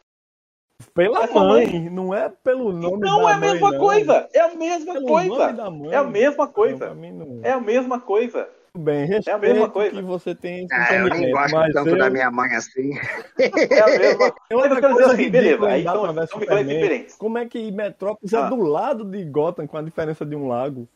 Pela 0.95 1.25
É 1.25 1.27
sua 1.27 1.45
mãe, 1.45 1.89
não 1.91 2.13
é 2.15 2.29
pelo 2.29 2.71
nome 2.73 2.99
não 2.99 3.23
da 3.23 3.31
é 3.31 3.35
a 3.35 3.39
mãe, 3.39 3.53
mesma 3.53 3.71
não. 3.71 3.79
coisa. 3.79 4.29
É 4.33 4.41
a 4.41 4.55
mesma 4.55 5.01
coisa. 5.03 5.29
nome 5.29 5.53
da 5.55 5.71
mãe. 5.71 5.93
É 5.93 5.97
a 5.97 6.05
mesma 6.05 6.45
Não, 6.45 6.53
coisa. 6.53 6.77
pra 6.79 6.95
mim 6.95 7.13
não. 7.13 7.41
É 7.43 7.53
a 7.53 7.61
mesma 7.61 7.99
coisa. 7.99 8.49
Bem, 8.79 9.07
respeito 9.07 9.29
É 9.31 9.33
a 9.33 9.39
mesma 9.39 9.71
coisa. 9.71 9.97
que 9.97 10.03
você 10.03 10.35
tem 10.35 10.67
Ah, 10.71 10.95
eu 10.95 11.09
nem 11.09 11.31
gosto 11.31 11.55
mas 11.55 11.73
tanto 11.73 11.89
eu... 11.91 11.99
da 11.99 12.11
minha 12.11 12.31
mãe 12.31 12.55
assim. 12.55 12.91
É 13.39 13.81
a 13.81 13.87
mesma 13.99 14.35
É 14.51 14.55
outra 14.57 14.71
eu 14.71 14.75
dizer 14.75 14.93
coisa 14.93 15.13
assim, 15.15 15.31
beleza, 15.31 15.67
aí 15.67 15.83
são- 15.85 16.15
diferentes. 16.63 17.17
Como 17.17 17.39
é 17.39 17.47
que 17.47 17.71
Metrópolis 17.73 18.35
Ah. 18.35 18.47
é 18.47 18.49
do 18.49 18.57
lado 18.63 19.05
de 19.05 19.25
Gotham 19.25 19.67
com 19.67 19.77
a 19.79 19.83
diferença 19.83 20.25
de 20.27 20.37
um 20.37 20.47
lago? 20.49 20.89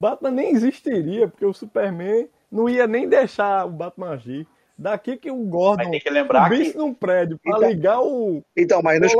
Batman 0.00 0.30
nem 0.30 0.50
existiria, 0.50 1.26
porque 1.26 1.44
o 1.46 1.52
Superman 1.52 2.28
não 2.52 2.68
ia 2.68 2.86
nem 2.86 3.08
deixar 3.08 3.66
o 3.66 3.70
Batman 3.70 4.10
agir. 4.10 4.46
Daqui 4.78 5.16
que 5.16 5.30
o 5.30 5.36
Gordon 5.36 5.84
Mas 5.84 5.90
tem 5.90 6.00
que 6.00 6.10
lembrar 6.10 6.44
subisse 6.50 6.72
que. 6.72 6.76
num 6.78 6.92
prédio 6.92 7.38
pra 7.42 7.56
Então- 7.56 7.68
ligar 7.70 8.00
o. 8.02 8.42
Então, 8.54 8.82
mas, 8.82 9.00
nos 9.00 9.12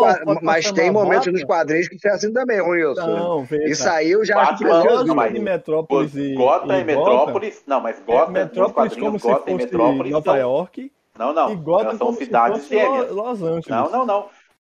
mas 0.43 0.71
tem 0.71 0.91
momentos 0.91 1.33
nos 1.33 1.43
quadrinhos 1.45 1.89
que 1.89 1.99
foi 1.99 2.11
assim 2.11 2.31
também, 2.31 2.61
Wilson. 2.61 3.07
Não, 3.07 3.43
veja. 3.45 3.65
Isso 3.69 3.89
aí 3.89 4.11
eu 4.11 4.23
já 4.23 4.39
acho 4.43 4.59
precioso. 4.63 5.05
não, 5.07 5.15
mas- 5.15 5.33
de 5.33 5.39
Metrópolis 5.41 6.15
e. 6.15 6.35
Gotham 6.35 6.77
e 6.77 6.81
e 6.81 6.85
Metrópolis. 6.85 7.63
Não, 7.67 7.81
mas 7.81 7.99
Gotham, 8.07 8.37
é, 8.37 8.45
Metrópolis 8.45 8.75
quadrinhos, 8.93 9.07
como 9.07 9.19
se 9.19 9.27
Gotham 9.27 9.41
e 9.41 9.53
fosse 9.53 9.65
Metrópolis 9.65 10.13
Nova 10.13 10.25
são. 10.25 10.37
York 10.37 10.93
Não, 11.19 11.33
não. 11.33 11.49
e 11.51 11.53
elas 11.55 11.97
são 11.97 12.07
como 12.09 12.19
se 12.19 12.25
cidades 12.27 12.59
fosse 12.59 12.69
gêmeas. 12.77 13.11
Lo- 13.11 13.15
Los 13.31 13.43
Angeles. 13.43 13.67
Não, 13.69 13.91
não, 13.91 14.05
não. 14.07 14.27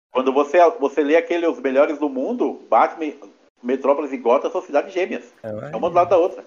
Quando 0.09 0.31
você, 0.31 0.57
você 0.79 1.03
lê 1.03 1.17
aquele 1.17 1.45
Os 1.47 1.59
Melhores 1.59 1.97
do 1.99 2.07
Mundo, 2.07 2.61
Batman, 2.69 3.11
Metrópolis 3.61 4.13
e 4.13 4.17
Gotham 4.17 4.49
são 4.49 4.61
cidades 4.61 4.93
gêmeas. 4.93 5.33
É, 5.43 5.49
É 5.73 5.75
uma 5.75 5.89
do 5.89 5.95
lado 5.95 6.09
da 6.09 6.17
outra. 6.17 6.45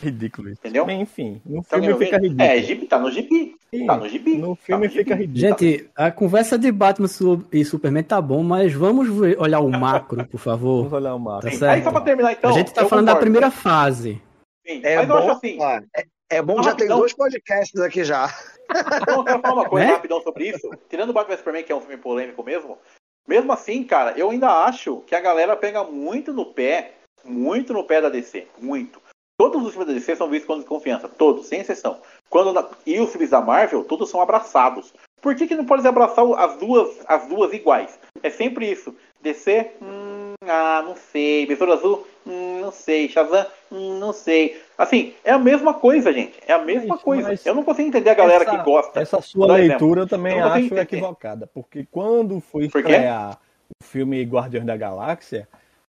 Ridículo 0.00 0.48
isso. 0.50 0.60
Entendeu? 0.60 0.84
Bem, 0.86 1.00
enfim, 1.02 1.40
no 1.44 1.62
Tá 1.62 1.76
filme 1.78 1.92
me 1.94 2.04
fica 2.04 2.16
ridículo. 2.18 2.42
É, 2.42 2.62
gibi, 2.62 2.86
tá 2.86 2.98
no 2.98 3.10
gibi. 3.10 3.56
Sim, 3.74 3.86
Tá 3.86 3.96
no 3.96 4.08
gibi. 4.08 4.36
No 4.36 4.56
Tá 4.56 4.62
filme 4.62 4.86
no 4.86 4.92
gibi. 4.92 5.04
fica 5.04 5.14
ridículo. 5.16 5.58
Gente, 5.60 5.90
a 5.96 6.10
conversa 6.10 6.58
de 6.58 6.70
Batman 6.72 7.08
e 7.52 7.64
Superman 7.64 8.02
tá 8.02 8.20
bom, 8.20 8.42
mas 8.42 8.72
vamos 8.72 9.08
olhar 9.38 9.60
o 9.60 9.68
macro, 9.70 10.26
por 10.26 10.38
favor. 10.40 10.78
Vamos 10.84 10.92
olhar 10.92 11.14
o 11.14 11.18
mapa. 11.18 11.42
Tá 11.42 11.50
certo. 11.50 11.64
Aí 11.64 11.82
só 11.82 11.90
pra 11.90 12.00
terminar 12.00 12.32
então. 12.32 12.50
a 12.50 12.52
gente 12.52 12.72
tá 12.72 12.82
eu 12.82 12.88
falando 12.88 13.06
da 13.06 13.12
concordo. 13.12 13.24
primeira 13.24 13.50
fase. 13.50 14.20
Sim, 14.66 14.80
É 14.84 14.96
mas 14.96 15.08
eu 15.08 15.14
bom, 15.16 15.20
acho 15.22 15.30
assim. 15.32 15.56
ó, 15.60 15.70
é, 15.96 16.04
é 16.30 16.42
bom 16.42 16.56
que 16.56 16.62
já 16.64 16.74
tem 16.74 16.88
dois 16.88 17.12
podcasts 17.12 17.80
aqui 17.80 18.04
já. 18.04 18.28
Então, 19.02 19.16
eu 19.16 19.24
quero 19.24 19.40
falar 19.40 19.54
uma 19.62 19.68
coisa 19.68 19.86
Né? 19.86 19.92
rapidão 19.94 20.20
sobre 20.22 20.48
isso. 20.48 20.70
Tirando 20.88 21.10
o 21.10 21.12
Batman 21.12 21.36
Superman, 21.36 21.64
que 21.64 21.72
é 21.72 21.74
um 21.74 21.80
filme 21.80 21.96
polêmico 21.96 22.40
mesmo, 22.44 22.78
mesmo 23.26 23.52
assim, 23.52 23.82
cara, 23.82 24.12
eu 24.16 24.30
ainda 24.30 24.48
acho 24.64 24.98
que 25.08 25.14
a 25.16 25.20
galera 25.20 25.56
pega 25.56 25.82
muito 25.82 26.32
no 26.32 26.46
pé, 26.46 26.92
muito 27.24 27.72
no 27.72 27.82
pé 27.82 28.00
da 28.00 28.08
DC, 28.08 28.46
muito. 28.62 28.99
Todos 29.40 29.62
os 29.64 29.70
filmes 29.70 29.88
da 29.88 29.94
DC 29.94 30.16
são 30.16 30.28
vistos 30.28 30.46
com 30.46 30.58
desconfiança, 30.58 31.08
todos, 31.08 31.46
sem 31.46 31.60
exceção. 31.60 31.96
Quando 32.28 32.52
na- 32.52 32.68
E 32.86 33.00
os 33.00 33.08
filmes 33.10 33.30
da 33.30 33.40
Marvel, 33.40 33.82
todos 33.84 34.10
são 34.10 34.20
abraçados. 34.20 34.92
Por 35.22 35.34
que, 35.34 35.46
que 35.46 35.54
não 35.56 35.64
pode 35.64 35.86
abraçar 35.88 36.26
as 36.38 36.58
duas, 36.58 36.90
as 37.06 37.26
duas 37.26 37.50
iguais? 37.54 37.98
É 38.22 38.28
sempre 38.28 38.70
isso. 38.70 38.94
DC, 39.22 39.70
hum, 39.80 40.34
ah, 40.46 40.82
não 40.84 40.94
sei. 40.94 41.46
Besouro 41.46 41.72
Azul, 41.72 42.06
hum, 42.26 42.60
não 42.60 42.70
sei. 42.70 43.08
Shazam, 43.08 43.46
hum, 43.72 43.98
não 43.98 44.12
sei. 44.12 44.60
Assim, 44.76 45.14
é 45.24 45.32
a 45.32 45.38
mesma 45.38 45.72
coisa, 45.72 46.12
gente. 46.12 46.38
É 46.46 46.52
a 46.52 46.58
mesma 46.58 46.98
coisa. 46.98 47.32
Eu 47.42 47.54
não 47.54 47.64
consigo 47.64 47.88
entender 47.88 48.10
a 48.10 48.14
galera 48.14 48.44
essa- 48.44 48.58
que 48.58 48.62
gosta. 48.62 49.00
Essa 49.00 49.22
sua 49.22 49.46
exemplo, 49.58 49.68
leitura 49.68 50.00
eu 50.02 50.06
também 50.06 50.38
eu 50.38 50.44
acho 50.48 50.66
entender. 50.66 50.82
equivocada, 50.82 51.46
porque 51.46 51.86
quando 51.90 52.40
foi 52.40 52.66
estrear 52.66 53.38
o 53.80 53.84
filme 53.84 54.22
Guardiões 54.22 54.66
da 54.66 54.76
Galáxia, 54.76 55.48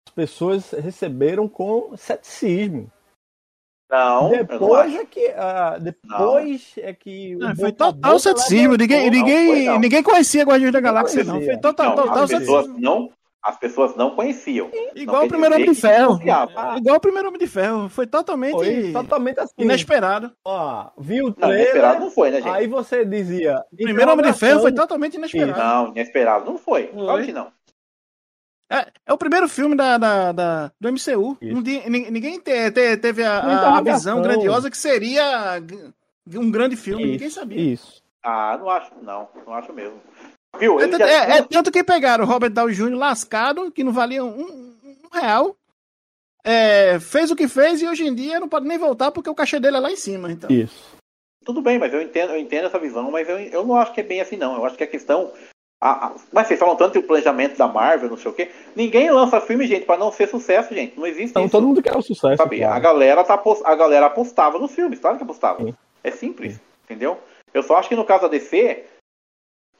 as 0.06 0.14
pessoas 0.14 0.70
receberam 0.70 1.48
com 1.48 1.96
ceticismo. 1.96 2.88
Não, 3.92 4.32
eu 4.34 4.38
não 4.38 4.46
depois 4.46 4.86
acho. 4.86 4.96
é 4.96 5.04
que 5.04 5.26
ah, 5.36 5.78
depois 5.78 6.72
é 6.78 6.92
que 6.94 7.36
o 7.36 7.44
É, 7.44 7.54
foi 7.54 7.72
total 7.72 8.18
ceticismo. 8.18 8.74
Ninguém, 8.76 9.10
ninguém, 9.10 9.46
foi, 9.46 9.64
não. 9.66 9.78
ninguém 9.78 10.02
conhecia 10.02 10.44
Guardiões 10.44 10.72
da 10.72 10.80
Galáxia, 10.80 11.22
não. 11.24 11.42
Foi 11.42 11.58
total, 11.58 11.94
Não, 11.94 11.96
total 11.96 12.22
as 12.24 12.30
pessoas 12.30 12.64
ceticismo. 12.66 12.80
não, 12.80 13.10
as 13.44 13.58
pessoas 13.58 13.96
não 13.96 14.10
conheciam. 14.14 14.70
Igual 14.94 15.18
Não 15.18 15.26
o 15.26 15.28
primeiro 15.28 15.54
Homem 15.56 15.68
de 15.68 15.74
Ferro. 15.74 16.08
desconfiava. 16.10 16.78
Igual 16.78 16.96
o 16.96 17.00
primeiro 17.00 17.28
Homem 17.28 17.40
de 17.40 17.46
Ferro. 17.46 17.88
Foi 17.90 18.06
totalmente 18.06 18.52
Foi 18.54 18.92
totalmente 18.92 19.40
assim. 19.40 19.52
inesperado. 19.58 20.32
Ó, 20.44 20.86
viu 20.96 21.24
o 21.26 21.28
Não, 21.28 21.34
trailer, 21.34 21.60
inesperado 21.62 22.00
não 22.00 22.10
foi, 22.10 22.30
né, 22.30 22.36
gente? 22.40 22.48
aí 22.54 22.66
você 22.68 23.04
dizia... 23.04 23.62
O 23.72 23.76
primeiro 23.76 24.10
Homem 24.12 24.24
de 24.24 24.32
Ferro 24.38 24.60
foi 24.60 24.72
totalmente 24.72 25.14
inesperado. 25.16 25.58
Não, 25.58 25.88
inesperado 25.90 26.46
não. 26.46 26.56
Foi. 26.56 26.84
Claro 26.86 27.24
que 27.24 27.32
não. 27.32 27.48
É, 28.72 28.92
é 29.06 29.12
o 29.12 29.18
primeiro 29.18 29.48
filme 29.48 29.76
da, 29.76 29.98
da, 29.98 30.32
da- 30.32 30.72
do 30.80 30.88
MCU. 30.88 31.36
Isso. 31.40 31.56
Um 31.58 31.62
dia- 31.62 31.82
ni- 31.88 32.10
ninguém 32.10 32.38
te- 32.40 32.70
te- 32.70 32.96
teve 32.96 33.22
a, 33.22 33.76
a- 33.78 33.82
visão 33.82 34.22
grandiosa 34.22 34.70
que 34.70 34.78
seria 34.78 35.62
um 36.34 36.50
grande 36.50 36.76
filme. 36.76 37.04
Ninguém 37.04 37.28
Isso, 37.28 37.38
sabia. 37.40 37.60
Isso. 37.72 38.02
Ah, 38.22 38.56
não 38.58 38.70
acho, 38.70 38.90
não. 39.02 39.28
Não 39.46 39.54
acho 39.54 39.72
mesmo. 39.72 40.00
Viu? 40.58 40.80
É, 40.80 40.90
já- 40.90 41.06
é- 41.08 41.38
é 41.38 41.42
tanto 41.42 41.70
que 41.70 41.82
pegaram 41.84 42.24
o 42.24 42.26
Robert 42.26 42.50
Downey 42.50 42.74
Jr. 42.74 42.94
lascado, 42.94 43.70
que 43.70 43.84
não 43.84 43.92
valia 43.92 44.24
um, 44.24 44.28
um- 44.40 44.76
um 44.84 45.18
real. 45.18 45.56
É, 46.44 46.98
fez 46.98 47.30
o 47.30 47.36
que 47.36 47.46
fez 47.46 47.80
e 47.80 47.86
hoje 47.86 48.04
em 48.06 48.14
dia 48.14 48.40
não 48.40 48.48
pode 48.48 48.66
nem 48.66 48.76
voltar 48.78 49.12
porque 49.12 49.30
o 49.30 49.34
cachê 49.34 49.60
dele 49.60 49.76
é 49.76 49.80
lá 49.80 49.90
em 49.92 49.96
cima. 49.96 50.30
Então. 50.32 50.50
Isso. 50.50 50.96
Tudo 51.44 51.60
bem, 51.60 51.78
mas 51.78 51.92
eu 51.92 52.00
entendo, 52.00 52.30
eu 52.32 52.38
entendo 52.38 52.66
essa 52.66 52.78
visão, 52.78 53.10
mas 53.10 53.28
eu, 53.28 53.38
eu 53.38 53.66
não 53.66 53.76
acho 53.76 53.92
que 53.92 54.00
é 54.00 54.04
bem 54.04 54.20
assim, 54.20 54.36
não. 54.36 54.54
Eu 54.56 54.64
acho 54.64 54.76
que 54.76 54.84
a 54.84 54.88
questão. 54.88 55.32
A- 55.82 56.06
a- 56.06 56.12
mas 56.32 56.46
vocês 56.46 56.60
falam 56.60 56.76
tanto 56.76 57.00
do 57.00 57.06
planejamento 57.06 57.56
da 57.58 57.66
Marvel, 57.66 58.08
não 58.08 58.16
sei 58.16 58.30
o 58.30 58.34
quê. 58.34 58.50
Ninguém 58.76 59.10
lança 59.10 59.40
filme, 59.40 59.66
gente, 59.66 59.84
pra 59.84 59.96
não 59.96 60.12
ser 60.12 60.28
sucesso, 60.28 60.72
gente. 60.72 60.96
Não 60.98 61.06
existe 61.06 61.30
Então 61.30 61.42
isso. 61.44 61.50
todo 61.52 61.66
mundo 61.66 61.82
quer 61.82 61.96
o 61.96 62.00
sucesso. 62.02 62.36
Sabe? 62.36 62.62
A 62.62 62.78
galera 62.78 63.24
tá 63.24 63.42
a 63.64 63.74
galera 63.74 64.06
apostava 64.06 64.58
nos 64.58 64.72
filmes, 64.74 65.00
claro 65.00 65.16
que 65.16 65.24
apostava. 65.24 65.62
Sim. 65.64 65.74
É 66.04 66.10
simples, 66.10 66.60
entendeu? 66.84 67.18
Eu 67.52 67.62
só 67.62 67.76
acho 67.76 67.88
que 67.88 67.96
no 67.96 68.04
caso 68.04 68.22
da 68.22 68.28
DC, 68.28 68.84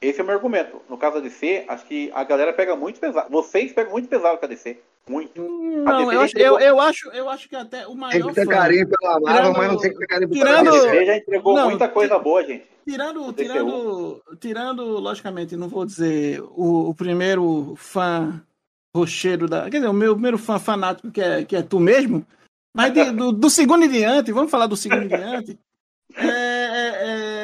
esse 0.01 0.19
é 0.19 0.23
o 0.23 0.25
meu 0.25 0.35
argumento. 0.35 0.81
No 0.89 0.97
caso 0.97 1.15
da 1.15 1.21
DC, 1.21 1.63
acho 1.67 1.85
que 1.85 2.11
a 2.13 2.23
galera 2.23 2.51
pega 2.53 2.75
muito 2.75 2.99
pesado. 2.99 3.29
Vocês 3.31 3.71
pegam 3.71 3.93
muito 3.93 4.07
pesado 4.09 4.37
com 4.37 4.45
a 4.45 4.47
DC. 4.49 4.77
Muito. 5.09 5.41
Não, 5.41 6.11
eu 6.13 6.21
acho, 6.21 6.33
DC 6.33 6.47
eu, 6.47 6.59
eu 6.59 6.79
acho, 6.79 7.09
eu 7.09 7.29
acho 7.29 7.49
que 7.49 7.55
até 7.55 7.85
o 7.85 7.89
Tem 7.89 7.97
maior 7.97 8.27
que 8.29 8.35
ter 8.35 8.45
fã, 8.45 8.51
carinho 8.51 8.87
pela 8.87 9.19
Marvel, 9.19 9.33
Tirando- 9.41 9.57
mas 9.57 9.67
não 9.71 9.77
tem 9.77 9.91
que 9.91 9.97
ter 9.99 10.07
carinho 10.07 10.29
pela 10.29 10.45
tirando- 10.45 10.67
A 10.69 10.71
DC. 10.71 10.91
DC 10.91 11.05
já 11.05 11.17
entregou 11.17 11.55
Não, 11.55 11.69
muita 11.69 11.89
coisa 11.89 12.19
boa, 12.19 12.43
gente. 12.45 12.65
tirando, 12.87 13.21
do 13.25 13.33
tirando, 13.33 14.23
tirando, 14.39 14.83
logicamente, 14.99 15.55
não 15.57 15.67
vou 15.67 15.85
dizer 15.85 16.41
o, 16.41 16.89
o 16.89 16.95
primeiro 16.95 17.73
fã 17.77 18.41
rocheiro 18.95 19.47
da, 19.47 19.63
quer 19.69 19.77
dizer, 19.77 19.87
o 19.89 19.93
meu 19.93 20.13
primeiro 20.13 20.37
fã 20.37 20.57
fanático 20.59 21.11
que 21.11 21.19
é, 21.21 21.43
que 21.43 21.55
é 21.55 21.61
tu 21.61 21.79
mesmo, 21.81 22.25
mas 22.73 22.93
de- 22.93 23.11
do, 23.11 23.31
do 23.33 23.49
segundo 23.49 23.83
em 23.83 23.89
diante, 23.89 24.31
vamos 24.31 24.51
falar 24.51 24.67
do 24.67 24.77
segundo 24.77 25.03
em 25.03 25.07
diante, 25.09 25.59
é, 26.15 26.27
é, 26.27 26.87
é, 27.01 27.42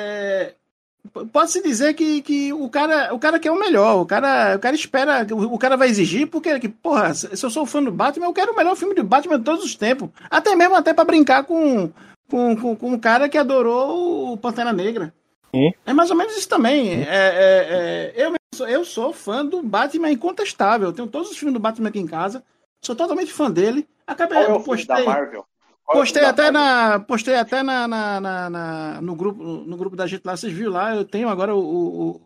pode-se 1.31 1.61
dizer 1.61 1.93
que, 1.93 2.21
que 2.21 2.53
o 2.53 2.69
cara, 2.69 3.13
o 3.13 3.19
cara 3.19 3.39
quer 3.39 3.51
o 3.51 3.59
melhor, 3.59 4.01
o 4.01 4.05
cara, 4.05 4.55
o 4.55 4.59
cara 4.59 4.75
espera, 4.75 5.27
o, 5.31 5.55
o 5.55 5.57
cara 5.57 5.75
vai 5.75 5.89
exigir 5.89 6.27
porque, 6.27 6.59
que, 6.59 6.69
porra, 6.69 7.13
se 7.13 7.43
eu 7.43 7.49
sou 7.49 7.65
fã 7.65 7.83
do 7.83 7.91
Batman, 7.91 8.25
eu 8.25 8.33
quero 8.33 8.53
o 8.53 8.55
melhor 8.55 8.75
filme 8.75 8.95
de 8.95 9.03
Batman 9.03 9.37
de 9.37 9.45
todos 9.45 9.63
os 9.63 9.75
tempos, 9.75 10.09
até 10.29 10.55
mesmo 10.55 10.75
até 10.75 10.93
para 10.93 11.05
brincar 11.05 11.43
com 11.43 11.91
com, 12.29 12.55
com, 12.55 12.75
com 12.75 12.91
um 12.93 12.99
cara 12.99 13.27
que 13.27 13.37
adorou 13.37 14.33
o 14.33 14.37
Pantera 14.37 14.71
Negra. 14.71 15.13
Sim. 15.53 15.71
É 15.85 15.93
mais 15.93 16.11
ou 16.11 16.15
menos 16.15 16.37
isso 16.37 16.47
também. 16.47 17.03
É, 17.03 17.07
é, 17.07 18.13
é, 18.13 18.13
eu, 18.15 18.25
mesmo 18.29 18.37
sou, 18.53 18.67
eu 18.67 18.85
sou 18.85 19.11
fã 19.11 19.43
do 19.43 19.63
Batman 19.63 20.11
incontestável. 20.11 20.89
Eu 20.89 20.93
tenho 20.93 21.07
todos 21.07 21.31
os 21.31 21.37
filmes 21.37 21.53
do 21.53 21.59
Batman 21.59 21.89
aqui 21.89 21.99
em 21.99 22.05
casa. 22.05 22.43
Sou 22.81 22.95
totalmente 22.95 23.33
fã 23.33 23.49
dele. 23.49 23.87
Acabei, 24.05 24.37
Qual 24.37 24.43
é 24.43 24.47
o 24.47 24.63
filme 24.63 24.65
postei, 24.65 25.05
da 25.05 25.11
Marvel? 25.11 25.45
É 25.89 25.93
postei 25.93 26.23
até, 26.23 26.51
na, 26.51 26.99
postei 26.99 27.35
até 27.35 27.63
na, 27.63 27.87
na, 27.87 28.19
na- 28.21 28.49
na- 28.49 29.01
no, 29.01 29.15
grupo, 29.15 29.43
no 29.43 29.75
grupo 29.77 29.95
da 29.95 30.05
gente 30.07 30.23
lá. 30.25 30.37
Vocês 30.37 30.53
viram 30.53 30.71
lá? 30.73 30.95
Eu 30.95 31.03
tenho 31.05 31.27
agora 31.29 31.55
o, 31.55 31.59
o, 31.59 32.21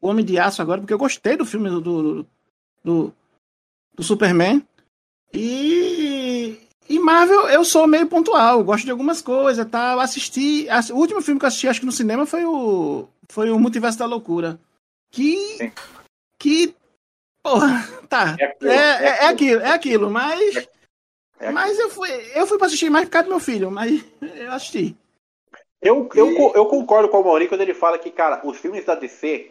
o 0.00 0.08
Homem 0.08 0.24
de 0.24 0.38
Aço 0.38 0.60
agora, 0.60 0.80
porque 0.80 0.92
eu 0.92 0.98
gostei 0.98 1.36
do 1.36 1.46
filme 1.46 1.68
do, 1.70 1.80
do, 1.80 2.26
do, 2.84 3.14
do 3.94 4.02
Superman. 4.02 4.62
E, 5.32 6.58
E 6.88 6.98
Marvel, 6.98 7.48
eu 7.48 7.64
sou 7.64 7.86
meio 7.86 8.06
pontual, 8.06 8.62
gosto 8.64 8.84
de 8.84 8.90
algumas 8.90 9.22
coisas, 9.22 9.66
tá? 9.70 9.92
Eu 9.92 10.00
assisti. 10.00 10.66
O 10.92 10.96
último 10.96 11.22
filme 11.22 11.38
que 11.38 11.44
eu 11.46 11.48
assisti, 11.48 11.68
acho 11.68 11.80
que 11.80 11.86
no 11.86 11.92
cinema, 11.92 12.26
foi 12.26 12.44
o. 12.44 13.08
Foi 13.28 13.50
o 13.50 13.58
Multiverso 13.58 13.98
da 13.98 14.06
Loucura. 14.06 14.58
Que. 15.10 15.36
Sim. 15.56 15.72
Que. 16.38 16.74
Porra, 17.42 17.88
tá. 18.10 18.36
É 18.38 18.44
é, 18.66 18.74
é, 18.74 19.06
é 19.24 19.26
aquilo, 19.28 19.60
é 19.60 19.70
aquilo, 19.72 20.10
mas. 20.10 20.68
É, 21.42 21.46
é 21.46 21.50
mas 21.50 21.78
eu 21.78 21.90
fui, 21.90 22.08
eu 22.34 22.46
fui 22.46 22.56
pra 22.56 22.68
assistir 22.68 22.88
mais 22.88 23.06
por 23.06 23.12
causa 23.12 23.26
do 23.26 23.30
meu 23.30 23.40
filho, 23.40 23.70
mas 23.70 24.04
eu 24.20 24.52
assisti. 24.52 24.96
Eu, 25.80 26.08
eu, 26.14 26.52
eu 26.54 26.66
concordo 26.66 27.08
com 27.08 27.20
o 27.20 27.24
Maurício 27.24 27.50
quando 27.50 27.62
ele 27.62 27.74
fala 27.74 27.98
que, 27.98 28.10
cara, 28.10 28.40
os 28.44 28.56
filmes 28.56 28.84
da 28.84 28.94
DC, 28.94 29.50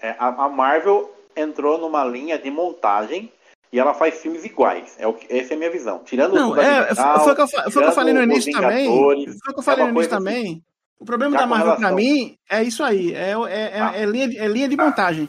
é, 0.00 0.16
a, 0.18 0.26
a 0.26 0.48
Marvel 0.48 1.14
entrou 1.36 1.78
numa 1.78 2.04
linha 2.04 2.36
de 2.36 2.50
montagem 2.50 3.32
e 3.72 3.78
ela 3.78 3.94
faz 3.94 4.20
filmes 4.20 4.44
iguais. 4.44 4.96
É 4.98 5.06
o 5.06 5.14
que, 5.14 5.32
essa 5.32 5.54
é 5.54 5.56
a 5.56 5.58
minha 5.58 5.70
visão. 5.70 6.00
Tirando 6.04 6.34
não, 6.34 6.60
é, 6.60 6.88
Digital, 6.88 7.20
foi 7.20 7.32
o 7.32 7.36
que 7.36 7.42
eu, 7.42 7.48
foi 7.48 7.82
que 7.82 7.88
eu 7.88 7.92
falei 7.92 8.12
no 8.12 8.22
início 8.24 8.52
também. 8.52 8.86
Foi 8.86 9.14
o 9.14 9.54
que 9.54 9.58
eu 9.58 9.62
falei 9.62 9.84
no 9.84 9.90
início 9.92 10.14
assim. 10.14 10.24
também. 10.24 10.64
O 10.98 11.04
problema 11.04 11.38
da 11.38 11.46
Marvel 11.46 11.76
para 11.76 11.92
mim 11.92 12.36
é 12.48 12.62
isso 12.62 12.82
aí, 12.84 13.14
é, 13.14 13.30
é, 13.30 13.78
é, 13.78 13.80
ah. 13.80 13.92
é, 13.96 14.04
linha, 14.04 14.26
é 14.38 14.46
linha 14.46 14.68
de 14.68 14.76
montagem. 14.76 15.28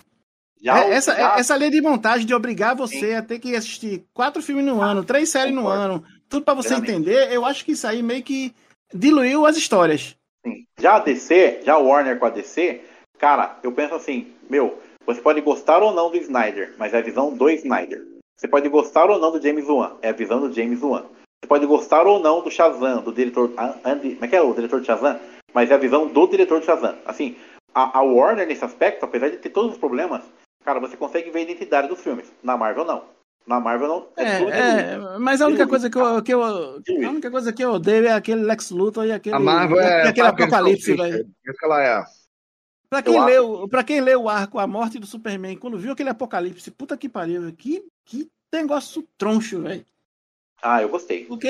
Já, 0.61 0.85
é, 0.85 0.93
essa, 0.93 1.15
já... 1.15 1.37
essa 1.37 1.57
linha 1.57 1.71
de 1.71 1.81
montagem 1.81 2.25
de 2.25 2.33
obrigar 2.35 2.75
você 2.75 2.99
Sim. 2.99 3.15
a 3.15 3.21
ter 3.21 3.39
que 3.39 3.55
assistir 3.55 4.05
quatro 4.13 4.41
filmes 4.41 4.65
no 4.65 4.79
ano, 4.79 5.03
três 5.03 5.29
séries 5.29 5.53
no 5.53 5.67
ano, 5.67 6.03
tudo 6.29 6.45
para 6.45 6.53
você 6.53 6.75
entender, 6.75 7.31
eu 7.31 7.43
acho 7.43 7.65
que 7.65 7.71
isso 7.71 7.87
aí 7.87 8.03
meio 8.03 8.21
que 8.21 8.53
diluiu 8.93 9.45
as 9.45 9.57
histórias. 9.57 10.15
Sim. 10.45 10.65
Já 10.79 10.95
a 10.95 10.99
DC, 10.99 11.61
já 11.65 11.73
a 11.73 11.79
Warner 11.79 12.19
com 12.19 12.25
a 12.25 12.29
DC, 12.29 12.81
cara, 13.17 13.57
eu 13.63 13.71
penso 13.71 13.95
assim, 13.95 14.27
meu, 14.49 14.79
você 15.05 15.19
pode 15.19 15.41
gostar 15.41 15.81
ou 15.81 15.93
não 15.93 16.11
do 16.11 16.17
Snyder, 16.17 16.75
mas 16.77 16.93
é 16.93 16.99
a 16.99 17.01
visão 17.01 17.33
do 17.33 17.49
Snyder. 17.49 18.05
Você 18.37 18.47
pode 18.47 18.69
gostar 18.69 19.09
ou 19.09 19.19
não 19.19 19.31
do 19.31 19.41
James 19.41 19.67
Wan, 19.67 19.97
é 20.01 20.09
a 20.09 20.13
visão 20.13 20.39
do 20.39 20.53
James 20.53 20.81
Wan. 20.81 21.05
Você 21.41 21.47
pode 21.47 21.65
gostar 21.65 22.05
ou 22.05 22.19
não 22.19 22.43
do 22.43 22.51
Shazam, 22.51 23.01
do 23.01 23.11
diretor 23.11 23.51
Andy, 23.83 24.13
como 24.13 24.25
é 24.25 24.27
que 24.27 24.35
é 24.35 24.41
o 24.41 24.53
diretor 24.53 24.79
de 24.79 24.87
Shazam? 24.87 25.19
Mas 25.53 25.71
é 25.71 25.73
a 25.73 25.77
visão 25.77 26.07
do 26.07 26.27
diretor 26.27 26.59
de 26.59 26.67
Shazam. 26.67 26.95
Assim, 27.05 27.35
a, 27.73 27.97
a 27.99 28.01
Warner 28.01 28.47
nesse 28.47 28.63
aspecto, 28.63 29.03
apesar 29.03 29.29
de 29.29 29.37
ter 29.37 29.49
todos 29.49 29.73
os 29.73 29.77
problemas, 29.77 30.21
cara, 30.63 30.79
você 30.79 30.97
consegue 30.97 31.29
ver 31.31 31.39
a 31.39 31.43
identidade 31.43 31.87
dos 31.87 32.01
filmes. 32.01 32.31
Na 32.43 32.57
Marvel 32.57 32.85
não. 32.85 33.03
Na 33.45 33.59
Marvel 33.59 33.87
não. 33.87 34.07
É, 34.15 34.23
é, 34.23 34.93
é 34.93 35.17
mas 35.19 35.41
a 35.41 35.47
única 35.47 35.67
coisa 35.67 35.89
que 35.89 35.97
eu, 35.97 36.21
que 36.21 36.33
eu 36.33 36.43
a 36.43 37.09
única 37.09 37.31
coisa 37.31 37.51
que 37.51 37.63
eu 37.63 37.71
odeio 37.71 38.07
é 38.07 38.13
aquele 38.13 38.43
Lex 38.43 38.69
Luthor 38.69 39.05
e 39.05 39.11
aquele, 39.11 39.35
a 39.35 39.39
Marvel 39.39 39.79
é, 39.79 40.07
aquele 40.07 40.27
apocalipse, 40.27 40.95
velho. 40.95 41.27
Ela 41.63 41.83
é. 41.83 42.03
Pra 42.89 43.01
quem, 43.01 43.23
leu, 43.23 43.67
pra 43.69 43.83
quem 43.85 44.01
leu 44.01 44.23
o 44.23 44.29
arco 44.29 44.59
A 44.59 44.67
Morte 44.67 44.99
do 44.99 45.07
Superman, 45.07 45.55
quando 45.55 45.77
viu 45.77 45.93
aquele 45.93 46.09
apocalipse, 46.09 46.69
puta 46.69 46.97
que 46.97 47.07
pariu, 47.07 47.49
que, 47.53 47.85
que 48.03 48.29
negócio 48.51 49.07
troncho, 49.17 49.61
velho. 49.61 49.85
Ah, 50.61 50.81
eu 50.81 50.89
gostei. 50.89 51.23
Porque. 51.23 51.47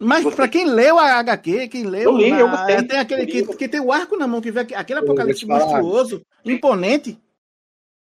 Mas 0.00 0.24
gostei. 0.24 0.36
pra 0.36 0.48
quem 0.48 0.64
leu 0.64 0.98
a 0.98 1.18
HQ, 1.18 1.68
quem 1.68 1.84
leu. 1.84 2.02
Eu 2.02 2.16
li, 2.16 2.30
na, 2.30 2.40
eu 2.40 2.48
gostei. 2.48 2.82
Tem 2.82 2.98
aquele 2.98 3.26
que, 3.26 3.56
que 3.56 3.68
tem 3.68 3.80
o 3.80 3.92
arco 3.92 4.16
na 4.16 4.26
mão, 4.26 4.40
que 4.40 4.50
vê 4.50 4.60
aquele 4.60 5.00
apocalipse 5.00 5.46
monstruoso, 5.46 6.24
imponente. 6.44 7.20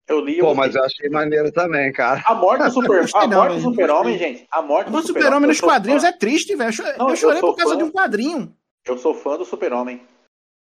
Eu 0.07 0.21
li. 0.21 0.39
Pô, 0.39 0.55
mas 0.55 0.73
eu 0.73 0.83
achei 0.83 1.09
maneiro 1.09 1.51
também, 1.51 1.91
cara. 1.91 2.23
A 2.25 2.33
morte 2.33 2.63
do 2.63 2.71
Super, 2.71 3.03
a 3.03 3.59
Super-Homem, 3.59 4.17
gente. 4.17 4.47
A 4.49 4.61
morte 4.61 4.89
do 4.89 5.01
Super-Homem 5.01 5.49
nos 5.49 5.59
quadrinhos 5.59 6.03
fã. 6.03 6.09
é 6.09 6.11
triste, 6.13 6.55
velho. 6.55 6.73
Eu, 6.97 7.09
eu 7.09 7.15
chorei 7.15 7.41
por 7.41 7.55
causa 7.55 7.73
fã. 7.73 7.77
de 7.77 7.83
um 7.83 7.91
quadrinho. 7.91 8.53
Eu 8.85 8.97
sou 8.97 9.13
fã 9.13 9.37
do 9.37 9.43
Super-Homem. 9.43 10.01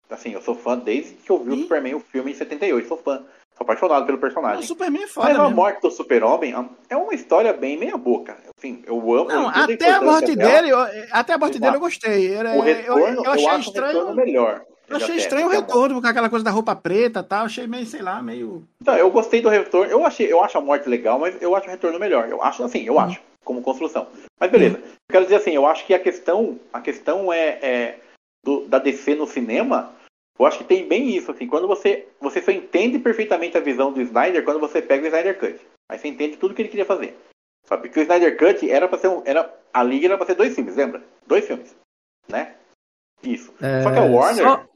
Assim, 0.09 0.33
eu 0.33 0.41
sou 0.41 0.55
fã 0.55 0.79
desde 0.79 1.15
que 1.15 1.31
eu 1.31 1.43
vi 1.43 1.51
e? 1.51 1.55
o 1.55 1.63
Superman, 1.63 1.95
o 1.95 2.01
filme 2.01 2.31
em 2.31 2.35
78. 2.35 2.89
Sou 2.89 2.97
fã. 2.97 3.23
Sou 3.57 3.65
apaixonado 3.65 4.07
pelo 4.07 4.19
personagem. 4.19 4.61
O 4.61 4.67
Superman 4.67 5.05
é 5.05 5.07
foda 5.07 5.29
Mas 5.29 5.39
a 5.39 5.43
mesmo. 5.43 5.57
morte 5.57 5.81
do 5.81 5.91
Super-Homem 5.91 6.55
é 6.89 6.97
uma 6.97 7.15
história 7.15 7.53
bem 7.53 7.79
meia 7.79 7.97
boca. 7.97 8.37
Assim, 8.57 8.83
eu 8.87 8.97
amo. 9.15 9.29
Não, 9.29 9.49
até 9.49 9.91
a 9.91 10.03
morte 10.03 10.35
dele, 10.35 10.71
eu, 10.71 10.79
até 11.13 11.35
a 11.35 11.39
morte 11.39 11.59
dele 11.59 11.77
eu 11.77 11.81
gostei. 11.81 12.35
Era, 12.35 12.55
o 12.55 12.61
retorno, 12.61 13.07
eu, 13.07 13.25
eu 13.25 13.31
achei 13.31 13.49
eu 13.49 13.59
estranho. 13.59 14.15
melhor. 14.15 14.65
Eu 14.89 14.97
achei 14.97 15.17
estranho 15.17 15.47
o 15.47 15.51
retorno, 15.51 16.01
com 16.01 16.07
aquela 16.07 16.29
coisa 16.29 16.45
da 16.45 16.51
roupa 16.51 16.77
preta 16.77 17.21
e 17.21 17.23
tal. 17.23 17.47
Achei 17.47 17.67
meio, 17.67 17.87
sei 17.87 18.03
lá, 18.03 18.23
meio. 18.23 18.67
Então, 18.81 18.97
eu 18.97 19.11
gostei 19.11 19.41
do 19.41 19.49
retorno. 19.49 19.91
Eu 19.91 20.05
achei, 20.05 20.31
eu 20.31 20.43
acho 20.43 20.59
a 20.59 20.61
morte 20.61 20.89
legal, 20.89 21.19
mas 21.19 21.41
eu 21.41 21.55
acho 21.55 21.67
o 21.67 21.71
retorno 21.71 21.99
melhor. 21.99 22.29
Eu 22.29 22.43
acho 22.43 22.63
assim, 22.63 22.85
eu 22.85 22.95
hum. 22.95 23.01
acho, 23.01 23.21
como 23.43 23.63
construção. 23.63 24.07
Mas 24.39 24.51
beleza. 24.51 24.77
Eu 24.77 24.93
quero 25.11 25.25
dizer 25.25 25.37
assim, 25.37 25.53
eu 25.53 25.67
acho 25.67 25.87
que 25.87 25.95
a 25.95 25.99
questão, 25.99 26.59
a 26.73 26.81
questão 26.81 27.33
é, 27.33 27.59
é 27.63 28.01
do, 28.45 28.67
da 28.67 28.79
DC 28.79 29.15
no 29.15 29.27
cinema. 29.27 29.93
Eu 30.39 30.47
acho 30.47 30.59
que 30.59 30.65
tem 30.65 30.87
bem 30.87 31.17
isso, 31.17 31.31
assim, 31.31 31.47
quando 31.47 31.69
você, 31.69 32.09
você 32.21 32.43
só 32.43 32.51
entende 32.51 32.99
perfeitamente 32.99 33.57
a 33.57 33.61
visão 33.61 33.93
do 33.93 34.03
Snyder 34.03 34.45
quando 34.45 34.59
você 34.59 34.83
pega 34.83 35.05
o 35.05 35.07
Snyder 35.07 35.39
Cut. 35.39 35.61
Aí 35.89 35.99
você 35.99 36.09
entende 36.09 36.37
tudo 36.37 36.55
que 36.55 36.63
ele 36.63 36.69
queria 36.69 36.85
fazer. 36.85 37.17
Sabe? 37.65 37.89
Que 37.89 38.01
o 38.01 38.03
Snyder 38.03 38.37
Cut 38.37 38.69
era 38.69 38.89
para 38.89 38.99
ser 38.99 39.09
um, 39.09 39.23
era 39.25 39.53
a 39.73 39.83
liga 39.83 40.07
era 40.07 40.17
para 40.17 40.27
ser 40.27 40.35
dois 40.35 40.55
filmes, 40.55 40.77
lembra? 40.77 41.03
Dois 41.27 41.47
filmes, 41.47 41.75
né? 42.29 42.55
Isso. 43.23 43.55
É, 43.61 43.83
só 43.83 43.93
que 43.93 43.99
a 43.99 44.03
Warner, 44.03 44.45
só... 44.45 44.67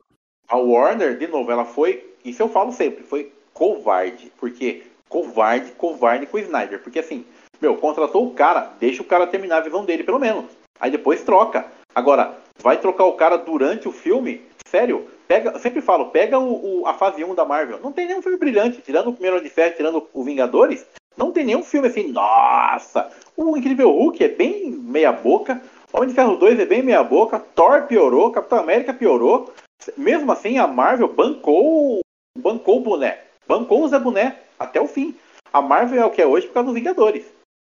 A 0.48 0.56
Warner, 0.56 1.18
de 1.18 1.26
novo, 1.26 1.52
ela 1.52 1.66
foi, 1.66 2.04
isso 2.24 2.42
eu 2.42 2.48
falo 2.48 2.72
sempre, 2.72 3.04
foi 3.04 3.30
covarde. 3.52 4.32
Porque 4.38 4.82
covarde, 5.08 5.72
covarde 5.72 6.26
com 6.26 6.38
o 6.38 6.40
Snyder. 6.40 6.80
Porque 6.82 6.98
assim, 6.98 7.24
meu, 7.60 7.76
contratou 7.76 8.26
o 8.26 8.32
cara, 8.32 8.72
deixa 8.80 9.02
o 9.02 9.04
cara 9.04 9.26
terminar 9.26 9.58
a 9.58 9.62
visão 9.62 9.84
dele, 9.84 10.04
pelo 10.04 10.18
menos. 10.18 10.46
Aí 10.80 10.90
depois 10.90 11.22
troca. 11.22 11.66
Agora, 11.94 12.38
vai 12.62 12.78
trocar 12.78 13.04
o 13.04 13.12
cara 13.12 13.36
durante 13.36 13.86
o 13.88 13.92
filme? 13.92 14.40
Sério? 14.66 15.06
Pega, 15.26 15.58
sempre 15.58 15.82
falo, 15.82 16.06
pega 16.06 16.38
o, 16.38 16.80
o, 16.80 16.86
a 16.86 16.94
fase 16.94 17.22
1 17.22 17.34
da 17.34 17.44
Marvel. 17.44 17.80
Não 17.82 17.92
tem 17.92 18.06
nenhum 18.06 18.22
filme 18.22 18.38
brilhante, 18.38 18.80
tirando 18.80 19.08
o 19.08 19.12
primeiro 19.12 19.42
de 19.42 19.50
Ferro, 19.50 19.76
tirando 19.76 20.08
o 20.14 20.24
Vingadores. 20.24 20.86
Não 21.16 21.32
tem 21.32 21.44
nenhum 21.44 21.62
filme 21.62 21.88
assim, 21.88 22.08
nossa! 22.08 23.10
O 23.36 23.56
Incrível 23.56 23.90
Hulk 23.90 24.24
é 24.24 24.28
bem 24.28 24.70
meia 24.70 25.12
boca. 25.12 25.60
Homem 25.92 26.08
de 26.08 26.14
Ferro 26.14 26.36
2 26.36 26.60
é 26.60 26.64
bem 26.64 26.82
meia 26.82 27.02
boca. 27.02 27.38
Thor 27.54 27.82
piorou. 27.82 28.30
Capitão 28.30 28.58
América 28.58 28.94
piorou. 28.94 29.52
Mesmo 29.96 30.30
assim, 30.32 30.58
a 30.58 30.66
Marvel 30.66 31.12
bancou, 31.12 32.00
bancou 32.36 32.78
o 32.78 32.82
boné. 32.82 33.20
Bancou 33.46 33.82
o 33.82 33.88
Zé 33.88 33.98
Boné 33.98 34.36
até 34.58 34.80
o 34.80 34.86
fim. 34.86 35.14
A 35.52 35.62
Marvel 35.62 36.02
é 36.02 36.04
o 36.04 36.10
que 36.10 36.20
é 36.20 36.26
hoje 36.26 36.46
por 36.46 36.54
causa 36.54 36.66
dos 36.66 36.74
Vingadores. 36.74 37.24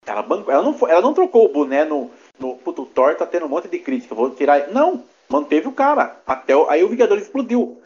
Ela, 0.06 0.22
bancou, 0.22 0.54
ela, 0.54 0.64
não, 0.64 0.78
ela 0.88 1.02
não 1.02 1.14
trocou 1.14 1.46
o 1.46 1.52
boné 1.52 1.86
no. 1.86 2.12
no 2.38 2.56
puto, 2.58 2.84
o 2.84 2.86
Thor 2.86 3.16
tá 3.16 3.26
tendo 3.26 3.46
um 3.46 3.50
monte 3.50 3.68
de 3.68 3.80
crítica. 3.80 4.14
Vou 4.14 4.30
tirar. 4.32 4.68
Não! 4.70 5.04
Manteve 5.30 5.68
o 5.68 5.72
cara. 5.72 6.22
Até 6.28 6.56
o, 6.56 6.70
aí 6.70 6.84
o 6.84 6.90
Vingadores 6.90 7.24
explodiu. 7.24 7.82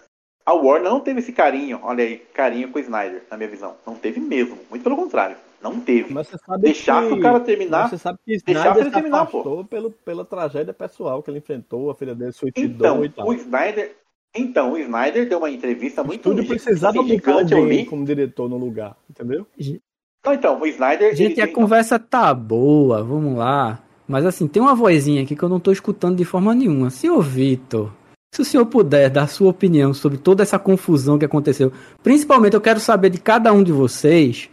A 0.45 0.53
Warner 0.53 0.89
não 0.89 1.01
teve 1.01 1.20
esse 1.20 1.34
carinho, 1.34 1.82
olha 1.84 2.05
aí, 2.05 2.20
carinho 2.34 2.72
com 2.72 2.80
o 2.80 2.82
Snyder, 2.82 3.22
na 3.30 3.36
minha 3.36 3.49
visão. 3.49 3.76
Não 3.86 3.95
teve 3.95 4.22
mesmo. 4.22 4.57
Muito 4.70 4.82
pelo 4.82 4.95
contrário. 4.95 5.36
Não 5.61 5.80
teve. 5.80 6.13
Mas 6.13 6.28
você 6.28 6.38
sabe 6.38 6.61
Deixasse 6.61 7.07
que... 7.09 7.13
o 7.15 7.22
cara 7.22 7.39
terminar. 7.41 7.89
você 7.89 7.97
sabe 7.97 8.20
que 8.24 8.36
Snyder 8.36 8.78
ele 8.78 8.91
terminar, 8.91 9.26
pô. 9.26 9.65
Pelo, 9.65 9.91
pela 9.91 10.24
tragédia 10.24 10.74
pessoal 10.74 11.22
que 11.22 11.30
ele 11.30 11.39
enfrentou, 11.39 11.89
a 11.89 11.95
filha 11.95 12.15
dele 12.15 12.32
suicidou 12.32 12.88
então, 12.88 13.03
e 13.03 13.09
tal. 13.09 13.28
O 13.28 13.34
Snyder, 13.34 13.93
então, 14.36 14.73
o 14.73 14.78
Snyder 14.78 15.28
deu 15.28 15.39
uma 15.39 15.49
entrevista 15.49 16.03
muito 16.03 16.21
Tudo 16.21 16.45
precisava 16.45 17.01
gigante 17.03 17.53
alguém 17.53 17.86
como 17.86 18.05
diretor 18.05 18.49
no 18.49 18.57
lugar, 18.57 18.95
entendeu? 19.09 19.47
Então, 19.57 20.34
então 20.34 20.61
o 20.61 20.65
Snyder. 20.67 21.15
Gente, 21.15 21.41
a 21.41 21.51
conversa 21.51 21.97
tá 21.97 22.34
boa, 22.34 23.03
vamos 23.03 23.38
lá. 23.38 23.84
Mas 24.07 24.25
assim, 24.25 24.47
tem 24.47 24.61
uma 24.61 24.75
vozinha 24.75 25.23
aqui 25.23 25.36
que 25.36 25.43
eu 25.43 25.49
não 25.49 25.59
tô 25.59 25.71
escutando 25.71 26.15
de 26.15 26.23
forma 26.23 26.53
nenhuma. 26.55 26.89
Senhor 26.89 27.21
Vitor, 27.21 27.91
se 28.34 28.41
o 28.41 28.45
senhor 28.45 28.65
puder 28.65 29.09
dar 29.09 29.28
sua 29.28 29.49
opinião 29.49 29.93
sobre 29.93 30.17
toda 30.17 30.43
essa 30.43 30.59
confusão 30.59 31.17
que 31.17 31.25
aconteceu, 31.25 31.71
principalmente 32.03 32.53
eu 32.53 32.61
quero 32.61 32.80
saber 32.80 33.09
de 33.09 33.19
cada 33.19 33.51
um 33.51 33.63
de 33.63 33.71
vocês, 33.71 34.49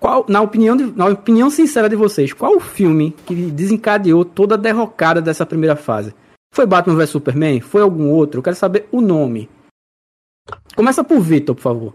qual, 0.00 0.24
na 0.28 0.40
opinião, 0.40 0.76
de, 0.76 0.84
na 0.96 1.06
opinião 1.06 1.50
sincera 1.50 1.88
de 1.88 1.96
vocês, 1.96 2.32
qual 2.32 2.56
o 2.56 2.60
filme 2.60 3.14
que 3.26 3.34
desencadeou 3.34 4.24
toda 4.24 4.54
a 4.54 4.58
derrocada 4.58 5.22
dessa 5.22 5.46
primeira 5.46 5.76
fase? 5.76 6.14
Foi 6.52 6.66
Batman 6.66 6.96
vs 6.96 7.10
Superman? 7.10 7.60
Foi 7.60 7.82
algum 7.82 8.10
outro? 8.10 8.38
Eu 8.38 8.42
quero 8.42 8.56
saber 8.56 8.88
o 8.90 9.00
nome. 9.00 9.48
Começa 10.74 11.02
por 11.02 11.20
Vitor, 11.20 11.54
por 11.54 11.62
favor. 11.62 11.94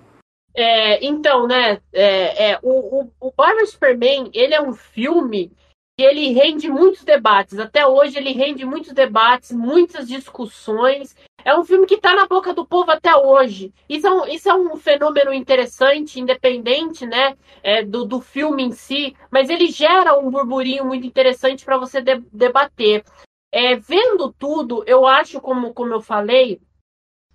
É, 0.53 1.03
então, 1.05 1.47
né, 1.47 1.79
é, 1.93 2.51
é, 2.51 2.59
o, 2.61 3.01
o, 3.01 3.11
o 3.19 3.31
Batman 3.31 3.65
Superman, 3.65 4.29
ele 4.33 4.53
é 4.53 4.61
um 4.61 4.73
filme 4.73 5.51
que 5.97 6.03
ele 6.03 6.31
rende 6.33 6.69
muitos 6.69 7.03
debates. 7.03 7.59
Até 7.59 7.85
hoje 7.85 8.17
ele 8.17 8.31
rende 8.31 8.65
muitos 8.65 8.91
debates, 8.93 9.51
muitas 9.51 10.07
discussões. 10.07 11.15
É 11.43 11.57
um 11.57 11.63
filme 11.63 11.85
que 11.85 11.95
está 11.95 12.15
na 12.15 12.27
boca 12.27 12.53
do 12.53 12.65
povo 12.65 12.91
até 12.91 13.15
hoje. 13.15 13.73
Isso 13.87 14.07
é 14.07 14.11
um, 14.11 14.27
isso 14.27 14.49
é 14.49 14.53
um 14.53 14.75
fenômeno 14.77 15.33
interessante, 15.33 16.19
independente 16.19 17.05
né, 17.05 17.35
é, 17.63 17.83
do, 17.83 18.05
do 18.05 18.19
filme 18.21 18.63
em 18.63 18.71
si, 18.71 19.15
mas 19.29 19.49
ele 19.49 19.67
gera 19.67 20.17
um 20.17 20.29
burburinho 20.29 20.85
muito 20.85 21.05
interessante 21.05 21.65
para 21.65 21.77
você 21.77 22.01
de, 22.01 22.19
debater. 22.31 23.03
É, 23.51 23.75
vendo 23.75 24.31
tudo, 24.31 24.83
eu 24.87 25.05
acho, 25.05 25.41
como, 25.41 25.73
como 25.73 25.93
eu 25.93 26.01
falei, 26.01 26.61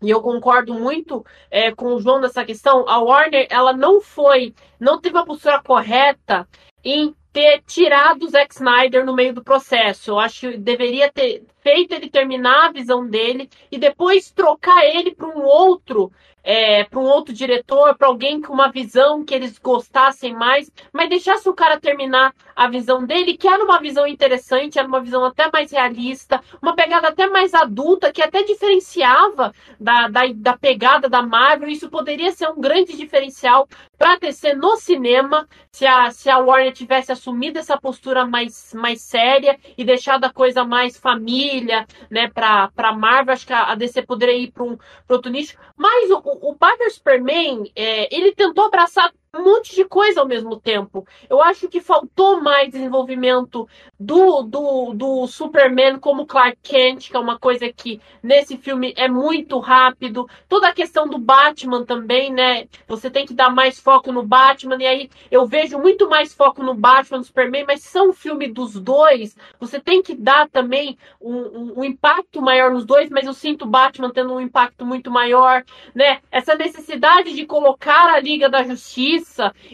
e 0.02 0.10
eu 0.10 0.20
concordo 0.20 0.74
muito 0.74 1.24
é, 1.50 1.72
com 1.72 1.94
o 1.94 2.00
João 2.00 2.20
nessa 2.20 2.44
questão, 2.44 2.88
a 2.88 2.98
Warner 2.98 3.46
ela 3.50 3.72
não 3.72 4.00
foi, 4.00 4.54
não 4.78 5.00
teve 5.00 5.16
a 5.18 5.24
postura 5.24 5.62
correta 5.62 6.48
em 6.84 7.14
ter 7.32 7.62
tirado 7.66 8.22
o 8.24 8.28
Zack 8.28 8.54
Snyder 8.54 9.04
no 9.04 9.14
meio 9.14 9.34
do 9.34 9.44
processo. 9.44 10.10
Eu 10.10 10.18
acho 10.18 10.52
que 10.52 10.56
deveria 10.56 11.12
ter 11.12 11.44
feito 11.60 11.92
ele 11.92 12.08
terminar 12.08 12.68
a 12.68 12.72
visão 12.72 13.06
dele 13.06 13.50
e 13.70 13.78
depois 13.78 14.30
trocar 14.30 14.86
ele 14.86 15.14
para 15.14 15.28
um 15.28 15.42
outro 15.42 16.10
é, 16.46 16.84
para 16.84 17.00
um 17.00 17.02
outro 17.02 17.34
diretor, 17.34 17.96
para 17.96 18.06
alguém 18.06 18.40
com 18.40 18.52
uma 18.52 18.70
visão 18.70 19.24
que 19.24 19.34
eles 19.34 19.58
gostassem 19.58 20.32
mais, 20.32 20.70
mas 20.92 21.08
deixasse 21.08 21.48
o 21.48 21.54
cara 21.54 21.80
terminar 21.80 22.32
a 22.54 22.68
visão 22.68 23.04
dele, 23.04 23.36
que 23.36 23.48
era 23.48 23.64
uma 23.64 23.80
visão 23.80 24.06
interessante, 24.06 24.78
era 24.78 24.86
uma 24.86 25.00
visão 25.00 25.24
até 25.24 25.50
mais 25.52 25.72
realista, 25.72 26.40
uma 26.62 26.76
pegada 26.76 27.08
até 27.08 27.26
mais 27.26 27.52
adulta, 27.52 28.12
que 28.12 28.22
até 28.22 28.44
diferenciava 28.44 29.52
da, 29.80 30.06
da, 30.06 30.20
da 30.32 30.56
pegada 30.56 31.08
da 31.08 31.20
Marvel. 31.20 31.68
Isso 31.68 31.90
poderia 31.90 32.30
ser 32.30 32.48
um 32.48 32.60
grande 32.60 32.96
diferencial 32.96 33.66
para 33.98 34.18
DC 34.18 34.54
no 34.54 34.76
cinema, 34.76 35.48
se 35.70 35.86
a, 35.86 36.10
se 36.10 36.28
a 36.28 36.38
Warner 36.38 36.72
tivesse 36.72 37.12
assumido 37.12 37.58
essa 37.58 37.78
postura 37.78 38.26
mais, 38.26 38.72
mais 38.74 39.00
séria 39.00 39.58
e 39.76 39.84
deixado 39.84 40.24
a 40.24 40.32
coisa 40.32 40.64
mais 40.64 40.96
família, 40.96 41.86
né, 42.10 42.28
para 42.28 42.92
Marvel, 42.92 43.32
acho 43.32 43.46
que 43.46 43.52
a, 43.52 43.72
a 43.72 43.74
DC 43.74 44.02
poderia 44.02 44.36
ir 44.36 44.52
para 44.52 44.64
um 44.64 44.78
outro 45.08 45.30
nicho. 45.30 45.56
Mas 45.76 46.10
o, 46.10 46.20
o 46.24 46.54
Batman 46.54 46.90
Superman, 46.90 47.72
é, 47.74 48.14
ele 48.14 48.34
tentou 48.34 48.64
abraçar 48.64 49.12
um 49.34 49.44
monte 49.44 49.74
de 49.74 49.84
coisa 49.84 50.20
ao 50.20 50.26
mesmo 50.26 50.58
tempo. 50.58 51.06
Eu 51.28 51.42
acho 51.42 51.68
que 51.68 51.80
faltou 51.80 52.40
mais 52.40 52.70
desenvolvimento 52.70 53.68
do, 53.98 54.42
do, 54.42 54.94
do 54.94 55.26
Superman 55.26 55.98
como 55.98 56.26
Clark 56.26 56.58
Kent, 56.62 57.10
que 57.10 57.16
é 57.16 57.20
uma 57.20 57.38
coisa 57.38 57.70
que 57.72 58.00
nesse 58.22 58.56
filme 58.56 58.94
é 58.96 59.08
muito 59.08 59.58
rápido. 59.58 60.28
Toda 60.48 60.68
a 60.68 60.72
questão 60.72 61.08
do 61.08 61.18
Batman 61.18 61.84
também, 61.84 62.32
né? 62.32 62.66
Você 62.88 63.10
tem 63.10 63.26
que 63.26 63.34
dar 63.34 63.50
mais 63.50 63.78
foco 63.78 64.10
no 64.10 64.22
Batman, 64.22 64.76
e 64.80 64.86
aí 64.86 65.10
eu 65.30 65.46
vejo 65.46 65.78
muito 65.78 66.08
mais 66.08 66.34
foco 66.34 66.62
no 66.62 66.74
Batman, 66.74 67.18
no 67.18 67.24
Superman, 67.24 67.64
mas 67.66 67.82
são 67.82 68.12
filme 68.12 68.48
dos 68.48 68.80
dois. 68.80 69.36
Você 69.60 69.80
tem 69.80 70.02
que 70.02 70.14
dar 70.14 70.48
também 70.48 70.98
um, 71.20 71.36
um, 71.36 71.80
um 71.80 71.84
impacto 71.84 72.40
maior 72.40 72.70
nos 72.70 72.84
dois, 72.84 73.10
mas 73.10 73.26
eu 73.26 73.34
sinto 73.34 73.62
o 73.62 73.68
Batman 73.68 74.10
tendo 74.10 74.34
um 74.34 74.40
impacto 74.40 74.84
muito 74.84 75.10
maior, 75.10 75.62
né? 75.94 76.20
Essa 76.30 76.54
necessidade 76.54 77.34
de 77.34 77.44
colocar 77.44 78.14
a 78.14 78.20
Liga 78.20 78.48
da 78.48 78.62
Justiça 78.62 79.25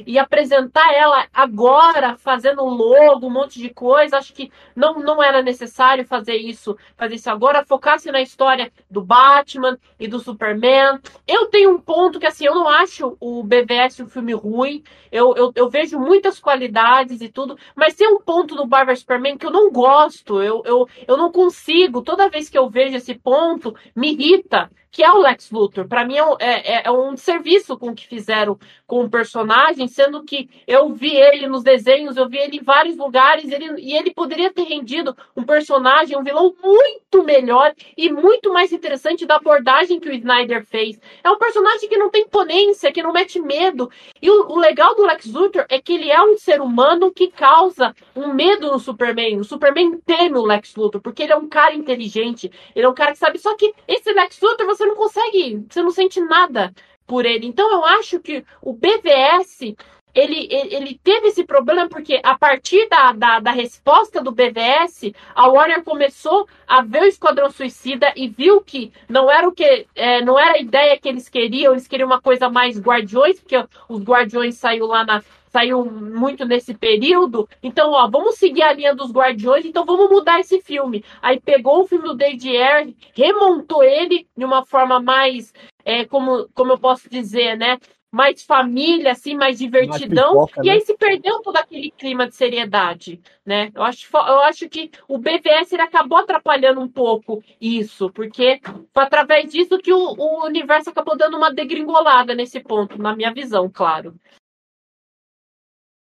e 0.07 0.19
apresentar 0.19 0.93
ela 0.95 1.27
agora, 1.33 2.17
fazendo 2.17 2.65
logo, 2.65 3.27
um 3.27 3.31
monte 3.31 3.59
de 3.59 3.71
coisa. 3.71 4.19
Acho 4.19 4.33
que 4.33 4.51
não, 4.75 5.01
não 5.01 5.23
era 5.23 5.43
necessário 5.43 6.05
fazer 6.05 6.37
isso, 6.37 6.77
fazer 6.97 7.17
isso 7.17 7.31
agora, 7.31 7.65
focar-se 7.65 8.11
na 8.11 8.21
história 8.21 8.73
do 8.91 9.03
Batman 9.03 9.79
e 9.99 10.09
do 10.09 10.19
Superman. 10.19 10.99
Eu 11.27 11.47
tenho 11.47 11.71
um 11.71 11.79
ponto 11.79 12.19
que 12.19 12.27
assim, 12.27 12.47
eu 12.47 12.55
não 12.55 12.69
acho 12.69 13.17
o 13.21 13.43
BVS 13.43 14.01
um 14.01 14.09
filme 14.09 14.33
ruim. 14.33 14.83
Eu, 15.11 15.35
eu, 15.37 15.53
eu 15.55 15.69
vejo 15.69 15.99
muitas 15.99 16.39
qualidades 16.39 17.21
e 17.21 17.29
tudo, 17.29 17.57
mas 17.75 17.95
tem 17.95 18.09
um 18.09 18.21
ponto 18.21 18.55
do 18.55 18.67
Barbara 18.67 18.97
Superman 18.97 19.37
que 19.37 19.47
eu 19.47 19.51
não 19.51 19.71
gosto. 19.71 20.43
Eu, 20.43 20.63
eu, 20.65 20.89
eu 21.07 21.17
não 21.17 21.31
consigo. 21.31 22.03
Toda 22.03 22.29
vez 22.29 22.49
que 22.49 22.59
eu 22.59 22.69
vejo 22.69 22.97
esse 22.97 23.15
ponto, 23.15 23.75
me 23.95 24.13
irrita 24.13 24.71
que 24.93 25.03
é 25.03 25.11
o 25.11 25.19
Lex 25.19 25.51
Luthor. 25.51 25.89
Para 25.89 26.05
mim 26.05 26.17
é, 26.19 26.25
é, 26.39 26.83
é, 26.85 26.91
um 26.93 27.17
serviço 27.17 27.79
com 27.79 27.89
o 27.89 27.95
que 27.95 28.07
fizeram 28.07 28.59
com 28.87 29.03
o 29.03 29.11
personagem, 29.11 29.89
sendo 29.89 30.23
que 30.23 30.51
eu 30.67 30.91
vi 30.91 31.17
ele 31.17 31.47
nos 31.47 31.63
desenhos, 31.63 32.19
eu 32.19 32.29
vi 32.29 32.37
ele 32.37 32.59
em 32.59 32.63
vários 32.63 32.95
lugares, 32.99 33.51
ele, 33.51 33.81
e 33.81 33.97
ele 33.97 34.13
poderia 34.13 34.53
ter 34.53 34.65
rendido 34.65 35.17
um 35.35 35.45
personagem, 35.45 36.17
um 36.17 36.23
vilão 36.23 36.55
muito 36.63 37.25
melhor 37.25 37.75
e 37.97 38.13
muito 38.13 38.53
mais 38.53 38.71
interessante 38.71 39.25
da 39.25 39.37
abordagem 39.37 39.99
que 39.99 40.11
o 40.11 40.13
Snyder 40.13 40.63
fez. 40.67 41.01
É 41.25 41.31
um 41.31 41.39
personagem 41.39 41.89
que 41.89 41.97
não 41.97 42.11
tem 42.11 42.25
imponência, 42.25 42.93
que 42.93 43.03
não 43.03 43.15
mete 43.15 43.41
medo. 43.41 43.91
E 44.21 44.29
o, 44.29 44.51
o 44.51 44.59
legal 44.59 44.95
do 44.95 45.07
Lex 45.07 45.25
Luthor 45.33 45.65
é 45.71 45.81
que 45.81 45.95
ele 45.95 46.11
é 46.11 46.23
um 46.23 46.37
ser 46.37 46.61
humano 46.61 47.11
que 47.11 47.29
causa 47.29 47.95
um 48.15 48.35
medo 48.35 48.71
no 48.71 48.79
Superman. 48.79 49.39
O 49.39 49.45
Superman 49.45 49.99
teme 50.05 50.37
o 50.37 50.45
Lex 50.45 50.77
Luthor, 50.77 51.01
porque 51.01 51.23
ele 51.23 51.33
é 51.33 51.37
um 51.37 51.49
cara 51.49 51.75
inteligente, 51.75 52.53
ele 52.77 52.85
é 52.85 52.89
um 52.89 52.95
cara 52.95 53.13
que 53.13 53.19
sabe. 53.19 53.39
Só 53.39 53.57
que 53.57 53.73
esse 53.89 54.13
Lex 54.13 54.39
Luthor 54.39 54.67
você 54.67 54.82
você 54.83 54.87
não 54.87 54.97
consegue, 54.97 55.67
você 55.69 55.83
não 55.83 55.91
sente 55.91 56.21
nada 56.21 56.73
por 57.07 57.25
ele. 57.25 57.47
Então 57.47 57.71
eu 57.71 57.85
acho 57.85 58.21
que 58.21 58.45
o 58.61 58.73
BVS 58.73 59.75
ele, 60.15 60.47
ele 60.51 61.01
teve 61.03 61.29
esse 61.29 61.43
problema 61.43 61.89
porque 61.89 62.21
a 62.23 62.37
partir 62.37 62.87
da, 62.89 63.13
da, 63.13 63.41
da, 63.41 63.51
resposta 63.51 64.23
do 64.23 64.31
BVS, 64.31 65.13
a 65.35 65.49
Warner 65.49 65.83
começou 65.83 66.47
a 66.67 66.83
ver 66.83 67.03
o 67.03 67.07
Esquadrão 67.07 67.51
Suicida 67.51 68.13
e 68.15 68.29
viu 68.29 68.61
que 68.61 68.93
não 69.09 69.31
era 69.31 69.49
o 69.49 69.53
que 69.53 69.87
é, 69.95 70.23
não 70.23 70.39
era 70.39 70.59
a 70.59 70.61
ideia 70.61 70.99
que 70.99 71.09
eles 71.09 71.31
queriam, 71.31 71.73
eles 71.73 71.89
queriam 71.89 72.07
uma 72.07 72.21
coisa 72.21 72.51
mais 72.51 72.79
Guardiões, 72.79 73.41
porque 73.41 73.57
os 73.89 74.03
Guardiões 74.03 74.57
saiu 74.57 74.87
lá 74.87 75.03
na, 75.03 75.23
saiu 75.53 75.85
muito 75.85 76.47
nesse 76.47 76.75
período. 76.75 77.47
Então, 77.63 77.91
ó, 77.91 78.09
vamos 78.09 78.37
seguir 78.37 78.63
a 78.63 78.73
linha 78.73 78.95
dos 78.95 79.13
Guardiões, 79.13 79.67
então 79.67 79.85
vamos 79.85 80.09
mudar 80.09 80.41
esse 80.41 80.61
filme. 80.63 81.05
Aí 81.21 81.39
pegou 81.39 81.83
o 81.83 81.87
filme 81.87 82.05
do 82.09 82.15
David 82.15 82.49
Ayer, 82.49 82.95
remontou 83.15 83.85
ele 83.85 84.27
de 84.37 84.45
uma 84.45 84.65
forma 84.65 84.99
mais, 84.99 85.53
é, 85.85 86.07
como, 86.07 86.49
como 86.55 86.73
eu 86.73 86.79
posso 86.79 87.09
dizer, 87.09 87.57
né? 87.57 87.79
Mais 88.11 88.43
família, 88.43 89.13
assim, 89.13 89.35
mais 89.35 89.59
divertidão. 89.59 90.37
Mais 90.37 90.51
pipoca, 90.51 90.67
e 90.67 90.71
aí 90.71 90.79
né? 90.79 90.85
se 90.85 90.97
perdeu 90.97 91.41
todo 91.41 91.57
aquele 91.57 91.91
clima 91.91 92.27
de 92.27 92.35
seriedade, 92.35 93.21
né? 93.45 93.71
Eu 93.75 93.83
acho, 93.83 94.07
eu 94.15 94.41
acho 94.41 94.69
que 94.69 94.91
o 95.09 95.17
BVS 95.17 95.73
ele 95.73 95.83
acabou 95.83 96.19
atrapalhando 96.19 96.81
um 96.81 96.89
pouco 96.89 97.43
isso, 97.59 98.11
porque 98.11 98.61
foi 98.93 99.03
através 99.03 99.51
disso 99.51 99.79
que 99.79 99.93
o, 99.93 99.99
o 99.99 100.45
universo 100.45 100.91
acabou 100.91 101.17
dando 101.17 101.39
uma 101.39 101.53
degringolada 101.53 102.35
nesse 102.35 102.61
ponto, 102.61 103.01
na 103.01 103.17
minha 103.17 103.33
visão, 103.33 103.71
claro. 103.73 104.15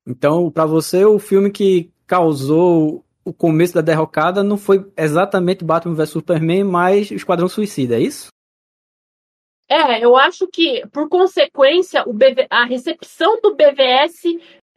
Então, 0.07 0.51
para 0.51 0.67
você, 0.67 1.05
o 1.05 1.19
filme 1.19 1.51
que 1.51 1.91
causou 2.07 3.05
o 3.25 3.33
começo 3.33 3.75
da 3.75 3.81
derrocada 3.81 4.43
não 4.43 4.57
foi 4.57 4.85
exatamente 4.97 5.65
Batman 5.65 5.95
vs 5.95 6.11
Superman, 6.11 6.65
mas 6.65 7.11
Esquadrão 7.11 7.49
Suicida, 7.49 7.97
é 7.97 8.01
isso? 8.01 8.29
É, 9.69 10.05
eu 10.05 10.17
acho 10.17 10.47
que, 10.49 10.87
por 10.89 11.09
consequência, 11.09 12.05
BV... 12.05 12.47
a 12.51 12.65
recepção 12.65 13.41
do 13.41 13.55
BVS 13.55 14.23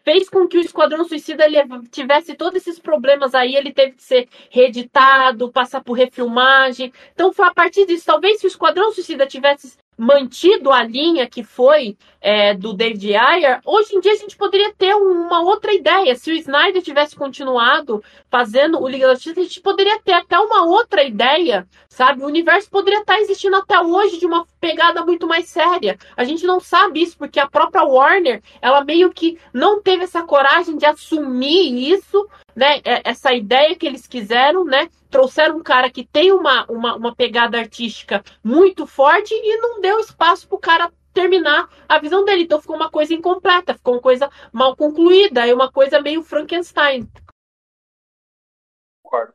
fez 0.05 0.29
com 0.29 0.47
que 0.47 0.57
o 0.57 0.61
Esquadrão 0.61 1.03
Suicida 1.03 1.45
ele 1.45 1.57
tivesse 1.89 2.35
todos 2.35 2.61
esses 2.61 2.79
problemas 2.79 3.33
aí, 3.33 3.55
ele 3.55 3.73
teve 3.73 3.93
que 3.93 4.03
ser 4.03 4.29
reeditado, 4.51 5.51
passar 5.51 5.83
por 5.83 5.93
refilmagem. 5.93 6.93
Então 7.11 7.33
foi 7.33 7.47
a 7.47 7.53
partir 7.53 7.87
disso, 7.87 8.05
talvez 8.05 8.39
se 8.39 8.45
o 8.45 8.47
Esquadrão 8.47 8.91
Suicida 8.93 9.25
tivesse 9.25 9.75
mantido 9.97 10.71
a 10.71 10.83
linha 10.83 11.27
que 11.27 11.43
foi 11.43 11.97
é, 12.25 12.55
do 12.55 12.73
David 12.73 13.15
Ayer, 13.15 13.61
hoje 13.63 13.95
em 13.95 13.99
dia 13.99 14.13
a 14.13 14.15
gente 14.15 14.35
poderia 14.35 14.73
ter 14.73 14.95
uma 14.95 15.43
outra 15.43 15.71
ideia. 15.71 16.15
Se 16.15 16.31
o 16.31 16.33
Snyder 16.33 16.81
tivesse 16.81 17.15
continuado 17.15 18.03
fazendo 18.31 18.81
o 18.81 18.87
Liga 18.87 19.05
da 19.05 19.13
Justiça, 19.13 19.41
a 19.41 19.43
gente 19.43 19.61
poderia 19.61 19.99
ter 19.99 20.13
até 20.13 20.39
uma 20.39 20.65
outra 20.65 21.03
ideia, 21.03 21.67
sabe? 21.87 22.23
O 22.23 22.25
universo 22.25 22.67
poderia 22.67 23.01
estar 23.01 23.19
existindo 23.19 23.55
até 23.57 23.79
hoje 23.79 24.17
de 24.17 24.25
uma 24.25 24.43
pegada 24.59 25.05
muito 25.05 25.27
mais 25.27 25.47
séria. 25.49 25.99
A 26.17 26.23
gente 26.23 26.47
não 26.47 26.59
sabe 26.59 27.03
isso 27.03 27.15
porque 27.15 27.39
a 27.39 27.47
própria 27.47 27.83
Warner, 27.83 28.41
ela 28.59 28.83
meio 28.83 29.11
que 29.11 29.37
não 29.53 29.79
teve 29.79 30.05
essa 30.05 30.23
coragem 30.23 30.77
de 30.77 30.85
assumir 30.87 31.91
isso, 31.91 32.27
né? 32.55 32.81
É, 32.83 33.01
essa 33.03 33.33
ideia 33.33 33.75
que 33.75 33.85
eles 33.85 34.07
quiseram, 34.07 34.65
né? 34.65 34.89
trouxeram 35.11 35.57
um 35.57 35.63
cara 35.63 35.89
que 35.89 36.03
tem 36.03 36.33
uma, 36.33 36.65
uma, 36.65 36.95
uma 36.95 37.15
pegada 37.15 37.57
artística 37.57 38.21
muito 38.43 38.85
forte 38.85 39.33
e 39.33 39.57
não 39.61 39.79
deu 39.79 39.99
espaço 39.99 40.45
para 40.45 40.55
o 40.55 40.59
cara 40.59 40.91
terminar 41.15 41.69
a 41.89 41.97
visão 41.97 42.23
dele. 42.23 42.43
Então 42.43 42.61
ficou 42.61 42.75
uma 42.75 42.91
coisa 42.91 43.13
incompleta, 43.13 43.73
ficou 43.73 43.95
uma 43.95 44.01
coisa 44.01 44.29
mal 44.51 44.75
concluída, 44.75 45.47
e 45.47 45.53
uma 45.53 45.71
coisa 45.71 45.99
meio 45.99 46.21
Frankenstein. 46.21 47.09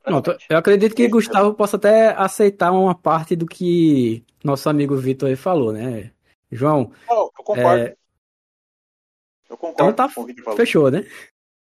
Pronto, 0.05 0.37
eu 0.49 0.59
acredito 0.59 0.95
que 0.95 1.09
Gustavo 1.09 1.55
possa 1.55 1.77
até 1.77 2.09
aceitar 2.11 2.71
uma 2.71 2.95
parte 2.95 3.35
do 3.35 3.47
que 3.47 4.23
nosso 4.45 4.69
amigo 4.69 4.95
Vitor 4.97 5.29
aí 5.29 5.37
falou, 5.37 5.73
né? 5.73 6.11
João. 6.53 6.93
eu 7.09 7.31
concordo. 7.37 7.85
É... 7.85 7.97
Eu 9.49 9.57
concordo. 9.57 9.91
Então 9.91 9.93
tá, 9.93 10.55
fechou, 10.55 10.91
né? 10.91 11.07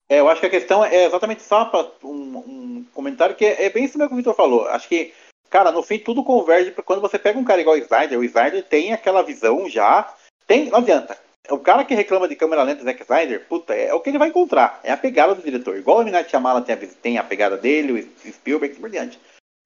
É, 0.10 0.20
eu 0.20 0.28
acho 0.28 0.42
que 0.42 0.48
a 0.48 0.52
questão 0.52 0.84
é 0.84 1.06
exatamente 1.06 1.42
só 1.42 1.66
para 1.66 1.90
um, 2.04 2.38
um, 2.38 2.86
comentário 2.94 3.34
que 3.34 3.46
é, 3.46 3.66
é 3.66 3.70
bem 3.70 3.86
isso 3.86 3.98
mesmo 3.98 4.10
que 4.10 4.16
o 4.16 4.18
Vitor 4.18 4.36
falou. 4.36 4.68
Acho 4.68 4.90
que, 4.90 5.14
cara, 5.52 5.72
no 5.72 5.84
fim 5.84 6.00
tudo 6.00 6.24
converge 6.24 6.72
para 6.72 6.84
quando 6.84 7.02
você 7.02 7.20
pega 7.20 7.38
um 7.38 7.44
cara 7.44 7.62
igual 7.62 7.76
o 7.76 7.80
Snyder, 7.80 8.18
o 8.18 8.24
Snyder 8.24 8.64
tem 8.64 8.92
aquela 8.92 9.22
visão 9.22 9.70
já. 9.70 10.12
Tem, 10.48 10.70
não 10.70 10.80
adianta. 10.80 11.16
O 11.50 11.60
cara 11.60 11.84
que 11.84 11.94
reclama 11.94 12.28
de 12.28 12.36
câmera 12.36 12.64
lenta 12.64 12.84
Zack 12.84 13.02
Snyder, 13.02 13.46
puta, 13.48 13.76
é, 13.76 13.88
é 13.88 13.94
o 13.94 14.00
que 14.00 14.10
ele 14.10 14.18
vai 14.18 14.30
encontrar. 14.30 14.80
É 14.84 14.92
a 14.92 14.98
pegada 14.98 15.36
do 15.36 15.44
diretor. 15.44 15.78
Igual 15.78 16.00
o 16.00 16.04
Minat 16.04 16.30
Shyamalan 16.30 16.62
tem 16.62 16.76
a, 16.76 16.78
tem 17.02 17.18
a 17.18 17.24
pegada 17.24 17.58
dele, 17.58 18.10
o 18.26 18.32
Spielberg 18.32 18.76
e 18.76 18.80
por 18.80 18.90
diante. 18.90 19.20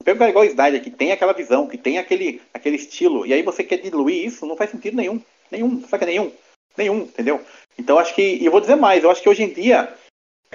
Pega 0.04 0.16
um 0.16 0.20
cara 0.20 0.32
igual 0.32 0.46
o 0.46 0.48
Snyder, 0.48 0.84
que 0.84 0.90
tem 0.90 1.12
aquela 1.12 1.34
visão, 1.34 1.68
que 1.68 1.78
tem 1.78 1.98
aquele, 1.98 2.42
aquele 2.54 2.76
estilo, 2.76 3.26
e 3.26 3.34
aí 3.34 3.42
você 3.42 3.64
quer 3.64 3.78
diluir 3.78 4.26
isso, 4.26 4.46
não 4.46 4.58
faz 4.58 4.72
sentido 4.72 4.98
nenhum. 4.98 5.22
Nenhum, 5.50 5.82
saca 5.88 6.06
nenhum. 6.06 6.32
Nenhum, 6.78 7.02
entendeu? 7.02 7.42
Então 7.78 8.00
acho 8.00 8.14
que, 8.14 8.22
e 8.22 8.46
eu 8.46 8.52
vou 8.52 8.62
dizer 8.62 8.76
mais, 8.76 9.04
eu 9.04 9.12
acho 9.12 9.22
que 9.22 9.30
hoje 9.30 9.44
em 9.44 9.50
dia 9.50 9.94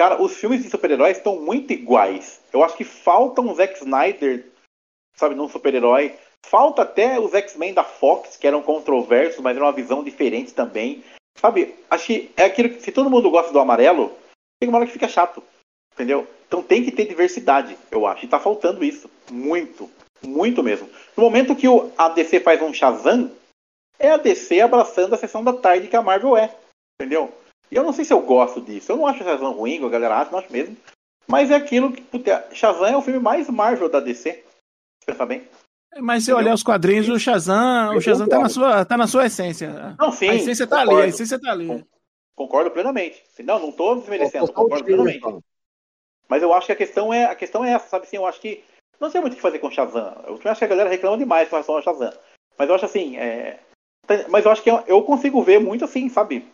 Cara, 0.01 0.23
os 0.23 0.35
filmes 0.35 0.63
de 0.63 0.71
super-heróis 0.71 1.19
estão 1.19 1.37
muito 1.41 1.75
iguais. 1.75 2.41
Eu 2.53 2.65
acho 2.65 2.75
que 2.75 2.85
falta 2.85 3.43
um 3.43 3.55
Zack 3.55 3.77
Snyder, 3.77 4.47
sabe, 5.21 5.35
num 5.35 5.49
super-herói. 5.49 6.17
Falta 6.45 6.83
até 6.83 7.21
os 7.21 7.35
X-Men 7.35 7.75
da 7.75 7.85
Fox, 7.85 8.37
que 8.37 8.47
eram 8.47 8.63
controversos, 8.63 9.41
mas 9.41 9.57
era 9.57 9.65
uma 9.65 9.73
visão 9.73 10.03
diferente 10.03 10.53
também. 10.53 11.05
Sabe, 11.39 11.75
acho 11.89 12.07
que 12.07 12.31
é 12.37 12.45
aquilo 12.45 12.71
que, 12.71 12.81
se 12.81 12.91
todo 12.91 13.11
mundo 13.11 13.31
gosta 13.31 13.53
do 13.53 13.61
amarelo, 13.61 14.13
tem 14.59 14.69
uma 14.69 14.79
hora 14.79 14.87
que 14.87 14.93
fica 14.93 15.09
chato. 15.09 15.43
Entendeu? 15.95 16.27
Então 16.47 16.63
tem 16.63 16.85
que 16.85 16.91
ter 16.91 17.07
diversidade, 17.07 17.77
eu 17.91 18.07
acho. 18.07 18.25
E 18.25 18.29
tá 18.29 18.41
faltando 18.41 18.83
isso. 18.83 19.09
Muito. 19.31 19.89
Muito 20.23 20.63
mesmo. 20.63 20.89
No 21.17 21.23
momento 21.23 21.55
que 21.55 21.69
o 21.69 21.93
ADC 21.97 22.41
faz 22.41 22.61
um 22.61 22.73
Shazam, 22.73 23.31
é 23.99 24.11
a 24.11 24.17
DC 24.17 24.61
abraçando 24.61 25.15
a 25.15 25.19
sessão 25.19 25.45
da 25.45 25.53
tarde 25.53 25.89
que 25.89 25.97
a 25.97 26.03
Marvel 26.03 26.37
é. 26.37 26.55
Entendeu? 27.01 27.33
E 27.71 27.77
eu 27.77 27.85
não 27.85 27.93
sei 27.93 28.05
se 28.05 28.13
eu 28.13 28.21
gosto 28.21 28.61
disso. 28.61 28.91
Eu 28.91 28.97
não 28.97 29.07
acho 29.07 29.23
Shazam 29.23 29.53
ruim, 29.53 29.85
a 29.85 29.89
galera 29.89 30.17
acha, 30.17 30.31
não 30.31 30.39
acho 30.39 30.53
mesmo. 30.53 30.77
Mas 31.27 31.51
é 31.51 31.55
aquilo 31.55 31.93
que. 31.93 32.03
Puta, 32.03 32.49
Shazam 32.53 32.87
é 32.87 32.97
o 32.97 33.03
filme 33.03 33.21
mais 33.21 33.49
Marvel 33.49 33.89
da 33.89 34.01
DC. 34.01 34.43
Pensa 35.11 35.27
bem. 35.27 35.49
Mas 35.99 36.25
se 36.25 36.33
olhar 36.33 36.55
os 36.55 36.63
quadrinhos, 36.63 37.09
o 37.09 37.19
Shazam, 37.19 37.97
o 37.97 38.01
Shazam 38.01 38.29
tá 38.29 38.39
na, 38.39 38.49
sua, 38.49 38.85
tá 38.85 38.97
na 38.97 39.07
sua 39.07 39.27
essência. 39.27 39.97
Não, 39.99 40.13
sim. 40.13 40.29
A 40.29 40.35
essência 40.37 40.67
tá 40.67 40.81
concordo. 40.81 41.01
ali, 41.01 41.07
a 41.07 41.09
essência 41.09 41.41
tá 41.41 41.51
ali. 41.51 41.85
Concordo 42.37 42.71
plenamente. 42.71 43.23
Não, 43.43 43.59
não 43.59 43.73
tô 43.73 43.97
desmerecendo, 43.97 44.53
concordo 44.53 44.85
plenamente. 44.85 45.21
Mas 46.29 46.43
eu 46.43 46.53
acho 46.55 46.67
que 46.67 46.73
a 46.73 46.77
questão 46.77 47.13
é, 47.13 47.25
a 47.25 47.35
questão 47.35 47.65
é 47.65 47.73
essa, 47.73 47.89
sabe 47.89 48.07
assim, 48.07 48.17
eu 48.17 48.25
acho 48.25 48.41
que 48.41 48.63
não 49.01 49.11
sei 49.11 49.21
muito 49.21 49.33
o 49.33 49.37
que 49.37 49.43
fazer 49.43 49.59
com 49.59 49.67
o 49.67 49.71
Shazam. 49.71 50.15
Eu 50.27 50.39
acho 50.45 50.59
que 50.59 50.65
a 50.65 50.69
galera 50.69 50.89
reclama 50.89 51.19
demais 51.19 51.49
com 51.49 51.57
relação 51.57 51.75
ao 51.75 51.83
Shazam. 51.83 52.13
Mas 52.57 52.69
eu 52.69 52.75
acho 52.75 52.85
assim, 52.85 53.17
é... 53.17 53.59
mas 54.29 54.45
eu 54.45 54.51
acho 54.53 54.63
que 54.63 54.71
eu, 54.71 54.85
eu 54.87 55.03
consigo 55.03 55.43
ver 55.43 55.59
muito 55.59 55.85
assim, 55.85 56.09
sabe? 56.09 56.47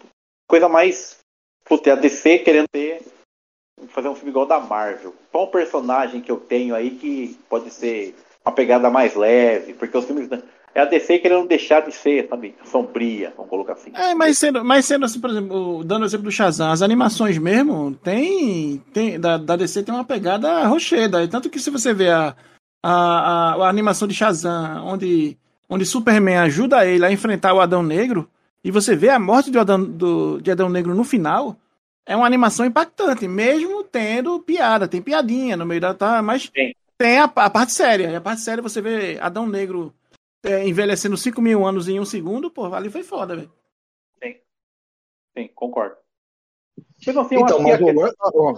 Coisa 0.48 0.68
mais 0.68 1.18
puta, 1.64 1.92
a 1.92 1.96
DC 1.96 2.38
querendo 2.38 2.68
ter 2.72 3.02
fazer 3.88 4.08
um 4.08 4.14
filme 4.14 4.30
igual 4.30 4.46
da 4.46 4.58
Marvel. 4.58 5.14
Qual 5.30 5.44
um 5.44 5.50
personagem 5.50 6.22
que 6.22 6.30
eu 6.30 6.40
tenho 6.40 6.74
aí 6.74 6.92
que 6.92 7.38
pode 7.48 7.70
ser 7.70 8.14
uma 8.46 8.54
pegada 8.54 8.88
mais 8.88 9.14
leve, 9.14 9.74
porque 9.74 9.98
os 9.98 10.04
filmes 10.04 10.28
é 10.72 10.80
a 10.80 10.84
DC 10.84 11.18
querendo 11.18 11.48
deixar 11.48 11.80
de 11.80 11.92
ser, 11.92 12.28
sabe, 12.28 12.54
sombria, 12.64 13.32
vamos 13.36 13.50
colocar 13.50 13.72
assim. 13.72 13.90
É, 13.92 14.14
mas 14.14 14.38
sendo, 14.38 14.64
mas 14.64 14.84
sendo 14.84 15.04
assim, 15.04 15.20
por 15.20 15.30
exemplo, 15.30 15.82
dando 15.82 16.02
o 16.02 16.04
exemplo 16.06 16.24
do 16.24 16.30
Shazam, 16.30 16.70
as 16.70 16.80
animações 16.80 17.38
mesmo, 17.38 17.94
tem, 18.04 18.78
tem 18.92 19.18
da, 19.18 19.36
da 19.36 19.56
DC 19.56 19.82
tem 19.82 19.92
uma 19.92 20.04
pegada 20.04 20.64
rocheda, 20.66 21.26
tanto 21.26 21.50
que 21.50 21.58
se 21.58 21.70
você 21.70 21.92
vê 21.92 22.10
a, 22.10 22.36
a, 22.84 22.92
a, 22.92 23.54
a 23.66 23.68
animação 23.68 24.06
de 24.06 24.14
Shazam, 24.14 24.86
onde, 24.86 25.36
onde 25.68 25.84
Superman 25.84 26.38
ajuda 26.38 26.86
ele 26.86 27.04
a 27.04 27.10
enfrentar 27.10 27.52
o 27.52 27.60
Adão 27.60 27.82
Negro, 27.82 28.30
e 28.62 28.70
você 28.70 28.94
vê 28.94 29.08
a 29.08 29.18
morte 29.18 29.50
do 29.50 29.58
Adão, 29.58 29.82
do, 29.82 30.40
de 30.40 30.52
Adão 30.52 30.68
Negro 30.68 30.94
no 30.94 31.04
final, 31.04 31.56
é 32.04 32.14
uma 32.14 32.26
animação 32.26 32.64
impactante, 32.64 33.26
mesmo 33.26 33.82
tendo 33.82 34.38
piada, 34.38 34.86
tem 34.86 35.02
piadinha 35.02 35.56
no 35.56 35.66
meio 35.66 35.80
da. 35.80 35.92
Tá, 35.92 36.22
mas 36.22 36.50
Sim. 36.54 36.72
Tem 36.98 37.18
a, 37.18 37.24
a 37.24 37.50
parte 37.50 37.72
séria. 37.72 38.10
E 38.10 38.16
a 38.16 38.20
parte 38.20 38.40
séria 38.42 38.62
você 38.62 38.80
vê 38.80 39.18
Adão 39.20 39.46
Negro 39.46 39.94
é, 40.44 40.66
envelhecendo 40.66 41.16
5 41.16 41.40
mil 41.40 41.64
anos 41.66 41.88
em 41.88 41.98
um 42.00 42.04
segundo, 42.04 42.50
pô, 42.50 42.72
ali 42.74 42.90
foi 42.90 43.02
foda, 43.02 43.36
velho. 43.36 43.52
Sim, 45.36 45.48
concordo. 45.54 45.96
Mas, 47.06 47.16
assim, 47.16 47.34
Então, 47.36 47.60
mas 47.60 47.76
que 47.76 47.84
o 47.84 47.92
lance- 47.92 48.16
ó, 48.22 48.54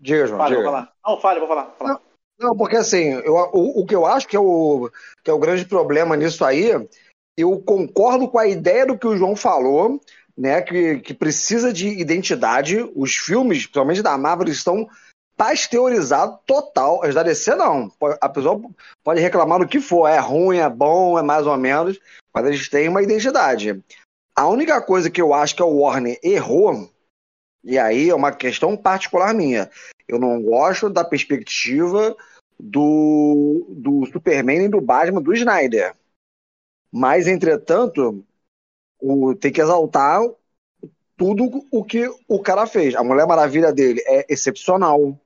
Diga, 0.00 0.26
João, 0.26 0.38
Fale, 0.38 0.54
vou 0.56 0.64
diga. 0.64 0.72
falar. 0.72 0.92
Não, 1.06 1.20
fale, 1.20 1.38
vou 1.38 1.48
falar. 1.48 1.66
falar. 1.78 2.00
Não, 2.40 2.56
porque 2.56 2.76
assim, 2.76 3.12
eu, 3.24 3.34
o, 3.34 3.82
o 3.82 3.86
que 3.86 3.94
eu 3.94 4.04
acho 4.04 4.26
que 4.26 4.34
é, 4.34 4.40
o, 4.40 4.90
que 5.22 5.30
é 5.30 5.32
o 5.32 5.38
grande 5.38 5.64
problema 5.64 6.16
nisso 6.16 6.44
aí, 6.44 6.70
eu 7.36 7.60
concordo 7.62 8.28
com 8.28 8.36
a 8.38 8.48
ideia 8.48 8.84
do 8.84 8.98
que 8.98 9.06
o 9.06 9.16
João 9.16 9.36
falou, 9.36 10.00
né? 10.36 10.60
Que, 10.60 10.98
que 10.98 11.14
precisa 11.14 11.72
de 11.72 11.86
identidade. 11.88 12.78
Os 12.96 13.14
filmes, 13.14 13.58
principalmente 13.58 14.02
da 14.02 14.18
Marvel, 14.18 14.48
estão 14.48 14.88
pasteurizados 15.42 16.38
total. 16.46 17.02
As 17.02 17.16
da 17.16 17.24
DC, 17.24 17.56
não. 17.56 17.90
A 18.20 18.28
pessoa 18.28 18.62
pode 19.02 19.20
reclamar 19.20 19.58
do 19.58 19.66
que 19.66 19.80
for, 19.80 20.06
é 20.06 20.20
ruim, 20.20 20.58
é 20.58 20.70
bom, 20.70 21.18
é 21.18 21.22
mais 21.22 21.48
ou 21.48 21.56
menos, 21.56 21.98
mas 22.32 22.46
eles 22.46 22.68
têm 22.68 22.88
uma 22.88 23.02
identidade. 23.02 23.82
A 24.36 24.46
única 24.46 24.80
coisa 24.80 25.10
que 25.10 25.20
eu 25.20 25.34
acho 25.34 25.56
que 25.56 25.62
o 25.62 25.78
Warner 25.78 26.16
errou, 26.22 26.88
e 27.64 27.76
aí 27.76 28.08
é 28.08 28.14
uma 28.14 28.30
questão 28.30 28.76
particular 28.76 29.34
minha, 29.34 29.68
eu 30.06 30.16
não 30.16 30.40
gosto 30.40 30.88
da 30.88 31.04
perspectiva 31.04 32.16
do, 32.56 33.66
do 33.68 34.06
Superman 34.06 34.66
e 34.66 34.68
do 34.68 34.80
Batman 34.80 35.20
do 35.20 35.34
Snyder. 35.34 35.92
Mas, 36.92 37.26
entretanto, 37.26 38.24
o, 39.00 39.34
tem 39.34 39.50
que 39.50 39.60
exaltar 39.60 40.22
tudo 41.16 41.66
o 41.72 41.84
que 41.84 42.08
o 42.28 42.40
cara 42.40 42.64
fez. 42.64 42.94
A 42.94 43.02
Mulher 43.02 43.26
Maravilha 43.26 43.72
dele 43.72 44.00
é 44.06 44.24
excepcional, 44.28 45.18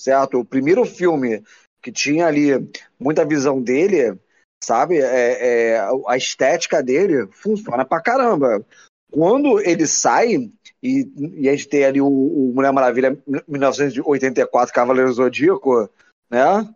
certo? 0.00 0.40
O 0.40 0.44
primeiro 0.44 0.84
filme 0.84 1.42
que 1.82 1.92
tinha 1.92 2.26
ali 2.26 2.50
muita 2.98 3.24
visão 3.24 3.62
dele, 3.62 4.18
sabe? 4.62 4.98
É, 4.98 5.74
é, 5.74 5.80
a 6.06 6.16
estética 6.16 6.82
dele 6.82 7.28
funciona 7.32 7.84
pra 7.84 8.00
caramba. 8.00 8.64
Quando 9.12 9.60
ele 9.60 9.86
sai, 9.86 10.50
e, 10.82 11.12
e 11.16 11.48
a 11.48 11.52
gente 11.52 11.68
tem 11.68 11.84
ali 11.84 12.00
o, 12.00 12.06
o 12.06 12.52
Mulher 12.54 12.72
Maravilha 12.72 13.16
1984, 13.46 14.74
Cavaleiro 14.74 15.12
Zodíaco, 15.12 15.88
né? 16.30 16.74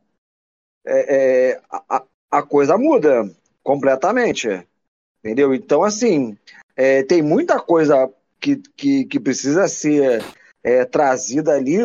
É, 0.87 1.16
é, 1.16 1.61
a, 1.71 2.05
a 2.31 2.43
coisa 2.43 2.79
muda 2.79 3.29
completamente. 3.62 4.66
Entendeu? 5.25 5.53
Então, 5.53 5.83
assim, 5.83 6.37
é, 6.77 7.03
tem 7.03 7.23
muita 7.23 7.61
coisa 7.61 8.11
que, 8.41 8.57
que, 8.77 9.05
que 9.05 9.19
precisa 9.19 9.66
ser 9.66 10.23
é, 10.62 10.85
trazida 10.85 11.55
ali 11.55 11.79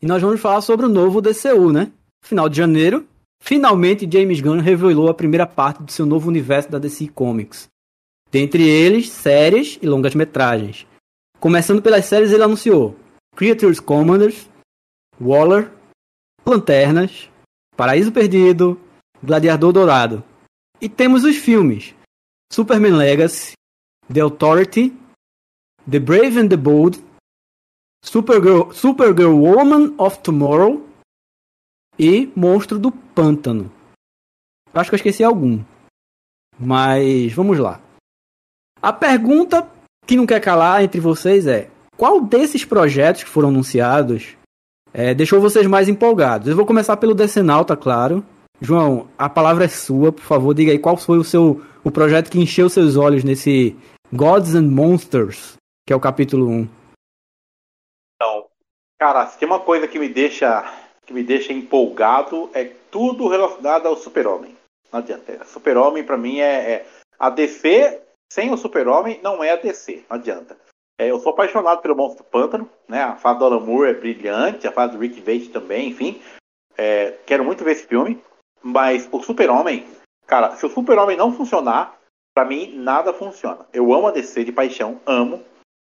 E 0.02 0.06
nós 0.06 0.20
vamos 0.20 0.40
falar 0.40 0.60
sobre 0.60 0.86
o 0.86 0.88
novo 0.88 1.20
DCU, 1.20 1.72
né? 1.72 1.90
Final 2.22 2.48
de 2.48 2.56
janeiro, 2.56 3.06
finalmente 3.44 4.08
James 4.10 4.40
Gunn 4.40 4.60
revelou 4.60 5.08
a 5.08 5.14
primeira 5.14 5.46
parte 5.46 5.82
do 5.82 5.92
seu 5.92 6.06
novo 6.06 6.28
universo 6.28 6.70
da 6.70 6.78
DC 6.78 7.08
Comics. 7.08 7.68
Dentre 8.30 8.66
eles, 8.66 9.10
séries 9.10 9.78
e 9.82 9.86
longas 9.86 10.14
metragens. 10.14 10.86
Começando 11.38 11.82
pelas 11.82 12.06
séries, 12.06 12.32
ele 12.32 12.42
anunciou 12.42 12.96
Creatures 13.36 13.80
Commanders, 13.80 14.48
Waller, 15.20 15.70
Lanternas, 16.44 17.28
Paraíso 17.76 18.10
Perdido, 18.10 18.80
Gladiador 19.22 19.74
Dourado. 19.74 20.24
E 20.80 20.88
temos 20.88 21.22
os 21.22 21.36
filmes 21.36 21.94
Superman 22.50 22.96
Legacy, 22.96 23.52
The 24.10 24.22
Authority, 24.22 24.96
The 25.88 25.98
Brave 25.98 26.40
and 26.40 26.48
the 26.48 26.56
Bold, 26.56 26.98
Supergirl, 28.02 28.72
Supergirl 28.72 29.38
Woman 29.38 29.94
of 29.98 30.18
Tomorrow 30.20 30.88
e 31.98 32.32
Monstro 32.34 32.78
do 32.78 33.03
Pântano. 33.14 33.70
Eu 34.72 34.80
acho 34.80 34.90
que 34.90 34.94
eu 34.94 34.98
esqueci 34.98 35.22
algum. 35.22 35.62
Mas 36.58 37.32
vamos 37.32 37.58
lá. 37.58 37.80
A 38.82 38.92
pergunta 38.92 39.68
que 40.06 40.16
não 40.16 40.26
quer 40.26 40.40
calar 40.40 40.82
entre 40.82 41.00
vocês 41.00 41.46
é: 41.46 41.70
qual 41.96 42.20
desses 42.20 42.64
projetos 42.64 43.24
que 43.24 43.30
foram 43.30 43.48
anunciados 43.48 44.36
é, 44.92 45.14
deixou 45.14 45.40
vocês 45.40 45.66
mais 45.66 45.88
empolgados? 45.88 46.48
Eu 46.48 46.56
vou 46.56 46.66
começar 46.66 46.96
pelo 46.96 47.14
Decenalta, 47.14 47.76
claro. 47.76 48.24
João, 48.60 49.08
a 49.18 49.28
palavra 49.28 49.64
é 49.64 49.68
sua, 49.68 50.12
por 50.12 50.22
favor, 50.22 50.54
diga 50.54 50.72
aí 50.72 50.78
qual 50.78 50.96
foi 50.96 51.18
o 51.18 51.24
seu 51.24 51.62
o 51.82 51.90
projeto 51.90 52.30
que 52.30 52.40
encheu 52.40 52.68
seus 52.68 52.96
olhos 52.96 53.22
nesse 53.22 53.76
Gods 54.12 54.54
and 54.54 54.70
Monsters, 54.70 55.54
que 55.86 55.92
é 55.92 55.96
o 55.96 56.00
capítulo 56.00 56.48
1. 56.48 56.68
Então, 58.14 58.46
cara, 58.98 59.26
se 59.26 59.38
tem 59.38 59.46
uma 59.46 59.60
coisa 59.60 59.86
que 59.86 59.98
me 59.98 60.08
deixa 60.08 60.64
que 61.04 61.12
me 61.12 61.22
deixa 61.22 61.52
empolgado 61.52 62.48
é 62.54 62.72
tudo 62.94 63.26
relacionado 63.26 63.88
ao 63.88 63.96
Super-Homem. 63.96 64.56
Não 64.92 65.00
adianta. 65.00 65.44
Super-Homem 65.46 66.04
pra 66.04 66.16
mim 66.16 66.38
é, 66.38 66.74
é- 66.74 66.86
a 67.18 67.28
DC 67.28 68.00
sem 68.32 68.52
o 68.52 68.56
Super-Homem 68.56 69.18
não 69.20 69.42
é 69.42 69.50
a 69.50 69.56
DC. 69.56 70.04
Não 70.08 70.16
adianta. 70.16 70.56
É, 70.96 71.10
eu 71.10 71.18
sou 71.18 71.32
apaixonado 71.32 71.82
pelo 71.82 71.96
Monstro 71.96 72.22
do 72.22 72.30
Pântano, 72.30 72.70
né? 72.88 73.02
A 73.02 73.16
fase 73.16 73.40
do 73.40 73.46
Alan 73.46 73.58
Moore 73.58 73.90
é 73.90 73.94
brilhante, 73.94 74.68
a 74.68 74.70
fase 74.70 74.92
do 74.92 75.00
Rick 75.00 75.20
Vage 75.20 75.48
também, 75.48 75.88
enfim. 75.88 76.22
É, 76.78 77.18
quero 77.26 77.44
muito 77.44 77.64
ver 77.64 77.72
esse 77.72 77.84
filme, 77.84 78.22
mas 78.62 79.08
o 79.10 79.20
Super-Homem, 79.20 79.84
cara, 80.24 80.54
se 80.54 80.64
o 80.64 80.70
Super-Homem 80.70 81.16
não 81.16 81.32
funcionar, 81.32 81.98
pra 82.32 82.44
mim 82.44 82.76
nada 82.76 83.12
funciona. 83.12 83.66
Eu 83.72 83.92
amo 83.92 84.06
a 84.06 84.12
DC 84.12 84.44
de 84.44 84.52
paixão, 84.52 85.00
amo, 85.04 85.42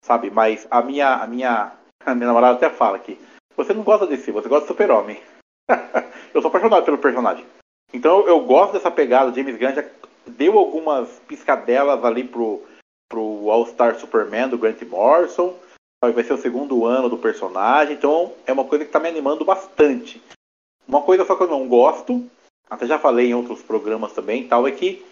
sabe? 0.05 0.31
Mas 0.31 0.67
a 0.69 0.83
minha, 0.83 1.15
a 1.15 1.27
minha, 1.29 1.73
a 2.05 2.13
minha 2.13 2.27
namorada 2.27 2.57
até 2.57 2.69
fala 2.69 2.99
que 2.99 3.17
você 3.57 3.73
não 3.73 3.85
gosta 3.85 4.05
desse, 4.05 4.33
você 4.33 4.49
gosta 4.49 4.65
do 4.65 4.69
Super-Homem. 4.69 5.23
eu 6.35 6.41
sou 6.41 6.49
apaixonado 6.49 6.85
pelo 6.85 6.99
personagem. 6.99 7.45
Então 7.93 8.27
eu 8.27 8.41
gosto 8.41 8.73
dessa 8.73 8.91
pegada. 8.91 9.33
James 9.33 9.59
Gunn 9.59 9.75
já 9.75 9.85
deu 10.27 10.59
algumas 10.59 11.09
piscadelas 11.27 12.05
ali 12.05 12.25
pro, 12.25 12.63
pro 13.09 13.51
All-Star 13.51 13.99
Superman 13.99 14.49
do 14.49 14.59
Grant 14.59 14.83
Morrison. 14.83 15.55
Vai 16.01 16.23
ser 16.23 16.35
o 16.35 16.39
segundo 16.39 16.85
ano 16.85 17.09
do 17.09 17.19
personagem, 17.19 17.95
então 17.95 18.33
é 18.47 18.53
uma 18.53 18.65
coisa 18.65 18.85
que 18.85 18.89
está 18.89 19.01
me 19.01 19.09
animando 19.09 19.45
bastante. 19.45 20.23
Uma 20.87 21.03
coisa 21.03 21.25
só 21.25 21.35
que 21.35 21.43
eu 21.43 21.49
não 21.49 21.67
gosto, 21.67 22.25
até 22.71 22.87
já 22.87 23.01
falei 23.01 23.31
em 23.31 23.35
outros 23.35 23.63
programas 23.63 24.13
também, 24.13 24.47
tal, 24.47 24.69
é 24.69 24.71
que 24.71 25.05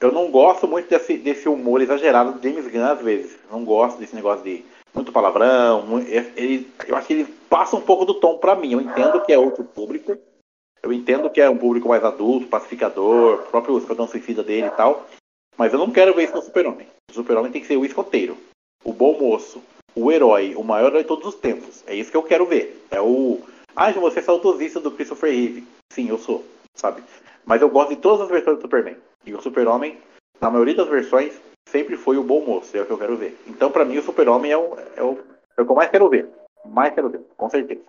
eu 0.00 0.10
não 0.10 0.30
gosto 0.30 0.66
muito 0.66 0.88
desse, 0.88 1.18
desse 1.18 1.50
humor 1.50 1.82
exagerado 1.82 2.32
do 2.32 2.42
James 2.42 2.66
Gunn 2.66 2.84
às 2.84 3.00
vezes. 3.02 3.38
Não 3.50 3.62
gosto 3.62 3.98
desse 3.98 4.14
negócio 4.14 4.42
de 4.42 4.64
muito 4.94 5.12
palavrão. 5.12 6.00
Ele, 6.36 6.70
eu 6.86 6.96
acho 6.96 7.06
que 7.06 7.12
ele 7.12 7.34
passa 7.48 7.76
um 7.76 7.80
pouco 7.80 8.04
do 8.04 8.14
tom 8.14 8.38
para 8.38 8.54
mim. 8.54 8.72
Eu 8.72 8.80
entendo 8.80 9.20
que 9.20 9.32
é 9.32 9.38
outro 9.38 9.64
público. 9.64 10.16
Eu 10.82 10.92
entendo 10.92 11.30
que 11.30 11.40
é 11.40 11.48
um 11.48 11.56
público 11.56 11.88
mais 11.88 12.04
adulto, 12.04 12.48
pacificador, 12.48 13.38
próprio 13.50 13.78
Esquadrão 13.78 14.08
Suicida 14.08 14.42
dele 14.42 14.66
e 14.66 14.70
tal. 14.70 15.06
Mas 15.56 15.72
eu 15.72 15.78
não 15.78 15.90
quero 15.90 16.14
ver 16.14 16.24
isso 16.24 16.34
no 16.34 16.42
Super-Homem. 16.42 16.86
O 17.10 17.14
Super-Homem 17.14 17.52
tem 17.52 17.60
que 17.60 17.68
ser 17.68 17.76
o 17.76 17.84
escoteiro, 17.84 18.36
o 18.82 18.92
bom 18.92 19.18
moço, 19.18 19.62
o 19.94 20.10
herói, 20.10 20.54
o 20.56 20.64
maior 20.64 20.88
herói 20.88 21.02
de 21.02 21.08
todos 21.08 21.26
os 21.26 21.34
tempos. 21.34 21.84
É 21.86 21.94
isso 21.94 22.10
que 22.10 22.16
eu 22.16 22.22
quero 22.22 22.46
ver. 22.46 22.84
É 22.90 23.00
o. 23.00 23.40
Ah, 23.76 23.92
você 23.92 24.18
é 24.18 24.22
saudosista 24.22 24.80
do 24.80 24.90
Christopher 24.90 25.30
Reeve. 25.30 25.66
Sim, 25.92 26.08
eu 26.08 26.18
sou, 26.18 26.44
sabe? 26.74 27.02
Mas 27.44 27.62
eu 27.62 27.68
gosto 27.68 27.90
de 27.90 27.96
todas 27.96 28.22
as 28.22 28.28
versões 28.28 28.56
do 28.56 28.62
Superman. 28.62 28.96
E 29.24 29.34
o 29.34 29.40
Super-Homem, 29.40 29.98
na 30.40 30.50
maioria 30.50 30.74
das 30.74 30.88
versões, 30.88 31.34
sempre 31.66 31.96
foi 31.96 32.16
o 32.16 32.24
bom 32.24 32.44
moço. 32.44 32.76
É 32.76 32.82
o 32.82 32.86
que 32.86 32.92
eu 32.92 32.98
quero 32.98 33.16
ver. 33.16 33.36
Então, 33.46 33.70
para 33.70 33.84
mim, 33.84 33.98
o 33.98 34.02
Super-Homem 34.02 34.52
é 34.52 34.56
o, 34.56 34.76
é, 34.96 35.02
o, 35.02 35.18
é 35.56 35.62
o 35.62 35.64
que 35.64 35.70
eu 35.70 35.76
mais 35.76 35.90
quero 35.90 36.08
ver. 36.08 36.28
Mais 36.64 36.94
quero 36.94 37.10
ver, 37.10 37.20
com 37.36 37.48
certeza. 37.48 37.82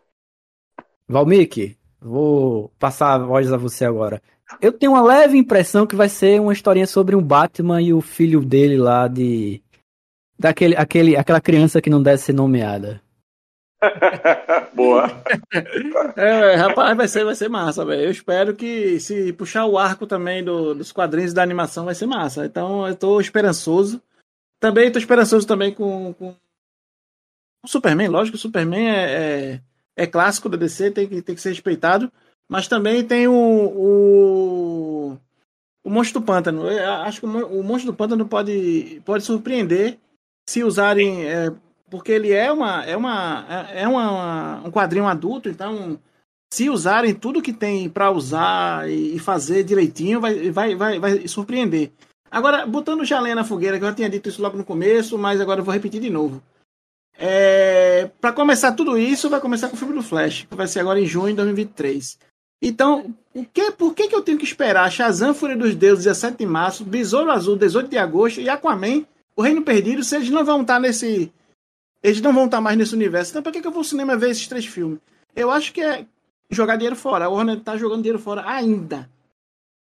Valmik, 1.08 1.78
vou 2.02 2.72
passar 2.80 3.14
a 3.14 3.18
voz 3.20 3.52
a 3.52 3.58
você 3.58 3.86
agora. 3.86 4.22
Eu 4.62 4.72
tenho 4.72 4.94
uma 4.94 5.02
leve 5.02 5.38
impressão 5.38 5.86
que 5.86 5.96
vai 5.96 6.10
ser 6.10 6.40
uma 6.40 6.54
historinha 6.54 6.88
sobre 6.88 7.16
um 7.16 7.22
Batman 7.22 7.82
e 7.82 7.94
o 7.94 8.02
filho 8.02 8.42
dele 8.42 8.78
lá 8.78 9.08
de. 9.08 9.62
Daquele, 10.38 10.76
aquele, 10.76 11.16
aquela 11.16 11.40
criança 11.40 11.82
que 11.82 11.90
não 11.90 12.02
deve 12.02 12.18
ser 12.18 12.34
nomeada. 12.34 13.02
Boa. 14.74 15.10
É, 16.16 16.56
rapaz, 16.56 16.96
vai 16.98 17.08
ser, 17.08 17.26
vai 17.26 17.36
ser 17.36 17.50
massa, 17.50 17.86
velho. 17.86 18.04
Eu 18.04 18.12
espero 18.12 18.56
que 18.56 19.00
se 19.00 19.34
puxar 19.34 19.66
o 19.66 19.78
arco 19.78 20.08
também 20.08 20.44
do, 20.44 20.74
dos 20.74 20.92
quadrinhos 20.92 21.34
da 21.34 21.44
animação 21.44 21.86
vai 21.86 21.96
ser 21.96 22.06
massa. 22.06 22.46
Então 22.46 22.88
eu 22.88 22.96
tô 22.96 23.20
esperançoso. 23.20 24.02
Também 24.60 24.92
tô 24.92 25.00
esperançoso 25.00 25.46
também 25.46 25.74
com, 25.74 26.14
com 26.14 26.36
o 27.64 27.68
Superman, 27.68 28.08
lógico, 28.10 28.38
o 28.38 28.40
Superman 28.40 28.90
é, 28.90 29.12
é, 29.12 29.62
é, 29.96 30.08
clássico 30.08 30.50
da 30.50 30.58
DC, 30.58 30.92
tem 30.92 31.08
que, 31.08 31.22
tem 31.22 31.36
que 31.36 31.42
ser 31.42 31.50
respeitado. 31.50 32.12
Mas 32.48 32.68
também 32.68 33.06
tem 33.06 33.28
o, 33.28 33.34
o, 33.34 35.18
o 35.84 35.90
Monstro 35.90 36.20
do 36.20 36.26
Pântano. 36.26 36.70
Eu 36.70 36.92
acho 36.94 37.22
que 37.22 37.26
o 37.26 37.64
Monstro 37.64 37.92
do 37.92 37.98
Pântano 37.98 38.28
pode, 38.28 39.02
pode 39.06 39.24
surpreender 39.24 39.98
se 40.48 40.64
usarem 40.64 41.26
é, 41.26 41.52
porque 41.94 42.12
ele 42.12 42.32
é 42.32 42.52
uma 42.52 42.84
é 42.86 42.98
uma 42.98 43.46
é, 43.48 43.84
é 43.84 43.88
uma, 43.88 44.64
um 44.66 44.72
quadrinho 44.72 45.06
adulto, 45.06 45.48
então 45.48 46.00
se 46.52 46.68
usarem 46.68 47.14
tudo 47.14 47.40
que 47.40 47.54
tem 47.54 47.88
para 47.88 48.10
usar 48.10 48.90
e 48.90 49.20
fazer 49.20 49.64
direitinho, 49.64 50.20
vai, 50.20 50.50
vai, 50.50 50.76
vai, 50.76 51.00
vai 51.00 51.28
surpreender. 51.28 51.92
Agora, 52.32 52.66
botando 52.66 53.06
já 53.06 53.20
lenha 53.20 53.36
na 53.36 53.44
fogueira, 53.44 53.78
que 53.78 53.84
eu 53.84 53.90
já 53.90 53.94
tinha 53.94 54.10
dito 54.10 54.28
isso 54.28 54.42
logo 54.42 54.58
no 54.58 54.66
começo, 54.66 55.20
mas 55.20 55.40
agora 55.40 55.60
eu 55.60 55.64
vou 55.64 55.72
repetir 55.72 56.02
de 56.02 56.10
novo. 56.10 56.42
É, 57.16 58.10
para 58.20 58.34
começar 58.34 58.72
tudo 58.72 58.98
isso, 58.98 59.30
vai 59.30 59.40
começar 59.40 59.70
com 59.70 59.76
o 59.76 59.80
filme 59.80 59.94
do 59.94 60.02
Flash, 60.02 60.48
que 60.50 60.56
vai 60.56 60.66
ser 60.66 60.80
agora 60.80 61.00
em 61.00 61.06
junho 61.06 61.28
de 61.30 61.36
2023. 61.36 62.18
Então, 62.60 63.14
o 63.36 63.46
que, 63.46 63.72
por 63.72 63.94
que, 63.94 64.08
que 64.08 64.16
eu 64.16 64.24
tenho 64.24 64.40
que 64.40 64.46
esperar 64.46 64.92
Shazam, 64.92 65.36
Fúria 65.36 65.56
dos 65.56 65.76
Deuses, 65.76 66.06
17 66.06 66.38
de 66.38 66.46
março, 66.48 66.84
Besouro 66.84 67.30
Azul, 67.30 67.56
18 67.56 67.88
de 67.88 68.00
agosto 68.00 68.42
e 68.42 68.50
Aquaman, 68.50 69.06
O 69.36 69.44
Reino 69.44 69.62
Perdido, 69.62 70.04
se 70.04 70.16
eles 70.16 70.32
não 70.32 70.44
vão 70.44 70.62
estar 70.62 70.80
nesse, 70.80 71.32
eles 72.04 72.20
não 72.22 72.34
vão 72.34 72.46
estar 72.46 72.60
mais 72.60 72.78
nesse 72.78 72.94
universo. 72.94 73.32
Então, 73.32 73.42
por 73.42 73.52
que, 73.52 73.62
que 73.62 73.68
eu 73.68 73.72
vou 73.72 73.80
ao 73.80 73.86
cinema 73.86 74.18
ver 74.18 74.32
esses 74.32 74.48
três 74.48 74.66
filmes? 74.66 75.00
Eu 75.34 75.50
acho 75.50 75.72
que 75.72 75.82
é 75.82 76.06
jogar 76.52 76.76
dinheiro 76.76 76.96
fora. 76.96 77.26
A 77.26 77.30
Warner 77.30 77.62
tá 77.62 77.78
jogando 77.78 78.02
dinheiro 78.02 78.20
fora 78.20 78.44
ainda. 78.46 79.10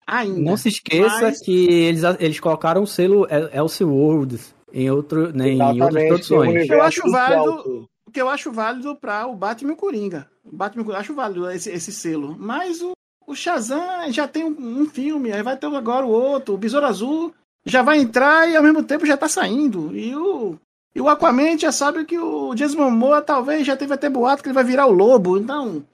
Ainda. 0.06 0.42
Não 0.42 0.58
se 0.58 0.68
esqueça 0.68 1.22
Mas... 1.22 1.42
que 1.42 1.68
eles, 1.68 2.04
eles 2.20 2.40
colocaram 2.40 2.84
o 2.84 2.88
selo 2.88 3.26
Elseworld 3.54 4.40
em, 4.74 4.92
outro, 4.92 5.32
né, 5.34 5.50
em 5.50 5.62
outras 5.62 6.08
produções. 6.08 6.70
Eu 6.70 6.84
acho 6.84 7.10
válido. 7.10 7.90
O 8.06 8.12
que 8.12 8.22
eu 8.22 8.28
acho 8.28 8.52
válido 8.52 8.94
para 8.96 9.26
o 9.26 9.36
Batman 9.36 9.72
e 9.72 9.74
o 9.74 9.78
Coringa. 9.78 10.28
O 10.44 10.54
Batman 10.54 10.84
eu 10.86 10.98
acho 10.98 11.14
válido 11.14 11.50
esse, 11.50 11.72
esse 11.72 11.94
selo. 11.94 12.36
Mas 12.38 12.82
o, 12.82 12.92
o 13.26 13.34
Shazam 13.34 14.12
já 14.12 14.28
tem 14.28 14.44
um, 14.44 14.82
um, 14.82 14.86
filme, 14.86 15.32
aí 15.32 15.42
vai 15.42 15.56
ter 15.56 15.68
agora 15.68 16.06
o 16.06 16.10
outro. 16.10 16.56
O 16.56 16.58
Besouro 16.58 16.88
Azul 16.88 17.34
já 17.66 17.82
vai 17.82 18.00
entrar 18.00 18.50
e 18.50 18.56
ao 18.58 18.64
mesmo 18.64 18.84
tempo 18.84 19.06
já 19.06 19.16
tá 19.16 19.30
saindo. 19.30 19.96
E 19.96 20.14
o 20.14 20.58
e 20.94 21.00
o 21.00 21.08
Aquaman 21.08 21.58
já 21.58 21.72
sabe 21.72 22.06
que 22.06 22.18
o 22.18 22.54
Jason 22.54 22.78
Momoa 22.78 23.22
talvez 23.22 23.66
já 23.66 23.78
teve 23.78 23.94
até 23.94 24.10
boato 24.10 24.44
que 24.44 24.50
ele 24.50 24.56
vai 24.56 24.64
virar 24.64 24.88
o 24.88 24.92
lobo. 24.92 25.38
Então, 25.38 25.86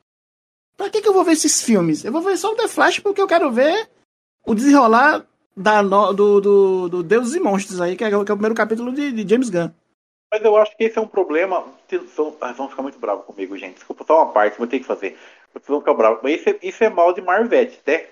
pra 0.75 0.89
que, 0.89 1.01
que 1.01 1.07
eu 1.07 1.13
vou 1.13 1.23
ver 1.23 1.33
esses 1.33 1.61
filmes? 1.61 2.03
Eu 2.03 2.11
vou 2.11 2.21
ver 2.21 2.35
só 2.37 2.51
o 2.51 2.55
The 2.55 2.67
Flash 2.67 2.99
porque 2.99 3.21
eu 3.21 3.27
quero 3.27 3.51
ver 3.51 3.87
o 4.45 4.55
desenrolar 4.55 5.23
da, 5.55 5.81
do, 5.81 6.41
do, 6.41 6.89
do 6.89 7.03
Deuses 7.03 7.35
e 7.35 7.39
Monstros 7.39 7.79
aí, 7.79 7.95
que 7.95 8.03
é, 8.03 8.09
que 8.09 8.15
é 8.15 8.17
o 8.17 8.25
primeiro 8.25 8.55
capítulo 8.55 8.91
de, 8.91 9.11
de, 9.11 9.29
James 9.29 9.49
Gunn. 9.49 9.69
Mas 10.31 10.43
eu 10.43 10.57
acho 10.57 10.75
que 10.75 10.83
esse 10.83 10.97
é 10.97 11.01
um 11.01 11.07
problema. 11.07 11.63
São, 12.15 12.35
ah, 12.41 12.51
vão 12.51 12.67
ficar 12.67 12.81
muito 12.81 12.99
bravos 12.99 13.25
comigo, 13.25 13.55
gente. 13.55 13.75
Desculpa, 13.75 14.03
só 14.05 14.23
uma 14.23 14.33
parte, 14.33 14.57
vou 14.57 14.67
ter 14.67 14.79
que 14.79 14.85
fazer. 14.85 15.17
Vocês 15.53 15.67
vão 15.67 15.79
ficar 15.79 15.93
bravos. 15.93 16.19
Mas 16.23 16.39
isso 16.39 16.49
é, 16.49 16.59
isso 16.63 16.83
é 16.83 16.89
mal 16.89 17.13
de 17.13 17.21
Marvete, 17.21 17.79
né? 17.85 18.07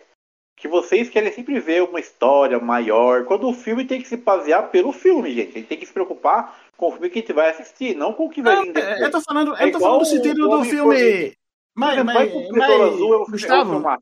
que 0.55 0.67
vocês 0.67 1.09
querem 1.09 1.31
sempre 1.31 1.59
ver 1.59 1.83
uma 1.83 1.99
história 1.99 2.57
maior, 2.59 3.25
quando 3.25 3.47
o 3.47 3.53
filme 3.53 3.85
tem 3.85 4.01
que 4.01 4.07
se 4.07 4.17
basear 4.17 4.69
pelo 4.69 4.91
filme, 4.91 5.31
gente. 5.31 5.53
Gente 5.53 5.67
tem 5.67 5.77
que 5.77 5.85
se 5.85 5.93
preocupar 5.93 6.64
com 6.77 6.89
o 6.89 6.91
filme 6.91 7.09
que 7.09 7.19
a 7.19 7.21
gente 7.21 7.33
vai 7.33 7.49
assistir, 7.49 7.95
não 7.95 8.13
com 8.13 8.25
o 8.25 8.29
que 8.29 8.41
vai 8.41 8.61
vir 8.63 8.73
depois. 8.73 9.01
Eu 9.01 9.11
tô 9.11 9.21
falando, 9.21 9.55
é 9.55 9.67
eu 9.67 9.71
tô 9.71 9.79
falando 9.79 9.99
do 9.99 10.05
sentido 10.05 10.47
do 10.47 10.63
filme. 10.63 11.33
Mas, 11.75 12.03
mas, 12.03 12.31
mas, 12.51 12.71
Azul 12.71 13.13
é 13.13 13.17
o, 13.17 13.25
Gustavo, 13.25 13.89
é 13.89 13.97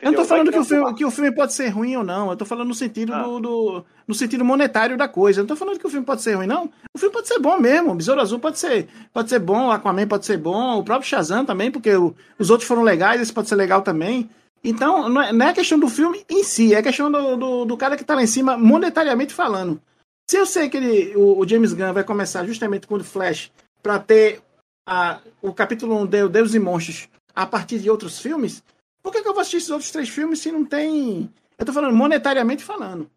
eu 0.00 0.12
não 0.12 0.18
tô 0.18 0.24
falando 0.26 0.52
que 0.52 0.58
o, 0.58 0.64
filme, 0.64 0.94
que 0.94 1.04
o 1.04 1.10
filme 1.10 1.34
pode 1.34 1.54
ser 1.54 1.68
ruim 1.68 1.96
ou 1.96 2.04
não. 2.04 2.30
Eu 2.30 2.36
tô 2.36 2.44
falando 2.44 2.68
no 2.68 2.74
sentido 2.74 3.14
ah. 3.14 3.22
do, 3.22 3.40
do, 3.40 3.84
no 4.06 4.14
sentido 4.14 4.44
monetário 4.44 4.98
da 4.98 5.08
coisa. 5.08 5.40
Eu 5.40 5.44
não 5.44 5.48
tô 5.48 5.56
falando 5.56 5.78
que 5.78 5.86
o 5.86 5.90
filme 5.90 6.04
pode 6.04 6.20
ser 6.20 6.34
ruim, 6.34 6.46
não. 6.46 6.70
O 6.92 6.98
filme 6.98 7.14
pode 7.14 7.28
ser 7.28 7.38
bom 7.38 7.58
mesmo. 7.58 7.92
O 7.92 7.94
Besouro 7.94 8.20
Azul 8.20 8.38
pode 8.38 8.58
ser, 8.58 8.88
pode 9.12 9.30
ser 9.30 9.38
bom, 9.38 9.68
o 9.68 9.70
Aquaman 9.70 10.06
pode 10.06 10.26
ser 10.26 10.36
bom, 10.36 10.78
o 10.78 10.84
próprio 10.84 11.08
Shazam 11.08 11.46
também, 11.46 11.70
porque 11.70 11.94
o, 11.94 12.14
os 12.38 12.50
outros 12.50 12.68
foram 12.68 12.82
legais, 12.82 13.20
esse 13.20 13.32
pode 13.32 13.48
ser 13.48 13.54
legal 13.54 13.80
também. 13.80 14.28
Então, 14.62 15.08
não 15.08 15.22
é, 15.22 15.32
não 15.32 15.46
é 15.46 15.52
questão 15.54 15.78
do 15.78 15.88
filme 15.88 16.22
em 16.28 16.42
si, 16.42 16.74
é 16.74 16.82
questão 16.82 17.10
do, 17.10 17.36
do, 17.36 17.64
do 17.64 17.76
cara 17.76 17.96
que 17.96 18.04
tá 18.04 18.14
lá 18.14 18.22
em 18.22 18.26
cima, 18.26 18.58
monetariamente 18.58 19.32
falando. 19.32 19.80
Se 20.28 20.36
eu 20.36 20.46
sei 20.46 20.68
que 20.68 20.76
ele, 20.76 21.16
o, 21.16 21.38
o, 21.38 21.46
James 21.46 21.72
Gunn 21.72 21.92
vai 21.92 22.04
começar 22.04 22.44
justamente 22.46 22.86
com 22.86 22.94
o 22.94 23.04
Flash 23.04 23.52
para 23.82 23.98
ter 23.98 24.40
a, 24.86 25.20
o 25.42 25.52
capítulo 25.52 25.96
1 26.02 26.06
de 26.06 26.28
Deus 26.28 26.54
e 26.54 26.58
Monstros 26.58 27.08
a 27.34 27.46
partir 27.46 27.78
de 27.78 27.90
outros 27.90 28.18
filmes, 28.18 28.62
por 29.02 29.12
que, 29.12 29.22
que, 29.22 29.28
eu 29.28 29.32
vou 29.32 29.40
assistir 29.40 29.58
esses 29.58 29.70
outros 29.70 29.90
três 29.90 30.08
filmes 30.08 30.38
se 30.38 30.50
não 30.50 30.64
tem. 30.64 31.30
Eu 31.58 31.66
tô 31.66 31.72
falando 31.72 31.94
monetariamente 31.94 32.64
falando. 32.64 33.10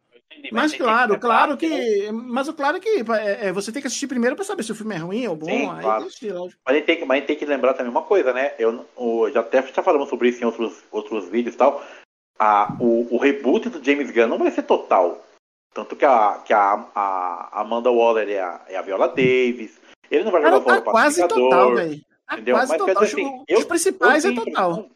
Mas 0.51 0.73
claro, 0.73 1.15
que 1.15 1.19
claro 1.19 1.57
que. 1.57 2.11
Mas 2.11 2.47
o 2.47 2.53
claro 2.53 2.77
é 2.77 2.79
que 2.79 2.89
é, 2.89 3.47
é, 3.47 3.51
você 3.51 3.71
tem 3.71 3.81
que 3.81 3.87
assistir 3.87 4.07
primeiro 4.07 4.35
para 4.35 4.45
saber 4.45 4.63
se 4.63 4.71
o 4.71 4.75
filme 4.75 4.93
é 4.93 4.97
ruim 4.97 5.27
ou 5.27 5.35
bom. 5.35 5.47
Sim, 5.47 5.69
aí 5.69 5.81
claro. 5.81 6.05
assistir, 6.05 6.33
mas, 6.33 6.53
a 6.65 6.73
gente 6.73 6.85
tem 6.85 6.97
que, 6.97 7.05
mas 7.05 7.25
tem 7.25 7.35
que 7.35 7.45
lembrar 7.45 7.73
também 7.73 7.91
uma 7.91 8.03
coisa, 8.03 8.33
né? 8.33 8.53
Eu, 8.59 8.85
eu 8.97 9.31
já 9.33 9.39
até 9.39 9.63
já 9.63 9.81
falamos 9.81 10.09
sobre 10.09 10.29
isso 10.29 10.43
em 10.43 10.45
outros, 10.45 10.83
outros 10.91 11.29
vídeos 11.29 11.55
e 11.55 11.57
tal. 11.57 11.83
A, 12.37 12.75
o, 12.79 13.15
o 13.15 13.17
reboot 13.17 13.69
do 13.69 13.83
James 13.83 14.11
Gunn 14.11 14.27
não 14.27 14.37
vai 14.37 14.51
ser 14.51 14.63
total. 14.63 15.25
Tanto 15.77 15.95
que 15.95 16.05
a, 16.05 16.41
que 16.43 16.51
a, 16.53 16.87
a 16.95 17.61
Amanda 17.61 17.91
Waller 17.91 18.27
é 18.27 18.39
a, 18.39 18.61
é 18.67 18.77
a 18.77 18.81
Viola 18.81 19.07
Davis. 19.09 19.79
Ele 20.09 20.23
não 20.23 20.31
vai 20.31 20.41
jogar 20.41 20.59
fora 20.59 20.81
tá 20.81 20.91
quase 20.91 21.27
total, 21.27 21.75
velho. 21.75 22.01
Tá 22.27 22.41
quase 22.41 22.71
Mas, 22.71 22.77
total. 22.79 23.03
Assim, 23.03 23.35
Os 23.41 23.43
eu, 23.47 23.67
principais 23.67 24.25
eu 24.25 24.31
é 24.31 24.35
total. 24.35 24.89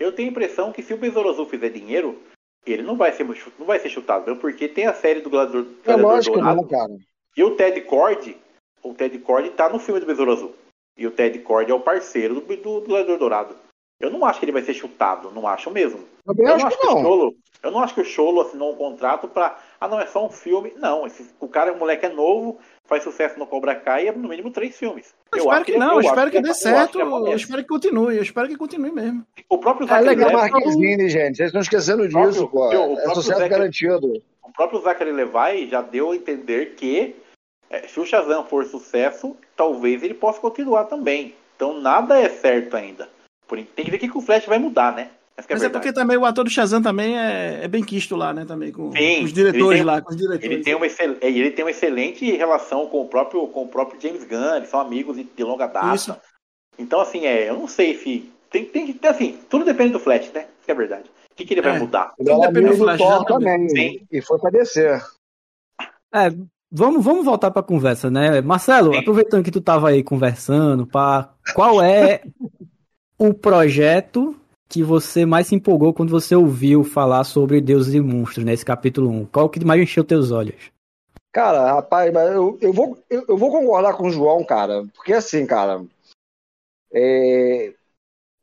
Eu 0.00 0.10
tenho 0.12 0.28
a 0.28 0.30
impressão 0.30 0.72
que 0.72 0.82
se 0.82 0.94
o 0.94 0.96
Besouro 0.96 1.28
Azul 1.28 1.44
fizer 1.44 1.68
dinheiro, 1.68 2.18
ele 2.64 2.82
não 2.82 2.96
vai 2.96 3.12
ser, 3.12 3.24
não 3.58 3.66
vai 3.66 3.78
ser 3.78 3.90
chutado, 3.90 4.24
mesmo 4.24 4.40
porque 4.40 4.66
tem 4.66 4.86
a 4.86 4.94
série 4.94 5.20
do 5.20 5.28
Gladiador, 5.28 5.66
é 5.84 5.96
lógico 5.96 6.36
Dourado. 6.36 6.62
Não, 6.62 6.66
cara. 6.66 6.96
E 7.36 7.44
o 7.44 7.54
Ted 7.54 7.78
Cord, 7.82 8.34
o 8.82 8.94
Ted 8.94 9.18
Cord 9.18 9.50
tá 9.50 9.68
no 9.68 9.78
filme 9.78 10.00
do 10.00 10.06
Besouro 10.06 10.32
Azul. 10.32 10.54
E 10.96 11.06
o 11.06 11.10
Ted 11.10 11.38
Cord 11.40 11.70
é 11.70 11.74
o 11.74 11.80
parceiro 11.80 12.36
do, 12.36 12.40
do, 12.40 12.80
do 12.80 12.86
Gladiador 12.86 13.18
Dourado. 13.18 13.56
Eu 14.02 14.10
não 14.10 14.24
acho 14.24 14.40
que 14.40 14.44
ele 14.44 14.52
vai 14.52 14.62
ser 14.62 14.74
chutado, 14.74 15.30
não 15.30 15.46
acho 15.46 15.70
mesmo. 15.70 16.00
Eu, 16.26 16.34
eu 16.36 16.58
não 16.58 16.66
acho 16.66 16.78
que, 16.78 16.86
não. 16.86 16.96
o 16.96 17.02
Cholo, 17.02 17.36
eu 17.62 17.70
não 17.70 17.80
acho 17.80 17.94
que 17.94 18.00
o 18.00 18.04
Cholo 18.04 18.40
assinou 18.40 18.72
um 18.72 18.76
contrato 18.76 19.28
para 19.28 19.56
ah, 19.80 19.86
não, 19.86 20.00
é 20.00 20.06
só 20.06 20.26
um 20.26 20.28
filme. 20.28 20.72
Não, 20.76 21.06
esse, 21.06 21.30
o 21.38 21.46
cara, 21.46 21.72
o 21.72 21.78
moleque 21.78 22.06
é 22.06 22.08
novo, 22.08 22.58
faz 22.84 23.04
sucesso 23.04 23.38
no 23.38 23.46
Cobra 23.46 23.76
Kai 23.76 24.04
e 24.04 24.08
é 24.08 24.12
no 24.12 24.28
mínimo 24.28 24.50
três 24.50 24.76
filmes. 24.76 25.14
Eu, 25.32 25.38
eu 25.38 25.44
espero 25.44 25.64
que, 25.64 25.72
que 25.72 25.78
não, 25.78 25.94
eu, 25.94 26.00
espero 26.00 26.30
que, 26.32 26.36
que 26.38 26.42
dê 26.42 26.52
certo, 26.52 26.98
eu, 26.98 27.36
espero 27.36 27.62
que 27.62 27.68
continue, 27.68 28.16
eu 28.16 28.22
espero 28.22 28.48
que 28.48 28.56
continue 28.56 28.90
mesmo. 28.90 29.24
O 29.48 29.58
próprio 29.58 29.86
Zachary 29.86 30.06
é 30.06 30.10
legal 30.10 30.32
Marquezine, 30.32 31.08
gente, 31.08 31.36
vocês 31.36 31.48
estão 31.48 31.60
esquecendo 31.60 32.08
disso, 32.08 32.48
pô. 32.48 32.68
O 32.68 32.98
é 32.98 33.08
sucesso 33.14 33.22
Zachary, 33.22 33.48
garantido. 33.48 34.22
O 34.42 34.52
próprio 34.52 34.80
Zachary 34.80 35.12
Levi 35.12 35.68
já 35.68 35.80
deu 35.80 36.10
a 36.10 36.16
entender 36.16 36.74
que 36.74 37.14
é, 37.70 37.86
se 37.86 38.00
o 38.00 38.04
Shazam 38.04 38.44
for 38.44 38.64
sucesso, 38.66 39.36
talvez 39.56 40.02
ele 40.02 40.14
possa 40.14 40.40
continuar 40.40 40.86
também. 40.86 41.34
Então 41.54 41.80
nada 41.80 42.20
é 42.20 42.28
certo 42.28 42.76
ainda. 42.76 43.08
Tem 43.48 43.84
que 43.84 43.90
ver 43.90 43.96
o 43.98 44.00
que 44.00 44.18
o 44.18 44.20
Flash 44.20 44.46
vai 44.46 44.58
mudar, 44.58 44.94
né? 44.94 45.10
Que 45.46 45.52
é 45.54 45.56
Mas 45.56 45.62
é 45.64 45.68
porque 45.68 45.92
também 45.92 46.16
o 46.16 46.24
ator 46.24 46.44
do 46.44 46.50
Shazam 46.50 46.80
também 46.82 47.18
é, 47.18 47.64
é 47.64 47.68
bem 47.68 47.82
quisto 47.82 48.14
lá, 48.14 48.32
né? 48.32 48.44
Também 48.44 48.70
com, 48.70 48.92
Sim, 48.92 49.18
com 49.20 49.24
os 49.24 49.32
diretores 49.32 49.78
tem- 49.78 49.84
lá, 49.86 50.00
com 50.00 50.10
os 50.10 50.16
diretores. 50.16 50.44
Ele 50.44 50.62
tem, 50.62 50.74
uma 50.74 50.86
excel- 50.86 51.16
é, 51.20 51.28
ele 51.28 51.50
tem 51.50 51.64
uma 51.64 51.70
excelente 51.70 52.30
relação 52.36 52.86
com 52.86 53.00
o 53.00 53.06
próprio, 53.08 53.46
com 53.48 53.62
o 53.64 53.68
próprio 53.68 54.00
James 54.00 54.24
Gunn, 54.24 54.56
eles 54.56 54.68
são 54.68 54.78
amigos 54.80 55.16
de, 55.16 55.24
de 55.24 55.42
longa 55.42 55.66
data. 55.66 55.94
Isso. 55.94 56.16
Então, 56.78 57.00
assim, 57.00 57.26
é, 57.26 57.48
eu 57.48 57.54
não 57.58 57.66
sei 57.66 57.96
se. 57.98 58.30
Tem, 58.50 58.64
tem 58.66 58.92
que. 58.92 59.06
Assim, 59.06 59.38
tudo 59.50 59.64
depende 59.64 59.92
do 59.92 59.98
Flash, 59.98 60.30
né? 60.32 60.42
Isso 60.42 60.64
que 60.66 60.70
é 60.70 60.74
verdade. 60.74 61.04
O 61.30 61.34
que, 61.34 61.44
que 61.44 61.54
ele 61.54 61.62
vai 61.62 61.76
É. 61.76 61.78
mudar? 61.78 62.12
Era 62.20 62.38
depende 62.48 62.68
do 62.68 62.76
Flash, 62.76 62.98
Thor 62.98 63.24
também. 63.24 63.68
Sim. 63.70 64.06
E 64.12 64.20
foi 64.22 64.38
pra 64.38 64.50
descer. 64.50 65.02
É, 66.14 66.28
vamos, 66.70 67.02
vamos 67.02 67.24
voltar 67.24 67.50
pra 67.50 67.62
conversa, 67.62 68.10
né? 68.10 68.40
Marcelo, 68.42 68.92
Sim. 68.92 68.98
aproveitando 68.98 69.42
que 69.42 69.50
tu 69.50 69.60
tava 69.62 69.88
aí 69.88 70.02
conversando, 70.04 70.86
pá, 70.86 71.30
qual 71.54 71.82
é 71.82 72.22
o 73.28 73.34
projeto 73.34 74.34
que 74.68 74.82
você 74.82 75.24
mais 75.24 75.46
se 75.46 75.54
empolgou 75.54 75.94
quando 75.94 76.10
você 76.10 76.34
ouviu 76.34 76.82
falar 76.82 77.22
sobre 77.24 77.60
Deuses 77.60 77.94
e 77.94 78.00
Monstros, 78.00 78.44
nesse 78.44 78.64
capítulo 78.64 79.10
1? 79.10 79.26
Qual 79.26 79.48
que 79.48 79.64
mais 79.64 79.80
encheu 79.80 80.02
teus 80.02 80.32
olhos? 80.32 80.72
Cara, 81.30 81.72
rapaz, 81.72 82.12
eu, 82.12 82.58
eu, 82.60 82.72
vou, 82.72 82.98
eu, 83.08 83.24
eu 83.28 83.36
vou 83.36 83.50
concordar 83.50 83.94
com 83.94 84.08
o 84.08 84.10
João, 84.10 84.44
cara. 84.44 84.84
Porque 84.94 85.12
assim, 85.12 85.46
cara. 85.46 85.84
É, 86.92 87.72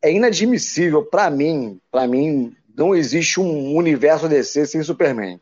é 0.01 0.11
inadmissível 0.11 1.05
pra 1.05 1.29
mim, 1.29 1.79
para 1.91 2.07
mim, 2.07 2.55
não 2.75 2.95
existe 2.95 3.39
um 3.39 3.75
universo 3.75 4.29
DC 4.29 4.65
sem 4.65 4.81
Superman. 4.81 5.39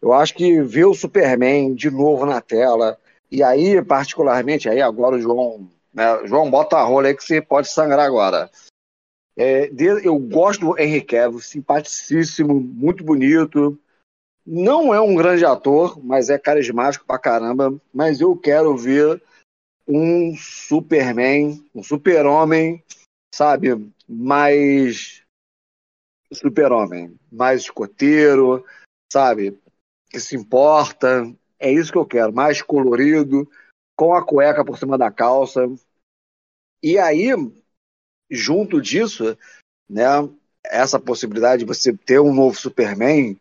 Eu 0.00 0.12
acho 0.12 0.34
que 0.34 0.62
ver 0.62 0.86
o 0.86 0.94
Superman 0.94 1.74
de 1.74 1.90
novo 1.90 2.24
na 2.24 2.40
tela, 2.40 2.98
e 3.30 3.42
aí, 3.42 3.82
particularmente, 3.84 4.68
aí 4.68 4.80
agora 4.80 5.16
o 5.16 5.20
João, 5.20 5.68
né, 5.96 6.26
João 6.26 6.50
bota 6.50 6.76
a 6.76 6.82
rola 6.82 7.08
aí 7.08 7.16
que 7.16 7.24
você 7.24 7.40
pode 7.40 7.68
sangrar 7.68 8.04
agora. 8.04 8.50
É, 9.38 9.70
eu 10.04 10.18
gosto 10.18 10.60
do 10.60 10.78
Henry 10.78 11.02
Cavill, 11.02 11.40
simpaticíssimo, 11.40 12.60
muito 12.60 13.02
bonito. 13.02 13.78
Não 14.46 14.94
é 14.94 15.00
um 15.00 15.14
grande 15.14 15.44
ator, 15.44 15.98
mas 16.04 16.28
é 16.28 16.38
carismático 16.38 17.06
pra 17.06 17.18
caramba. 17.18 17.74
Mas 17.92 18.20
eu 18.20 18.36
quero 18.36 18.76
ver 18.76 19.22
um 19.88 20.36
Superman, 20.36 21.64
um 21.74 21.82
super-homem, 21.82 22.82
sabe? 23.34 23.90
Mais 24.08 25.22
super-homem, 26.32 27.18
mais 27.30 27.62
escoteiro, 27.62 28.64
sabe? 29.12 29.58
Que 30.10 30.20
se 30.20 30.36
importa. 30.36 31.30
É 31.58 31.70
isso 31.70 31.90
que 31.90 31.98
eu 31.98 32.06
quero, 32.06 32.32
mais 32.32 32.60
colorido, 32.60 33.50
com 33.96 34.14
a 34.14 34.24
cueca 34.24 34.64
por 34.64 34.78
cima 34.78 34.98
da 34.98 35.10
calça. 35.10 35.66
E 36.82 36.98
aí, 36.98 37.28
junto 38.30 38.80
disso, 38.80 39.36
né? 39.88 40.06
Essa 40.64 40.98
possibilidade 40.98 41.60
de 41.60 41.66
você 41.66 41.96
ter 41.96 42.20
um 42.20 42.34
novo 42.34 42.58
Superman 42.58 43.38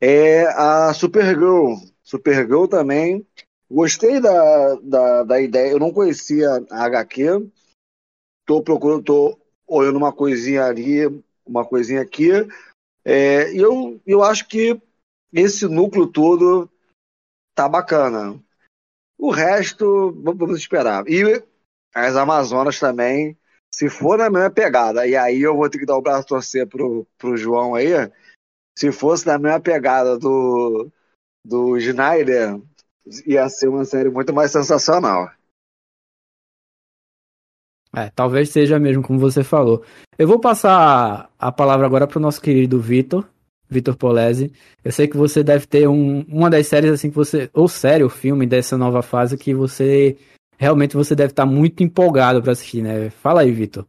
é 0.00 0.46
a 0.46 0.92
Supergirl. 0.94 1.74
Supergirl 2.02 2.66
também. 2.66 3.26
Gostei 3.70 4.20
da, 4.20 4.74
da, 4.76 5.22
da 5.24 5.40
ideia. 5.40 5.72
Eu 5.72 5.78
não 5.78 5.92
conhecia 5.92 6.48
a 6.70 6.84
HQ. 6.84 7.50
Tô 8.46 8.62
procurando, 8.62 9.02
tô 9.02 9.38
olhando 9.66 9.96
uma 9.96 10.12
coisinha 10.12 10.64
ali, 10.64 11.06
uma 11.44 11.64
coisinha 11.64 12.00
aqui. 12.00 12.30
É, 13.04 13.52
e 13.52 13.58
eu, 13.58 14.00
eu 14.06 14.22
acho 14.22 14.48
que 14.48 14.80
esse 15.32 15.66
núcleo 15.66 16.06
todo 16.06 16.70
tá 17.54 17.68
bacana. 17.68 18.40
O 19.18 19.30
resto, 19.30 20.12
vamos 20.12 20.38
vamos 20.38 20.58
esperar. 20.58 21.06
E 21.08 21.42
as 21.96 22.14
Amazonas 22.14 22.78
também, 22.78 23.38
se 23.74 23.88
for 23.88 24.18
na 24.18 24.28
mesma 24.28 24.50
pegada, 24.50 25.06
e 25.06 25.16
aí 25.16 25.40
eu 25.40 25.56
vou 25.56 25.68
ter 25.70 25.78
que 25.78 25.86
dar 25.86 25.96
o 25.96 26.02
braço 26.02 26.20
a 26.20 26.28
torcer 26.28 26.66
pro, 26.66 27.06
pro 27.16 27.38
João 27.38 27.74
aí, 27.74 27.88
se 28.78 28.92
fosse 28.92 29.26
na 29.26 29.38
mesma 29.38 29.60
pegada 29.60 30.18
do, 30.18 30.90
do 31.42 31.78
Snyder, 31.78 32.60
ia 33.26 33.48
ser 33.48 33.68
uma 33.68 33.86
série 33.86 34.10
muito 34.10 34.34
mais 34.34 34.52
sensacional. 34.52 35.30
É, 37.94 38.10
talvez 38.14 38.50
seja 38.50 38.78
mesmo 38.78 39.02
como 39.02 39.18
você 39.18 39.42
falou. 39.42 39.82
Eu 40.18 40.28
vou 40.28 40.38
passar 40.38 41.30
a 41.38 41.50
palavra 41.50 41.86
agora 41.86 42.06
pro 42.06 42.20
nosso 42.20 42.42
querido 42.42 42.78
Vitor, 42.78 43.26
Vitor 43.70 43.96
Polese. 43.96 44.52
Eu 44.84 44.92
sei 44.92 45.08
que 45.08 45.16
você 45.16 45.42
deve 45.42 45.66
ter 45.66 45.88
um, 45.88 46.20
uma 46.28 46.50
das 46.50 46.66
séries 46.66 46.90
assim 46.90 47.08
que 47.08 47.16
você, 47.16 47.48
ou 47.54 47.66
série, 47.68 48.04
ou 48.04 48.10
filme 48.10 48.46
dessa 48.46 48.76
nova 48.76 49.00
fase 49.00 49.38
que 49.38 49.54
você 49.54 50.18
realmente 50.58 50.96
você 50.96 51.14
deve 51.14 51.32
estar 51.32 51.46
muito 51.46 51.82
empolgado 51.82 52.42
para 52.42 52.52
assistir, 52.52 52.82
né? 52.82 53.10
Fala 53.10 53.42
aí, 53.42 53.50
Vitor. 53.52 53.86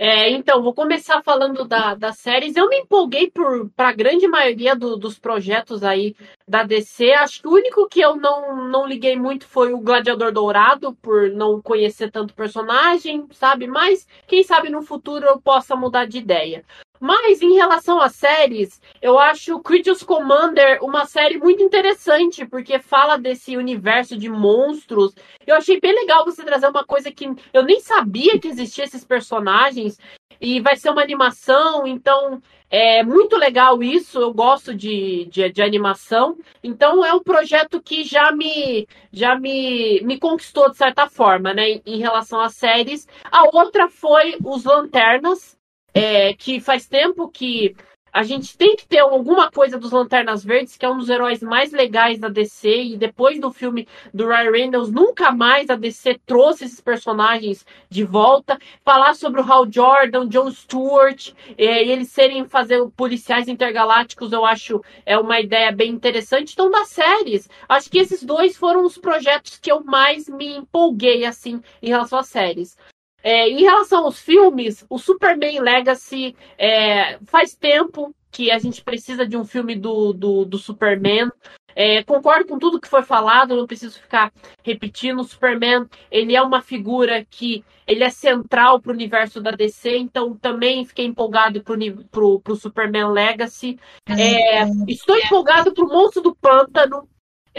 É, 0.00 0.30
então, 0.30 0.62
vou 0.62 0.72
começar 0.72 1.20
falando 1.24 1.64
da, 1.64 1.92
das 1.96 2.18
séries. 2.20 2.54
Eu 2.56 2.68
me 2.68 2.76
empolguei 2.78 3.28
para 3.28 3.88
a 3.88 3.92
grande 3.92 4.28
maioria 4.28 4.76
do- 4.76 4.96
dos 4.96 5.18
projetos 5.18 5.82
aí 5.82 6.14
da 6.48 6.62
DC. 6.62 7.10
Acho 7.14 7.42
que 7.42 7.48
o 7.48 7.52
único 7.54 7.88
que 7.88 8.00
eu 8.00 8.14
não, 8.14 8.68
não 8.68 8.86
liguei 8.86 9.16
muito 9.16 9.44
foi 9.44 9.72
o 9.72 9.80
Gladiador 9.80 10.30
Dourado, 10.30 10.94
por 11.02 11.28
não 11.30 11.60
conhecer 11.60 12.12
tanto 12.12 12.32
personagem, 12.32 13.26
sabe? 13.32 13.66
Mas 13.66 14.06
quem 14.28 14.44
sabe 14.44 14.70
no 14.70 14.82
futuro 14.82 15.26
eu 15.26 15.40
possa 15.40 15.74
mudar 15.74 16.04
de 16.06 16.18
ideia. 16.18 16.64
Mas 17.00 17.40
em 17.42 17.54
relação 17.54 18.00
às 18.00 18.14
séries, 18.14 18.80
eu 19.00 19.18
acho 19.18 19.60
Critics 19.60 20.02
Commander 20.02 20.82
uma 20.82 21.06
série 21.06 21.38
muito 21.38 21.62
interessante, 21.62 22.44
porque 22.44 22.78
fala 22.78 23.16
desse 23.16 23.56
universo 23.56 24.16
de 24.16 24.28
monstros. 24.28 25.14
Eu 25.46 25.56
achei 25.56 25.80
bem 25.80 25.94
legal 25.94 26.24
você 26.24 26.42
trazer 26.44 26.68
uma 26.68 26.84
coisa 26.84 27.10
que 27.10 27.30
eu 27.52 27.62
nem 27.62 27.80
sabia 27.80 28.38
que 28.38 28.48
existia 28.48 28.84
esses 28.84 29.04
personagens. 29.04 29.98
E 30.40 30.60
vai 30.60 30.76
ser 30.76 30.90
uma 30.90 31.02
animação, 31.02 31.84
então 31.84 32.40
é 32.70 33.02
muito 33.02 33.36
legal 33.36 33.82
isso. 33.82 34.20
Eu 34.20 34.32
gosto 34.32 34.72
de, 34.74 35.24
de, 35.26 35.50
de 35.50 35.62
animação. 35.62 36.38
Então 36.62 37.04
é 37.04 37.12
um 37.12 37.22
projeto 37.22 37.82
que 37.82 38.04
já 38.04 38.30
me 38.30 38.86
já 39.12 39.36
me, 39.38 40.00
me 40.02 40.18
conquistou 40.18 40.70
de 40.70 40.76
certa 40.76 41.08
forma, 41.08 41.52
né? 41.52 41.70
Em, 41.70 41.82
em 41.86 41.98
relação 41.98 42.40
às 42.40 42.54
séries. 42.54 43.08
A 43.24 43.44
outra 43.44 43.88
foi 43.88 44.36
os 44.44 44.64
Lanternas 44.64 45.57
é, 45.98 46.32
que 46.32 46.60
faz 46.60 46.86
tempo 46.86 47.28
que 47.28 47.74
a 48.12 48.22
gente 48.22 48.56
tem 48.56 48.74
que 48.74 48.86
ter 48.86 49.00
alguma 49.00 49.50
coisa 49.50 49.78
dos 49.78 49.90
Lanternas 49.90 50.44
Verdes, 50.44 50.76
que 50.76 50.86
é 50.86 50.88
um 50.88 50.96
dos 50.96 51.08
heróis 51.08 51.42
mais 51.42 51.72
legais 51.72 52.18
da 52.18 52.28
DC, 52.28 52.68
e 52.68 52.96
depois 52.96 53.38
do 53.40 53.52
filme 53.52 53.86
do 54.14 54.26
Ryan 54.26 54.50
Reynolds, 54.50 54.90
nunca 54.90 55.30
mais 55.30 55.68
a 55.68 55.76
DC 55.76 56.20
trouxe 56.24 56.64
esses 56.64 56.80
personagens 56.80 57.66
de 57.90 58.04
volta. 58.04 58.58
Falar 58.84 59.14
sobre 59.14 59.40
o 59.40 59.44
Hal 59.44 59.70
Jordan, 59.70 60.26
John 60.28 60.50
Stewart, 60.50 61.32
é, 61.56 61.82
eles 61.86 62.08
serem 62.08 62.48
fazer 62.48 62.84
policiais 62.96 63.46
intergalácticos, 63.46 64.32
eu 64.32 64.44
acho 64.44 64.80
é 65.04 65.18
uma 65.18 65.40
ideia 65.40 65.70
bem 65.70 65.90
interessante. 65.90 66.52
Então, 66.52 66.70
das 66.70 66.88
séries, 66.88 67.48
acho 67.68 67.90
que 67.90 67.98
esses 67.98 68.22
dois 68.22 68.56
foram 68.56 68.84
os 68.84 68.96
projetos 68.96 69.58
que 69.58 69.70
eu 69.70 69.84
mais 69.84 70.28
me 70.28 70.56
empolguei, 70.56 71.24
assim, 71.24 71.60
em 71.82 71.88
relação 71.88 72.18
às 72.18 72.28
séries. 72.28 72.76
É, 73.22 73.48
em 73.48 73.62
relação 73.62 74.04
aos 74.04 74.20
filmes, 74.20 74.84
o 74.88 74.98
Superman 74.98 75.60
Legacy 75.60 76.36
é, 76.56 77.18
faz 77.24 77.54
tempo 77.54 78.14
que 78.30 78.50
a 78.50 78.58
gente 78.58 78.82
precisa 78.82 79.26
de 79.26 79.36
um 79.36 79.44
filme 79.44 79.74
do, 79.74 80.12
do, 80.12 80.44
do 80.44 80.58
Superman. 80.58 81.30
É, 81.74 82.02
concordo 82.02 82.46
com 82.46 82.58
tudo 82.58 82.80
que 82.80 82.88
foi 82.88 83.02
falado, 83.02 83.56
não 83.56 83.66
preciso 83.66 84.00
ficar 84.00 84.32
repetindo. 84.64 85.20
O 85.20 85.24
Superman 85.24 85.86
ele 86.10 86.34
é 86.34 86.42
uma 86.42 86.60
figura 86.60 87.24
que 87.24 87.64
ele 87.86 88.04
é 88.04 88.10
central 88.10 88.80
para 88.80 88.90
o 88.90 88.94
universo 88.94 89.40
da 89.40 89.50
DC, 89.50 89.96
então 89.96 90.36
também 90.36 90.84
fiquei 90.84 91.06
empolgado 91.06 91.62
para 91.62 92.24
o 92.24 92.56
Superman 92.56 93.12
Legacy. 93.12 93.78
É, 94.08 94.64
estou 94.88 95.16
empolgado 95.16 95.72
para 95.72 95.84
o 95.84 95.88
Monstro 95.88 96.22
do 96.22 96.34
Pântano. 96.34 97.08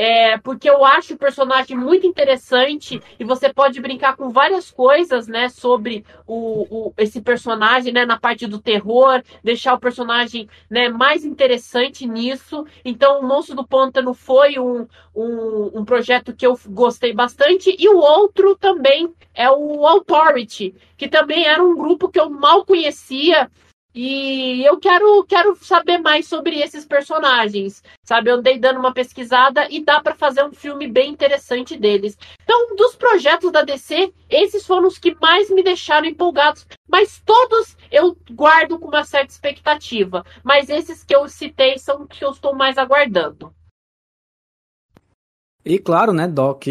É, 0.02 0.38
porque 0.38 0.70
eu 0.70 0.86
acho 0.86 1.14
o 1.14 1.18
personagem 1.18 1.76
muito 1.76 2.08
interessante 2.08 3.02
e 3.20 3.26
você 3.26 3.52
pode 3.54 3.82
brincar 3.82 4.16
com 4.16 4.30
várias 4.30 4.72
coisas, 4.72 5.28
né, 5.28 5.50
sobre 5.50 6.06
o, 6.26 6.88
o, 6.88 6.93
esse 6.97 7.20
personagem, 7.20 7.91
né, 7.91 8.06
na 8.06 8.18
parte 8.18 8.47
do 8.47 8.62
terror, 8.62 9.22
deixar 9.43 9.74
o 9.74 9.80
personagem, 9.80 10.47
né, 10.70 10.88
mais 10.88 11.26
interessante 11.26 12.08
nisso. 12.08 12.66
Então, 12.86 13.20
o 13.20 13.28
Monstro 13.28 13.58
do 13.58 13.68
Pântano 13.68 14.14
foi 14.14 14.58
um, 14.58 14.88
um, 15.14 15.80
um 15.80 15.84
projeto 15.84 16.34
que 16.34 16.47
eu 16.47 16.58
gostei 16.68 17.12
bastante 17.12 17.76
e 17.78 17.89
o 17.89 17.97
outro 17.97 18.56
também 18.56 19.14
é 19.34 19.52
o 19.52 19.86
Authority, 19.86 20.76
que 20.95 21.10
também 21.10 21.45
era 21.45 21.62
um 21.62 21.76
grupo 21.76 22.08
que 22.08 22.22
eu 22.22 22.30
mal 22.30 22.66
conhecia 22.66 23.52
e 23.94 24.64
eu 24.64 24.80
quero, 24.80 25.24
quero 25.24 25.56
saber 25.56 25.98
mais 25.98 26.28
sobre 26.28 26.60
esses 26.60 26.86
personagens, 26.86 27.84
sabe? 28.04 28.30
Eu 28.30 28.36
andei 28.36 28.60
dando 28.60 28.80
uma 28.80 28.94
pesquisada 28.94 29.68
e 29.70 29.84
dá 29.84 30.00
para 30.00 30.14
fazer 30.14 30.44
um 30.44 30.52
filme 30.52 30.88
bem 30.88 31.12
interessante 31.12 31.76
deles. 31.76 32.18
Então, 32.44 32.76
dos 32.76 32.96
projetos 32.96 33.52
da 33.52 33.64
DC, 33.64 34.14
esses 34.30 34.66
foram 34.66 34.88
os 34.88 35.00
que 35.00 35.16
mais 35.20 35.50
me 35.50 35.64
deixaram 35.64 36.08
empolgados, 36.08 36.68
mas 36.88 37.22
todos 37.26 37.76
eu 37.92 38.16
guardo 38.32 38.78
com 38.78 38.88
uma 38.88 39.04
certa 39.04 39.32
expectativa. 39.32 40.24
Mas 40.44 40.70
esses 40.70 41.04
que 41.04 41.16
eu 41.16 41.28
citei 41.28 41.80
são 41.80 42.04
os 42.04 42.08
que 42.08 42.24
eu 42.24 42.30
estou 42.30 42.56
mais 42.56 42.78
aguardando. 42.78 43.52
E 45.66 45.78
claro, 45.78 46.14
né, 46.14 46.28
Doc, 46.28 46.64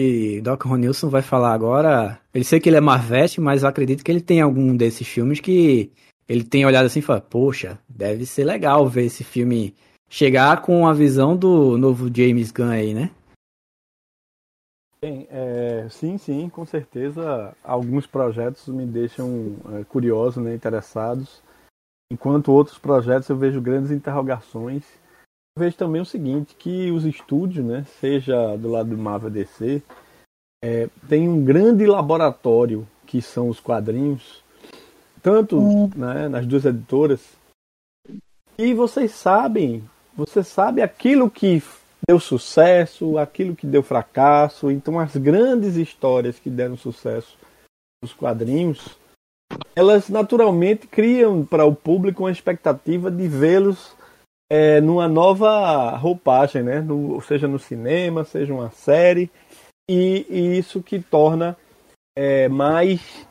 Doc 0.42 0.64
Ronilson 0.64 1.08
vai 1.08 1.22
falar 1.22 1.52
agora. 1.52 2.18
Ele 2.32 2.44
sei 2.44 2.58
que 2.58 2.68
ele 2.68 2.76
é 2.76 2.80
Marvete, 2.80 3.40
mas 3.40 3.64
acredito 3.64 4.02
que 4.02 4.10
ele 4.10 4.20
tem 4.20 4.40
algum 4.40 4.76
desses 4.76 5.06
filmes 5.06 5.40
que 5.40 5.92
ele 6.28 6.44
tem 6.44 6.66
olhado 6.66 6.86
assim 6.86 6.98
e 6.98 7.02
fala, 7.02 7.20
poxa, 7.20 7.78
deve 7.88 8.26
ser 8.26 8.44
legal 8.44 8.86
ver 8.86 9.06
esse 9.06 9.24
filme 9.24 9.74
chegar 10.08 10.62
com 10.62 10.86
a 10.86 10.92
visão 10.92 11.36
do 11.36 11.78
novo 11.78 12.10
James 12.14 12.50
Gunn 12.50 12.70
aí, 12.70 12.94
né? 12.94 13.10
Bem, 15.00 15.28
é, 15.30 15.86
sim, 15.90 16.18
sim, 16.18 16.48
com 16.48 16.66
certeza. 16.66 17.54
Alguns 17.62 18.06
projetos 18.06 18.66
me 18.68 18.84
deixam 18.84 19.56
é, 19.72 19.84
curiosos, 19.84 20.42
né, 20.42 20.54
interessados. 20.54 21.40
Enquanto 22.10 22.52
outros 22.52 22.78
projetos 22.78 23.28
eu 23.28 23.36
vejo 23.36 23.60
grandes 23.60 23.90
interrogações. 23.90 24.84
Eu 25.56 25.60
vejo 25.60 25.76
também 25.76 26.00
o 26.00 26.06
seguinte, 26.06 26.54
que 26.56 26.90
os 26.90 27.04
estúdios, 27.04 27.64
né, 27.64 27.84
seja 28.00 28.56
do 28.56 28.70
lado 28.70 28.90
do 28.90 28.98
Marvel 28.98 29.30
DC, 29.30 29.82
é, 30.64 30.88
tem 31.08 31.28
um 31.28 31.44
grande 31.44 31.86
laboratório 31.86 32.86
que 33.06 33.22
são 33.22 33.48
os 33.48 33.60
quadrinhos, 33.60 34.42
tanto 35.28 35.58
hum. 35.58 35.90
né, 35.94 36.26
nas 36.26 36.46
duas 36.46 36.64
editoras, 36.64 37.20
e 38.56 38.72
vocês 38.72 39.12
sabem, 39.12 39.84
você 40.16 40.42
sabe 40.42 40.80
aquilo 40.80 41.30
que 41.30 41.62
deu 42.08 42.18
sucesso, 42.18 43.18
aquilo 43.18 43.54
que 43.54 43.66
deu 43.66 43.82
fracasso. 43.82 44.70
Então, 44.70 44.98
as 44.98 45.14
grandes 45.16 45.76
histórias 45.76 46.38
que 46.38 46.48
deram 46.48 46.78
sucesso 46.78 47.36
nos 48.02 48.14
quadrinhos, 48.14 48.98
elas 49.76 50.08
naturalmente 50.08 50.86
criam 50.86 51.44
para 51.44 51.66
o 51.66 51.74
público 51.74 52.24
uma 52.24 52.32
expectativa 52.32 53.10
de 53.10 53.28
vê-los 53.28 53.94
é, 54.50 54.80
numa 54.80 55.06
nova 55.06 55.90
roupagem, 55.96 56.62
né? 56.62 56.80
No, 56.80 57.20
seja 57.20 57.46
no 57.46 57.58
cinema, 57.58 58.24
seja 58.24 58.54
uma 58.54 58.70
série, 58.70 59.30
e, 59.88 60.26
e 60.30 60.58
isso 60.58 60.82
que 60.82 60.98
torna 60.98 61.54
é, 62.16 62.48
mais 62.48 63.27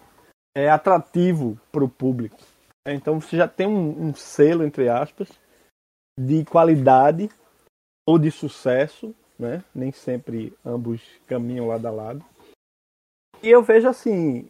é, 0.58 0.72
atrativo 0.72 1.56
para 1.72 1.84
o 1.84 1.90
público. 1.90 2.36
Então 2.88 3.22
você 3.22 3.38
já 3.38 3.48
tem 3.48 3.68
um, 3.68 4.08
um 4.08 4.16
selo, 4.16 4.64
entre 4.64 4.90
aspas, 4.90 5.30
de 6.20 6.44
qualidade 6.46 7.30
ou 8.08 8.18
de 8.18 8.32
sucesso, 8.32 9.14
né? 9.38 9.64
Nem 9.76 9.92
sempre 9.92 10.58
ambos 10.66 11.00
caminham 11.28 11.68
lado 11.68 11.86
a 11.86 11.92
lado. 11.92 12.26
E 13.44 13.50
eu 13.50 13.62
vejo 13.62 13.88
assim, 13.88 14.50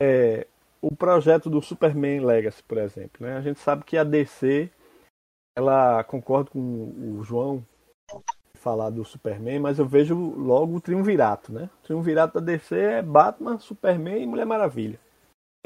é, 0.00 0.46
o 0.80 0.96
projeto 0.96 1.50
do 1.50 1.60
Superman 1.60 2.24
Legacy, 2.24 2.62
por 2.62 2.78
exemplo, 2.78 3.26
né? 3.26 3.36
A 3.36 3.42
gente 3.42 3.60
sabe 3.60 3.84
que 3.84 3.98
a 3.98 4.04
DC, 4.04 4.70
ela 5.54 6.02
concorda 6.04 6.50
com 6.50 6.60
o 6.60 7.22
João 7.22 7.62
falar 8.54 8.88
do 8.88 9.04
Superman, 9.04 9.60
mas 9.60 9.78
eu 9.78 9.86
vejo 9.86 10.16
logo 10.16 10.76
o 10.76 10.80
triunvirato, 10.80 11.52
né? 11.52 11.68
O 11.82 11.86
triunvirato 11.86 12.40
da 12.40 12.46
DC 12.46 12.74
é 12.74 13.02
Batman, 13.02 13.58
Superman 13.58 14.22
e 14.22 14.26
Mulher 14.26 14.46
Maravilha. 14.46 14.98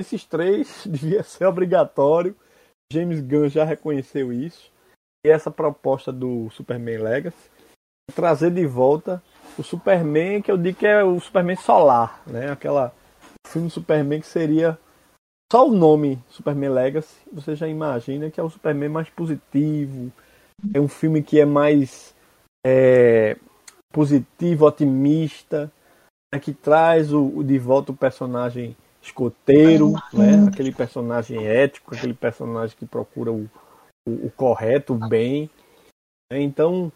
Esses 0.00 0.24
três 0.24 0.84
devia 0.88 1.22
ser 1.22 1.44
obrigatório. 1.46 2.34
James 2.92 3.20
Gunn 3.20 3.48
já 3.48 3.64
reconheceu 3.64 4.32
isso 4.32 4.70
essa 5.24 5.50
proposta 5.50 6.10
do 6.10 6.48
Superman 6.50 6.98
Legacy 6.98 7.50
trazer 8.10 8.50
de 8.50 8.66
volta 8.66 9.22
o 9.58 9.62
Superman 9.62 10.42
que 10.42 10.50
eu 10.50 10.56
digo 10.56 10.78
que 10.78 10.86
é 10.86 11.04
o 11.04 11.18
Superman 11.20 11.56
solar, 11.56 12.22
né? 12.26 12.50
Aquela 12.50 12.92
filme 13.46 13.70
Superman 13.70 14.20
que 14.20 14.26
seria 14.26 14.78
só 15.50 15.66
o 15.66 15.72
nome 15.72 16.22
Superman 16.28 16.70
Legacy, 16.70 17.16
você 17.32 17.56
já 17.56 17.66
imagina 17.66 18.30
que 18.30 18.40
é 18.40 18.42
o 18.42 18.50
Superman 18.50 18.88
mais 18.88 19.10
positivo, 19.10 20.12
é 20.72 20.80
um 20.80 20.88
filme 20.88 21.22
que 21.22 21.40
é 21.40 21.44
mais 21.44 22.14
é, 22.64 23.36
positivo, 23.92 24.66
otimista, 24.66 25.70
né? 26.32 26.40
que 26.40 26.52
traz 26.52 27.12
o, 27.12 27.38
o, 27.38 27.44
de 27.44 27.58
volta 27.58 27.90
o 27.92 27.96
personagem 27.96 28.76
escoteiro, 29.02 29.92
né? 30.12 30.46
Aquele 30.48 30.72
personagem 30.72 31.46
ético, 31.46 31.94
aquele 31.94 32.14
personagem 32.14 32.76
que 32.76 32.86
procura 32.86 33.32
o, 33.32 33.48
o, 34.06 34.26
o 34.26 34.30
correto, 34.30 34.94
o 34.94 35.08
bem. 35.08 35.50
Então, 36.32 36.92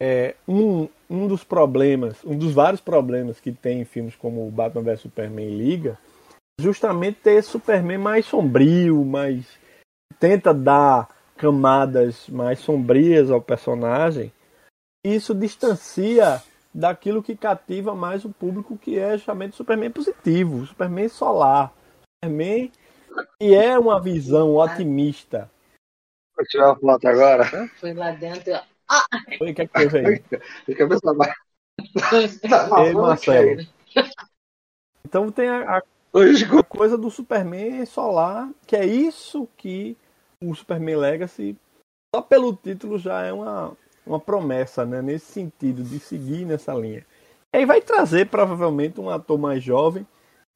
é, 0.00 0.34
um, 0.46 0.88
um 1.08 1.26
dos 1.26 1.44
problemas, 1.44 2.24
um 2.24 2.36
dos 2.36 2.52
vários 2.52 2.80
problemas 2.80 3.40
que 3.40 3.52
tem 3.52 3.80
em 3.80 3.84
filmes 3.84 4.16
como 4.16 4.50
Batman 4.50 4.82
vs 4.82 5.00
Superman 5.00 5.46
e 5.46 5.56
Liga, 5.56 5.98
justamente 6.60 7.20
ter 7.20 7.42
Superman 7.42 7.98
mais 7.98 8.26
sombrio, 8.26 9.04
mais 9.04 9.46
tenta 10.18 10.52
dar 10.52 11.08
camadas 11.36 12.28
mais 12.28 12.58
sombrias 12.60 13.30
ao 13.30 13.40
personagem. 13.40 14.32
Isso 15.04 15.34
distancia 15.34 16.42
daquilo 16.76 17.22
que 17.22 17.34
cativa 17.34 17.94
mais 17.94 18.24
o 18.24 18.30
público, 18.30 18.76
que 18.76 18.98
é 18.98 19.16
justamente 19.16 19.54
o 19.54 19.56
Superman 19.56 19.90
positivo, 19.90 20.58
o 20.58 20.66
Superman 20.66 21.08
solar, 21.08 21.72
Superman 22.22 22.70
que 23.40 23.54
é 23.54 23.78
uma 23.78 23.98
visão 23.98 24.56
otimista 24.56 25.50
Vou 26.36 26.44
tirar 26.44 26.66
uma 26.66 26.78
foto 26.78 27.08
agora. 27.08 27.68
Foi 27.80 27.94
lá 27.94 28.10
dentro. 28.10 28.52
Ah! 28.88 29.06
Oi, 29.40 29.50
o 29.50 29.54
que 29.54 29.62
é 29.62 29.66
que 29.66 29.72
teve 29.72 29.98
aí? 29.98 30.24
De 30.68 30.74
cabeça 30.74 31.14
baixa. 31.14 31.34
Ei, 32.84 32.92
Marcelo. 32.92 33.66
Então 35.02 35.32
tem 35.32 35.48
a, 35.48 35.78
a, 35.78 35.78
a, 35.78 36.62
coisa 36.68 36.98
do 36.98 37.10
Superman 37.10 37.86
solar, 37.86 38.50
que 38.66 38.76
é 38.76 38.84
isso 38.84 39.48
que 39.56 39.96
o 40.42 40.54
Superman 40.54 40.96
Legacy, 40.96 41.56
só 42.14 42.20
pelo 42.20 42.54
título 42.54 42.98
já 42.98 43.22
é 43.22 43.32
uma, 43.32 43.74
uma 44.06 44.20
promessa, 44.20 44.86
né? 44.86 45.02
Nesse 45.02 45.32
sentido, 45.32 45.82
de 45.82 45.98
seguir 45.98 46.44
nessa 46.44 46.72
linha. 46.74 47.04
E 47.52 47.58
aí 47.58 47.66
vai 47.66 47.80
trazer 47.80 48.28
provavelmente 48.28 49.00
um 49.00 49.10
ator 49.10 49.38
mais 49.38 49.62
jovem 49.62 50.06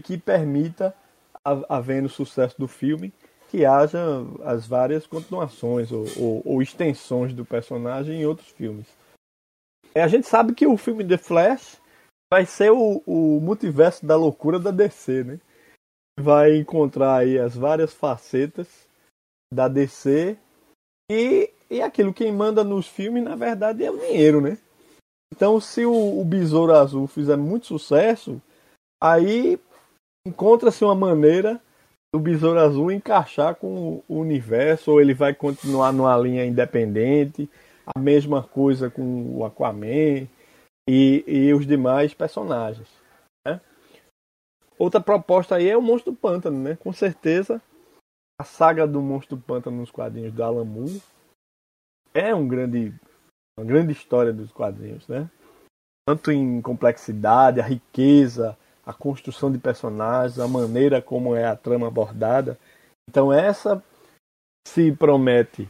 que 0.02 0.16
permita, 0.16 0.94
havendo 1.68 2.08
sucesso 2.08 2.58
do 2.58 2.68
filme, 2.68 3.12
que 3.50 3.64
haja 3.64 3.98
as 4.44 4.66
várias 4.66 5.06
continuações 5.06 5.90
ou, 5.90 6.04
ou, 6.16 6.42
ou 6.44 6.62
extensões 6.62 7.34
do 7.34 7.44
personagem 7.44 8.20
em 8.20 8.26
outros 8.26 8.48
filmes. 8.48 8.86
É, 9.94 10.02
a 10.02 10.08
gente 10.08 10.26
sabe 10.26 10.54
que 10.54 10.66
o 10.66 10.76
filme 10.76 11.04
The 11.04 11.18
Flash 11.18 11.80
vai 12.32 12.46
ser 12.46 12.70
o, 12.70 13.02
o 13.04 13.40
multiverso 13.40 14.06
da 14.06 14.16
loucura 14.16 14.58
da 14.58 14.70
DC, 14.70 15.24
né? 15.24 15.40
Vai 16.18 16.56
encontrar 16.56 17.16
aí 17.16 17.38
as 17.38 17.56
várias 17.56 17.92
facetas 17.92 18.88
da 19.52 19.66
DC 19.66 20.38
e, 21.10 21.52
e 21.70 21.80
aquilo 21.80 22.12
quem 22.12 22.32
manda 22.32 22.64
nos 22.64 22.88
filmes, 22.88 23.22
na 23.22 23.36
verdade, 23.36 23.84
é 23.84 23.90
o 23.90 23.98
dinheiro, 23.98 24.40
né? 24.40 24.58
Então, 25.32 25.60
se 25.60 25.86
o, 25.86 26.20
o 26.20 26.24
Besouro 26.24 26.74
Azul 26.74 27.06
fizer 27.06 27.36
muito 27.36 27.66
sucesso, 27.66 28.42
aí 29.00 29.58
encontra-se 30.26 30.84
uma 30.84 30.94
maneira 30.94 31.60
do 32.12 32.18
Besouro 32.18 32.58
Azul 32.58 32.90
encaixar 32.90 33.54
com 33.54 34.02
o 34.08 34.18
universo, 34.18 34.90
ou 34.90 35.00
ele 35.00 35.14
vai 35.14 35.32
continuar 35.32 35.92
numa 35.92 36.16
linha 36.18 36.44
independente, 36.44 37.48
a 37.86 37.98
mesma 38.00 38.42
coisa 38.42 38.90
com 38.90 39.36
o 39.36 39.44
Aquaman 39.44 40.26
e, 40.88 41.24
e 41.26 41.54
os 41.54 41.64
demais 41.64 42.12
personagens. 42.12 42.88
Né? 43.46 43.60
Outra 44.76 45.00
proposta 45.00 45.54
aí 45.54 45.68
é 45.68 45.76
o 45.76 45.82
Monstro 45.82 46.10
do 46.10 46.18
Pântano, 46.18 46.58
né? 46.58 46.76
Com 46.76 46.92
certeza 46.92 47.62
a 48.40 48.44
saga 48.44 48.86
do 48.86 49.00
Monstro 49.00 49.36
do 49.36 49.42
Pântano 49.42 49.76
nos 49.76 49.90
quadrinhos 49.90 50.32
do 50.32 50.42
Alan 50.42 50.64
Moore 50.64 51.00
é 52.14 52.34
um 52.34 52.46
grande, 52.46 52.92
uma 53.58 53.66
grande 53.66 53.92
história 53.92 54.32
dos 54.32 54.52
quadrinhos, 54.52 55.06
né? 55.08 55.28
Tanto 56.06 56.32
em 56.32 56.60
complexidade, 56.60 57.60
a 57.60 57.64
riqueza, 57.64 58.56
a 58.84 58.92
construção 58.92 59.52
de 59.52 59.58
personagens, 59.58 60.38
a 60.38 60.48
maneira 60.48 61.00
como 61.00 61.36
é 61.36 61.46
a 61.46 61.56
trama 61.56 61.86
abordada. 61.86 62.58
Então 63.08 63.32
essa 63.32 63.82
se 64.66 64.92
promete 64.92 65.68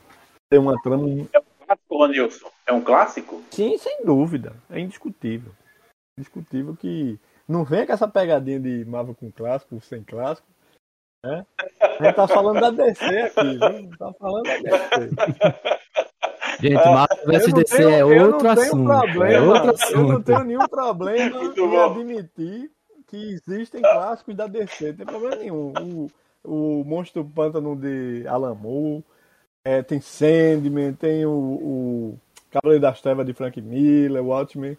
ser 0.53 0.59
uma 0.59 0.81
trama. 0.83 1.07
É 1.33 1.39
um 1.39 1.47
clássico, 1.67 2.07
Nilson? 2.07 2.51
É 2.67 2.73
um 2.73 2.83
clássico? 2.83 3.43
Sim, 3.51 3.77
sem 3.79 4.05
dúvida. 4.05 4.55
É 4.71 4.81
indiscutível. 4.81 5.53
Indiscutível 6.19 6.77
que 6.77 7.19
não 7.49 7.65
vem 7.65 7.87
com 7.87 7.93
essa 7.93 8.09
pegadinha 8.09 8.61
de 8.61 8.85
Marvel 8.85 9.15
com 9.15 9.31
clássico, 9.31 9.81
sem 9.81 10.03
clássico. 10.03 10.49
Né? 11.25 11.45
A 11.81 12.05
gente 12.05 12.15
tá 12.15 12.27
falando 12.27 12.61
da 12.61 12.71
DC 12.71 13.05
aqui, 13.05 13.59
viu? 13.59 13.99
Tá 13.99 14.12
falando 14.15 14.45
da 14.45 14.57
DC. 14.97 15.11
Gente, 16.61 16.74
Marvel 16.74 17.27
vs 17.27 17.53
DC 17.53 17.77
tenho, 17.77 17.91
é 17.91 18.05
outro 18.05 18.49
assunto. 18.49 18.85
Problema, 18.85 19.28
é 19.28 19.41
outro 19.41 19.70
assunto. 19.70 19.99
Eu 19.99 20.09
não 20.09 20.23
tenho 20.23 20.45
nenhum 20.45 20.69
problema 20.69 21.41
em 21.57 21.77
admitir 21.77 22.70
que 23.09 23.16
existem 23.16 23.82
clássicos 23.82 24.37
da 24.37 24.47
DC, 24.47 24.89
não 24.89 24.95
tem 24.95 25.07
problema 25.07 25.37
nenhum. 25.37 25.73
O, 25.81 26.11
o 26.45 26.85
Monstro 26.85 27.24
do 27.24 27.31
Pântano 27.31 27.74
de 27.74 28.24
Alan 28.28 28.55
Moore, 28.55 29.05
é, 29.65 29.82
tem 29.82 30.01
Sandman, 30.01 30.93
tem 30.93 31.27
o, 31.27 31.31
o 31.31 32.19
Cavaleiro 32.51 32.82
das 32.82 33.01
Trevas 33.01 33.27
de 33.27 33.32
Frank 33.32 33.61
Miller, 33.61 34.24
Watchmen. 34.24 34.77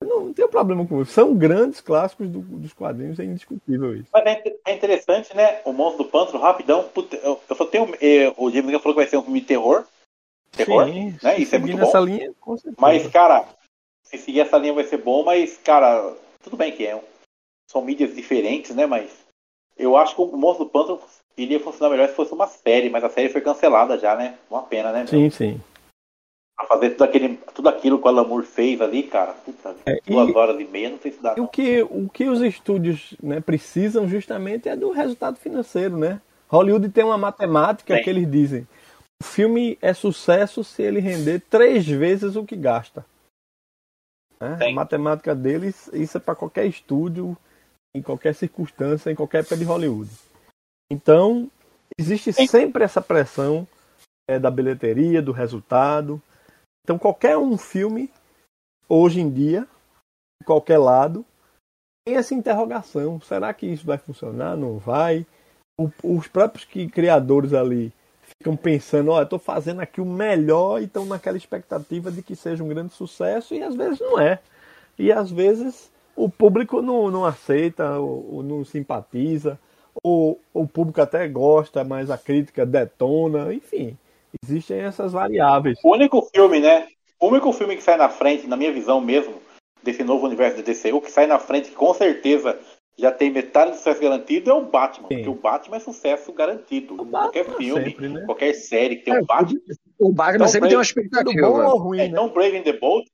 Não, 0.00 0.26
não 0.26 0.32
tem 0.32 0.48
problema 0.48 0.86
com 0.86 1.02
isso. 1.02 1.12
São 1.12 1.34
grandes 1.34 1.80
clássicos 1.80 2.28
do, 2.28 2.40
dos 2.40 2.72
quadrinhos, 2.72 3.18
é 3.18 3.24
indiscutível 3.24 3.94
isso. 3.94 4.08
Mas 4.12 4.26
é, 4.26 4.42
é 4.66 4.74
interessante, 4.74 5.34
né? 5.36 5.60
O 5.64 5.72
Monstro 5.72 6.04
do 6.04 6.10
Pântano, 6.10 6.40
rapidão. 6.40 6.84
Eu, 7.22 7.40
eu 7.48 7.56
só 7.56 7.64
tenho. 7.64 7.94
Eh, 8.00 8.32
o 8.36 8.50
James 8.50 8.70
Gunn 8.70 8.80
falou 8.80 8.94
que 8.94 9.00
vai 9.00 9.08
ser 9.08 9.16
um 9.16 9.22
filme 9.22 9.40
de 9.40 9.46
terror. 9.46 9.84
Terror, 10.56 10.86
Sim, 10.86 11.16
né? 11.22 11.38
Isso 11.38 11.54
é 11.54 11.58
muito 11.58 11.76
bom. 11.76 12.04
Linha, 12.04 12.32
mas, 12.78 13.06
cara, 13.08 13.44
se 14.02 14.18
seguir 14.18 14.40
essa 14.40 14.58
linha 14.58 14.72
vai 14.72 14.84
ser 14.84 14.98
bom, 14.98 15.24
mas, 15.24 15.58
cara, 15.58 16.14
tudo 16.42 16.56
bem 16.56 16.72
que 16.72 16.86
é 16.86 17.00
são 17.70 17.82
mídias 17.82 18.14
diferentes, 18.14 18.74
né? 18.74 18.86
Mas 18.86 19.10
Eu 19.76 19.96
acho 19.96 20.14
que 20.14 20.20
o 20.22 20.36
Monstro 20.36 20.66
do 20.66 20.70
Pântano 20.70 21.00
iria 21.36 21.58
funcionar 21.58 21.90
melhor 21.90 22.08
se 22.08 22.14
fosse 22.14 22.32
uma 22.32 22.46
série, 22.46 22.88
mas 22.88 23.02
a 23.02 23.10
série 23.10 23.28
foi 23.28 23.40
cancelada 23.40 23.98
já, 23.98 24.14
né? 24.14 24.36
Uma 24.48 24.62
pena, 24.62 24.92
né? 24.92 24.98
meu? 25.00 25.08
Sim, 25.08 25.30
sim. 25.30 25.60
Pra 26.56 26.66
fazer 26.66 26.90
tudo, 26.90 27.02
aquele, 27.02 27.36
tudo 27.52 27.68
aquilo 27.68 27.98
que 27.98 28.04
o 28.04 28.08
Alan 28.08 28.22
Moore 28.24 28.46
fez 28.46 28.80
ali, 28.80 29.02
cara. 29.02 29.32
Puta, 29.32 29.74
É, 29.84 29.98
duas 30.06 30.28
e- 30.28 30.32
horas 30.32 30.60
e 30.60 30.64
meia, 30.64 30.90
não 30.90 31.00
sei 31.00 31.10
se 31.10 31.20
dá. 31.20 31.32
O 31.32 31.38
não. 31.38 31.46
que, 31.48 31.82
o 31.82 32.08
que 32.08 32.28
os 32.28 32.40
estúdios 32.40 33.14
né, 33.20 33.40
precisam 33.40 34.06
justamente 34.06 34.68
é 34.68 34.76
do 34.76 34.92
resultado 34.92 35.36
financeiro, 35.40 35.98
né? 35.98 36.20
Hollywood 36.48 36.88
tem 36.90 37.02
uma 37.02 37.18
matemática 37.18 37.94
Tem. 37.94 38.04
que 38.04 38.10
eles 38.10 38.30
dizem: 38.30 38.68
o 39.24 39.26
filme 39.26 39.78
é 39.80 39.94
sucesso 39.94 40.62
se 40.62 40.82
ele 40.82 41.00
render 41.00 41.40
três 41.48 41.86
vezes 41.86 42.36
o 42.36 42.44
que 42.44 42.54
gasta. 42.54 43.06
Né? 44.38 44.54
A 44.54 44.58
Tem. 44.58 44.74
matemática 44.74 45.34
deles, 45.34 45.88
isso 45.94 46.18
é 46.18 46.20
para 46.20 46.36
qualquer 46.36 46.66
estúdio, 46.66 47.34
em 47.96 48.02
qualquer 48.02 48.34
circunstância, 48.34 49.10
em 49.10 49.14
qualquer 49.14 49.38
época 49.40 49.56
de 49.56 49.64
Hollywood. 49.64 50.10
Então, 50.92 51.50
existe 51.98 52.34
Tem. 52.34 52.46
sempre 52.46 52.84
essa 52.84 53.00
pressão 53.00 53.66
é, 54.28 54.38
da 54.38 54.50
bilheteria, 54.50 55.22
do 55.22 55.32
resultado. 55.32 56.20
Então, 56.84 56.98
qualquer 56.98 57.38
um 57.38 57.56
filme, 57.56 58.12
hoje 58.86 59.20
em 59.20 59.30
dia, 59.30 59.66
de 60.38 60.46
qualquer 60.46 60.78
lado, 60.78 61.24
tem 62.06 62.16
essa 62.16 62.34
interrogação. 62.34 63.20
Será 63.22 63.54
que 63.54 63.66
isso 63.66 63.86
vai 63.86 63.96
funcionar? 63.96 64.54
Não 64.54 64.78
vai? 64.78 65.26
O- 65.80 65.90
os 66.18 66.28
próprios 66.28 66.66
que, 66.66 66.88
criadores 66.88 67.54
ali 67.54 67.90
ficam 68.38 68.56
pensando, 68.56 69.10
ó, 69.10 69.20
eu 69.20 69.24
estou 69.24 69.38
fazendo 69.38 69.80
aqui 69.80 70.00
o 70.00 70.04
melhor 70.04 70.80
e 70.80 70.84
estão 70.84 71.06
naquela 71.06 71.36
expectativa 71.36 72.10
de 72.10 72.22
que 72.22 72.36
seja 72.36 72.62
um 72.62 72.68
grande 72.68 72.92
sucesso 72.92 73.54
e 73.54 73.62
às 73.62 73.74
vezes 73.74 74.00
não 74.00 74.18
é. 74.18 74.40
E 74.98 75.10
às 75.12 75.30
vezes 75.30 75.90
o 76.16 76.28
público 76.28 76.82
não, 76.82 77.10
não 77.10 77.24
aceita 77.24 77.98
ou, 77.98 78.36
ou 78.36 78.42
não 78.42 78.64
simpatiza, 78.64 79.58
ou 80.02 80.40
o 80.52 80.66
público 80.66 81.00
até 81.00 81.26
gosta, 81.28 81.84
mas 81.84 82.10
a 82.10 82.18
crítica 82.18 82.66
detona, 82.66 83.52
enfim. 83.52 83.96
Existem 84.44 84.80
essas 84.80 85.12
variáveis. 85.12 85.78
O 85.82 85.92
único 85.92 86.22
filme, 86.34 86.60
né? 86.60 86.88
O 87.20 87.28
único 87.28 87.52
filme 87.52 87.76
que 87.76 87.82
sai 87.82 87.96
na 87.96 88.08
frente, 88.08 88.46
na 88.46 88.56
minha 88.56 88.72
visão 88.72 89.00
mesmo, 89.00 89.34
desse 89.82 90.02
novo 90.02 90.26
universo 90.26 90.56
da 90.56 90.62
DCU, 90.62 91.00
que 91.00 91.10
sai 91.10 91.26
na 91.26 91.38
frente, 91.38 91.70
com 91.70 91.94
certeza 91.94 92.58
já 92.96 93.10
tem 93.10 93.30
metade 93.30 93.72
do 93.72 93.76
sucesso 93.76 94.00
garantido, 94.00 94.50
é 94.50 94.54
o 94.54 94.64
Batman. 94.64 95.08
Sim. 95.08 95.14
Porque 95.16 95.30
o 95.30 95.34
Batman 95.34 95.76
é 95.76 95.80
sucesso 95.80 96.32
garantido. 96.32 96.94
O 96.94 97.06
qualquer 97.06 97.44
Batman 97.44 97.58
filme, 97.58 97.84
sempre, 97.90 98.08
né? 98.08 98.22
qualquer 98.26 98.54
série 98.54 98.96
que 98.96 99.04
tem 99.04 99.14
É, 99.14 99.20
um 99.20 99.24
Batman. 99.24 99.60
O 99.98 100.12
Batman 100.12 100.34
Então, 100.36 100.48
sempre 100.48 100.68
tem 100.68 100.78
uma 100.78 100.84
Brave- 100.84 100.94
Tudo 100.94 101.24
bom 101.24 101.40
expectativa. 101.40 101.68
ou 101.68 101.78
ruim, 101.78 101.98
É, 101.98 102.02
né? 102.02 102.08
então 102.08 102.28
Brave 102.28 102.56
and 102.58 102.62
the 102.62 102.72
Bold. 102.74 103.10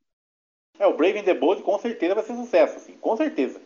É, 0.78 0.86
o 0.86 0.96
Brave 0.96 1.18
and 1.18 1.24
the 1.24 1.34
Bold 1.34 1.62
com 1.62 1.78
certeza 1.78 2.14
vai 2.14 2.24
ser 2.24 2.34
sucesso, 2.36 2.76
assim, 2.76 2.92
com 3.00 3.16
certeza. 3.16 3.60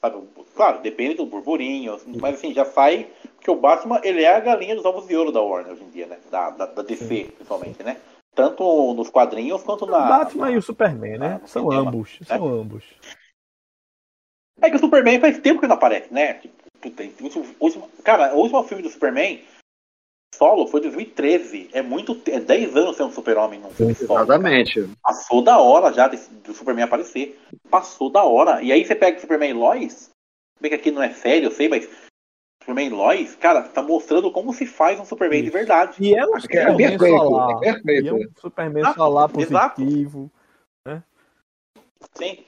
Sabe, 0.00 0.16
claro, 0.54 0.80
depende 0.80 1.14
do 1.14 1.26
burburinho, 1.26 1.92
assim, 1.94 2.16
mas 2.18 2.36
assim, 2.36 2.54
já 2.54 2.64
sai. 2.64 3.06
Porque 3.34 3.50
o 3.50 3.56
Batman, 3.56 4.00
ele 4.02 4.22
é 4.22 4.34
a 4.34 4.40
galinha 4.40 4.74
dos 4.74 4.84
ovos 4.84 5.06
de 5.06 5.14
ouro 5.16 5.30
da 5.32 5.40
Warner 5.42 5.72
hoje 5.72 5.82
em 5.84 5.90
dia, 5.90 6.06
né? 6.06 6.18
Da, 6.30 6.50
da, 6.50 6.66
da 6.66 6.82
DC, 6.82 7.24
principalmente, 7.36 7.82
né? 7.82 7.96
Tanto 8.34 8.94
nos 8.94 9.10
quadrinhos 9.10 9.62
quanto 9.62 9.84
O 9.84 9.90
na. 9.90 9.98
Batman 10.08 10.46
na- 10.46 10.52
e 10.52 10.56
o 10.56 10.62
Superman, 10.62 11.18
né? 11.18 11.38
na- 11.40 11.46
São 11.46 11.68
cinema, 11.68 11.88
ambos, 11.90 12.18
né? 12.20 12.26
são 12.26 12.48
ambos. 12.48 12.84
É 14.62 14.70
que 14.70 14.76
o 14.76 14.78
Superman 14.80 15.20
faz 15.20 15.38
tempo 15.38 15.60
que 15.60 15.66
não 15.66 15.74
aparece, 15.76 16.12
né? 16.12 16.34
Tipo, 16.34 16.54
puta, 16.80 17.02
último- 17.60 17.88
cara, 18.04 18.34
o 18.34 18.38
último 18.38 18.62
filme 18.64 18.82
do 18.82 18.90
Superman 18.90 19.42
solo 20.34 20.66
foi 20.66 20.80
2013. 20.80 21.68
É 21.72 21.82
muito. 21.82 22.20
É 22.26 22.40
10 22.40 22.76
anos 22.76 22.96
sendo 22.96 23.12
Super-Homem 23.12 23.60
num 23.60 23.70
filme 23.70 23.94
solo. 23.94 24.20
Exatamente. 24.22 24.88
Passou 25.02 25.42
da 25.42 25.58
hora 25.58 25.92
já 25.92 26.08
do 26.08 26.52
Superman 26.54 26.84
aparecer. 26.84 27.38
Passou 27.70 28.10
da 28.10 28.22
hora. 28.24 28.62
E 28.62 28.70
aí 28.72 28.84
você 28.84 28.94
pega 28.94 29.18
o 29.18 29.20
Superman 29.20 29.50
e 29.50 29.54
Lois. 29.54 30.10
Bem 30.60 30.70
que 30.70 30.74
aqui 30.76 30.90
não 30.90 31.02
é 31.02 31.10
sério, 31.10 31.46
eu 31.46 31.50
sei, 31.50 31.68
mas 31.70 31.88
Superman 32.62 32.86
e 32.88 32.90
Lois, 32.90 33.34
cara, 33.36 33.62
tá 33.62 33.82
mostrando 33.82 34.30
como 34.30 34.52
se 34.52 34.66
faz 34.66 35.00
um 35.00 35.06
Superman 35.06 35.40
de 35.40 35.48
Isso. 35.48 35.56
verdade. 35.56 35.96
E 36.04 36.14
é 36.14 36.22
um 36.26 36.36
É 36.36 36.40
Superman 36.40 36.76
perfeito, 36.76 37.16
solar. 37.16 37.56
é 37.64 37.72
perfeito. 37.72 38.04
E 38.04 38.08
é 38.08 38.12
um 38.12 38.30
Superman 38.38 38.82
Exato, 38.82 38.98
solar 38.98 39.30
exato. 39.38 39.74
positivo. 39.76 40.30
Sim. 42.14 42.44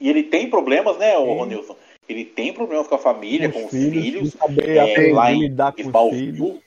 E 0.00 0.08
ele 0.10 0.22
tem 0.24 0.50
problemas, 0.50 0.98
né, 0.98 1.16
o 1.16 1.44
Nilson? 1.44 1.76
Ele 2.08 2.24
tem 2.24 2.52
problemas 2.52 2.86
com 2.86 2.94
a 2.96 2.98
família, 2.98 3.50
com, 3.50 3.64
os 3.64 3.70
filhos. 3.70 4.32
saber 4.32 4.76
é, 4.76 5.12
lá 5.12 5.32
em 5.32 5.40
lidar 5.40 5.72
com 5.72 5.80
os 5.80 5.86
Smallville. 5.86 6.32
filhos. 6.32 6.60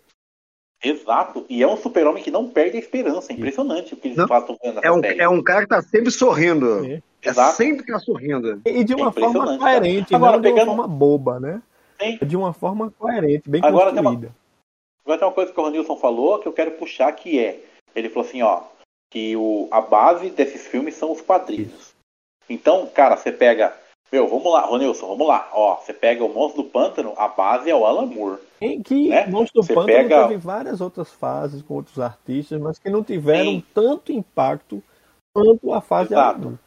Exato. 0.83 1.45
E 1.49 1.61
é 1.63 1.67
um 1.67 1.77
super-homem 1.77 2.23
que 2.23 2.31
não 2.31 2.47
perde 2.49 2.77
a 2.77 2.79
esperança. 2.79 3.31
É 3.31 3.35
impressionante 3.35 3.93
o 3.93 3.97
que 3.97 4.09
eles 4.09 4.27
fazem 4.27 4.57
nessa 4.63 4.79
É 4.83 4.91
um, 4.91 4.99
série. 5.01 5.21
é 5.21 5.29
um 5.29 5.41
cara 5.43 5.61
que 5.61 5.67
tá 5.69 5.81
sempre 5.81 6.11
sorrindo. 6.11 6.85
É 6.85 7.01
Exato. 7.23 7.55
sempre 7.57 7.83
que 7.85 7.91
tá 7.91 7.99
sorrindo. 7.99 8.61
E 8.65 8.83
de 8.83 8.93
uma 8.93 9.09
É 9.09 9.11
forma 9.11 9.57
coerente, 9.57 10.13
Agora, 10.15 10.33
não 10.33 10.41
de 10.41 10.47
uma 10.47 10.53
pegando- 10.55 10.67
forma 10.75 10.87
boba, 10.87 11.39
né? 11.39 11.61
Sim. 11.99 12.17
É 12.21 12.25
de 12.25 12.37
uma 12.37 12.53
forma 12.53 12.91
coerente, 12.97 13.49
bem 13.49 13.59
Agora 13.63 13.91
tem 13.91 13.99
uma- 14.01 14.11
construída. 14.11 14.35
Agora 15.03 15.19
tem 15.19 15.27
uma 15.27 15.33
coisa 15.33 15.51
que 15.51 15.59
o 15.59 15.63
Ronilson 15.63 15.97
falou 15.97 16.37
que 16.39 16.47
eu 16.47 16.53
quero 16.53 16.71
puxar 16.71 17.11
que 17.13 17.39
é. 17.39 17.59
Ele 17.95 18.09
falou 18.09 18.27
assim, 18.27 18.43
ó, 18.43 18.61
que 19.11 19.35
o, 19.35 19.67
a 19.71 19.81
base 19.81 20.29
desses 20.29 20.67
filmes 20.67 20.93
são 20.95 21.11
os 21.11 21.21
quadrinhos. 21.21 21.86
Então, 22.49 22.87
cara, 22.87 23.17
você 23.17 23.31
pega. 23.31 23.75
Meu, 24.11 24.27
vamos 24.27 24.51
lá, 24.51 24.61
Ronilson, 24.61 25.07
vamos 25.07 25.27
lá. 25.27 25.49
Ó, 25.51 25.75
você 25.75 25.93
pega 25.93 26.23
o 26.23 26.33
Monstro 26.33 26.63
do 26.63 26.69
Pântano, 26.69 27.13
a 27.17 27.27
base 27.27 27.69
é 27.69 27.75
o 27.75 27.85
Alan 27.85 28.05
Moore. 28.05 28.39
Em 28.61 28.81
que 28.81 29.09
né? 29.09 29.27
Monstro 29.27 29.61
do 29.61 29.67
Pântano 29.67 29.85
pega- 29.85 30.27
teve 30.27 30.37
várias 30.37 30.79
outras 30.79 31.11
fases 31.11 31.61
com 31.61 31.73
outros 31.75 31.99
artistas, 31.99 32.59
mas 32.59 32.79
que 32.79 32.89
não 32.89 33.03
tiveram 33.03 33.43
Sim. 33.51 33.63
tanto 33.73 34.11
impacto 34.11 34.81
quanto 35.35 35.73
a 35.73 35.81
fase 35.81 36.13
Exato. 36.13 36.41
Alan. 36.41 36.59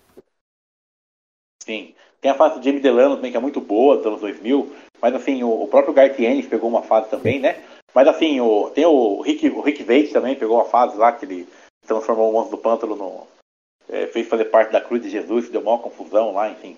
Sim. 1.62 1.94
Tem 2.20 2.30
a 2.30 2.34
fase 2.34 2.58
do 2.58 2.62
Jamie 2.62 2.80
Delano 2.80 3.16
também, 3.16 3.30
que 3.30 3.36
é 3.36 3.40
muito 3.40 3.60
boa, 3.60 3.96
dos 3.96 4.06
anos 4.06 4.20
2000. 4.20 4.70
Mas, 5.00 5.14
assim, 5.14 5.42
o, 5.42 5.62
o 5.62 5.66
próprio 5.66 5.94
Garth 5.94 6.18
Ennis 6.20 6.46
pegou 6.46 6.68
uma 6.68 6.82
fase 6.82 7.08
também, 7.08 7.40
né? 7.40 7.62
Mas, 7.94 8.06
assim, 8.06 8.38
o, 8.40 8.70
tem 8.70 8.84
o 8.84 9.22
Rick, 9.22 9.48
o 9.48 9.62
Rick 9.62 9.82
Veit 9.82 10.12
também 10.12 10.36
pegou 10.36 10.58
uma 10.58 10.66
fase 10.66 10.96
lá, 10.98 11.10
que 11.10 11.24
ele 11.24 11.48
transformou 11.86 12.28
o 12.28 12.32
Monstro 12.34 12.56
do 12.56 12.62
Pântano 12.62 12.94
no... 12.94 13.26
é, 13.90 14.06
fez 14.06 14.28
fazer 14.28 14.46
parte 14.46 14.72
da 14.72 14.80
Cruz 14.80 15.02
de 15.02 15.10
Jesus, 15.10 15.48
deu 15.48 15.60
uma 15.60 15.78
confusão 15.78 16.32
lá, 16.32 16.48
enfim. 16.50 16.76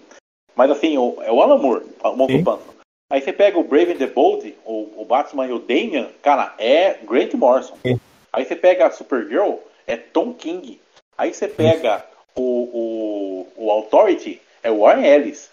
Mas, 0.54 0.70
assim, 0.70 0.98
o, 0.98 1.16
é 1.22 1.30
o 1.32 1.40
Alan 1.40 1.58
Moore, 1.58 1.84
o 2.02 2.44
Pântano. 2.44 2.72
Aí 3.10 3.20
você 3.20 3.32
pega 3.32 3.58
o 3.58 3.64
Brave 3.64 3.92
and 3.92 3.98
the 3.98 4.06
Bold, 4.06 4.56
o, 4.64 5.02
o 5.02 5.04
Batman 5.04 5.46
e 5.46 5.52
o 5.52 5.58
Damian, 5.58 6.08
cara, 6.22 6.54
é 6.58 6.94
Grant 7.04 7.34
Morrison. 7.34 7.76
Sim. 7.82 8.00
Aí 8.32 8.44
você 8.44 8.56
pega 8.56 8.86
a 8.86 8.90
Supergirl, 8.90 9.56
é 9.86 9.96
Tom 9.96 10.32
King. 10.32 10.80
Aí 11.18 11.32
você 11.34 11.46
pega 11.46 12.04
o, 12.34 12.42
o, 12.42 13.66
o 13.66 13.70
Authority, 13.70 14.40
é 14.62 14.70
o 14.70 14.80
Warren 14.80 15.04
Ellis. 15.04 15.50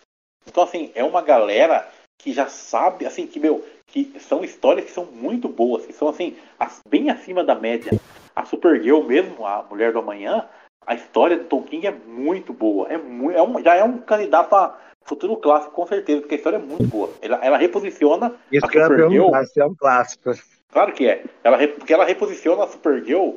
Então, 0.48 0.64
assim, 0.64 0.92
é 0.96 1.04
uma 1.04 1.22
galera 1.22 1.86
que 2.18 2.32
já 2.32 2.48
sabe, 2.48 3.06
assim, 3.06 3.28
que, 3.28 3.40
meu, 3.40 3.66
que 3.88 4.14
são 4.20 4.44
histórias 4.44 4.86
que 4.86 4.92
são 4.92 5.06
muito 5.06 5.50
boas, 5.50 5.86
que 5.86 5.94
são, 5.94 6.08
assim, 6.08 6.38
as- 6.58 6.80
bem 6.88 7.10
acima 7.10 7.44
da 7.44 7.56
média. 7.56 7.92
A 8.36 8.46
Supergirl 8.46 9.04
mesmo, 9.04 9.46
a 9.46 9.64
Mulher 9.70 9.92
do 9.92 10.00
Amanhã, 10.00 10.48
a 10.86 10.96
história 10.96 11.38
do 11.38 11.46
Tom 11.46 11.64
King 11.64 11.88
é 11.88 11.92
muito 11.92 12.54
boa. 12.54 12.88
É 12.88 12.98
muito, 12.98 13.38
é 13.38 13.42
um, 13.44 13.62
já 13.64 13.76
é 13.76 13.84
um 13.84 14.00
candidato 14.00 14.54
a 14.56 14.78
futuro 15.06 15.38
clássico, 15.38 15.74
com 15.74 15.88
certeza, 15.88 16.22
porque 16.22 16.36
a 16.36 16.38
história 16.38 16.58
é 16.58 16.62
muito 16.62 16.88
boa. 16.88 17.10
Ela, 17.22 17.38
ela 17.44 17.58
reposiciona 17.58 18.34
Isso 18.52 18.66
a 18.66 18.70
Supergirl 18.70 19.10
perguntar, 19.10 19.46
se 19.46 19.60
é 19.62 19.66
um 19.66 19.76
clássico. 19.76 20.32
Claro 20.72 20.94
que 20.94 21.08
é. 21.08 21.24
Ela, 21.44 21.58
porque 21.68 21.94
ela 21.94 22.06
reposiciona 22.06 22.64
a 22.64 22.68
Supergirl 22.68 23.36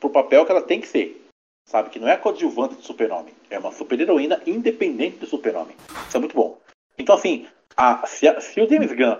pro 0.00 0.10
papel 0.10 0.44
que 0.44 0.50
ela 0.50 0.62
tem 0.62 0.80
que 0.80 0.88
ser. 0.88 1.20
Sabe? 1.66 1.88
Que 1.90 1.98
não 1.98 2.08
é 2.08 2.12
a 2.12 2.18
coadjuvante 2.18 2.74
do 2.74 2.82
super-homem. 2.82 3.32
É 3.48 3.58
uma 3.58 3.72
super-heroína 3.72 4.40
independente 4.46 5.16
do 5.18 5.26
super-homem. 5.26 5.74
Isso 6.08 6.16
é 6.16 6.20
muito 6.20 6.34
bom. 6.34 6.58
Então, 6.98 7.14
assim, 7.14 7.46
a- 7.76 8.06
se, 8.06 8.28
a- 8.28 8.40
se 8.40 8.60
o 8.60 8.68
James 8.68 8.92
Gunn, 8.92 9.16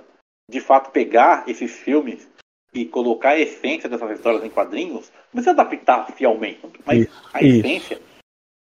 de 0.50 0.60
fato, 0.60 0.90
pegar 0.90 1.44
esses 1.48 1.72
filmes 1.72 2.28
e 2.74 2.84
colocar 2.84 3.30
a 3.30 3.38
essência 3.38 3.88
dessas 3.88 4.10
histórias 4.10 4.44
em 4.44 4.50
quadrinhos, 4.50 5.12
não 5.32 5.42
precisa 5.42 5.52
adaptar 5.52 6.06
fielmente. 6.12 6.60
Mas 6.84 7.06
a 7.32 7.40
Isso. 7.42 7.58
essência 7.66 8.00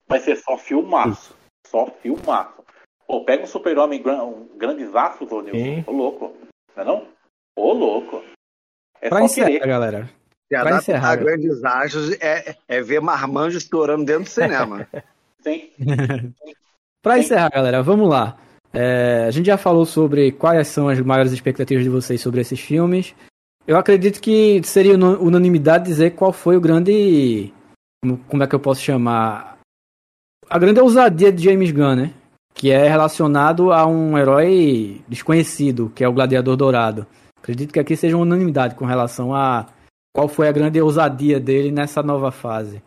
vai 0.07 0.21
ser 0.21 0.37
só 0.37 0.59
filmaço. 0.59 1.35
Só 1.67 1.87
filmaço. 2.03 2.63
Pô, 3.07 3.25
pega 3.25 3.43
um 3.43 3.47
super-homem 3.47 4.03
um 4.07 4.49
grandes 4.57 4.95
astros, 4.95 5.33
ô 5.33 5.41
Nilson. 5.41 5.59
Sim. 5.59 5.85
Ô 5.87 5.93
louco. 5.93 6.37
Não 6.77 6.83
é 6.83 6.87
não? 6.87 7.07
Ô 7.57 7.73
louco. 7.73 8.23
É 9.01 9.09
Pra 9.09 9.21
só 9.21 9.25
encerrar, 9.25 9.51
querer. 9.51 9.67
galera. 9.67 10.11
Se 10.53 10.61
Pra 10.61 10.77
encerrar, 10.77 11.11
a 11.11 11.17
grandes 11.17 11.65
astros 11.65 12.13
é, 12.21 12.57
é 12.69 12.83
ver 12.83 13.01
marmanjo 13.01 13.57
estourando 13.57 14.05
dentro 14.05 14.25
do 14.25 14.29
cinema. 14.29 14.87
Sim. 15.41 15.71
Pra 17.03 17.15
Sim. 17.15 17.21
encerrar, 17.21 17.51
galera, 17.51 17.83
vamos 17.83 18.09
lá. 18.09 18.39
É, 18.73 19.25
a 19.27 19.31
gente 19.31 19.47
já 19.47 19.59
falou 19.59 19.85
sobre 19.85 20.33
quais 20.33 20.69
são 20.69 20.89
as 20.89 21.01
maiores 21.01 21.33
expectativas 21.33 21.83
de 21.83 21.91
vocês 21.91 22.21
sobre 22.21 22.41
esses 22.41 22.61
filmes. 22.61 23.15
Eu 23.67 23.77
acredito 23.77 24.21
que 24.21 24.61
seria 24.65 24.95
unanimidade 24.97 25.85
dizer 25.85 26.13
qual 26.13 26.33
foi 26.33 26.57
o 26.57 26.61
grande. 26.61 27.53
Como, 28.29 28.43
é 28.43 28.47
que 28.47 28.55
eu 28.55 28.61
posso 28.61 28.81
chamar? 28.81 29.59
A 30.51 30.59
grande 30.59 30.81
ousadia 30.81 31.33
de 31.33 31.45
James 31.45 31.71
Gunn, 31.71 31.95
né? 31.95 32.15
Que 32.55 32.71
é 32.71 32.89
relacionado 32.89 33.73
a 33.73 33.87
um 33.87 34.19
herói 34.19 35.01
desconhecido, 35.09 35.91
que 35.95 36.03
é 36.05 36.09
o 36.09 36.13
Gladiador 36.13 36.57
Dourado. 36.57 37.07
Acredito 37.41 37.73
que 37.73 37.81
aqui 37.81 37.97
seja 37.97 38.17
uma 38.17 38.25
unanimidade 38.25 38.75
com 38.75 38.85
relação 38.85 39.35
a 39.35 39.67
qual 40.15 40.29
foi 40.29 40.49
a 40.49 40.53
grande 40.53 40.81
ousadia 40.81 41.41
dele 41.41 41.71
nessa 41.71 42.03
nova 42.03 42.31
fase. 42.31 42.83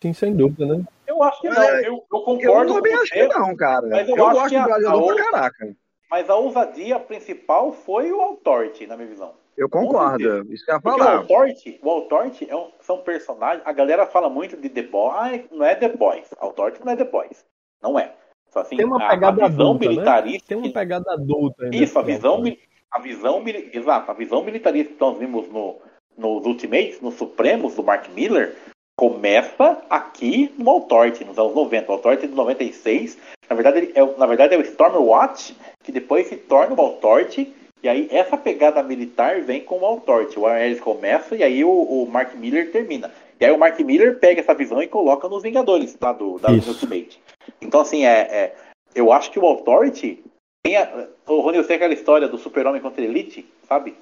Sim, 0.00 0.12
sem 0.12 0.34
dúvida, 0.34 0.66
né? 0.66 0.84
Eu 1.06 1.22
acho 1.22 1.40
que 1.40 1.48
não. 1.48 1.62
É, 1.62 1.80
Eu, 1.80 1.84
eu 1.84 2.04
Eu 2.12 2.20
concordo 2.22 2.68
com 2.72 2.74
também 2.76 2.94
acho 2.94 3.06
você. 3.08 3.28
que 3.28 3.38
não, 3.38 3.54
cara. 3.56 3.86
mas 3.88 4.08
eu 4.08 4.16
Eu, 4.16 4.26
acho 4.26 4.34
gosto 4.40 4.48
que 4.50 4.58
do 4.58 4.64
gladiador 4.66 4.88
a 4.88 4.92
pra 5.04 5.06
outra- 5.14 5.30
caraca. 5.30 5.76
mas 6.10 6.30
a 6.30 6.34
ousadia 6.34 6.98
principal 6.98 7.72
foi 7.72 8.10
o 8.10 8.20
Authority, 8.20 8.86
na 8.86 8.96
minha 8.96 9.08
visão. 9.08 9.32
Eu 9.56 9.68
concordo. 9.68 10.52
Isso 10.52 10.64
que 10.64 10.70
eu 10.70 10.74
ia 10.74 10.80
Porque 10.80 11.00
o 11.00 11.04
falar. 11.04 11.16
Authority, 11.18 11.78
o 11.82 11.90
Authority 11.90 12.46
é 12.50 12.56
um- 12.56 12.70
são 12.80 12.98
personagens. 12.98 13.62
A 13.64 13.72
galera 13.72 14.06
fala 14.06 14.28
muito 14.28 14.56
de 14.56 14.68
The 14.68 14.82
Boys. 14.82 15.14
Ah, 15.16 15.40
não 15.52 15.64
é 15.64 15.74
The 15.74 15.88
Boys. 15.90 16.26
Authority 16.40 16.84
não 16.84 16.92
é 16.92 16.96
The 16.96 17.04
Boys. 17.04 17.44
Não 17.82 17.98
é. 17.98 18.12
Só 18.50 18.60
assim, 18.60 18.76
Tem 18.76 18.84
uma 18.86 19.04
a- 19.04 19.08
pegada 19.08 19.44
a, 19.44 19.48
visão 19.48 19.66
adulta, 19.70 19.84
né? 19.84 19.90
militarista. 19.90 20.48
Tem 20.48 20.56
uma 20.56 20.72
pegada 20.72 21.12
adulta. 21.12 21.64
ainda 21.64 21.76
Isso, 21.76 21.98
a 21.98 22.02
visão, 22.02 22.42
a 22.90 22.98
visão, 23.00 23.42
exato, 23.72 24.10
a 24.10 24.14
visão 24.14 24.42
militarista 24.44 24.92
que 24.94 25.00
nós 25.00 25.18
vimos 25.18 25.48
no, 25.48 25.76
nos 26.16 26.46
Ultimates, 26.46 27.00
nos 27.00 27.14
Supremos 27.14 27.74
do 27.74 27.82
Mark 27.82 28.08
Miller, 28.14 28.56
começa 28.96 29.82
aqui 29.90 30.54
no 30.56 30.70
Authority, 30.70 31.24
nos 31.24 31.38
anos 31.38 31.54
90. 31.54 31.90
O 31.90 31.94
Authority 31.94 32.28
de 32.28 32.34
96, 32.34 33.18
na 33.50 33.56
verdade, 33.56 33.78
ele 33.78 33.92
é, 33.94 34.02
o- 34.02 34.16
na 34.16 34.26
verdade 34.26 34.54
é 34.54 34.58
o 34.58 34.62
Stormwatch, 34.62 35.56
que 35.82 35.90
depois 35.92 36.28
se 36.28 36.36
torna 36.36 36.74
o 36.74 36.80
Authority, 36.80 37.52
e 37.84 37.88
aí 37.88 38.08
essa 38.10 38.38
pegada 38.38 38.82
militar 38.82 39.42
vem 39.42 39.60
com 39.60 39.78
o 39.78 39.84
Authority. 39.84 40.38
O 40.38 40.46
Ares 40.46 40.80
começa 40.80 41.36
e 41.36 41.42
aí 41.42 41.62
o, 41.62 41.70
o 41.70 42.06
Mark 42.10 42.34
Miller 42.34 42.72
termina. 42.72 43.12
E 43.38 43.44
aí 43.44 43.52
o 43.52 43.58
Mark 43.58 43.78
Miller 43.80 44.18
pega 44.18 44.40
essa 44.40 44.54
visão 44.54 44.82
e 44.82 44.88
coloca 44.88 45.28
nos 45.28 45.42
Vingadores, 45.42 45.92
tá? 45.92 46.10
Do, 46.10 46.38
da 46.38 46.50
Isso. 46.50 46.70
Ultimate. 46.70 47.20
Então, 47.60 47.82
assim, 47.82 48.06
é, 48.06 48.20
é- 48.20 48.54
eu 48.94 49.12
acho 49.12 49.30
que 49.30 49.38
o 49.38 49.44
Authority 49.44 50.24
tem 50.64 50.78
a, 50.78 51.08
o 51.26 51.40
Rony, 51.40 51.58
eu 51.58 51.64
sei 51.64 51.76
aquela 51.76 51.92
história 51.92 52.26
do 52.26 52.38
super-homem 52.38 52.80
contra 52.80 53.02
a 53.02 53.04
Elite, 53.04 53.46
sabe? 53.68 53.94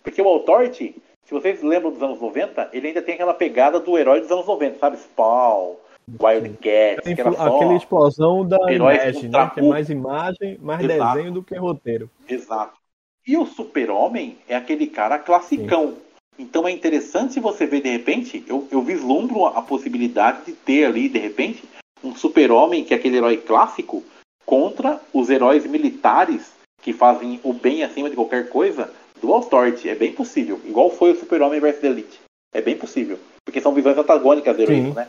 Porque 0.00 0.22
o 0.22 0.28
Authority, 0.28 0.94
se 1.24 1.34
vocês 1.34 1.60
lembram 1.60 1.90
dos 1.90 2.02
anos 2.02 2.20
90, 2.20 2.70
ele 2.72 2.88
ainda 2.88 3.02
tem 3.02 3.14
aquela 3.14 3.34
pegada 3.34 3.80
do 3.80 3.98
herói 3.98 4.20
dos 4.20 4.30
anos 4.30 4.46
90, 4.46 4.78
sabe? 4.78 4.96
Spawn, 4.96 5.74
Wildcats, 6.22 7.02
Tem 7.02 7.16
só... 7.16 7.30
aquela 7.30 7.74
explosão 7.74 8.46
da 8.46 8.72
imagem, 8.72 9.28
né? 9.28 9.50
Que 9.52 9.58
é 9.58 9.62
mais 9.64 9.90
imagem, 9.90 10.58
mais 10.60 10.84
Exato. 10.84 11.16
desenho 11.16 11.32
do 11.32 11.42
que 11.42 11.56
roteiro. 11.56 12.08
Exato. 12.28 12.83
E 13.26 13.36
o 13.36 13.46
super-homem 13.46 14.36
é 14.48 14.54
aquele 14.54 14.86
cara 14.86 15.18
classicão. 15.18 15.94
Então 16.38 16.66
é 16.66 16.70
interessante 16.70 17.40
você 17.40 17.66
ver, 17.66 17.80
de 17.80 17.88
repente, 17.88 18.44
eu, 18.46 18.68
eu 18.70 18.82
vislumbro 18.82 19.46
a 19.46 19.62
possibilidade 19.62 20.46
de 20.46 20.52
ter 20.52 20.84
ali, 20.84 21.08
de 21.08 21.18
repente, 21.18 21.64
um 22.02 22.14
super-homem, 22.14 22.84
que 22.84 22.92
é 22.92 22.96
aquele 22.96 23.16
herói 23.16 23.36
clássico, 23.38 24.02
contra 24.44 25.00
os 25.12 25.30
heróis 25.30 25.64
militares 25.64 26.52
que 26.82 26.92
fazem 26.92 27.40
o 27.42 27.52
bem 27.52 27.82
acima 27.82 28.10
de 28.10 28.16
qualquer 28.16 28.50
coisa 28.50 28.92
do 29.20 29.32
Authority. 29.32 29.88
É 29.88 29.94
bem 29.94 30.12
possível. 30.12 30.60
Igual 30.64 30.90
foi 30.90 31.12
o 31.12 31.18
super-homem 31.18 31.60
versus 31.60 31.82
Elite. 31.82 32.20
É 32.52 32.60
bem 32.60 32.76
possível. 32.76 33.18
Porque 33.44 33.60
são 33.60 33.72
visões 33.72 33.96
antagônicas 33.96 34.54
do 34.54 34.62
heroísmo, 34.62 34.88
Sim. 34.88 34.94
né? 34.94 35.08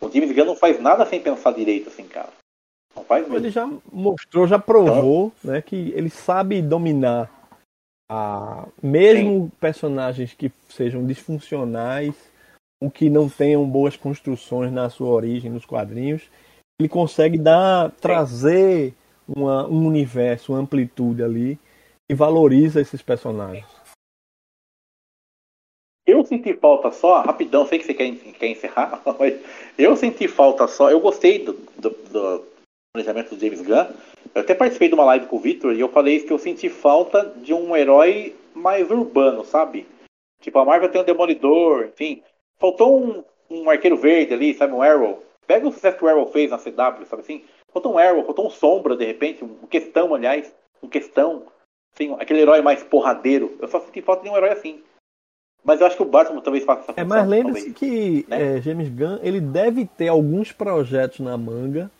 O 0.00 0.10
James 0.10 0.32
Gunn 0.32 0.46
não 0.46 0.56
faz 0.56 0.80
nada 0.80 1.04
sem 1.04 1.20
pensar 1.20 1.52
direito, 1.52 1.88
assim, 1.88 2.04
cara. 2.04 2.28
Não 2.96 3.04
faz 3.04 3.24
mesmo. 3.24 3.36
Ele 3.36 3.50
já 3.50 3.68
mostrou, 3.92 4.46
já 4.46 4.58
provou, 4.58 5.32
né, 5.42 5.60
que 5.60 5.92
ele 5.94 6.10
sabe 6.10 6.62
dominar 6.62 7.30
a 8.10 8.68
mesmo 8.82 9.50
personagens 9.60 10.34
que 10.34 10.52
sejam 10.68 11.06
disfuncionais, 11.06 12.14
ou 12.82 12.90
que 12.90 13.08
não 13.08 13.28
tenham 13.28 13.64
boas 13.68 13.96
construções 13.96 14.70
na 14.70 14.90
sua 14.90 15.08
origem 15.08 15.50
nos 15.50 15.64
quadrinhos, 15.64 16.28
ele 16.78 16.88
consegue 16.88 17.38
dar 17.38 17.90
trazer 17.92 18.94
uma, 19.26 19.66
um 19.66 19.86
universo, 19.86 20.52
uma 20.52 20.60
amplitude 20.60 21.22
ali 21.22 21.58
e 22.10 22.14
valoriza 22.14 22.80
esses 22.80 23.00
personagens. 23.00 23.64
Eu 26.06 26.22
senti 26.26 26.52
falta 26.52 26.90
só, 26.90 27.22
rapidão, 27.22 27.66
sei 27.66 27.78
que 27.78 27.86
você 27.86 27.94
quer, 27.94 28.14
quer 28.14 28.48
encerrar, 28.48 29.00
mas 29.18 29.40
eu 29.78 29.96
senti 29.96 30.28
falta 30.28 30.66
só, 30.68 30.90
eu 30.90 31.00
gostei 31.00 31.42
do, 31.42 31.54
do, 31.78 31.90
do 31.90 32.53
planejamento 32.94 33.34
do 33.34 33.40
James 33.40 33.60
Gunn. 33.60 33.86
Eu 34.34 34.40
até 34.42 34.54
participei 34.54 34.88
de 34.88 34.94
uma 34.94 35.04
live 35.04 35.26
com 35.26 35.36
o 35.36 35.40
Victor 35.40 35.74
e 35.74 35.80
eu 35.80 35.88
falei 35.88 36.16
isso 36.16 36.26
que 36.26 36.32
eu 36.32 36.38
senti 36.38 36.68
falta 36.68 37.32
de 37.42 37.52
um 37.52 37.76
herói 37.76 38.34
mais 38.54 38.88
urbano, 38.88 39.44
sabe? 39.44 39.86
Tipo, 40.40 40.60
a 40.60 40.64
Marvel 40.64 40.88
tem 40.88 41.00
um 41.00 41.04
Demolidor, 41.04 41.86
enfim. 41.86 42.22
Faltou 42.58 43.04
um, 43.04 43.24
um 43.50 43.68
arqueiro 43.68 43.96
verde 43.96 44.32
ali, 44.32 44.54
sabe? 44.54 44.72
Um 44.72 44.80
Arrow. 44.82 45.22
Pega 45.46 45.66
o 45.66 45.72
sucesso 45.72 45.98
que 45.98 46.04
o 46.04 46.08
Arrow 46.08 46.30
fez 46.30 46.50
na 46.52 46.58
CW, 46.58 47.04
sabe 47.06 47.22
assim? 47.22 47.42
Faltou 47.72 47.92
um 47.94 47.98
Arrow, 47.98 48.24
faltou 48.24 48.46
um 48.46 48.50
Sombra, 48.50 48.96
de 48.96 49.04
repente, 49.04 49.44
um 49.44 49.66
Questão, 49.66 50.14
aliás, 50.14 50.52
um 50.82 50.88
Questão. 50.88 51.42
Assim, 51.92 52.14
aquele 52.18 52.40
herói 52.40 52.60
mais 52.62 52.82
porradeiro. 52.84 53.56
Eu 53.60 53.66
só 53.68 53.80
senti 53.80 54.02
falta 54.02 54.22
de 54.22 54.30
um 54.30 54.36
herói 54.36 54.50
assim. 54.50 54.80
Mas 55.64 55.80
eu 55.80 55.86
acho 55.86 55.96
que 55.96 56.02
o 56.02 56.06
Batman 56.06 56.40
talvez 56.42 56.64
faça 56.64 56.82
essa 56.82 56.92
É, 56.92 57.02
função. 57.04 57.18
mas 57.18 57.28
lembre-se 57.28 57.72
que 57.72 58.24
né? 58.28 58.58
é, 58.58 58.60
James 58.60 58.88
Gunn 58.88 59.18
ele 59.22 59.40
deve 59.40 59.84
ter 59.86 60.08
alguns 60.08 60.52
projetos 60.52 61.20
na 61.20 61.36
manga, 61.38 61.90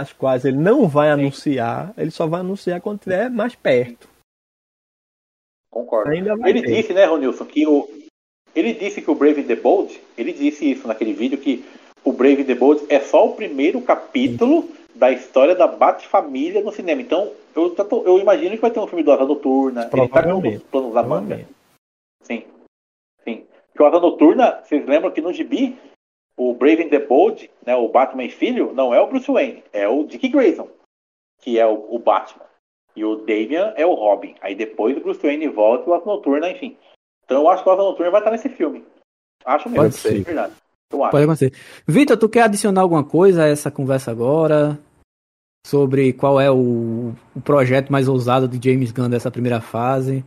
as 0.00 0.12
quais 0.12 0.44
ele 0.44 0.56
não 0.56 0.88
vai 0.88 1.10
anunciar, 1.10 1.92
ele 1.96 2.10
só 2.10 2.26
vai 2.26 2.40
anunciar 2.40 2.80
quando 2.80 2.98
estiver 2.98 3.30
mais 3.30 3.54
perto. 3.54 4.08
Concordo. 5.70 6.12
Ele 6.12 6.62
ter. 6.62 6.74
disse, 6.74 6.92
né, 6.92 7.04
Ronilson, 7.04 7.44
que 7.44 7.66
o. 7.66 7.88
Ele 8.54 8.72
disse 8.72 9.00
que 9.00 9.10
o 9.10 9.14
Brave 9.14 9.42
and 9.42 9.46
the 9.46 9.54
Bold, 9.54 10.00
ele 10.18 10.32
disse 10.32 10.68
isso 10.68 10.88
naquele 10.88 11.12
vídeo, 11.12 11.38
que 11.38 11.64
o 12.04 12.12
Brave 12.12 12.42
and 12.42 12.46
the 12.46 12.54
Bold 12.54 12.84
é 12.88 12.98
só 12.98 13.26
o 13.26 13.34
primeiro 13.34 13.80
capítulo 13.80 14.68
da 14.94 15.12
história 15.12 15.54
da 15.54 15.68
Bat-família 15.68 16.60
no 16.60 16.72
cinema. 16.72 17.00
Então, 17.00 17.30
eu, 17.54 17.76
eu 18.04 18.18
imagino 18.18 18.56
que 18.56 18.60
vai 18.60 18.72
ter 18.72 18.80
um 18.80 18.86
filme 18.88 19.04
do 19.04 19.12
Asa 19.12 19.24
Noturna. 19.24 19.88
Ele 19.92 20.08
tá 20.08 20.22
com 20.24 20.38
os 20.38 20.62
planos 20.64 20.94
da 20.94 21.02
manga. 21.04 21.46
Sim. 22.22 22.42
Sim. 23.22 23.44
Porque 23.68 23.82
o 23.82 23.86
Asa 23.86 24.00
Noturna, 24.00 24.60
vocês 24.64 24.84
lembram 24.84 25.12
que 25.12 25.20
no 25.20 25.32
gibi, 25.32 25.78
o 26.40 26.54
Brave 26.54 26.84
and 26.84 26.88
the 26.88 26.98
Bold, 26.98 27.50
né, 27.66 27.76
o 27.76 27.88
Batman 27.88 28.26
filho, 28.30 28.72
não 28.72 28.94
é 28.94 29.00
o 29.00 29.06
Bruce 29.06 29.30
Wayne, 29.30 29.62
é 29.74 29.86
o 29.86 30.04
Dick 30.04 30.26
Grayson, 30.26 30.68
que 31.42 31.58
é 31.58 31.66
o, 31.66 31.94
o 31.94 31.98
Batman. 31.98 32.46
E 32.96 33.04
o 33.04 33.16
Damian 33.16 33.74
é 33.76 33.84
o 33.84 33.92
Robin. 33.92 34.34
Aí 34.40 34.54
depois 34.54 34.96
o 34.96 35.00
Bruce 35.00 35.20
Wayne 35.20 35.48
volta 35.48 35.84
e 35.86 35.90
o 35.90 35.94
Asa 35.94 36.06
Noturna, 36.06 36.50
enfim. 36.50 36.78
Então 37.24 37.42
eu 37.42 37.48
acho 37.50 37.62
que 37.62 37.68
o 37.68 37.72
Asa 37.72 37.82
Noturna 37.82 38.10
vai 38.10 38.20
estar 38.20 38.30
nesse 38.30 38.48
filme. 38.48 38.82
Acho 39.44 39.68
mesmo. 39.68 39.84
Pode 39.84 39.96
ser. 39.96 40.20
É 40.20 40.22
verdade. 40.22 40.54
Pode 40.90 41.24
acontecer. 41.24 41.52
Vitor, 41.86 42.16
tu 42.16 42.28
quer 42.28 42.44
adicionar 42.44 42.80
alguma 42.80 43.04
coisa 43.04 43.44
a 43.44 43.46
essa 43.48 43.70
conversa 43.70 44.10
agora? 44.10 44.78
Sobre 45.66 46.14
qual 46.14 46.40
é 46.40 46.50
o, 46.50 47.12
o 47.36 47.40
projeto 47.44 47.92
mais 47.92 48.08
ousado 48.08 48.48
de 48.48 48.72
James 48.72 48.90
Gunn 48.90 49.10
dessa 49.10 49.30
primeira 49.30 49.60
fase? 49.60 50.24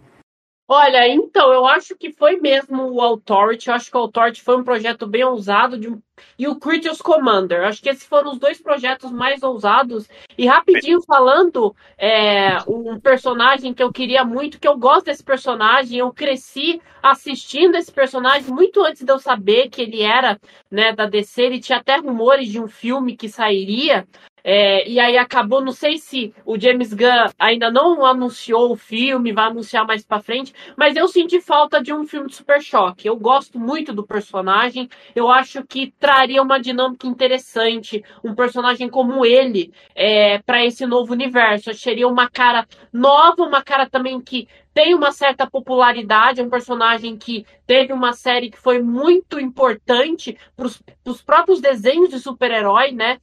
Olha, 0.66 1.06
então, 1.10 1.52
eu 1.52 1.68
acho 1.68 1.96
que 1.96 2.14
foi 2.14 2.38
mesmo 2.40 2.90
o 2.94 3.02
Authority. 3.02 3.68
Eu 3.68 3.76
acho 3.76 3.92
que 3.92 3.98
o 3.98 4.00
Authority 4.00 4.42
foi 4.42 4.56
um 4.56 4.64
projeto 4.64 5.06
bem 5.06 5.24
ousado. 5.24 5.78
de 5.78 5.94
E 6.40 6.48
o 6.48 6.58
Critios 6.58 7.02
Commander. 7.02 7.60
Eu 7.60 7.66
Acho 7.66 7.82
que 7.82 7.90
esses 7.90 8.06
foram 8.06 8.32
os 8.32 8.40
dois 8.40 8.62
projetos 8.62 9.12
mais 9.12 9.44
ousados. 9.44 10.08
E 10.38 10.46
rapidinho 10.46 11.02
falando, 11.02 11.76
é, 11.98 12.58
um 12.66 12.98
personagem 12.98 13.74
que 13.74 13.84
eu 13.84 13.92
queria 13.92 14.24
muito, 14.24 14.60
que 14.60 14.68
eu 14.68 14.78
gosto 14.78 15.06
desse 15.08 15.24
personagem. 15.24 16.00
Eu 16.00 16.14
cresci 16.14 16.82
assistindo 17.02 17.76
esse 17.76 17.92
personagem 17.92 18.50
muito 18.50 18.82
antes 18.86 19.04
de 19.04 19.12
eu 19.12 19.20
saber 19.20 19.70
que 19.70 19.82
ele 19.82 20.02
era 20.02 20.40
né, 20.72 20.94
da 20.94 21.06
DC. 21.06 21.42
Ele 21.42 21.60
tinha 21.60 21.80
até 21.80 21.98
rumores 21.98 22.48
de 22.50 22.60
um 22.60 22.70
filme 22.70 23.18
que 23.18 23.28
sairia. 23.28 24.08
É, 24.44 24.88
e 24.90 25.00
aí 25.00 25.18
acabou, 25.18 25.64
não 25.64 25.72
sei 25.72 25.98
se 25.98 26.34
o 26.46 26.60
James 26.60 26.94
Gunn 26.94 27.30
ainda 27.40 27.72
não 27.72 28.06
anunciou 28.06 28.72
o 28.72 28.76
filme, 28.76 29.32
vai 29.32 29.46
anunciar 29.46 29.88
mais 29.88 30.06
pra 30.06 30.20
frente, 30.20 30.54
mas 30.76 30.98
eu 30.98 31.08
senti 31.08 31.40
falta 31.40 31.82
de 31.82 31.94
um 31.94 32.06
filme 32.06 32.28
de 32.28 32.36
Super 32.36 32.62
Choque. 32.62 33.08
Eu 33.08 33.16
gosto 33.16 33.58
muito 33.58 33.94
do 33.94 34.06
personagem, 34.06 34.90
eu 35.16 35.30
acho 35.30 35.64
que 35.66 35.94
traria 35.98 36.42
uma 36.42 36.60
dinâmica 36.60 37.08
interessante, 37.08 38.04
um 38.24 38.36
personagem 38.36 38.90
como 38.90 39.26
ele 39.26 39.72
é, 39.96 40.40
para 40.40 40.66
esse 40.66 40.86
novo 40.86 41.14
universo. 41.14 41.74
Seria 41.74 42.08
uma 42.08 42.30
cara 42.30 42.68
nova, 42.92 43.44
uma 43.44 43.64
cara 43.64 43.90
também 43.90 44.20
que 44.20 44.48
tem 44.74 44.94
uma 44.96 45.12
certa 45.12 45.50
popularidade, 45.50 46.42
um 46.42 46.50
personagem 46.50 47.16
que 47.16 47.46
teve 47.66 47.94
uma 47.94 48.12
série 48.14 48.50
que 48.50 48.58
foi 48.58 48.82
muito 48.82 49.40
importante 49.40 50.38
para 50.56 50.66
os 50.66 51.22
próprios 51.22 51.62
desenhos 51.62 52.10
de 52.10 52.20
super-herói, 52.20 52.92
né? 52.92 53.20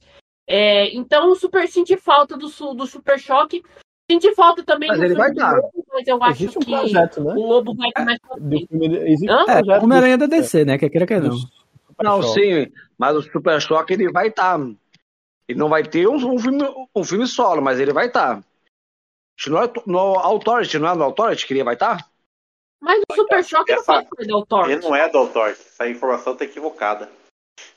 É, 0.51 0.93
então, 0.95 1.33
super 1.35 1.67
senti 1.67 1.95
falta 1.97 2.35
do, 2.37 2.47
do 2.73 2.85
Super 2.87 3.19
Choque. 3.19 3.63
Senti 4.09 4.33
falta 4.35 4.61
também 4.63 4.89
Mas 4.89 4.99
do 4.99 5.05
ele 5.05 5.15
vai 5.15 5.29
do 5.31 5.35
dar. 5.35 5.55
Lobo, 5.55 5.85
mas 5.93 6.05
eu 6.07 6.21
acho 6.21 6.43
Existe 6.43 6.57
um 6.57 6.61
que 6.61 6.71
projeto, 6.71 7.23
né? 7.23 7.33
o 7.33 7.45
Lobo 7.47 7.73
vai 7.75 7.89
ter 7.91 8.03
mais 8.03 8.19
pra 8.19 8.35
Do 8.35 8.49
frente. 8.49 8.67
filme, 8.67 8.97
existe 9.09 9.29
Hã? 9.31 9.37
um 9.45 9.49
É, 9.49 9.61
projeto 9.63 9.83
Homem-Aranha 9.83 10.17
da 10.17 10.25
do- 10.25 10.29
DC, 10.29 10.65
né? 10.65 10.77
Quer 10.77 10.89
queira 10.89 11.07
que 11.07 11.19
do 11.19 11.27
não. 11.29 11.37
Super 11.37 12.03
Não, 12.03 12.21
Choque. 12.21 12.33
sim, 12.41 12.71
mas 12.97 13.15
o 13.15 13.21
Super 13.21 13.61
Choque 13.61 13.93
ele 13.93 14.11
vai 14.11 14.27
estar. 14.27 14.59
Ele 15.47 15.59
não 15.59 15.69
vai 15.69 15.83
ter 15.83 16.07
um, 16.07 16.15
um 16.15 16.37
filme, 16.39 16.87
um 16.93 17.03
filme 17.03 17.25
solo, 17.27 17.61
mas 17.61 17.79
ele 17.79 17.93
vai 17.93 18.07
estar. 18.07 18.43
No, 19.47 19.59
no 19.87 19.99
Authority, 20.19 20.77
não 20.77 20.89
é 20.89 20.95
no 20.95 21.03
Authority 21.05 21.47
que 21.47 21.53
ele 21.53 21.63
vai 21.63 21.75
estar? 21.75 22.05
Mas 22.81 23.01
o 23.09 23.15
Super 23.15 23.43
Choque 23.45 23.73
não 23.75 23.83
parte 23.85 24.09
do 24.27 24.35
Authority. 24.35 24.71
Ele 24.73 24.81
não 24.81 24.95
é 24.95 25.07
do 25.09 25.17
Authority. 25.19 25.61
Essa 25.61 25.87
informação 25.87 26.35
tá 26.35 26.43
equivocada. 26.43 27.09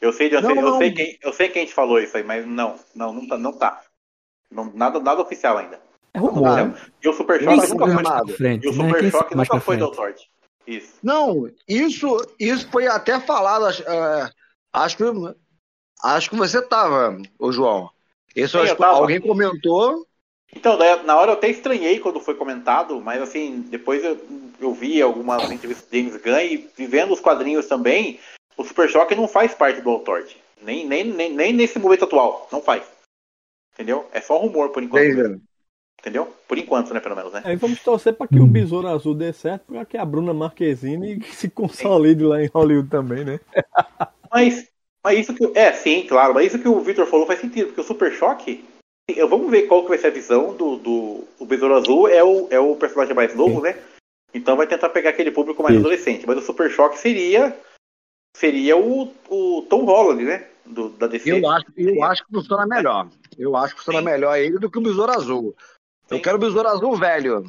Eu 0.01 0.13
sei, 0.13 0.29
eu, 0.35 0.41
Não, 0.43 0.51
sei, 0.51 0.59
eu, 0.59 0.63
não. 0.63 0.79
sei 0.79 0.93
quem, 0.93 1.19
eu 1.23 1.33
sei 1.33 1.49
quem 1.49 1.63
a 1.63 1.65
gente 1.65 1.75
falou 1.75 1.99
isso 2.01 2.17
aí, 2.17 2.23
mas 2.25 2.47
não, 2.47 2.77
não, 2.95 3.13
não 3.13 3.27
tá. 3.27 3.39
Não 3.39 3.53
tá. 3.53 3.83
Não- 4.51 4.73
nada, 4.75 5.01
nada 5.01 5.23
oficial 5.23 5.59
ainda. 5.59 5.81
É 6.13 6.19
rumor. 6.19 6.79
E 7.03 7.09
o 7.09 7.13
Super 7.13 7.43
Choque 7.43 7.69
nunca 7.75 8.23
foi. 8.25 8.33
frente, 8.35 8.65
E 8.65 8.69
o 8.69 8.73
né? 8.73 8.85
Super 8.89 9.01
Quem 9.01 9.11
Choque 9.11 9.37
nunca 9.37 9.61
foi 9.61 9.77
do. 9.77 9.85
Authority. 9.87 10.31
Isso. 10.67 10.95
Não, 11.03 11.51
isso, 11.69 12.17
isso 12.39 12.69
foi 12.71 12.87
até 12.87 13.21
falado. 13.21 13.67
acho, 13.67 13.83
é, 13.83 14.31
acho 14.73 14.97
que 14.97 15.05
acho 16.03 16.31
que 16.31 16.37
você 16.37 16.63
tava, 16.63 17.19
ô 17.39 17.53
João. 17.53 17.91
Isso 18.35 18.57
Sim, 18.59 18.65
acho 18.65 18.75
eu 18.83 18.85
alguém 18.85 19.21
comentou 19.21 20.07
Então, 20.55 20.79
na 21.05 21.17
hora 21.17 21.33
eu 21.33 21.35
até 21.35 21.49
estranhei 21.49 22.01
quando 22.01 22.21
foi 22.21 22.35
comentado, 22.35 23.01
mas 23.01 23.21
assim, 23.21 23.61
depois 23.69 24.03
eu, 24.05 24.19
eu 24.61 24.73
vi 24.73 25.03
algumas 25.03 25.51
entrevistas 25.51 25.89
de 25.91 25.99
James 25.99 26.23
Gunn 26.23 26.39
e 26.39 26.71
vivendo 26.77 27.13
os 27.13 27.21
quadrinhos 27.21 27.67
também, 27.67 28.19
o 28.57 28.65
Super 28.65 28.89
Choque 28.89 29.15
não 29.15 29.29
faz 29.29 29.55
parte 29.55 29.81
do 29.81 29.91
Authority. 29.91 30.37
Nem, 30.63 30.87
nem, 30.87 31.05
nem, 31.05 31.33
nem 31.33 31.53
nesse 31.53 31.79
momento 31.79 32.05
atual. 32.05 32.49
Não 32.51 32.61
faz. 32.61 32.85
Entendeu? 33.75 34.07
É 34.13 34.21
só 34.21 34.39
rumor 34.39 34.71
por 34.71 34.83
enquanto. 34.83 35.05
Entendi. 35.05 35.41
Entendeu? 36.01 36.33
Por 36.47 36.59
enquanto, 36.59 36.93
né, 36.93 37.01
pelo 37.01 37.17
menos, 37.17 37.33
né? 37.33 37.41
Aí 37.45 37.57
vamos 37.57 37.83
torcer 37.83 38.13
para 38.13 38.29
que 38.29 38.39
o 38.39 38.47
Besouro 38.47 38.89
Azul 38.89 39.15
dê 39.15 39.33
certo, 39.33 39.73
para 39.73 39.87
que 39.87 39.97
a 39.97 40.05
Bruna 40.05 40.35
Marquezine 40.35 41.23
se 41.33 41.49
consolide 41.49 42.21
sim. 42.21 42.27
lá 42.27 42.43
em 42.43 42.51
Hollywood 42.53 42.91
também, 42.91 43.25
né? 43.25 43.41
mas, 44.31 44.69
mas 45.03 45.19
isso 45.21 45.35
que. 45.35 45.51
É, 45.59 45.73
sim, 45.73 46.07
claro. 46.07 46.35
Mas 46.35 46.49
isso 46.49 46.59
que 46.59 46.69
o 46.69 46.81
Victor 46.81 47.07
falou 47.07 47.27
faz 47.27 47.41
sentido, 47.41 47.69
porque 47.69 47.81
o 47.81 47.85
Super 47.85 48.13
Choque. 48.13 48.65
Vamos 49.29 49.51
ver 49.51 49.63
qual 49.63 49.83
que 49.83 49.89
vai 49.89 49.99
ser 49.99 50.09
a 50.09 50.11
visão 50.11 50.55
do, 50.55 50.77
do 50.77 51.25
o 51.39 51.47
Besouro 51.47 51.75
Azul. 51.75 52.09
É 52.09 52.23
o, 52.23 52.49
é 52.51 52.61
o 52.61 52.77
personagem 52.77 53.15
mais 53.15 53.35
novo, 53.35 53.57
sim. 53.57 53.63
né? 53.63 53.79
Então 54.35 54.57
vai 54.57 54.67
tentar 54.67 54.91
pegar 54.91 55.11
aquele 55.11 55.31
público 55.31 55.63
mais 55.63 55.75
sim. 55.75 55.81
adolescente. 55.81 56.27
Mas 56.27 56.37
o 56.37 56.43
Super 56.43 56.71
Choque 56.71 56.99
seria. 56.99 57.57
Seria 58.35 58.77
o, 58.77 59.13
o 59.29 59.63
Tom 59.69 59.85
Holland, 59.85 60.25
né? 60.25 60.49
Do, 60.67 60.89
da 60.91 61.07
DC. 61.07 61.31
Eu 61.31 61.49
acho, 61.49 61.67
eu 61.77 62.03
acho 62.03 62.27
que 62.27 62.33
funciona 62.33 62.67
melhor. 62.67 63.09
Eu 63.39 63.57
acho 63.57 63.75
que 63.75 63.81
funciona 63.81 64.01
sim. 64.01 64.05
melhor 64.05 64.37
ele 64.37 64.59
do 64.59 64.71
que 64.71 64.79
o 64.79 64.83
Besouro 64.83 65.13
Azul. 65.13 65.55
Eu 66.11 66.21
quero 66.21 66.37
o 66.37 66.41
Besouro 66.41 66.69
Azul 66.69 66.97
velho. 66.97 67.45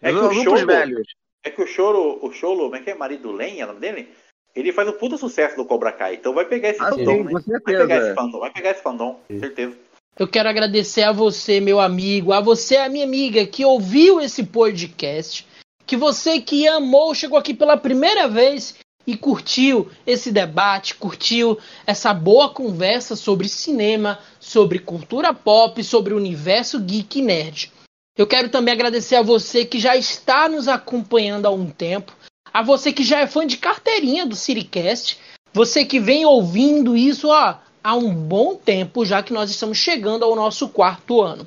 É 0.00 0.10
que, 0.10 0.18
o 0.18 0.32
choro, 0.32 0.66
velhos. 0.66 1.06
é 1.42 1.50
que 1.50 1.62
o 1.62 1.66
Choro, 1.66 2.18
o 2.22 2.30
Cholo, 2.30 2.64
como 2.64 2.76
é 2.76 2.80
que 2.80 2.90
é? 2.90 2.94
Marido 2.94 3.32
Lenha, 3.32 3.62
é 3.62 3.64
o 3.64 3.68
nome 3.68 3.80
dele? 3.80 4.08
Ele 4.54 4.72
faz 4.72 4.88
um 4.88 4.92
puta 4.92 5.16
sucesso 5.16 5.56
do 5.56 5.64
Cobra 5.64 5.90
Kai. 5.92 6.14
Então 6.14 6.32
vai 6.32 6.44
pegar 6.44 6.70
esse 6.70 6.82
ah, 6.82 6.90
fandom, 6.90 7.16
sim, 7.16 7.24
né? 7.24 7.32
Vai 7.32 7.60
pegar 7.60 7.96
esse 7.96 8.14
fandom, 8.14 8.38
vai 8.38 8.50
pegar 8.50 8.70
esse 8.70 8.82
fandom, 8.82 9.20
com 9.26 9.40
certeza. 9.40 9.76
Eu 10.16 10.28
quero 10.28 10.48
agradecer 10.48 11.02
a 11.02 11.10
você, 11.10 11.58
meu 11.58 11.80
amigo, 11.80 12.32
a 12.32 12.40
você, 12.40 12.76
a 12.76 12.88
minha 12.88 13.04
amiga, 13.04 13.44
que 13.46 13.64
ouviu 13.64 14.20
esse 14.20 14.44
podcast, 14.44 15.44
que 15.84 15.96
você 15.96 16.40
que 16.40 16.68
amou, 16.68 17.14
chegou 17.14 17.36
aqui 17.36 17.52
pela 17.52 17.76
primeira 17.76 18.28
vez 18.28 18.78
e 19.06 19.16
curtiu 19.16 19.90
esse 20.06 20.32
debate, 20.32 20.94
curtiu 20.94 21.58
essa 21.86 22.14
boa 22.14 22.48
conversa 22.48 23.16
sobre 23.16 23.48
cinema, 23.48 24.18
sobre 24.40 24.78
cultura 24.78 25.34
pop, 25.34 25.82
sobre 25.84 26.14
o 26.14 26.16
universo 26.16 26.80
geek 26.80 27.20
nerd. 27.20 27.72
Eu 28.16 28.26
quero 28.26 28.48
também 28.48 28.72
agradecer 28.72 29.16
a 29.16 29.22
você 29.22 29.64
que 29.64 29.78
já 29.78 29.96
está 29.96 30.48
nos 30.48 30.68
acompanhando 30.68 31.46
há 31.46 31.50
um 31.50 31.68
tempo, 31.68 32.12
a 32.52 32.62
você 32.62 32.92
que 32.92 33.02
já 33.02 33.20
é 33.20 33.26
fã 33.26 33.46
de 33.46 33.56
carteirinha 33.56 34.24
do 34.24 34.36
Siricast, 34.36 35.18
você 35.52 35.84
que 35.84 35.98
vem 35.98 36.24
ouvindo 36.24 36.96
isso 36.96 37.28
ó, 37.28 37.56
há 37.82 37.94
um 37.96 38.14
bom 38.14 38.54
tempo, 38.54 39.04
já 39.04 39.22
que 39.22 39.32
nós 39.32 39.50
estamos 39.50 39.78
chegando 39.78 40.24
ao 40.24 40.36
nosso 40.36 40.68
quarto 40.68 41.20
ano. 41.20 41.46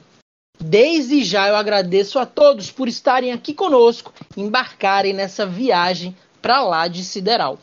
Desde 0.59 1.23
já 1.23 1.47
eu 1.47 1.55
agradeço 1.55 2.19
a 2.19 2.25
todos 2.25 2.71
por 2.71 2.87
estarem 2.87 3.31
aqui 3.31 3.53
conosco, 3.53 4.13
embarcarem 4.35 5.13
nessa 5.13 5.45
viagem 5.45 6.15
para 6.47 6.63
lá 6.63 6.87
de 6.87 7.03
Sideral. 7.03 7.59